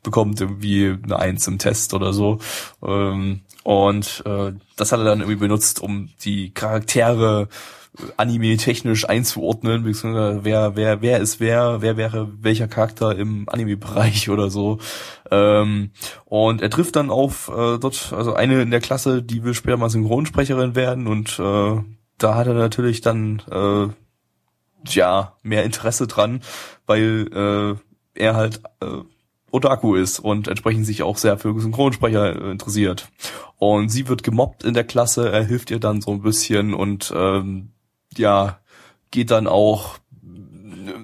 bekommt 0.03 0.39
irgendwie 0.39 0.95
eine 1.03 1.17
Eins 1.17 1.47
im 1.47 1.57
Test 1.57 1.95
oder 1.95 2.13
so. 2.13 2.37
Ähm, 2.85 3.41
und 3.63 4.21
äh, 4.27 4.51
das 4.75 4.91
hat 4.91 4.99
er 4.99 5.05
dann 5.05 5.21
irgendwie 5.21 5.39
benutzt, 5.39 5.81
um 5.81 6.09
die 6.23 6.51
Charaktere 6.51 7.47
anime-technisch 8.17 9.07
einzuordnen, 9.07 9.83
beziehungsweise 9.83 10.43
wer, 10.43 10.75
wer, 10.75 11.01
wer 11.01 11.19
ist 11.19 11.39
wer, 11.39 11.81
wer 11.81 11.95
wäre 11.97 12.31
welcher 12.41 12.67
Charakter 12.67 13.15
im 13.15 13.47
Anime-Bereich 13.47 14.29
oder 14.29 14.49
so. 14.49 14.79
Ähm, 15.29 15.91
und 16.25 16.61
er 16.61 16.69
trifft 16.69 16.95
dann 16.95 17.09
auf 17.09 17.49
äh, 17.49 17.77
dort, 17.77 18.13
also 18.15 18.33
eine 18.33 18.61
in 18.61 18.71
der 18.71 18.79
Klasse, 18.79 19.21
die 19.21 19.43
will 19.43 19.53
später 19.53 19.77
mal 19.77 19.89
Synchronsprecherin 19.89 20.75
werden 20.75 21.07
und 21.07 21.39
äh, 21.39 21.81
da 22.17 22.35
hat 22.35 22.47
er 22.47 22.53
natürlich 22.53 23.01
dann 23.01 23.41
äh, 23.51 23.87
ja 24.91 25.35
mehr 25.43 25.63
Interesse 25.63 26.07
dran, 26.07 26.41
weil 26.85 27.27
äh, 27.33 28.19
er 28.19 28.35
halt 28.35 28.61
äh, 28.81 29.03
Otaku 29.51 29.95
ist 29.95 30.19
und 30.19 30.47
entsprechend 30.47 30.85
sich 30.87 31.03
auch 31.03 31.17
sehr 31.17 31.37
für 31.37 31.59
Synchronsprecher 31.59 32.35
äh, 32.35 32.51
interessiert. 32.51 33.09
Und 33.57 33.89
sie 33.89 34.07
wird 34.07 34.23
gemobbt 34.23 34.63
in 34.63 34.73
der 34.73 34.83
Klasse, 34.83 35.31
er 35.31 35.43
hilft 35.43 35.69
ihr 35.69 35.79
dann 35.79 36.01
so 36.01 36.11
ein 36.11 36.21
bisschen 36.21 36.73
und 36.73 37.13
ähm, 37.15 37.69
ja, 38.19 38.59
geht 39.11 39.31
dann 39.31 39.47
auch 39.47 39.97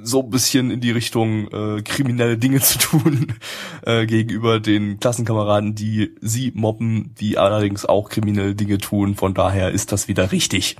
so 0.04 0.22
ein 0.24 0.30
bisschen 0.30 0.72
in 0.72 0.82
die 0.82 0.92
Richtung 0.92 1.48
äh, 1.52 1.82
kriminelle 1.82 2.38
Dinge 2.38 2.60
zu 2.62 2.80
tun 2.80 3.34
äh, 3.86 4.06
gegenüber 4.06 4.60
den 4.60 5.00
Klassenkameraden, 5.00 5.76
die 5.76 6.16
sie 6.22 6.52
mobben, 6.54 7.14
die 7.20 7.38
allerdings 7.38 7.86
auch 7.86 8.10
kriminelle 8.10 8.56
Dinge 8.56 8.78
tun. 8.78 9.16
Von 9.16 9.34
daher 9.34 9.72
ist 9.72 9.92
das 9.92 10.08
wieder 10.08 10.32
richtig. 10.32 10.76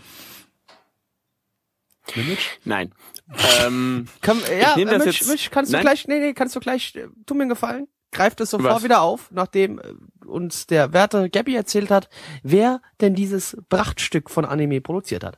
Nein. 2.66 2.92
ähm, 3.64 4.08
Komm, 4.24 4.40
ja, 4.60 4.76
Ich 4.76 4.86
das 4.86 5.06
Mitch, 5.06 5.20
jetzt- 5.20 5.30
Mitch, 5.30 5.50
kannst 5.52 5.72
du 5.72 5.78
Nein. 5.78 5.84
gleich, 5.84 6.08
nee, 6.08 6.20
nee, 6.20 6.34
kannst 6.34 6.56
du 6.56 6.60
gleich, 6.60 6.96
äh, 6.96 7.08
tu 7.26 7.36
mir 7.36 7.42
einen 7.42 7.50
Gefallen, 7.50 7.88
greif 8.12 8.34
das 8.36 8.50
sofort 8.50 8.78
Was? 8.78 8.84
wieder 8.84 9.02
auf, 9.02 9.30
nachdem 9.32 9.80
äh, 9.80 9.94
uns 10.26 10.66
der 10.66 10.94
werte 10.94 11.30
Gabby 11.30 11.56
erzählt 11.56 11.92
hat, 11.92 12.10
wer 12.42 12.82
denn 13.02 13.14
dieses 13.14 13.56
Prachtstück 13.70 14.30
von 14.32 14.46
Anime 14.46 14.82
produziert 14.82 15.24
hat. 15.24 15.38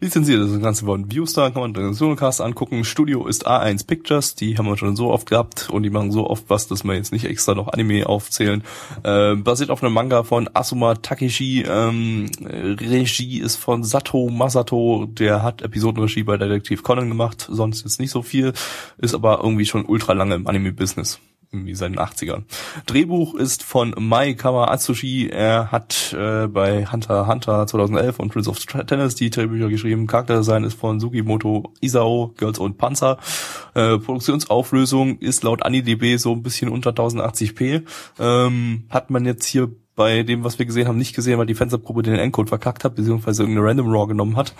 Lizenziert 0.00 0.40
ist 0.42 0.52
das 0.52 0.60
Ganze 0.60 0.84
von 0.84 1.10
Viewstar, 1.10 1.50
kann 1.50 1.62
man 1.62 1.72
den 1.72 1.94
Sonocast 1.94 2.40
angucken. 2.40 2.84
Studio 2.84 3.26
ist 3.26 3.46
A1 3.46 3.86
Pictures, 3.86 4.34
die 4.34 4.58
haben 4.58 4.66
wir 4.66 4.76
schon 4.76 4.96
so 4.96 5.10
oft 5.10 5.30
gehabt 5.30 5.70
und 5.70 5.82
die 5.82 5.90
machen 5.90 6.12
so 6.12 6.28
oft 6.28 6.44
was, 6.48 6.66
dass 6.66 6.84
wir 6.84 6.94
jetzt 6.94 7.12
nicht 7.12 7.24
extra 7.24 7.54
noch 7.54 7.68
Anime 7.68 8.06
aufzählen. 8.06 8.62
Äh, 9.02 9.36
basiert 9.36 9.70
auf 9.70 9.82
einem 9.82 9.94
Manga 9.94 10.22
von 10.22 10.50
Asuma 10.52 10.96
Takeshi. 10.96 11.64
Ähm, 11.66 12.26
Regie 12.44 13.38
ist 13.38 13.56
von 13.56 13.82
Sato 13.82 14.28
Masato, 14.28 15.06
der 15.06 15.42
hat 15.42 15.62
Episodenregie 15.62 16.24
bei 16.24 16.36
Detektiv 16.36 16.82
Conan 16.82 17.08
gemacht, 17.08 17.48
sonst 17.50 17.82
jetzt 17.84 18.00
nicht 18.00 18.10
so 18.10 18.22
viel, 18.22 18.52
ist 18.98 19.14
aber 19.14 19.40
irgendwie 19.42 19.64
schon 19.64 19.86
ultra 19.86 20.12
lange 20.12 20.34
im 20.34 20.46
Anime-Business 20.46 21.20
irgendwie 21.54 21.74
seit 21.74 21.90
den 21.92 21.98
80ern. 21.98 22.42
Drehbuch 22.86 23.34
ist 23.34 23.62
von 23.62 23.94
Mai 23.98 24.34
Kawa 24.34 24.70
Atsushi. 24.70 25.28
Er 25.28 25.70
hat 25.72 26.14
äh, 26.18 26.46
bei 26.48 26.86
Hunter 26.86 27.26
Hunter 27.26 27.66
2011 27.66 28.18
und 28.18 28.32
Prince 28.32 28.50
of 28.50 28.58
Tennis 28.58 29.14
die 29.14 29.30
Drehbücher 29.30 29.68
geschrieben. 29.68 30.06
Charakterdesign 30.06 30.64
ist 30.64 30.78
von 30.78 31.00
Sugimoto 31.00 31.72
Isao, 31.80 32.34
Girls 32.36 32.58
und 32.58 32.78
Panzer. 32.78 33.18
Äh, 33.74 33.98
Produktionsauflösung 33.98 35.18
ist 35.18 35.42
laut 35.42 35.64
AniDB 35.64 36.16
so 36.16 36.32
ein 36.32 36.42
bisschen 36.42 36.68
unter 36.68 36.90
1080p. 36.90 37.82
Ähm, 38.18 38.84
hat 38.90 39.10
man 39.10 39.24
jetzt 39.24 39.46
hier 39.46 39.70
bei 39.96 40.24
dem, 40.24 40.42
was 40.42 40.58
wir 40.58 40.66
gesehen 40.66 40.88
haben, 40.88 40.98
nicht 40.98 41.14
gesehen, 41.14 41.38
weil 41.38 41.46
die 41.46 41.54
Fansub-Gruppe 41.54 42.02
den 42.02 42.16
Encode 42.16 42.48
verkackt 42.48 42.84
hat, 42.84 42.96
beziehungsweise 42.96 43.44
irgendeine 43.44 43.68
Random 43.68 43.88
Raw 43.88 44.06
genommen 44.08 44.36
hat, 44.36 44.54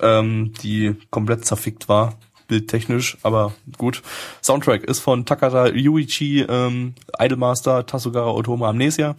ähm, 0.00 0.52
die 0.62 0.94
komplett 1.10 1.44
zerfickt 1.44 1.88
war 1.88 2.14
bildtechnisch, 2.46 3.18
aber 3.22 3.52
gut. 3.78 4.02
Soundtrack 4.42 4.84
ist 4.84 5.00
von 5.00 5.24
Takada 5.26 5.68
Yuichi, 5.68 6.46
ähm, 6.48 6.94
Idolmaster, 7.18 7.86
Tasugara 7.86 8.30
Otoma 8.30 8.70
Amnesia. 8.70 9.16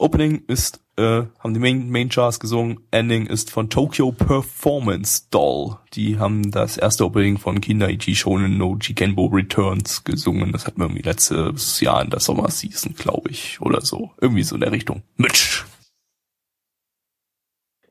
Opening 0.00 0.44
ist, 0.46 0.80
äh, 0.96 1.24
haben 1.40 1.52
die 1.52 1.60
Main, 1.60 1.90
Main 1.90 2.08
gesungen. 2.08 2.80
Ending 2.90 3.26
ist 3.26 3.50
von 3.50 3.68
Tokyo 3.68 4.12
Performance 4.12 5.24
Doll. 5.30 5.76
Die 5.92 6.18
haben 6.18 6.50
das 6.50 6.78
erste 6.78 7.04
Opening 7.04 7.36
von 7.36 7.60
Kindaichi 7.60 8.14
Shonen 8.14 8.56
no 8.56 8.78
Jikenbo 8.80 9.26
Returns 9.26 10.02
gesungen. 10.02 10.52
Das 10.52 10.66
hatten 10.66 10.78
wir 10.80 10.86
irgendwie 10.86 11.02
letztes 11.02 11.80
Jahr 11.80 12.02
in 12.02 12.08
der 12.08 12.20
Sommerseason, 12.20 12.94
glaube 12.94 13.30
ich, 13.30 13.60
oder 13.60 13.82
so. 13.82 14.12
Irgendwie 14.22 14.42
so 14.42 14.54
in 14.54 14.62
der 14.62 14.72
Richtung. 14.72 15.02
Mitch. 15.18 15.64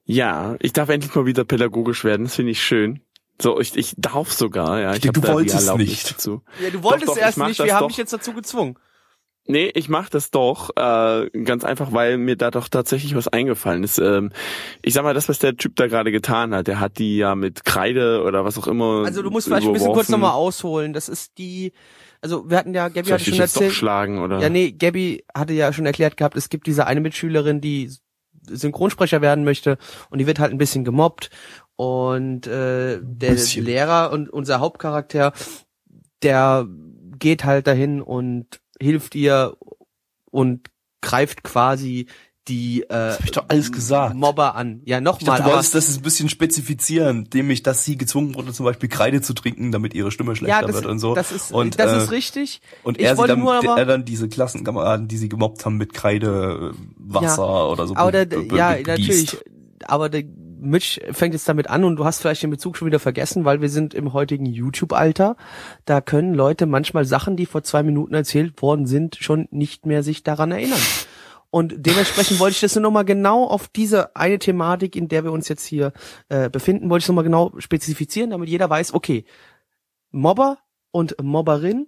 ja, 0.05 0.55
ich 0.59 0.73
darf 0.73 0.89
endlich 0.89 1.13
mal 1.13 1.27
wieder 1.27 1.43
pädagogisch 1.43 2.03
werden, 2.03 2.23
das 2.23 2.35
finde 2.35 2.53
ich 2.53 2.63
schön. 2.63 3.01
So, 3.41 3.59
ich, 3.59 3.75
ich 3.77 3.93
darf 3.97 4.31
sogar, 4.31 4.81
ja. 4.81 4.93
Ich 4.93 5.01
Du 5.01 5.07
hab 5.09 5.15
da 5.15 5.21
die 5.21 5.27
wolltest 5.27 5.55
Erlaubnis 5.59 5.87
nicht. 5.89 6.11
Dazu. 6.11 6.41
Ja, 6.61 6.69
du 6.69 6.83
wolltest 6.83 7.07
Doch, 7.07 7.13
doch, 7.13 7.17
ich 7.17 7.23
erst 7.23 7.37
nicht, 7.37 7.63
wir 7.63 7.75
haben 7.75 7.87
dich 7.87 7.97
jetzt 7.97 8.13
dazu 8.13 8.33
gezwungen. 8.33 8.77
Nee, 9.47 9.71
ich 9.73 9.89
mach 9.89 10.09
das 10.09 10.29
doch, 10.29 10.69
äh, 10.75 11.27
ganz 11.43 11.63
einfach, 11.63 11.91
weil 11.91 12.19
mir 12.19 12.35
da 12.35 12.51
doch 12.51 12.67
tatsächlich 12.67 13.15
was 13.15 13.27
eingefallen 13.27 13.83
ist. 13.83 13.97
Ähm, 13.97 14.31
ich 14.83 14.93
sag 14.93 15.03
mal, 15.03 15.15
das, 15.15 15.27
was 15.27 15.39
der 15.39 15.57
Typ 15.57 15.75
da 15.75 15.87
gerade 15.87 16.11
getan 16.11 16.53
hat, 16.53 16.67
der 16.67 16.79
hat 16.79 16.99
die 16.99 17.17
ja 17.17 17.33
mit 17.33 17.65
Kreide 17.65 18.21
oder 18.23 18.45
was 18.45 18.59
auch 18.59 18.67
immer. 18.67 19.05
Also 19.05 19.23
du 19.23 19.31
musst 19.31 19.47
vielleicht 19.47 19.65
ein 19.65 19.73
bisschen 19.73 19.93
kurz 19.93 20.09
nochmal 20.09 20.33
ausholen. 20.33 20.93
Das 20.93 21.09
ist 21.09 21.39
die, 21.39 21.71
also 22.21 22.47
wir 22.47 22.57
hatten 22.57 22.75
ja, 22.75 22.89
Gabby 22.89 23.09
hatte 23.09 23.23
ich 23.23 23.29
schon 23.29 23.39
erzählt. 23.39 23.73
schlagen 23.73 24.19
oder? 24.21 24.39
Ja, 24.39 24.49
nee, 24.49 24.71
Gabby 24.71 25.23
hatte 25.33 25.53
ja 25.53 25.73
schon 25.73 25.87
erklärt 25.87 26.15
gehabt, 26.15 26.35
es 26.35 26.49
gibt 26.49 26.67
diese 26.67 26.85
eine 26.85 27.01
Mitschülerin, 27.01 27.59
die 27.59 27.91
Synchronsprecher 28.47 29.21
werden 29.21 29.45
möchte 29.45 29.79
und 30.11 30.19
die 30.19 30.27
wird 30.27 30.37
halt 30.37 30.51
ein 30.51 30.59
bisschen 30.59 30.83
gemobbt 30.83 31.31
und 31.79 32.45
äh, 32.45 32.99
der 33.01 33.31
Bisschen. 33.31 33.63
Lehrer 33.63 34.11
und 34.11 34.29
unser 34.29 34.59
Hauptcharakter, 34.59 35.31
der 36.21 36.67
geht 37.17 37.45
halt 37.45 37.67
dahin 37.67 38.01
und 38.01 38.59
hilft 38.81 39.15
ihr 39.15 39.55
und 40.29 40.69
greift 41.01 41.41
quasi 41.43 42.07
die 42.49 42.81
äh, 42.81 43.13
hab 43.13 43.23
ich 43.23 43.31
doch 43.31 43.45
alles 43.47 43.71
gesagt. 43.71 44.13
Mobber 44.15 44.55
an. 44.55 44.81
Ja, 44.83 44.99
nochmal, 44.99 45.39
du 45.41 45.45
wolltest 45.45 45.73
das 45.73 45.95
ein 45.95 46.01
bisschen 46.01 46.27
spezifizieren, 46.27 47.29
nämlich, 47.33 47.63
dass 47.63 47.85
sie 47.85 47.95
gezwungen 47.95 48.35
wurde, 48.35 48.51
zum 48.51 48.65
Beispiel 48.65 48.89
Kreide 48.89 49.21
zu 49.21 49.33
trinken, 49.33 49.71
damit 49.71 49.93
ihre 49.93 50.11
Stimme 50.11 50.35
schlechter 50.35 50.59
ja, 50.59 50.67
das, 50.67 50.75
wird 50.75 50.85
und 50.85 50.99
so. 50.99 51.15
das 51.15 51.31
ist 51.31 51.53
und, 51.53 51.79
das 51.79 51.93
äh, 51.93 51.97
ist 52.03 52.11
richtig. 52.11 52.59
Und 52.83 52.97
Ich 52.97 53.05
er, 53.05 53.13
sie 53.13 53.19
wollte 53.19 53.33
dann, 53.35 53.39
nur 53.39 53.53
aber- 53.53 53.77
er 53.77 53.85
dann 53.85 54.03
diese 54.03 54.27
Klassenkameraden, 54.27 55.07
die 55.07 55.15
sie 55.17 55.29
gemobbt 55.29 55.63
haben, 55.65 55.77
mit 55.77 55.93
Kreide, 55.93 56.73
äh, 56.73 56.77
Wasser 56.97 57.43
Ja, 57.45 57.65
oder 57.67 57.87
so. 57.87 57.95
Aber 57.95 58.25
be- 58.25 58.47
ja, 58.53 58.75
natürlich. 58.85 59.37
Aber 59.85 60.09
der 60.09 60.23
Mitch 60.59 60.99
fängt 61.11 61.33
jetzt 61.33 61.47
damit 61.47 61.69
an 61.69 61.83
und 61.83 61.95
du 61.95 62.05
hast 62.05 62.21
vielleicht 62.21 62.43
den 62.43 62.49
Bezug 62.49 62.77
schon 62.77 62.85
wieder 62.87 62.99
vergessen, 62.99 63.45
weil 63.45 63.61
wir 63.61 63.69
sind 63.69 63.93
im 63.93 64.13
heutigen 64.13 64.45
YouTube-Alter. 64.45 65.35
Da 65.85 66.01
können 66.01 66.33
Leute 66.33 66.65
manchmal 66.65 67.05
Sachen, 67.05 67.35
die 67.35 67.45
vor 67.45 67.63
zwei 67.63 67.83
Minuten 67.83 68.13
erzählt 68.13 68.61
worden 68.61 68.85
sind, 68.85 69.15
schon 69.15 69.47
nicht 69.51 69.85
mehr 69.85 70.03
sich 70.03 70.23
daran 70.23 70.51
erinnern. 70.51 70.79
Und 71.51 71.73
dementsprechend 71.77 72.39
wollte 72.39 72.53
ich 72.53 72.61
das 72.61 72.75
nur 72.75 72.83
nochmal 72.83 73.05
genau 73.05 73.45
auf 73.45 73.67
diese 73.67 74.15
eine 74.15 74.37
Thematik, 74.37 74.95
in 74.95 75.07
der 75.07 75.23
wir 75.23 75.31
uns 75.31 75.47
jetzt 75.47 75.65
hier 75.65 75.93
äh, 76.29 76.49
befinden, 76.49 76.89
wollte 76.89 77.03
ich 77.03 77.07
nochmal 77.07 77.23
genau 77.23 77.53
spezifizieren, 77.57 78.29
damit 78.29 78.49
jeder 78.49 78.69
weiß, 78.69 78.93
okay, 78.93 79.25
Mobber 80.11 80.59
und 80.91 81.15
Mobberin 81.21 81.87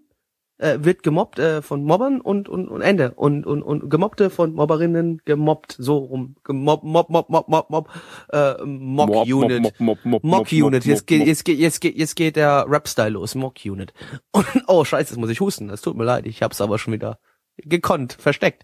äh, 0.62 0.78
wird 0.84 1.04
gemobbt 1.04 1.40
äh, 1.40 1.62
von 1.62 1.84
Mobbern 1.84 2.22
und, 2.22 2.48
und, 2.48 2.68
und 2.70 2.82
Ende. 2.82 3.12
Und, 3.16 3.46
und, 3.46 3.64
und 3.64 3.90
Gemobbte 3.90 4.30
von 4.30 4.54
Mobberinnen 4.54 5.22
gemobbt, 5.26 5.76
so 5.78 5.98
rum. 5.98 6.36
Gemob, 6.44 6.84
mob, 6.84 7.10
mob, 7.10 7.30
mob, 7.30 7.50
mob, 7.50 7.70
mob, 7.70 7.90
äh, 8.32 8.54
Mock 8.64 9.10
Mob, 9.10 9.28
Unit. 9.28 9.62
mob, 9.62 9.80
mob, 9.80 10.06
mob, 10.06 10.24
Mock 10.24 10.40
mob, 10.40 10.52
Unit. 10.52 10.84
mob, 10.84 10.86
Jetzt 10.86 11.08
geht, 11.08 11.26
jetzt 11.26 11.44
geht, 11.44 11.60
jetzt 11.60 11.82
geht, 11.82 11.98
jetzt 11.98 12.16
geht 12.16 12.36
der 12.36 12.66
Rap-Style 12.70 13.10
los. 13.10 13.36
Mock 13.36 13.56
Unit. 13.66 13.94
Und, 14.32 14.46
oh, 14.68 14.86
scheiße, 14.86 15.14
jetzt 15.14 15.20
muss 15.20 15.30
ich 15.30 15.42
husten. 15.42 15.68
Das 15.68 15.82
tut 15.82 15.98
mir 15.98 16.06
leid. 16.06 16.26
Ich 16.28 16.44
hab's 16.44 16.62
aber 16.62 16.78
schon 16.78 16.94
wieder 16.94 17.18
gekonnt, 17.58 18.14
versteckt. 18.14 18.64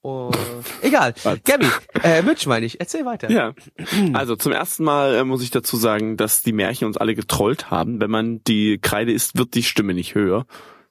Oh, 0.00 0.30
egal. 0.82 1.12
Gabby, 1.44 1.66
äh, 2.02 2.22
Mitch 2.22 2.48
meine 2.48 2.64
ich. 2.64 2.80
Erzähl 2.80 3.04
weiter. 3.04 3.30
Ja, 3.30 3.52
also 4.14 4.36
zum 4.36 4.52
ersten 4.52 4.84
Mal 4.84 5.14
äh, 5.16 5.24
muss 5.24 5.42
ich 5.42 5.50
dazu 5.50 5.76
sagen, 5.76 6.16
dass 6.16 6.42
die 6.42 6.52
Märchen 6.52 6.86
uns 6.86 6.96
alle 6.96 7.14
getrollt 7.14 7.70
haben. 7.70 8.00
Wenn 8.00 8.10
man 8.10 8.42
die 8.44 8.78
Kreide 8.78 9.12
isst, 9.12 9.36
wird 9.36 9.54
die 9.54 9.62
Stimme 9.62 9.92
nicht 9.92 10.14
höher. 10.14 10.46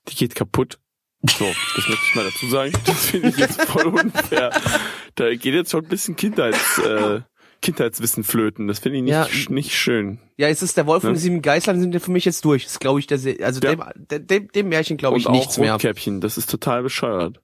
Die 0.10 0.16
geht 0.16 0.36
kaputt. 0.36 0.80
So, 1.28 1.46
das 1.76 1.88
möchte 1.90 2.04
ich 2.10 2.16
mal 2.16 2.26
dazu 2.26 2.48
sagen. 2.48 2.74
Das 2.86 3.06
finde 3.08 3.30
ich 3.30 3.38
jetzt 3.38 3.62
voll 3.64 3.88
unfair. 3.88 4.52
Da 5.16 5.30
geht 5.34 5.54
jetzt 5.54 5.72
schon 5.72 5.84
ein 5.84 5.90
bisschen 5.90 6.16
Kindheits, 6.16 6.78
äh, 6.78 7.22
Kindheitswissen 7.62 8.24
flöten. 8.24 8.68
Das 8.68 8.80
finde 8.80 9.00
ich 9.00 9.04
nicht, 9.04 9.12
Ja. 9.12 9.28
nicht 9.50 9.76
schön. 9.76 10.20
Ja, 10.38 10.48
es 10.48 10.62
ist 10.62 10.78
der 10.78 10.86
Wolf 10.86 11.04
und 11.04 11.10
Ne? 11.12 11.16
die 11.16 11.22
sieben 11.22 11.42
Geißlein 11.42 11.80
sind 11.82 11.94
ja 11.94 12.00
für 12.00 12.12
mich 12.12 12.24
jetzt 12.26 12.46
durch. 12.46 12.66
Das 12.66 12.78
glaube 12.80 13.00
ich, 13.00 13.08
der, 13.08 13.18
also 13.44 13.60
Ja. 13.62 13.76
dem, 13.96 14.28
dem, 14.28 14.48
dem, 14.52 14.70
Märchen 14.70 14.98
glaube 14.98 15.16
Und 15.16 15.22
ich 15.22 15.28
auch 15.28 15.32
nichts 15.32 15.58
mehr. 15.58 15.74
Rotkäppchen, 15.74 16.22
das 16.22 16.38
ist 16.38 16.50
total 16.52 16.84
bescheuert. 16.84 17.42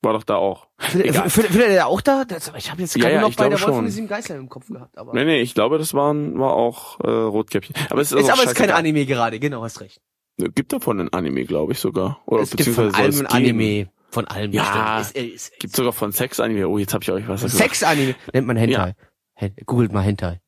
War 0.00 0.12
doch 0.12 0.22
da 0.22 0.36
auch. 0.36 0.68
Findet 0.78 1.56
er 1.56 1.88
auch 1.88 2.00
da? 2.00 2.24
Ich 2.56 2.70
habe 2.70 2.80
jetzt 2.82 2.94
gerade 2.94 3.14
ja, 3.14 3.20
noch 3.20 3.34
bei 3.34 3.48
der 3.48 3.58
Wolf 3.60 3.66
und 3.70 3.74
schon. 3.74 3.84
die 3.86 3.90
sieben 3.90 4.06
Geißlein 4.06 4.38
im 4.38 4.48
Kopf 4.48 4.68
gehabt. 4.68 4.96
Aber 4.96 5.12
Nee, 5.12 5.24
nee, 5.24 5.40
ich 5.40 5.54
glaube, 5.54 5.76
das 5.78 5.92
waren, 5.92 6.38
war 6.38 6.52
auch 6.52 7.00
äh, 7.00 7.08
Rotkäppchen. 7.10 7.74
Aber 7.90 8.00
es 8.00 8.12
ist, 8.12 8.18
ist 8.20 8.26
auch 8.26 8.34
aber 8.34 8.42
jetzt 8.44 8.54
kein 8.54 8.68
scheißegal. 8.68 8.78
Anime 8.78 9.06
gerade. 9.06 9.40
Genau, 9.40 9.64
hast 9.64 9.80
recht. 9.80 10.00
Gibt 10.38 10.72
davon 10.72 11.00
ein 11.00 11.12
Anime, 11.12 11.44
glaube 11.44 11.72
ich 11.72 11.80
sogar. 11.80 12.22
Oder 12.26 12.42
es 12.42 12.50
gibt 12.50 12.62
von 12.70 12.86
beziehungsweise 12.86 12.96
allem 12.96 13.10
es 13.10 13.20
ein. 13.20 13.26
Anime. 13.26 13.90
Von 14.10 14.26
allem. 14.26 14.52
Ja, 14.52 14.98
bestimmt. 14.98 15.26
Ist, 15.26 15.50
ist, 15.50 15.60
Gibt 15.60 15.76
sogar 15.76 15.92
von 15.92 16.12
Sex-Anime. 16.12 16.68
Oh, 16.68 16.78
jetzt 16.78 16.94
habe 16.94 17.02
ich 17.02 17.10
euch 17.10 17.28
was 17.28 17.42
gesagt. 17.42 17.62
Sex-Anime. 17.62 18.14
Nennt 18.32 18.46
man 18.46 18.56
Hentai. 18.56 18.94
Hen 19.34 19.54
Googelt 19.66 19.92
mal 19.92 20.02
Hentai. 20.02 20.40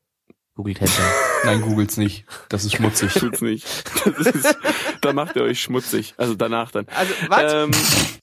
Googelt 0.55 0.81
Hentai. 0.81 1.03
Nein, 1.45 1.61
googelt's 1.62 1.97
nicht. 1.97 2.25
Das 2.49 2.65
ist 2.65 2.75
schmutzig. 2.77 3.15
Tut's 3.15 3.41
nicht. 3.41 3.67
Das 4.05 4.27
ist, 4.27 4.59
da 5.01 5.12
macht 5.12 5.37
ihr 5.37 5.43
euch 5.43 5.61
schmutzig. 5.61 6.15
Also 6.17 6.35
danach 6.35 6.71
dann. 6.71 6.87
Also, 6.95 7.15
was? 7.29 7.53
Ähm, 7.53 7.71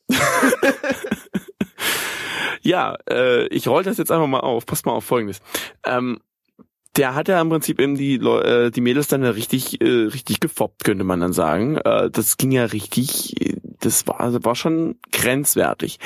ja, 2.62 2.96
äh, 3.10 3.48
ich 3.48 3.68
roll 3.68 3.84
das 3.84 3.98
jetzt 3.98 4.12
einfach 4.12 4.28
mal 4.28 4.40
auf. 4.40 4.66
Passt 4.66 4.86
mal 4.86 4.94
auf 4.94 5.04
Folgendes. 5.04 5.42
Ähm, 5.86 6.20
der 6.98 7.16
hat 7.16 7.28
ja 7.28 7.40
im 7.40 7.50
Prinzip 7.50 7.80
eben 7.80 7.96
die, 7.96 8.16
äh, 8.16 8.72
die 8.72 8.82
Mädels 8.82 9.08
dann 9.08 9.24
richtig, 9.24 9.82
äh, 9.82 9.86
richtig 9.86 10.40
gefoppt, 10.40 10.84
könnte 10.84 11.04
man 11.04 11.20
dann 11.20 11.34
sagen. 11.34 11.78
Äh, 11.78 12.10
das 12.10 12.38
ging 12.38 12.52
ja 12.52 12.66
richtig, 12.66 13.36
das 13.80 14.08
war, 14.08 14.32
das 14.32 14.44
war 14.44 14.56
schon 14.56 14.96
grenzwertig. 15.12 16.00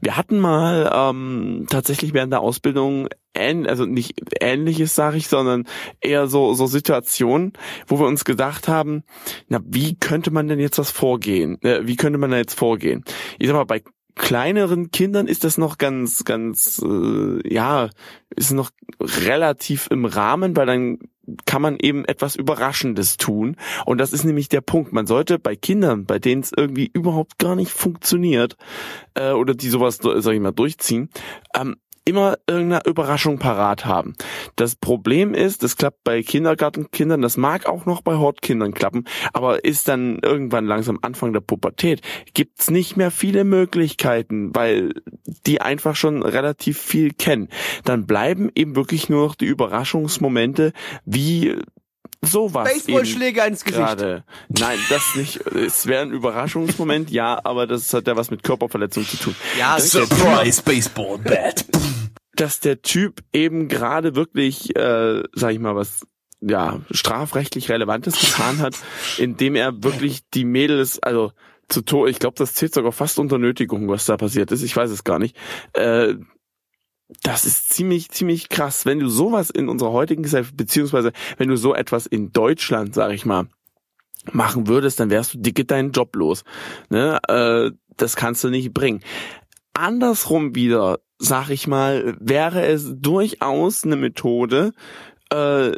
Wir 0.00 0.16
hatten 0.16 0.38
mal 0.38 0.90
ähm, 0.92 1.66
tatsächlich 1.68 2.14
während 2.14 2.32
der 2.32 2.40
Ausbildung 2.40 3.08
ähn, 3.34 3.66
also 3.66 3.84
nicht 3.84 4.14
ähnliches, 4.40 4.94
sage 4.94 5.16
ich, 5.16 5.28
sondern 5.28 5.64
eher 6.00 6.26
so 6.26 6.54
so 6.54 6.66
Situationen, 6.66 7.52
wo 7.86 7.98
wir 7.98 8.06
uns 8.06 8.24
gedacht 8.24 8.68
haben, 8.68 9.02
na 9.48 9.60
wie 9.64 9.96
könnte 9.96 10.30
man 10.30 10.48
denn 10.48 10.60
jetzt 10.60 10.78
was 10.78 10.90
vorgehen? 10.90 11.60
Äh, 11.62 11.86
wie 11.86 11.96
könnte 11.96 12.18
man 12.18 12.30
da 12.30 12.38
jetzt 12.38 12.54
vorgehen? 12.54 13.04
Ich 13.38 13.48
sag 13.48 13.54
mal 13.54 13.64
bei 13.64 13.82
kleineren 14.16 14.90
Kindern 14.90 15.28
ist 15.28 15.44
das 15.44 15.58
noch 15.58 15.78
ganz, 15.78 16.24
ganz, 16.24 16.82
äh, 16.84 17.52
ja, 17.52 17.90
ist 18.34 18.52
noch 18.52 18.70
relativ 19.00 19.88
im 19.90 20.04
Rahmen, 20.04 20.56
weil 20.56 20.66
dann 20.66 20.98
kann 21.44 21.62
man 21.62 21.76
eben 21.78 22.04
etwas 22.04 22.36
Überraschendes 22.36 23.16
tun. 23.16 23.56
Und 23.84 23.98
das 23.98 24.12
ist 24.12 24.24
nämlich 24.24 24.48
der 24.48 24.60
Punkt. 24.60 24.92
Man 24.92 25.06
sollte 25.06 25.38
bei 25.38 25.56
Kindern, 25.56 26.06
bei 26.06 26.18
denen 26.18 26.42
es 26.42 26.52
irgendwie 26.56 26.90
überhaupt 26.92 27.38
gar 27.38 27.56
nicht 27.56 27.72
funktioniert, 27.72 28.56
äh, 29.14 29.32
oder 29.32 29.54
die 29.54 29.68
sowas, 29.68 29.98
sag 30.02 30.32
ich 30.32 30.40
mal, 30.40 30.52
durchziehen, 30.52 31.10
ähm, 31.54 31.76
immer 32.06 32.38
irgendeine 32.46 32.86
Überraschung 32.86 33.38
parat 33.38 33.84
haben. 33.84 34.14
Das 34.54 34.76
Problem 34.76 35.34
ist, 35.34 35.62
das 35.62 35.76
klappt 35.76 36.04
bei 36.04 36.22
Kindergartenkindern, 36.22 37.20
das 37.20 37.36
mag 37.36 37.66
auch 37.66 37.84
noch 37.84 38.00
bei 38.00 38.14
Hortkindern 38.14 38.72
klappen, 38.72 39.04
aber 39.32 39.64
ist 39.64 39.88
dann 39.88 40.20
irgendwann 40.22 40.66
langsam 40.66 41.00
Anfang 41.02 41.32
der 41.32 41.40
Pubertät, 41.40 42.00
gibt's 42.32 42.70
nicht 42.70 42.96
mehr 42.96 43.10
viele 43.10 43.44
Möglichkeiten, 43.44 44.54
weil 44.54 44.94
die 45.46 45.60
einfach 45.60 45.96
schon 45.96 46.22
relativ 46.22 46.78
viel 46.78 47.12
kennen. 47.12 47.48
Dann 47.84 48.06
bleiben 48.06 48.50
eben 48.54 48.76
wirklich 48.76 49.08
nur 49.08 49.26
noch 49.26 49.34
die 49.34 49.46
Überraschungsmomente, 49.46 50.72
wie 51.04 51.56
sowas 52.22 52.68
eben 52.68 52.78
Baseballschläger 52.78 53.46
ins 53.46 53.64
Gesicht. 53.64 53.82
gerade. 53.82 54.24
Nein, 54.48 54.78
das 54.88 55.14
nicht. 55.16 55.46
Es 55.46 55.86
wäre 55.86 56.02
ein 56.02 56.10
Überraschungsmoment, 56.12 57.10
ja, 57.10 57.40
aber 57.44 57.66
das 57.66 57.92
hat 57.94 58.06
ja 58.06 58.16
was 58.16 58.30
mit 58.30 58.42
Körperverletzung 58.42 59.04
zu 59.06 59.16
tun. 59.16 59.36
Ja, 59.58 59.76
Das. 59.76 59.90
Surprise 59.90 60.62
Baseball 60.62 61.18
Bat. 61.18 61.66
dass 62.34 62.60
der 62.60 62.82
Typ 62.82 63.22
eben 63.32 63.68
gerade 63.68 64.14
wirklich, 64.14 64.76
äh, 64.76 65.22
sag 65.34 65.52
ich 65.52 65.58
mal, 65.58 65.74
was 65.76 66.06
ja 66.40 66.80
strafrechtlich 66.90 67.70
Relevantes 67.70 68.20
getan 68.20 68.58
hat, 68.58 68.74
indem 69.18 69.54
er 69.54 69.82
wirklich 69.82 70.20
die 70.34 70.44
Mädels, 70.44 71.02
also 71.02 71.32
zu 71.68 71.80
Tode, 71.82 72.10
ich 72.10 72.18
glaube, 72.18 72.36
das 72.36 72.54
zählt 72.54 72.74
sogar 72.74 72.92
fast 72.92 73.18
unter 73.18 73.38
Nötigung, 73.38 73.88
was 73.88 74.04
da 74.04 74.16
passiert 74.16 74.52
ist. 74.52 74.62
Ich 74.62 74.76
weiß 74.76 74.90
es 74.90 75.02
gar 75.02 75.18
nicht. 75.18 75.36
Äh, 75.72 76.14
das 77.22 77.44
ist 77.44 77.68
ziemlich, 77.72 78.10
ziemlich 78.10 78.48
krass, 78.48 78.86
wenn 78.86 78.98
du 78.98 79.08
sowas 79.08 79.50
in 79.50 79.68
unserer 79.68 79.92
heutigen 79.92 80.22
Gesellschaft, 80.22 80.56
beziehungsweise 80.56 81.12
wenn 81.36 81.48
du 81.48 81.56
so 81.56 81.74
etwas 81.74 82.06
in 82.06 82.32
Deutschland, 82.32 82.94
sag 82.94 83.12
ich 83.12 83.24
mal, 83.24 83.46
machen 84.32 84.66
würdest, 84.66 84.98
dann 84.98 85.10
wärst 85.10 85.34
du 85.34 85.38
dicke 85.38 85.64
deinen 85.64 85.92
Job 85.92 86.16
los. 86.16 86.44
Ne? 86.90 87.18
Äh, 87.28 87.70
das 87.96 88.16
kannst 88.16 88.42
du 88.42 88.50
nicht 88.50 88.74
bringen. 88.74 89.02
Andersrum 89.72 90.54
wieder, 90.54 90.98
sag 91.18 91.50
ich 91.50 91.66
mal, 91.66 92.16
wäre 92.18 92.66
es 92.66 92.94
durchaus 92.96 93.84
eine 93.84 93.96
Methode, 93.96 94.72
äh, 95.30 95.72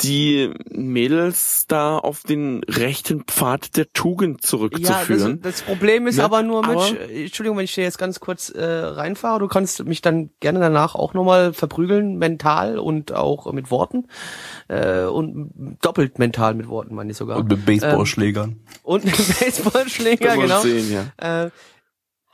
die 0.00 0.52
Mädels 0.70 1.66
da 1.68 1.96
auf 1.98 2.22
den 2.22 2.62
rechten 2.64 3.24
Pfad 3.24 3.76
der 3.76 3.90
Tugend 3.92 4.36
Ja, 4.36 4.40
das, 4.42 4.50
zurückzuführen. 4.50 5.40
das 5.42 5.62
Problem 5.62 6.06
ist 6.06 6.16
Ne? 6.18 6.24
aber 6.24 6.42
nur, 6.42 6.60
Mitch, 6.66 6.94
Aber- 6.96 7.10
äh, 7.10 7.24
Entschuldigung, 7.24 7.56
wenn 7.56 7.64
ich 7.64 7.74
dir 7.74 7.84
jetzt 7.84 7.96
ganz 7.98 8.20
kurz 8.20 8.50
äh, 8.50 8.62
reinfahre, 8.64 9.38
du 9.38 9.48
kannst 9.48 9.84
mich 9.84 10.02
dann 10.02 10.30
gerne 10.40 10.60
danach 10.60 10.94
auch 10.94 11.14
nochmal 11.14 11.52
verprügeln, 11.54 12.18
mental 12.18 12.78
und 12.78 13.12
auch 13.12 13.50
mit 13.52 13.70
Worten. 13.70 14.08
Äh, 14.68 15.04
und 15.04 15.78
doppelt 15.80 16.18
mental 16.18 16.54
mit 16.54 16.68
Worten, 16.68 16.94
meine 16.94 17.10
ich 17.10 17.16
sogar. 17.16 17.38
Und 17.38 17.48
mit 17.48 17.64
Baseballschlägern. 17.64 18.60
Und 18.82 19.04
mit 19.06 19.16
Baseballschläger, 19.16 20.28
Kann 20.28 20.38
man 20.38 20.46
genau. 20.48 20.60
sehen, 20.60 20.92
ja. 20.92 21.44
Äh, 21.46 21.50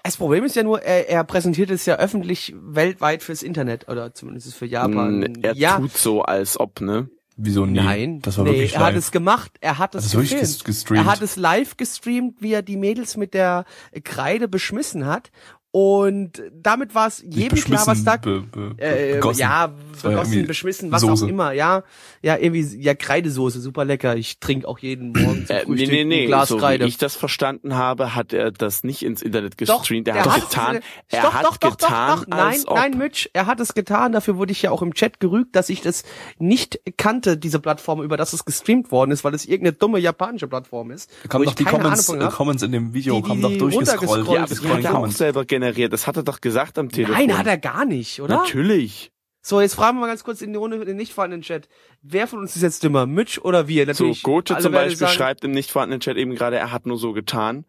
das 0.05 0.17
Problem 0.17 0.43
ist 0.43 0.57
ja 0.57 0.65
nur, 0.65 0.83
er, 0.83 1.09
er 1.09 1.23
präsentiert 1.23 1.71
es 1.71 1.87
ja 1.87 1.95
öffentlich 1.97 2.53
weltweit 2.61 3.23
fürs 3.23 3.45
Internet 3.45 3.89
oder 3.89 4.13
zumindest 4.15 4.53
für 4.57 4.67
Japan. 4.67 5.37
Er 5.43 5.55
ja, 5.55 5.79
tut 5.79 5.97
so, 5.97 6.23
als 6.23 6.59
ob, 6.59 6.81
ne? 6.81 7.09
Wieso 7.37 7.65
nie? 7.67 7.81
Nein, 7.81 8.21
das 8.21 8.37
war 8.39 8.45
nee, 8.45 8.53
wirklich 8.53 8.75
er 8.75 8.81
hat 8.81 8.95
live. 8.95 8.99
es 9.05 9.11
gemacht, 9.11 9.53
er 9.61 9.79
hat 9.79 9.95
es 9.95 10.05
Also 10.05 10.19
gefilmt. 10.21 10.65
gestreamt? 10.65 11.07
Er 11.07 11.11
hat 11.13 11.23
es 11.23 11.37
live 11.37 11.77
gestreamt, 11.77 12.37
wie 12.41 12.53
er 12.53 12.63
die 12.63 12.77
Mädels 12.77 13.17
mit 13.17 13.33
der 13.35 13.65
Kreide 14.05 14.49
beschmissen 14.49 15.07
hat. 15.07 15.31
Und 15.75 16.43
damit 16.53 16.95
war 16.95 17.09
es 17.09 17.25
jedem 17.27 17.59
klar, 17.59 17.87
was 17.87 18.05
da 18.05 18.19
be, 18.19 18.43
be, 18.43 18.75
äh, 18.77 19.15
begossen. 19.15 19.41
ja, 19.41 19.65
ja 19.67 19.73
begossen, 20.03 20.47
beschmissen, 20.47 20.93
was 20.93 21.01
Soße. 21.01 21.25
auch 21.25 21.29
immer, 21.29 21.53
ja. 21.53 21.83
Ja, 22.21 22.37
irgendwie, 22.37 22.61
ja, 22.79 22.95
Kreidesoße, 22.95 23.59
super 23.59 23.87
lecker. 23.87 24.15
Ich 24.17 24.39
trinke 24.39 24.69
auch 24.69 24.79
jeden 24.81 25.13
Morgen 25.13 25.47
zum 25.47 25.57
Äh, 25.57 25.61
nee, 25.61 25.65
Frühstück 25.65 25.89
nee, 25.91 26.05
nee. 26.05 26.21
ein 26.23 26.27
Glas 26.27 26.49
so 26.51 26.59
Kreide. 26.59 26.85
wie 26.85 26.89
ich 26.89 26.99
das 26.99 27.17
verstanden 27.17 27.75
habe, 27.75 28.15
hat 28.15 28.35
er 28.35 28.51
das 28.53 28.85
nicht 28.85 29.03
ins 29.03 29.23
Internet 29.23 29.55
Doch, 29.63 29.79
gestreamt. 29.81 30.09
er 30.09 30.15
der 30.15 30.25
hat 30.27 30.33
hat 30.33 30.51
getan, 30.51 30.77
es- 30.77 30.83
er 31.09 31.23
doch, 31.23 31.33
hat 31.35 31.45
doch, 31.47 31.57
doch, 31.57 31.71
getan, 31.71 32.17
doch, 32.19 32.25
doch. 32.27 32.37
Nein, 32.37 32.61
nein, 32.69 32.99
Mitch, 32.99 33.31
er 33.33 33.47
hat 33.47 33.59
es 33.59 33.73
getan. 33.73 34.13
Dafür 34.13 34.37
wurde 34.37 34.53
ich 34.53 34.61
ja 34.61 34.71
auch 34.73 34.83
im 34.83 34.93
Chat 34.93 35.21
gerügt, 35.21 35.57
dass 35.57 35.71
ich 35.71 35.81
das 35.81 36.05
nicht 36.39 36.81
kannte, 36.99 37.39
diese 37.39 37.61
Plattform, 37.61 38.03
über 38.03 38.19
das 38.19 38.35
es 38.35 38.45
gestreamt 38.45 38.93
worden 38.93 39.11
ist, 39.11 39.25
weil 39.25 39.35
es 39.35 39.47
irgendeine 39.47 39.73
dumme 39.73 39.99
japanische 40.01 40.49
Plattform 40.49 40.91
ist. 40.91 41.11
Da 41.23 41.29
kamen 41.31 41.45
doch 41.47 41.55
die 41.55 41.65
Comments, 41.65 42.09
äh. 42.11 42.29
Comments 42.29 42.63
in 42.63 42.73
dem 42.73 42.93
Video, 42.93 43.17
Die- 43.17 43.23
kamen 43.23 43.37
die- 43.37 43.43
doch 43.43 43.51
die 43.51 43.59
durchgescrollt. 43.59 44.27
ja, 44.29 44.39
aber 44.41 44.47
das 44.49 44.59
Scrolling 44.59 44.85
er 44.85 44.99
auch 44.99 45.07
selber 45.11 45.45
generiert. 45.63 45.93
Das 45.93 46.07
hat 46.07 46.17
er 46.17 46.23
doch 46.23 46.41
gesagt 46.41 46.79
am 46.79 46.89
Telefon. 46.91 47.15
Nein, 47.17 47.39
hat 47.39 47.47
er 47.47 47.59
gar 47.59 47.85
nicht, 47.85 48.21
oder? 48.21 48.37
Natürlich. 48.39 49.13
So, 49.45 49.61
jetzt 49.61 49.75
fragen 49.75 49.97
wir 49.97 50.03
mal 50.03 50.07
ganz 50.07 50.23
kurz 50.23 50.41
in 50.41 50.53
die 50.53 50.59
Runde, 50.59 50.77
in 50.77 50.87
den 50.87 50.97
nicht 50.97 51.13
vorhandenen 51.13 51.43
Chat. 51.43 51.69
Wer 52.01 52.27
von 52.29 52.39
uns 52.39 52.55
ist 52.55 52.63
jetzt 52.63 52.85
dümmer? 52.85 53.07
Mitch 53.07 53.41
oder 53.41 53.67
wir? 53.67 53.83
So, 53.87 54.05
Natürlich. 54.05 54.23
Gote 54.23 54.55
alle 54.55 54.63
zum 54.63 54.73
Beispiel 54.73 54.97
sagen, 54.97 55.13
schreibt 55.13 55.45
im 55.45 55.51
nicht 55.51 55.71
vorhandenen 55.73 56.01
Chat 56.01 56.17
eben 56.17 56.35
gerade, 56.37 56.57
er 56.57 56.71
hat 56.71 56.87
nur 56.87 56.97
so 56.97 57.13
getan. 57.13 57.65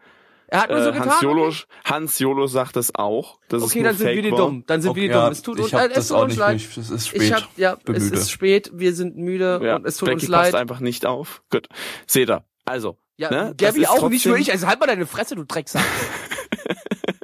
Er 0.48 0.62
hat 0.62 0.70
nur 0.70 0.84
so 0.84 0.90
Äh, 0.90 0.94
getan. 0.94 1.10
Hans, 1.10 1.22
Jolo? 1.22 1.54
Hans 1.84 2.20
Jolo 2.20 2.46
sagt 2.46 2.76
das 2.76 2.94
auch. 2.94 3.40
Das 3.48 3.64
ist 3.64 3.72
Okay, 3.72 3.82
dann 3.82 3.96
sind 3.96 4.06
Fake 4.06 4.16
wir 4.18 4.22
die 4.22 4.32
war. 4.32 4.38
dumm. 4.38 4.64
Dann 4.68 4.82
sind 4.84 4.92
Okay, 4.92 5.02
wir 5.02 5.08
die 5.08 5.14
ja, 5.16 5.24
dumm. 5.24 5.32
Es 5.32 5.42
tut 5.42 5.58
uns, 5.58 5.68
ich 5.68 5.74
hab 5.74 5.82
äh, 5.82 5.88
es 5.88 5.94
das 5.96 6.08
tut 6.10 6.18
auch 6.18 6.22
uns 6.24 6.30
nicht 6.34 6.40
leid. 6.40 6.62
durch. 6.62 6.78
Es 6.78 6.90
ist 6.92 7.08
spät. 7.08 7.22
Ich 7.24 7.34
hab, 7.34 7.50
ja, 7.58 7.76
Bin 7.76 7.96
es 7.96 8.04
müde. 8.04 8.16
ist 8.18 8.30
spät. 8.32 8.72
Wir 8.74 8.94
sind 8.94 9.18
müde 9.18 9.60
Ja, 9.64 9.76
und 9.78 9.88
es 9.88 9.98
tut 9.98 10.10
Becky 10.10 10.26
uns 10.28 10.32
passt 10.32 10.52
leid. 10.52 10.62
einfach 10.62 10.80
nicht 10.80 11.08
auf. 11.08 11.42
Gut. 11.50 11.70
Seht 12.06 12.30
ihr. 12.30 12.44
Also. 12.66 12.98
Ja, 13.18 13.30
ne, 13.32 13.56
Gabby 13.58 13.82
ist 13.82 13.90
auch 13.90 14.10
nicht 14.10 14.26
nur 14.28 14.38
ich. 14.38 14.52
Also 14.52 14.68
halt 14.68 14.80
mal 14.80 14.86
deine 14.88 15.06
Fresse, 15.08 15.36
du 15.36 15.44
Drecksack. 15.44 15.84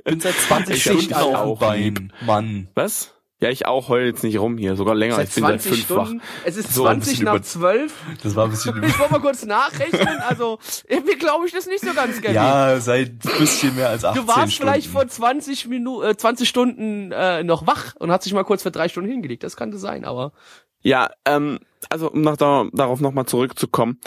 bin 0.09 0.19
seit 0.19 0.35
20 0.35 0.75
Ich 0.75 0.83
Stunden 0.83 1.13
auch 1.13 1.33
auf 1.39 1.59
dem 1.59 1.67
Bein. 1.67 2.13
Mann. 2.25 2.67
Was? 2.75 3.13
Ja, 3.41 3.49
ich 3.49 3.65
auch 3.65 3.87
heul 3.87 4.01
jetzt 4.01 4.21
nicht 4.23 4.37
rum 4.37 4.57
hier, 4.57 4.75
sogar 4.75 4.95
länger. 4.95 5.15
Seit 5.15 5.29
ich 5.29 5.35
bin 5.35 5.43
seit 5.45 5.61
20 5.61 5.71
fünf 5.71 5.85
Stunden. 5.85 6.19
wach. 6.19 6.25
Es 6.43 6.57
ist 6.57 6.73
So, 6.73 6.85
ein 6.85 7.01
20 7.01 7.11
bisschen 7.11 7.25
nach 7.25 7.39
12. 7.41 7.93
Das 8.21 8.35
war 8.35 8.43
ein 8.45 8.51
bisschen 8.51 8.83
Ich 8.83 8.99
wollte 8.99 9.13
mal 9.13 9.21
kurz 9.21 9.45
nachrechnen. 9.45 10.19
Also, 10.27 10.59
irgendwie 10.89 11.15
glaube 11.15 11.45
ich 11.47 11.53
das 11.53 11.65
nicht 11.65 11.79
so 11.85 11.93
ganz, 11.93 12.21
Gabby. 12.21 12.35
Ja, 12.35 12.81
seit 12.81 13.11
ein 13.11 13.39
bisschen 13.39 13.75
mehr 13.77 13.87
als 13.89 14.03
18 14.03 14.21
Du 14.21 14.27
warst 14.27 14.51
Stunden. 14.53 14.71
vielleicht 14.73 14.87
vor 14.89 15.07
20 15.07 15.67
Minuten, 15.67 16.05
äh, 16.09 16.17
20 16.17 16.49
Stunden 16.49 17.13
äh, 17.13 17.43
noch 17.45 17.65
wach 17.65 17.95
und 17.97 18.11
hast 18.11 18.25
dich 18.25 18.33
mal 18.33 18.43
kurz 18.43 18.63
für 18.63 18.71
drei 18.71 18.89
Stunden 18.89 19.09
hingelegt. 19.09 19.43
Das 19.43 19.55
könnte 19.55 19.77
sein, 19.77 20.03
aber 20.03 20.33
Ja, 20.81 21.09
ähm, 21.23 21.59
also 21.89 22.11
um 22.11 22.19
nach, 22.19 22.35
da, 22.35 22.65
darauf 22.73 22.99
nochmal 22.99 23.25
zurückzukommen, 23.25 23.99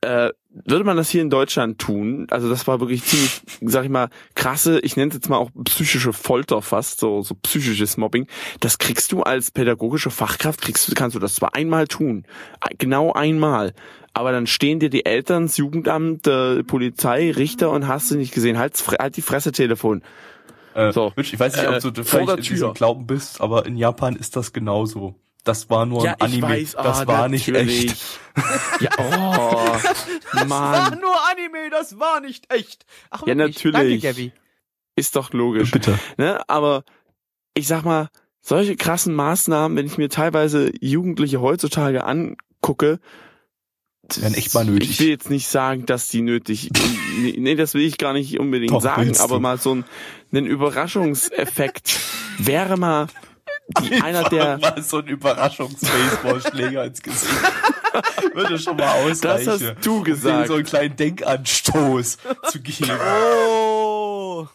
äh, 0.00 0.30
würde 0.64 0.84
man 0.84 0.96
das 0.96 1.08
hier 1.10 1.22
in 1.22 1.30
Deutschland 1.30 1.78
tun, 1.78 2.26
also 2.30 2.48
das 2.48 2.66
war 2.66 2.80
wirklich 2.80 3.04
ziemlich, 3.04 3.40
sag 3.62 3.84
ich 3.84 3.90
mal, 3.90 4.08
krasse, 4.34 4.80
ich 4.80 4.96
nenne 4.96 5.08
es 5.08 5.14
jetzt 5.14 5.28
mal 5.28 5.38
auch 5.38 5.50
psychische 5.64 6.12
Folter 6.12 6.62
fast, 6.62 7.00
so, 7.00 7.22
so 7.22 7.34
psychisches 7.42 7.96
Mobbing, 7.96 8.26
das 8.60 8.78
kriegst 8.78 9.12
du 9.12 9.22
als 9.22 9.50
pädagogische 9.50 10.10
Fachkraft, 10.10 10.60
kriegst 10.60 10.88
du, 10.88 10.94
kannst 10.94 11.16
du 11.16 11.20
das 11.20 11.34
zwar 11.36 11.54
einmal 11.54 11.86
tun, 11.88 12.24
genau 12.78 13.12
einmal, 13.12 13.72
aber 14.12 14.32
dann 14.32 14.46
stehen 14.46 14.78
dir 14.78 14.90
die 14.90 15.06
Eltern, 15.06 15.44
das 15.46 15.56
Jugendamt, 15.56 16.26
äh, 16.26 16.62
Polizei, 16.64 17.30
Richter 17.30 17.70
und 17.70 17.88
hast 17.88 18.10
du 18.10 18.16
nicht 18.16 18.34
gesehen, 18.34 18.58
halt, 18.58 18.74
halt 18.98 19.16
die 19.16 19.22
Fresse 19.22 19.52
Telefon. 19.52 20.02
Äh, 20.74 20.92
So. 20.92 21.12
Mitch, 21.16 21.32
ich 21.32 21.40
weiß 21.40 21.56
nicht, 21.56 21.66
ob 21.66 21.74
Äh, 21.76 21.92
du 21.92 22.04
vor 22.04 22.20
vielleicht 22.20 22.38
in 22.38 22.54
diesem 22.54 22.74
Glauben 22.74 23.06
bist, 23.06 23.40
aber 23.40 23.64
in 23.66 23.76
Japan 23.76 24.16
ist 24.16 24.36
das 24.36 24.52
genauso. 24.52 25.14
Das 25.44 25.68
war 25.70 25.86
nur 25.86 26.04
Ja, 26.04 26.12
ein 26.12 26.20
Anime. 26.20 26.42
weiß, 26.48 26.72
das 26.72 27.00
ah, 27.00 27.06
war 27.06 27.28
nicht 27.28 27.48
echt. 27.48 27.96
Ja, 28.80 28.90
oh, 28.98 29.02
war 29.02 30.44
Mann, 30.46 31.00
nur 31.00 31.16
Anime, 31.30 31.68
das 31.70 31.98
war 31.98 32.20
nicht 32.20 32.52
echt. 32.52 32.86
Ach, 33.10 33.22
Ja, 33.22 33.36
wirklich? 33.36 33.56
natürlich. 33.64 34.02
Danke, 34.02 34.14
Gabby. 34.16 34.32
ist 34.94 35.16
doch 35.16 35.32
logisch. 35.32 35.72
Bitte. 35.72 35.98
Ne? 36.16 36.40
Aber 36.48 36.84
ich 37.54 37.66
sag 37.66 37.84
mal, 37.84 38.08
solche 38.40 38.76
krassen 38.76 39.14
Maßnahmen, 39.14 39.76
wenn 39.76 39.86
ich 39.86 39.98
mir 39.98 40.08
teilweise 40.08 40.72
Jugendliche 40.80 41.40
heutzutage 41.40 42.04
angucke, 42.04 43.00
Wären 44.16 44.34
echt 44.34 44.52
mal 44.52 44.64
nötig. 44.64 44.90
Ich 44.90 45.00
will 45.00 45.08
jetzt 45.08 45.30
nicht 45.30 45.46
sagen, 45.46 45.86
dass 45.86 46.08
die 46.08 46.22
nötig, 46.22 46.70
nee, 47.18 47.34
nee, 47.38 47.54
das 47.54 47.72
will 47.74 47.82
ich 47.82 47.98
gar 47.98 48.12
nicht 48.12 48.38
unbedingt 48.38 48.72
Doch, 48.72 48.82
sagen, 48.82 49.16
aber 49.18 49.36
du. 49.36 49.40
mal 49.40 49.58
so 49.58 49.76
ein, 49.76 49.84
ein 50.32 50.44
Überraschungseffekt 50.44 52.00
wäre 52.38 52.76
mal 52.76 53.06
die, 53.80 54.00
einer 54.02 54.28
der, 54.28 54.58
mal 54.58 54.82
so 54.82 54.98
ein 54.98 55.06
Überraschungs-Baseballschläger 55.06 56.84
ins 56.84 57.02
Gesicht. 57.02 57.32
Würde 58.34 58.58
schon 58.58 58.76
mal 58.76 58.88
ausreichen. 59.04 59.46
das 59.46 59.60
hast 59.62 59.86
du 59.86 59.96
um 59.98 60.04
gesagt. 60.04 60.48
so 60.48 60.54
einen 60.54 60.64
kleinen 60.64 60.96
Denkanstoß 60.96 62.18
zu 62.50 62.60
geben. 62.60 62.90
Oh. 63.26 64.46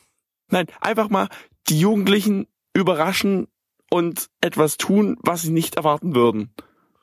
Nein, 0.49 0.65
einfach 0.81 1.10
mal 1.10 1.27
die 1.69 1.80
Jugendlichen 1.80 2.48
überraschen 2.73 3.48
und 3.89 4.30
etwas 4.41 4.77
tun, 4.77 5.18
was 5.22 5.41
sie 5.44 5.52
nicht 5.52 5.76
erwarten 5.76 6.15
würden. 6.15 6.53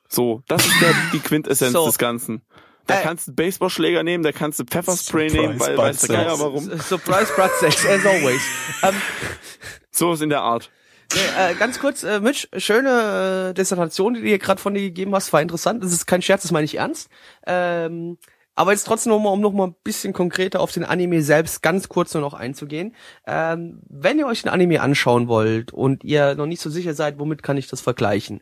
So, 0.09 0.43
das 0.49 0.67
ist 0.67 0.81
der, 0.81 0.95
die 1.13 1.21
Quintessenz 1.21 1.73
So. 1.75 1.87
des 1.87 1.99
Ganzen. 1.99 2.43
Da 2.87 3.01
kannst 3.01 3.27
du 3.27 3.31
einen 3.31 3.37
Baseballschläger 3.37 4.03
nehmen, 4.03 4.23
da 4.23 4.33
kannst 4.33 4.59
du 4.61 4.65
Pfefferspray 4.65 5.31
Surprise 5.31 5.47
nehmen, 5.49 5.61
weil 5.61 5.77
Butt 5.77 5.85
weiß 5.87 6.01
der 6.03 6.17
Geier 6.17 6.31
Sex. 6.31 6.41
warum. 6.41 6.79
Surprise 6.81 7.33
Brat 7.35 7.51
Sex, 7.59 7.87
as 7.87 8.05
always. 8.05 8.43
ähm, 8.83 8.95
So 9.91 10.13
ist 10.13 10.21
in 10.23 10.29
der 10.29 10.43
Art. 10.43 10.71
Nee, 11.15 11.53
äh, 11.53 11.55
ganz 11.55 11.79
kurz, 11.79 12.03
äh, 12.03 12.21
Mitch, 12.21 12.49
schöne 12.57 13.51
äh, 13.51 13.55
Dissertation, 13.55 14.15
die 14.15 14.21
du 14.21 14.27
hier 14.27 14.39
gerade 14.39 14.61
von 14.61 14.75
dir 14.75 14.83
gegeben 14.83 15.15
hast, 15.15 15.33
war 15.33 15.43
interessant. 15.43 15.83
Das 15.83 15.93
ist 15.93 16.07
kein 16.07 16.23
Scherz, 16.23 16.43
das 16.43 16.51
meine 16.51 16.65
ich 16.65 16.77
ernst. 16.77 17.09
Ähm, 17.47 18.19
aber 18.57 18.73
jetzt 18.73 18.85
trotzdem 18.85 19.11
noch 19.11 19.19
mal, 19.19 19.31
um 19.31 19.41
noch 19.41 19.53
mal 19.53 19.69
ein 19.69 19.75
bisschen 19.83 20.13
konkreter 20.13 20.61
auf 20.61 20.71
den 20.71 20.85
Anime 20.85 21.23
selbst 21.23 21.63
ganz 21.63 21.89
kurz 21.89 22.15
nur 22.15 22.21
noch 22.21 22.35
einzugehen. 22.35 22.95
Ähm, 23.27 23.81
wenn 23.89 24.19
ihr 24.19 24.27
euch 24.27 24.43
den 24.43 24.53
Anime 24.53 24.81
anschauen 24.81 25.27
wollt 25.27 25.73
und 25.73 26.05
ihr 26.05 26.35
noch 26.37 26.47
nicht 26.47 26.61
so 26.61 26.71
sicher 26.71 26.95
seid, 26.95 27.19
womit 27.19 27.43
kann 27.43 27.57
ich 27.57 27.67
das 27.67 27.81
vergleichen? 27.81 28.41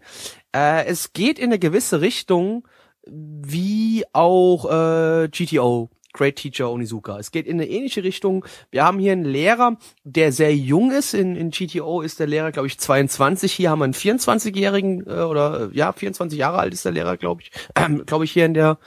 Äh, 0.54 0.84
es 0.84 1.14
geht 1.14 1.38
in 1.38 1.46
eine 1.46 1.58
gewisse 1.58 2.02
Richtung, 2.02 2.68
wie 3.06 4.04
auch 4.12 4.66
äh, 4.70 5.28
GTO, 5.28 5.90
Great 6.12 6.36
Teacher 6.36 6.70
Onizuka. 6.70 7.18
Es 7.18 7.30
geht 7.30 7.46
in 7.46 7.60
eine 7.60 7.68
ähnliche 7.68 8.04
Richtung. 8.04 8.44
Wir 8.70 8.84
haben 8.84 8.98
hier 8.98 9.12
einen 9.12 9.24
Lehrer, 9.24 9.76
der 10.04 10.32
sehr 10.32 10.54
jung 10.54 10.90
ist. 10.90 11.14
In, 11.14 11.36
in 11.36 11.50
GTO 11.50 12.02
ist 12.02 12.20
der 12.20 12.26
Lehrer, 12.26 12.52
glaube 12.52 12.68
ich, 12.68 12.78
22. 12.78 13.52
Hier 13.52 13.70
haben 13.70 13.78
wir 13.78 13.84
einen 13.84 13.94
24-jährigen 13.94 15.06
äh, 15.06 15.22
oder 15.22 15.70
äh, 15.72 15.76
ja 15.76 15.92
24 15.92 16.38
Jahre 16.38 16.58
alt 16.58 16.74
ist 16.74 16.84
der 16.84 16.92
Lehrer, 16.92 17.16
glaube 17.16 17.42
ich. 17.42 17.50
Ähm, 17.76 18.04
glaube 18.06 18.24
ich 18.24 18.32
hier 18.32 18.46
in 18.46 18.54
der 18.54 18.78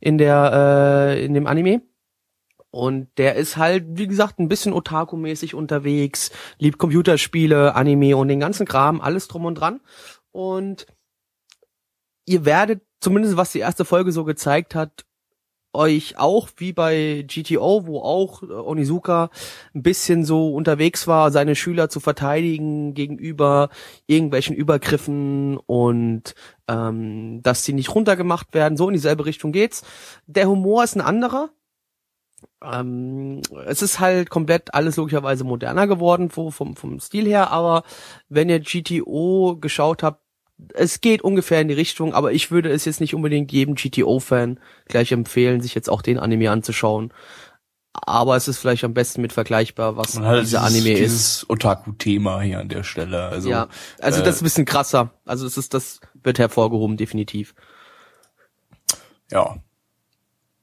in 0.00 0.18
der 0.18 0.52
äh, 1.14 1.24
in 1.24 1.34
dem 1.34 1.46
Anime. 1.46 1.82
Und 2.70 3.08
der 3.18 3.34
ist 3.34 3.56
halt, 3.56 3.84
wie 3.98 4.06
gesagt, 4.06 4.38
ein 4.38 4.48
bisschen 4.48 4.72
Otaku-mäßig 4.72 5.54
unterwegs, 5.54 6.30
liebt 6.58 6.78
Computerspiele, 6.78 7.74
Anime 7.74 8.16
und 8.16 8.28
den 8.28 8.38
ganzen 8.38 8.64
Kram, 8.64 9.00
alles 9.00 9.26
drum 9.26 9.44
und 9.44 9.56
dran. 9.56 9.80
Und 10.30 10.86
ihr 12.26 12.44
werdet, 12.44 12.82
zumindest 13.00 13.36
was 13.36 13.50
die 13.50 13.58
erste 13.58 13.84
Folge 13.84 14.12
so 14.12 14.24
gezeigt 14.24 14.76
hat, 14.76 15.04
euch 15.72 16.18
auch 16.18 16.48
wie 16.56 16.72
bei 16.72 17.24
GTO, 17.26 17.86
wo 17.86 18.00
auch 18.00 18.42
äh, 18.42 18.46
Onizuka 18.46 19.30
ein 19.74 19.82
bisschen 19.82 20.24
so 20.24 20.54
unterwegs 20.54 21.06
war, 21.06 21.30
seine 21.30 21.54
Schüler 21.54 21.88
zu 21.88 22.00
verteidigen 22.00 22.94
gegenüber 22.94 23.68
irgendwelchen 24.06 24.56
Übergriffen 24.56 25.56
und 25.58 26.34
ähm, 26.68 27.42
dass 27.42 27.64
sie 27.64 27.72
nicht 27.72 27.94
runtergemacht 27.94 28.54
werden. 28.54 28.76
So 28.76 28.88
in 28.88 28.94
dieselbe 28.94 29.26
Richtung 29.26 29.52
geht's. 29.52 29.82
Der 30.26 30.48
Humor 30.48 30.84
ist 30.84 30.96
ein 30.96 31.00
anderer. 31.00 31.50
Ähm, 32.62 33.40
es 33.66 33.82
ist 33.82 34.00
halt 34.00 34.30
komplett 34.30 34.74
alles 34.74 34.96
logischerweise 34.96 35.44
moderner 35.44 35.86
geworden 35.86 36.30
wo, 36.34 36.50
vom, 36.50 36.76
vom 36.76 37.00
Stil 37.00 37.26
her, 37.26 37.50
aber 37.50 37.84
wenn 38.28 38.48
ihr 38.48 38.60
GTO 38.60 39.56
geschaut 39.60 40.02
habt, 40.02 40.19
es 40.74 41.00
geht 41.00 41.22
ungefähr 41.22 41.60
in 41.60 41.68
die 41.68 41.74
Richtung, 41.74 42.14
aber 42.14 42.32
ich 42.32 42.50
würde 42.50 42.70
es 42.70 42.84
jetzt 42.84 43.00
nicht 43.00 43.14
unbedingt 43.14 43.52
jedem 43.52 43.74
GTO-Fan 43.74 44.58
gleich 44.86 45.12
empfehlen, 45.12 45.60
sich 45.60 45.74
jetzt 45.74 45.90
auch 45.90 46.02
den 46.02 46.18
Anime 46.18 46.50
anzuschauen. 46.50 47.12
Aber 47.92 48.36
es 48.36 48.46
ist 48.46 48.58
vielleicht 48.58 48.84
am 48.84 48.94
besten 48.94 49.20
mit 49.20 49.32
vergleichbar, 49.32 49.96
was 49.96 50.16
Und 50.16 50.24
halt 50.24 50.42
dieser 50.42 50.60
dieses, 50.60 50.76
Anime 50.76 50.92
ist. 50.92 51.00
dieses 51.00 51.50
Otaku-Thema 51.50 52.40
hier 52.40 52.60
an 52.60 52.68
der 52.68 52.84
Stelle. 52.84 53.24
Also, 53.24 53.50
ja, 53.50 53.68
also 54.00 54.20
äh, 54.20 54.24
das 54.24 54.36
ist 54.36 54.42
ein 54.42 54.44
bisschen 54.44 54.64
krasser. 54.64 55.10
Also 55.24 55.46
es 55.46 55.56
ist, 55.56 55.74
das 55.74 56.00
wird 56.22 56.38
hervorgehoben, 56.38 56.96
definitiv. 56.96 57.54
Ja. 59.30 59.56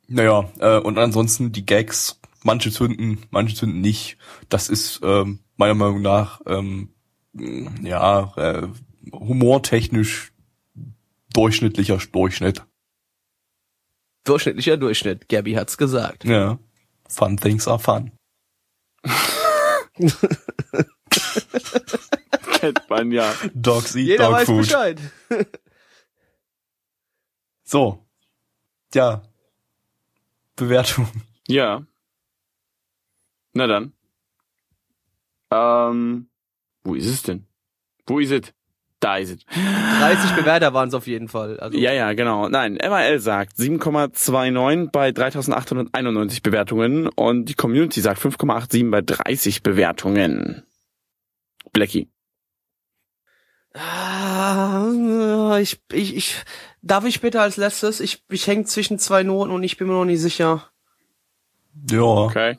Naja, 0.08 0.50
äh, 0.60 0.80
und 0.80 0.98
ansonsten 0.98 1.52
die 1.52 1.66
Gags, 1.66 2.22
manche 2.44 2.72
zünden, 2.72 3.26
manche 3.30 3.56
zünden 3.56 3.82
nicht. 3.82 4.18
Das 4.48 4.70
ist 4.70 5.02
ähm, 5.04 5.40
meiner 5.58 5.74
Meinung 5.76 6.02
nach 6.02 6.40
ähm, 6.46 6.94
ja 7.84 8.34
äh, 8.38 8.68
humortechnisch 9.14 10.32
durchschnittlicher 11.34 12.00
Durchschnitt. 12.12 12.64
Durchschnittlicher 14.24 14.78
Durchschnitt. 14.78 15.30
Gabby 15.30 15.54
hat's 15.54 15.78
gesagt. 15.78 16.26
Ja. 16.26 16.60
Fun 17.08 17.38
things 17.38 17.68
are 17.68 17.80
fun. 17.80 18.12
Kennt 22.60 22.90
man 22.90 23.12
ja. 23.12 23.34
Dogs 23.54 23.96
eat 23.96 24.08
Jeder 24.08 24.26
dog 24.26 24.34
weiß 24.34 24.46
food. 24.48 24.58
Bescheid. 24.58 25.00
So. 27.70 28.08
Ja. 28.94 29.24
Bewertung. 30.56 31.06
Ja. 31.50 31.86
Na 33.52 33.68
dann. 33.68 33.92
Ähm, 35.52 36.30
wo 36.84 36.96
ist 36.96 37.08
es 37.08 37.24
denn? 37.24 37.46
Wo 38.06 38.20
ist 38.20 38.32
es? 38.32 38.54
Da 39.00 39.18
ist 39.18 39.30
es. 39.30 39.46
30 40.00 40.32
Bewerter 40.36 40.74
waren 40.74 40.88
es 40.90 40.96
auf 40.96 41.06
jeden 41.06 41.28
Fall. 41.28 41.60
Also, 41.60 41.78
Ja, 41.78 41.94
ja, 41.94 42.14
genau. 42.14 42.50
Nein, 42.50 42.74
MRL 42.84 43.20
sagt 43.20 43.58
7,29 43.58 44.90
bei 44.92 45.12
3891 45.12 46.42
Bewertungen 46.42 47.08
und 47.08 47.46
die 47.46 47.54
Community 47.54 48.02
sagt 48.02 48.20
5,87 48.20 48.90
bei 48.90 49.02
30 49.02 49.62
Bewertungen. 49.62 50.64
Blackie. 51.74 52.10
Ah, 53.74 55.58
ich, 55.62 55.80
ich, 55.92 56.16
ich, 56.16 56.44
darf 56.82 57.06
ich 57.06 57.22
bitte 57.22 57.40
als 57.40 57.58
letztes? 57.58 58.00
Ich, 58.00 58.24
ich 58.30 58.48
hänge 58.48 58.64
zwischen 58.66 58.98
zwei 58.98 59.22
Noten 59.22 59.52
und 59.52 59.62
ich 59.62 59.78
bin 59.78 59.88
mir 59.88 59.94
noch 59.94 60.06
nicht 60.06 60.22
sicher. 60.22 60.72
Ja. 61.92 62.02
Okay. 62.02 62.58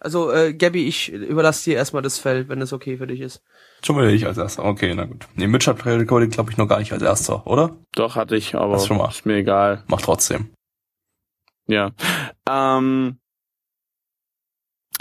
Also, 0.00 0.30
äh, 0.30 0.54
Gabby, 0.54 0.86
ich 0.86 1.12
überlasse 1.12 1.64
dir 1.70 1.76
erstmal 1.76 2.02
das 2.02 2.18
Feld, 2.18 2.48
wenn 2.48 2.62
es 2.62 2.72
okay 2.72 2.98
für 2.98 3.06
dich 3.06 3.20
ist. 3.20 3.42
Schon 3.84 3.96
mal 3.96 4.08
ich 4.10 4.26
als 4.26 4.38
erster. 4.38 4.64
Okay, 4.64 4.94
na 4.94 5.04
gut. 5.04 5.26
Nee, 5.34 5.48
Mitch 5.48 5.68
hat 5.68 5.84
Recording, 5.84 6.30
glaube 6.30 6.50
ich, 6.50 6.56
noch 6.56 6.68
gar 6.68 6.78
nicht 6.78 6.92
als 6.92 7.02
erster, 7.02 7.46
oder? 7.46 7.76
Doch, 7.94 8.14
hatte 8.14 8.36
ich, 8.36 8.54
aber 8.54 8.74
Hast 8.74 8.86
schon 8.86 8.98
mal. 8.98 9.08
ist 9.08 9.26
mir 9.26 9.36
egal. 9.36 9.82
Mach 9.88 10.00
trotzdem. 10.00 10.50
Ja. 11.66 11.90
Ähm, 12.48 13.18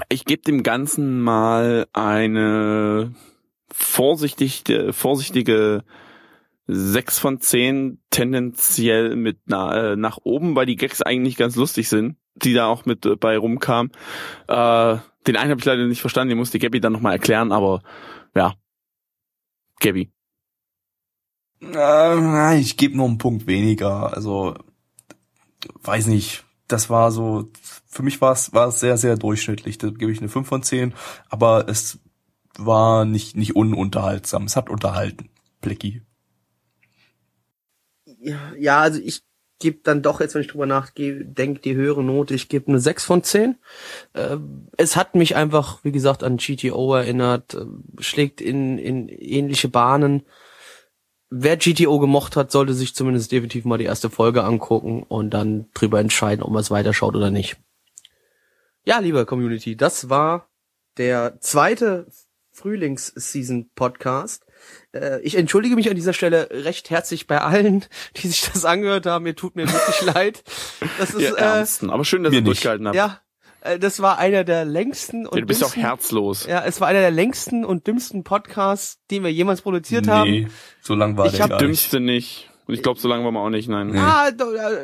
ich 0.10 0.26
gebe 0.26 0.42
dem 0.42 0.64
Ganzen 0.64 1.22
mal 1.22 1.88
eine 1.94 3.14
vorsichtige, 3.72 4.94
vorsichtige 4.94 5.84
6 6.68 7.20
von 7.20 7.40
10 7.40 8.02
tendenziell 8.10 9.16
mit 9.16 9.40
na, 9.46 9.94
äh, 9.94 9.96
nach 9.96 10.18
oben, 10.24 10.56
weil 10.56 10.66
die 10.66 10.76
Gags 10.76 11.02
eigentlich 11.02 11.38
ganz 11.38 11.56
lustig 11.56 11.88
sind, 11.88 12.18
die 12.44 12.54
da 12.54 12.68
auch 12.68 12.86
mit 12.86 13.06
äh, 13.06 13.16
bei 13.16 13.38
rumkamen. 13.38 13.92
Äh, 14.48 14.98
den 15.28 15.36
einen 15.36 15.52
habe 15.52 15.60
ich 15.60 15.66
leider 15.66 15.86
nicht 15.86 16.02
verstanden, 16.02 16.30
den 16.30 16.38
musste 16.38 16.60
Gabby 16.60 16.80
dann 16.80 16.94
nochmal 16.94 17.14
erklären, 17.14 17.52
aber 17.52 17.82
ja. 18.36 18.56
Gabby. 19.80 20.12
Äh, 21.62 22.60
ich 22.60 22.78
gebe 22.78 22.96
nur 22.96 23.08
einen 23.08 23.18
Punkt 23.18 23.48
weniger. 23.48 24.14
Also, 24.16 24.56
weiß 25.82 26.08
nicht. 26.08 26.44
Das 26.68 26.90
war 26.90 27.12
so, 27.12 27.50
für 27.88 28.04
mich 28.04 28.20
war 28.20 28.34
es 28.34 28.54
war 28.54 28.68
es 28.68 28.80
sehr, 28.82 28.98
sehr 28.98 29.16
durchschnittlich. 29.16 29.78
Da 29.78 29.90
gebe 29.90 30.12
ich 30.12 30.20
eine 30.20 30.30
5 30.30 30.48
von 30.48 30.64
10. 30.64 30.94
Aber 31.30 31.70
es 31.70 32.00
war 32.58 33.06
nicht, 33.06 33.38
nicht 33.38 33.56
ununterhaltsam. 33.56 34.44
Es 34.44 34.56
hat 34.56 34.70
unterhalten. 34.70 35.30
Blicky. 35.62 36.02
Ja, 38.20 38.54
ja 38.58 38.80
also 38.80 39.00
ich 39.00 39.22
gebe 39.60 39.80
dann 39.84 40.02
doch 40.02 40.20
jetzt, 40.20 40.36
wenn 40.36 40.42
ich 40.42 40.48
drüber 40.48 40.66
nachdenke, 40.66 41.62
die 41.62 41.76
höhere 41.76 42.04
Note. 42.04 42.34
Ich 42.34 42.50
gebe 42.50 42.68
eine 42.68 42.80
6 42.80 43.06
von 43.06 43.24
10. 43.24 43.58
Äh, 44.14 44.38
es 44.78 44.96
hat 44.96 45.16
mich 45.16 45.36
einfach, 45.36 45.84
wie 45.84 45.92
gesagt, 45.92 46.24
an 46.24 46.38
GTO 46.38 46.96
erinnert, 46.96 47.56
äh, 47.56 47.66
schlägt 48.00 48.42
in, 48.42 48.78
in 48.78 49.10
ähnliche 49.10 49.70
Bahnen. 49.70 50.24
Wer 51.30 51.58
GTO 51.58 52.00
gemocht 52.00 52.36
hat, 52.36 52.52
sollte 52.52 52.74
sich 52.74 52.96
zumindest 52.96 53.32
definitiv 53.32 53.66
mal 53.66 53.78
die 53.78 53.86
erste 53.86 54.10
Folge 54.10 54.44
angucken 54.44 55.04
und 55.04 55.32
dann 55.32 55.68
drüber 55.74 56.00
entscheiden, 56.00 56.44
ob 56.44 56.52
man 56.52 56.62
es 56.62 56.72
weiterschaut 56.72 57.16
oder 57.16 57.32
nicht. 57.32 57.58
Ja, 58.86 59.00
liebe 59.00 59.26
Community, 59.26 59.76
das 59.76 60.10
war 60.10 60.50
der 60.98 61.42
zweite 61.42 62.08
Frühlings-Season-Podcast. 62.52 64.47
Äh, 64.94 65.22
ich 65.22 65.36
entschuldige 65.36 65.76
mich 65.76 65.90
an 65.90 65.96
dieser 65.96 66.14
Stelle 66.14 66.50
recht 66.52 66.90
herzlich 66.90 67.28
bei 67.28 67.40
allen, 67.42 67.86
die 68.18 68.28
sich 68.28 68.50
das 68.52 68.66
angehört 68.66 69.06
haben. 69.06 69.24
Mir 69.24 69.36
tut 69.36 69.56
mir 69.56 69.68
wirklich 69.72 70.02
leid. 70.14 70.44
Das 71.00 71.12
ist, 71.12 71.22
Ja, 71.22 71.36
äh, 71.36 71.40
ernsten. 71.58 71.90
Aber 71.90 72.06
schön, 72.06 72.24
dass 72.24 72.34
ihr 72.34 72.40
nicht. 72.42 72.48
durchgehalten 72.48 72.88
habt. 72.88 72.96
ja, 72.96 73.22
äh, 73.62 73.80
das 73.80 74.02
war 74.02 74.18
einer 74.18 74.44
der 74.44 74.66
längsten 74.66 75.26
und 75.28 75.36
Ja, 75.36 75.42
du 75.42 75.48
bist 75.48 75.62
ja 75.62 75.68
auch 75.68 75.72
dümmsten- 75.72 75.82
herzlos. 75.82 76.46
Ja, 76.48 76.64
es 76.66 76.80
war 76.82 76.88
einer 76.88 77.00
der 77.02 77.12
längsten 77.12 77.66
und 77.66 77.88
dümmsten 77.88 78.24
Podcasts, 78.24 79.00
den 79.12 79.24
wir 79.24 79.32
jemals 79.32 79.62
produziert 79.62 80.08
haben. 80.08 80.30
Nee, 80.30 80.48
so 80.82 80.96
lang 80.96 81.18
war 81.18 81.26
Ich 81.28 81.34
der 81.34 81.48
nicht. 81.48 81.62
Dümmste 81.62 82.00
nicht. 82.00 82.50
Und 82.68 82.74
ich 82.74 82.84
glaube, 82.84 83.00
so 83.00 83.08
lange 83.08 83.24
waren 83.24 83.34
wir 83.34 83.40
auch 83.40 83.50
nicht, 83.50 83.70
nein. 83.70 83.92
Nee. 83.92 83.98
Ah, 84.00 84.30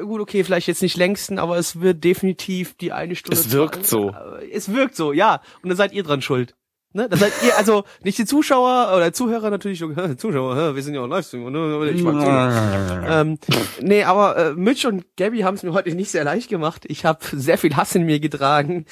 gut, 0.03 0.21
okay, 0.21 0.45
vielleicht 0.45 0.67
jetzt 0.67 0.81
nicht 0.81 0.95
längsten, 0.95 1.37
aber 1.37 1.57
es 1.57 1.81
wird 1.81 2.01
definitiv 2.01 2.75
die 2.77 2.93
eine 2.93 3.13
Stunde. 3.17 3.37
Es 3.37 3.51
wirkt 3.51 3.85
so. 3.85 4.15
Es 4.53 4.71
wirkt 4.73 4.95
so, 4.95 5.11
ja. 5.11 5.41
Und 5.61 5.67
dann 5.67 5.75
seid 5.75 5.91
ihr 5.91 6.03
dran 6.03 6.21
schuld. 6.21 6.55
Ne? 6.95 7.09
Dann 7.09 7.17
seid 7.17 7.33
ihr, 7.43 7.57
also 7.57 7.85
nicht 8.03 8.19
die 8.19 8.25
Zuschauer 8.25 8.95
oder 8.95 9.11
Zuhörer 9.11 9.49
natürlich, 9.49 9.79
Zuschauer, 10.17 10.75
wir 10.75 10.83
sind 10.83 10.93
ja 10.93 11.01
auch 11.01 11.07
Livestream, 11.07 11.51
ne? 11.51 11.89
Ich 11.91 12.03
mag 12.03 12.21
zuhören. 12.21 13.05
ähm, 13.09 13.39
nee, 13.81 14.03
aber 14.03 14.37
äh, 14.37 14.53
Mitch 14.53 14.87
und 14.87 15.03
Gabby 15.17 15.39
haben 15.39 15.55
es 15.55 15.63
mir 15.63 15.73
heute 15.73 15.95
nicht 15.95 16.11
sehr 16.11 16.23
leicht 16.23 16.49
gemacht. 16.49 16.85
Ich 16.87 17.03
habe 17.03 17.19
sehr 17.31 17.57
viel 17.57 17.75
Hass 17.75 17.95
in 17.95 18.03
mir 18.03 18.19
getragen, 18.19 18.85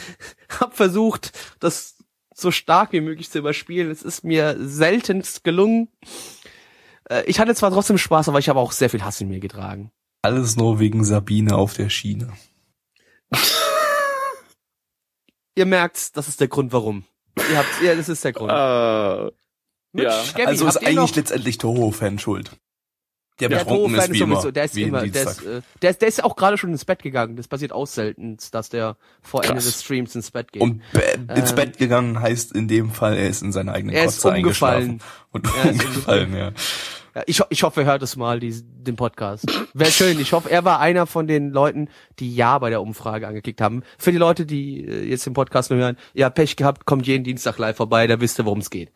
habe 0.59 0.73
versucht, 0.75 1.31
das 1.59 1.97
so 2.33 2.49
stark 2.49 2.91
wie 2.91 3.01
möglich 3.01 3.29
zu 3.29 3.37
überspielen. 3.37 3.91
Es 3.91 4.01
ist 4.01 4.23
mir 4.23 4.55
seltenst 4.59 5.43
gelungen. 5.43 5.89
Äh, 7.07 7.23
ich 7.27 7.39
hatte 7.39 7.53
zwar 7.53 7.69
trotzdem 7.69 7.99
Spaß, 7.99 8.29
aber 8.29 8.39
ich 8.39 8.49
habe 8.49 8.59
auch 8.59 8.71
sehr 8.71 8.89
viel 8.89 9.03
Hass 9.03 9.21
in 9.21 9.27
mir 9.27 9.39
getragen. 9.39 9.91
Alles 10.23 10.55
nur 10.55 10.79
wegen 10.79 11.03
Sabine 11.03 11.55
auf 11.55 11.75
der 11.75 11.89
Schiene. 11.89 12.33
Ihr 15.55 15.65
merkt's, 15.67 16.11
das 16.11 16.27
ist 16.27 16.39
der 16.39 16.47
Grund, 16.47 16.73
warum. 16.73 17.03
Ihr 17.37 17.57
habt, 17.57 17.81
ja, 17.83 17.95
das 17.95 18.09
ist 18.09 18.23
der 18.23 18.33
Grund. 18.33 18.51
Äh, 18.51 19.31
Mitch, 19.93 20.07
ja. 20.09 20.23
Gabby, 20.33 20.45
also 20.45 20.67
ist 20.67 20.77
eigentlich 20.85 21.15
letztendlich 21.15 21.57
Toho-Fan 21.57 22.19
schuld. 22.19 22.51
Der 23.39 23.49
der 23.49 23.59
betrunken 23.59 23.95
ist 23.95 24.05
Toho-Fan 24.05 24.11
wie 24.13 24.17
ist 24.17 24.21
immer. 24.21 24.35
sowieso, 24.35 24.51
der 24.51 24.63
ist 24.65 24.77
immer, 24.77 25.07
der 25.07 25.23
ist, 25.23 25.43
äh, 25.45 25.61
der 25.81 25.89
ist, 25.89 26.01
der 26.01 26.07
ist 26.09 26.23
auch 26.23 26.35
gerade 26.35 26.57
schon 26.57 26.69
ins 26.71 26.85
Bett 26.85 27.01
gegangen. 27.01 27.35
Das 27.37 27.47
passiert 27.47 27.71
auch 27.71 27.87
selten, 27.87 28.37
dass 28.51 28.69
der 28.69 28.97
vor 29.21 29.43
Ende 29.43 29.55
Krass. 29.55 29.65
des 29.65 29.81
Streams 29.83 30.13
ins 30.15 30.29
Bett 30.31 30.51
geht. 30.51 30.61
Und 30.61 30.81
be 30.93 31.01
ins 31.35 31.49
Ähm, 31.49 31.55
Bett 31.55 31.77
gegangen 31.77 32.19
heißt 32.21 32.51
in 32.55 32.67
dem 32.67 32.91
Fall, 32.91 33.17
er 33.17 33.27
ist 33.29 33.41
in 33.41 33.51
seine 33.51 33.71
eigenen 33.73 33.95
Er 33.95 34.05
ist 34.05 34.21
Kotze 34.21 34.37
umgefallen. 34.37 35.01
eingeschlafen. 35.01 35.01
Und 35.31 35.47
Er 35.55 35.71
ist 35.71 35.85
umgefallen, 35.85 36.35
ja. 36.35 36.51
Ja, 37.13 37.23
ich, 37.25 37.41
ich 37.49 37.63
hoffe, 37.63 37.81
er 37.81 37.87
hört 37.87 38.01
es 38.03 38.15
mal, 38.15 38.39
die, 38.39 38.61
den 38.63 38.95
Podcast. 38.95 39.45
Wäre 39.73 39.91
schön. 39.91 40.19
Ich 40.19 40.31
hoffe, 40.33 40.49
er 40.49 40.63
war 40.63 40.79
einer 40.79 41.05
von 41.07 41.27
den 41.27 41.51
Leuten, 41.51 41.89
die 42.19 42.33
Ja 42.33 42.57
bei 42.59 42.69
der 42.69 42.81
Umfrage 42.81 43.27
angeklickt 43.27 43.59
haben. 43.59 43.83
Für 43.97 44.11
die 44.11 44.17
Leute, 44.17 44.45
die 44.45 44.85
äh, 44.85 45.03
jetzt 45.03 45.25
den 45.25 45.33
Podcast 45.33 45.71
nur 45.71 45.79
hören, 45.79 45.97
ja, 46.13 46.29
Pech 46.29 46.55
gehabt, 46.55 46.85
kommt 46.85 47.05
jeden 47.07 47.23
Dienstag 47.23 47.57
live 47.57 47.75
vorbei, 47.75 48.07
da 48.07 48.19
wisst 48.21 48.39
ihr, 48.39 48.45
worum 48.45 48.59
es 48.59 48.69
geht. 48.69 48.91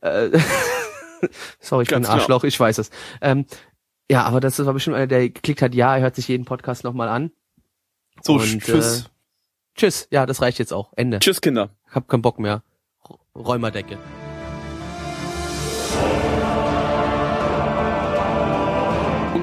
Äh, 0.00 0.30
Sorry, 1.60 1.82
ich 1.82 1.88
bin 1.88 1.98
ein 1.98 2.02
Ganz 2.02 2.06
genau. 2.06 2.20
Arschloch, 2.20 2.44
ich 2.44 2.58
weiß 2.58 2.78
es. 2.78 2.90
Ähm, 3.20 3.44
ja, 4.10 4.24
aber 4.24 4.40
das 4.40 4.64
war 4.64 4.72
bestimmt 4.72 4.96
einer, 4.96 5.06
der 5.06 5.28
geklickt 5.28 5.62
hat, 5.62 5.74
ja, 5.74 5.94
er 5.96 6.02
hört 6.02 6.16
sich 6.16 6.28
jeden 6.28 6.44
Podcast 6.44 6.82
nochmal 6.82 7.08
an. 7.08 7.30
So, 8.22 8.34
Und, 8.34 8.62
tschüss. 8.62 9.02
Äh, 9.02 9.08
tschüss. 9.76 10.08
Ja, 10.10 10.26
das 10.26 10.42
reicht 10.42 10.58
jetzt 10.58 10.72
auch. 10.72 10.92
Ende. 10.96 11.20
Tschüss, 11.20 11.40
Kinder. 11.40 11.70
Hab 11.90 12.08
keinen 12.08 12.22
Bock 12.22 12.38
mehr. 12.38 12.62
Räumerdecke. 13.34 13.98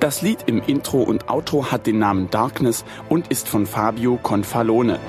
Das 0.00 0.22
Lied 0.22 0.44
im 0.46 0.62
Intro 0.62 1.02
und 1.02 1.28
Outro 1.28 1.72
hat 1.72 1.88
den 1.88 1.98
Namen 1.98 2.30
Darkness 2.30 2.84
und 3.08 3.28
ist 3.28 3.48
von 3.48 3.66
Fabio 3.66 4.16
Confalone. 4.16 5.00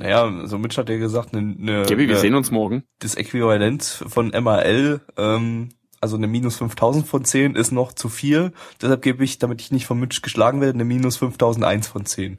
Naja, 0.00 0.46
so 0.46 0.58
Mitch 0.58 0.76
hat 0.78 0.88
ja 0.88 0.96
gesagt, 0.96 1.32
ne, 1.32 1.42
ne, 1.42 1.82
Gabi, 1.88 2.08
wir 2.08 2.14
ne, 2.14 2.20
sehen 2.20 2.34
uns 2.34 2.50
morgen. 2.50 2.82
das 2.98 3.14
Äquivalent 3.14 3.84
von 3.84 4.30
MAL, 4.30 5.00
ähm, 5.16 5.68
also 6.00 6.16
eine 6.16 6.26
minus 6.26 6.56
5000 6.56 7.06
von 7.06 7.24
10 7.24 7.54
ist 7.54 7.70
noch 7.70 7.92
zu 7.92 8.08
viel. 8.08 8.52
Deshalb 8.82 9.02
gebe 9.02 9.22
ich, 9.22 9.38
damit 9.38 9.60
ich 9.60 9.70
nicht 9.70 9.86
von 9.86 9.98
Mitch 10.00 10.22
geschlagen 10.22 10.60
werde, 10.60 10.74
eine 10.74 10.84
minus 10.84 11.18
5001 11.18 11.86
von 11.86 12.04
10. 12.04 12.38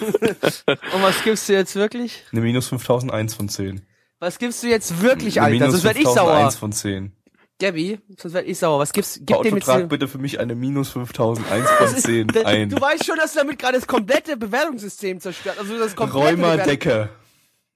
Und 0.16 1.02
was 1.02 1.24
gibst 1.24 1.48
du 1.48 1.54
jetzt 1.54 1.76
wirklich? 1.76 2.24
Eine 2.30 2.42
minus 2.42 2.68
5001 2.68 3.34
von 3.34 3.48
10. 3.48 3.80
Was 4.18 4.38
gibst 4.38 4.62
du 4.62 4.68
jetzt 4.68 5.02
wirklich, 5.02 5.40
Alter? 5.40 5.52
minus 5.54 5.70
Sonst 5.72 5.84
werd 5.84 5.96
ich 5.96 6.04
5001 6.04 6.52
sauer. 6.54 6.58
von 6.60 6.72
10. 6.72 7.12
Gabby, 7.58 7.98
sonst 8.18 8.34
werd 8.34 8.46
ich 8.46 8.58
sauer. 8.58 8.78
Was 8.78 8.92
gibst, 8.92 9.20
gib 9.24 9.40
dem 9.42 9.54
jetzt 9.56 9.64
trag 9.64 9.88
bitte 9.88 10.08
für 10.08 10.18
mich 10.18 10.38
eine 10.40 10.54
minus 10.54 10.90
5001 10.90 11.70
von 11.78 11.88
10 11.96 12.26
Da- 12.28 12.42
ein. 12.42 12.68
Du 12.68 12.80
weißt 12.80 13.04
schon, 13.06 13.16
dass 13.16 13.32
du 13.32 13.38
damit 13.40 13.58
gerade 13.58 13.74
das 13.78 13.86
komplette 13.86 14.36
Bewertungssystem 14.36 15.20
zerstört. 15.20 15.58
Also 15.58 15.78
das 15.78 15.96
komplette 15.96 16.26
Räumerdecke. 16.36 17.08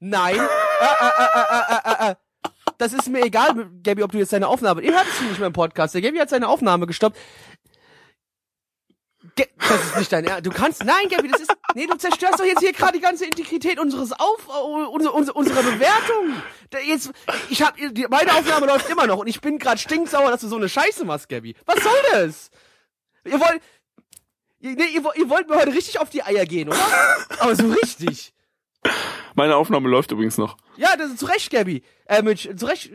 Nein. 0.01 0.37
Äh, 0.37 2.09
äh, 2.09 2.11
äh. 2.11 2.15
Das 2.79 2.95
ist 2.95 3.09
mir 3.11 3.23
egal, 3.23 3.69
Gabby, 3.83 4.03
ob 4.03 4.13
du 4.13 4.19
jetzt 4.19 4.33
deine 4.33 4.49
Aufnahme. 4.49 4.81
Ihr 4.81 4.93
hört 4.93 5.07
es 5.13 5.21
nicht 5.21 5.39
mehr 5.39 5.49
im 5.49 5.53
Podcast. 5.53 5.95
Der 5.95 6.01
Gabby 6.01 6.17
hat 6.19 6.31
seine 6.31 6.49
Aufnahme 6.49 6.87
gestoppt. 6.87 7.19
Das 9.37 9.85
ist 9.85 9.97
nicht 9.99 10.13
dein 10.13 10.25
Ernst. 10.25 10.47
Du 10.47 10.51
kannst, 10.51 10.83
nein, 10.85 11.09
Gabby, 11.11 11.29
das 11.29 11.43
ist, 11.43 11.53
nee, 11.75 11.87
du 11.87 11.97
zerstörst 11.97 12.41
doch 12.41 12.45
jetzt 12.45 12.61
hier 12.61 12.73
gerade 12.73 12.95
die 12.95 13.01
ganze 13.01 13.27
Integrität 13.27 13.79
unseres 13.79 14.13
Auf, 14.13 14.49
unser, 14.93 15.13
unser, 15.13 15.37
unserer 15.37 15.63
Bewertung. 15.63 16.43
Jetzt, 16.87 17.11
ich 17.51 17.63
hab, 17.63 17.77
die, 17.77 18.07
meine 18.09 18.35
Aufnahme 18.35 18.67
läuft 18.67 18.89
immer 18.89 19.07
noch 19.07 19.19
und 19.19 19.27
ich 19.27 19.41
bin 19.43 19.59
gerade 19.59 19.79
stinksauer, 19.79 20.31
dass 20.31 20.41
du 20.41 20.49
so 20.49 20.57
eine 20.57 20.69
Scheiße 20.71 21.05
machst, 21.05 21.29
Gabby. 21.29 21.55
Was 21.67 21.83
soll 21.83 21.93
das? 22.13 22.51
Ihr 23.25 23.39
wollt, 23.39 23.61
ihr, 24.61 24.71
nee, 24.71 24.87
ihr, 24.87 25.03
ihr 25.15 25.29
wollt 25.29 25.49
mir 25.49 25.57
heute 25.57 25.75
richtig 25.75 26.01
auf 26.01 26.09
die 26.09 26.23
Eier 26.23 26.47
gehen, 26.47 26.69
oder? 26.69 26.79
Aber 27.41 27.55
so 27.55 27.67
richtig. 27.71 28.33
Meine 29.35 29.57
Aufnahme 29.57 29.89
läuft 29.89 30.13
übrigens 30.13 30.39
noch. 30.39 30.57
Ja, 30.77 30.97
das 30.97 31.11
ist 31.11 31.19
zu 31.19 31.27
Recht, 31.27 31.51
Gabby. 31.51 31.83
Äh, 32.07 32.23
Mitch, 32.23 32.57
zu 32.57 32.67
Recht. 32.67 32.91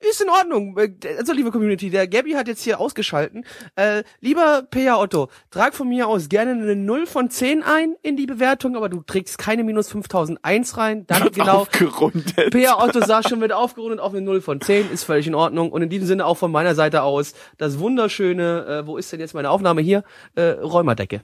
Ist 0.00 0.22
in 0.22 0.30
Ordnung. 0.30 0.78
Äh, 0.78 0.90
Also, 1.18 1.32
liebe 1.32 1.50
Community, 1.50 1.90
der 1.90 2.08
Gabby 2.08 2.32
hat 2.32 2.48
jetzt 2.48 2.62
hier 2.62 2.80
ausgeschalten. 2.80 3.44
Äh, 3.76 4.02
lieber 4.20 4.62
P.A. 4.70 4.98
Otto, 4.98 5.28
trag 5.50 5.74
von 5.74 5.88
mir 5.88 6.08
aus 6.08 6.28
gerne 6.30 6.52
eine 6.52 6.74
0 6.74 7.06
von 7.06 7.28
10 7.30 7.62
ein 7.62 7.96
in 8.02 8.16
die 8.16 8.24
Bewertung, 8.26 8.76
aber 8.76 8.88
du 8.88 9.02
trägst 9.02 9.36
keine 9.36 9.62
minus 9.62 9.88
5001 9.90 10.76
rein. 10.78 11.06
Dann 11.06 11.30
genau. 11.32 11.58
Aufgerundet. 11.60 12.50
P.A. 12.50 12.82
Otto 12.82 13.04
sagt 13.04 13.28
schon, 13.28 13.40
wird 13.40 13.52
aufgerundet 13.52 14.00
auf 14.00 14.12
eine 14.12 14.22
0 14.22 14.40
von 14.40 14.60
10, 14.60 14.90
ist 14.90 15.04
völlig 15.04 15.26
in 15.26 15.34
Ordnung. 15.34 15.70
Und 15.70 15.82
in 15.82 15.90
diesem 15.90 16.06
Sinne 16.06 16.24
auch 16.24 16.36
von 16.38 16.50
meiner 16.50 16.74
Seite 16.74 17.02
aus 17.02 17.34
das 17.58 17.78
wunderschöne, 17.78 18.82
äh, 18.82 18.86
wo 18.86 18.96
ist 18.96 19.12
denn 19.12 19.20
jetzt 19.20 19.34
meine 19.34 19.50
Aufnahme 19.50 19.82
hier? 19.82 20.02
Äh, 20.34 20.42
Räumerdecke. 20.52 21.20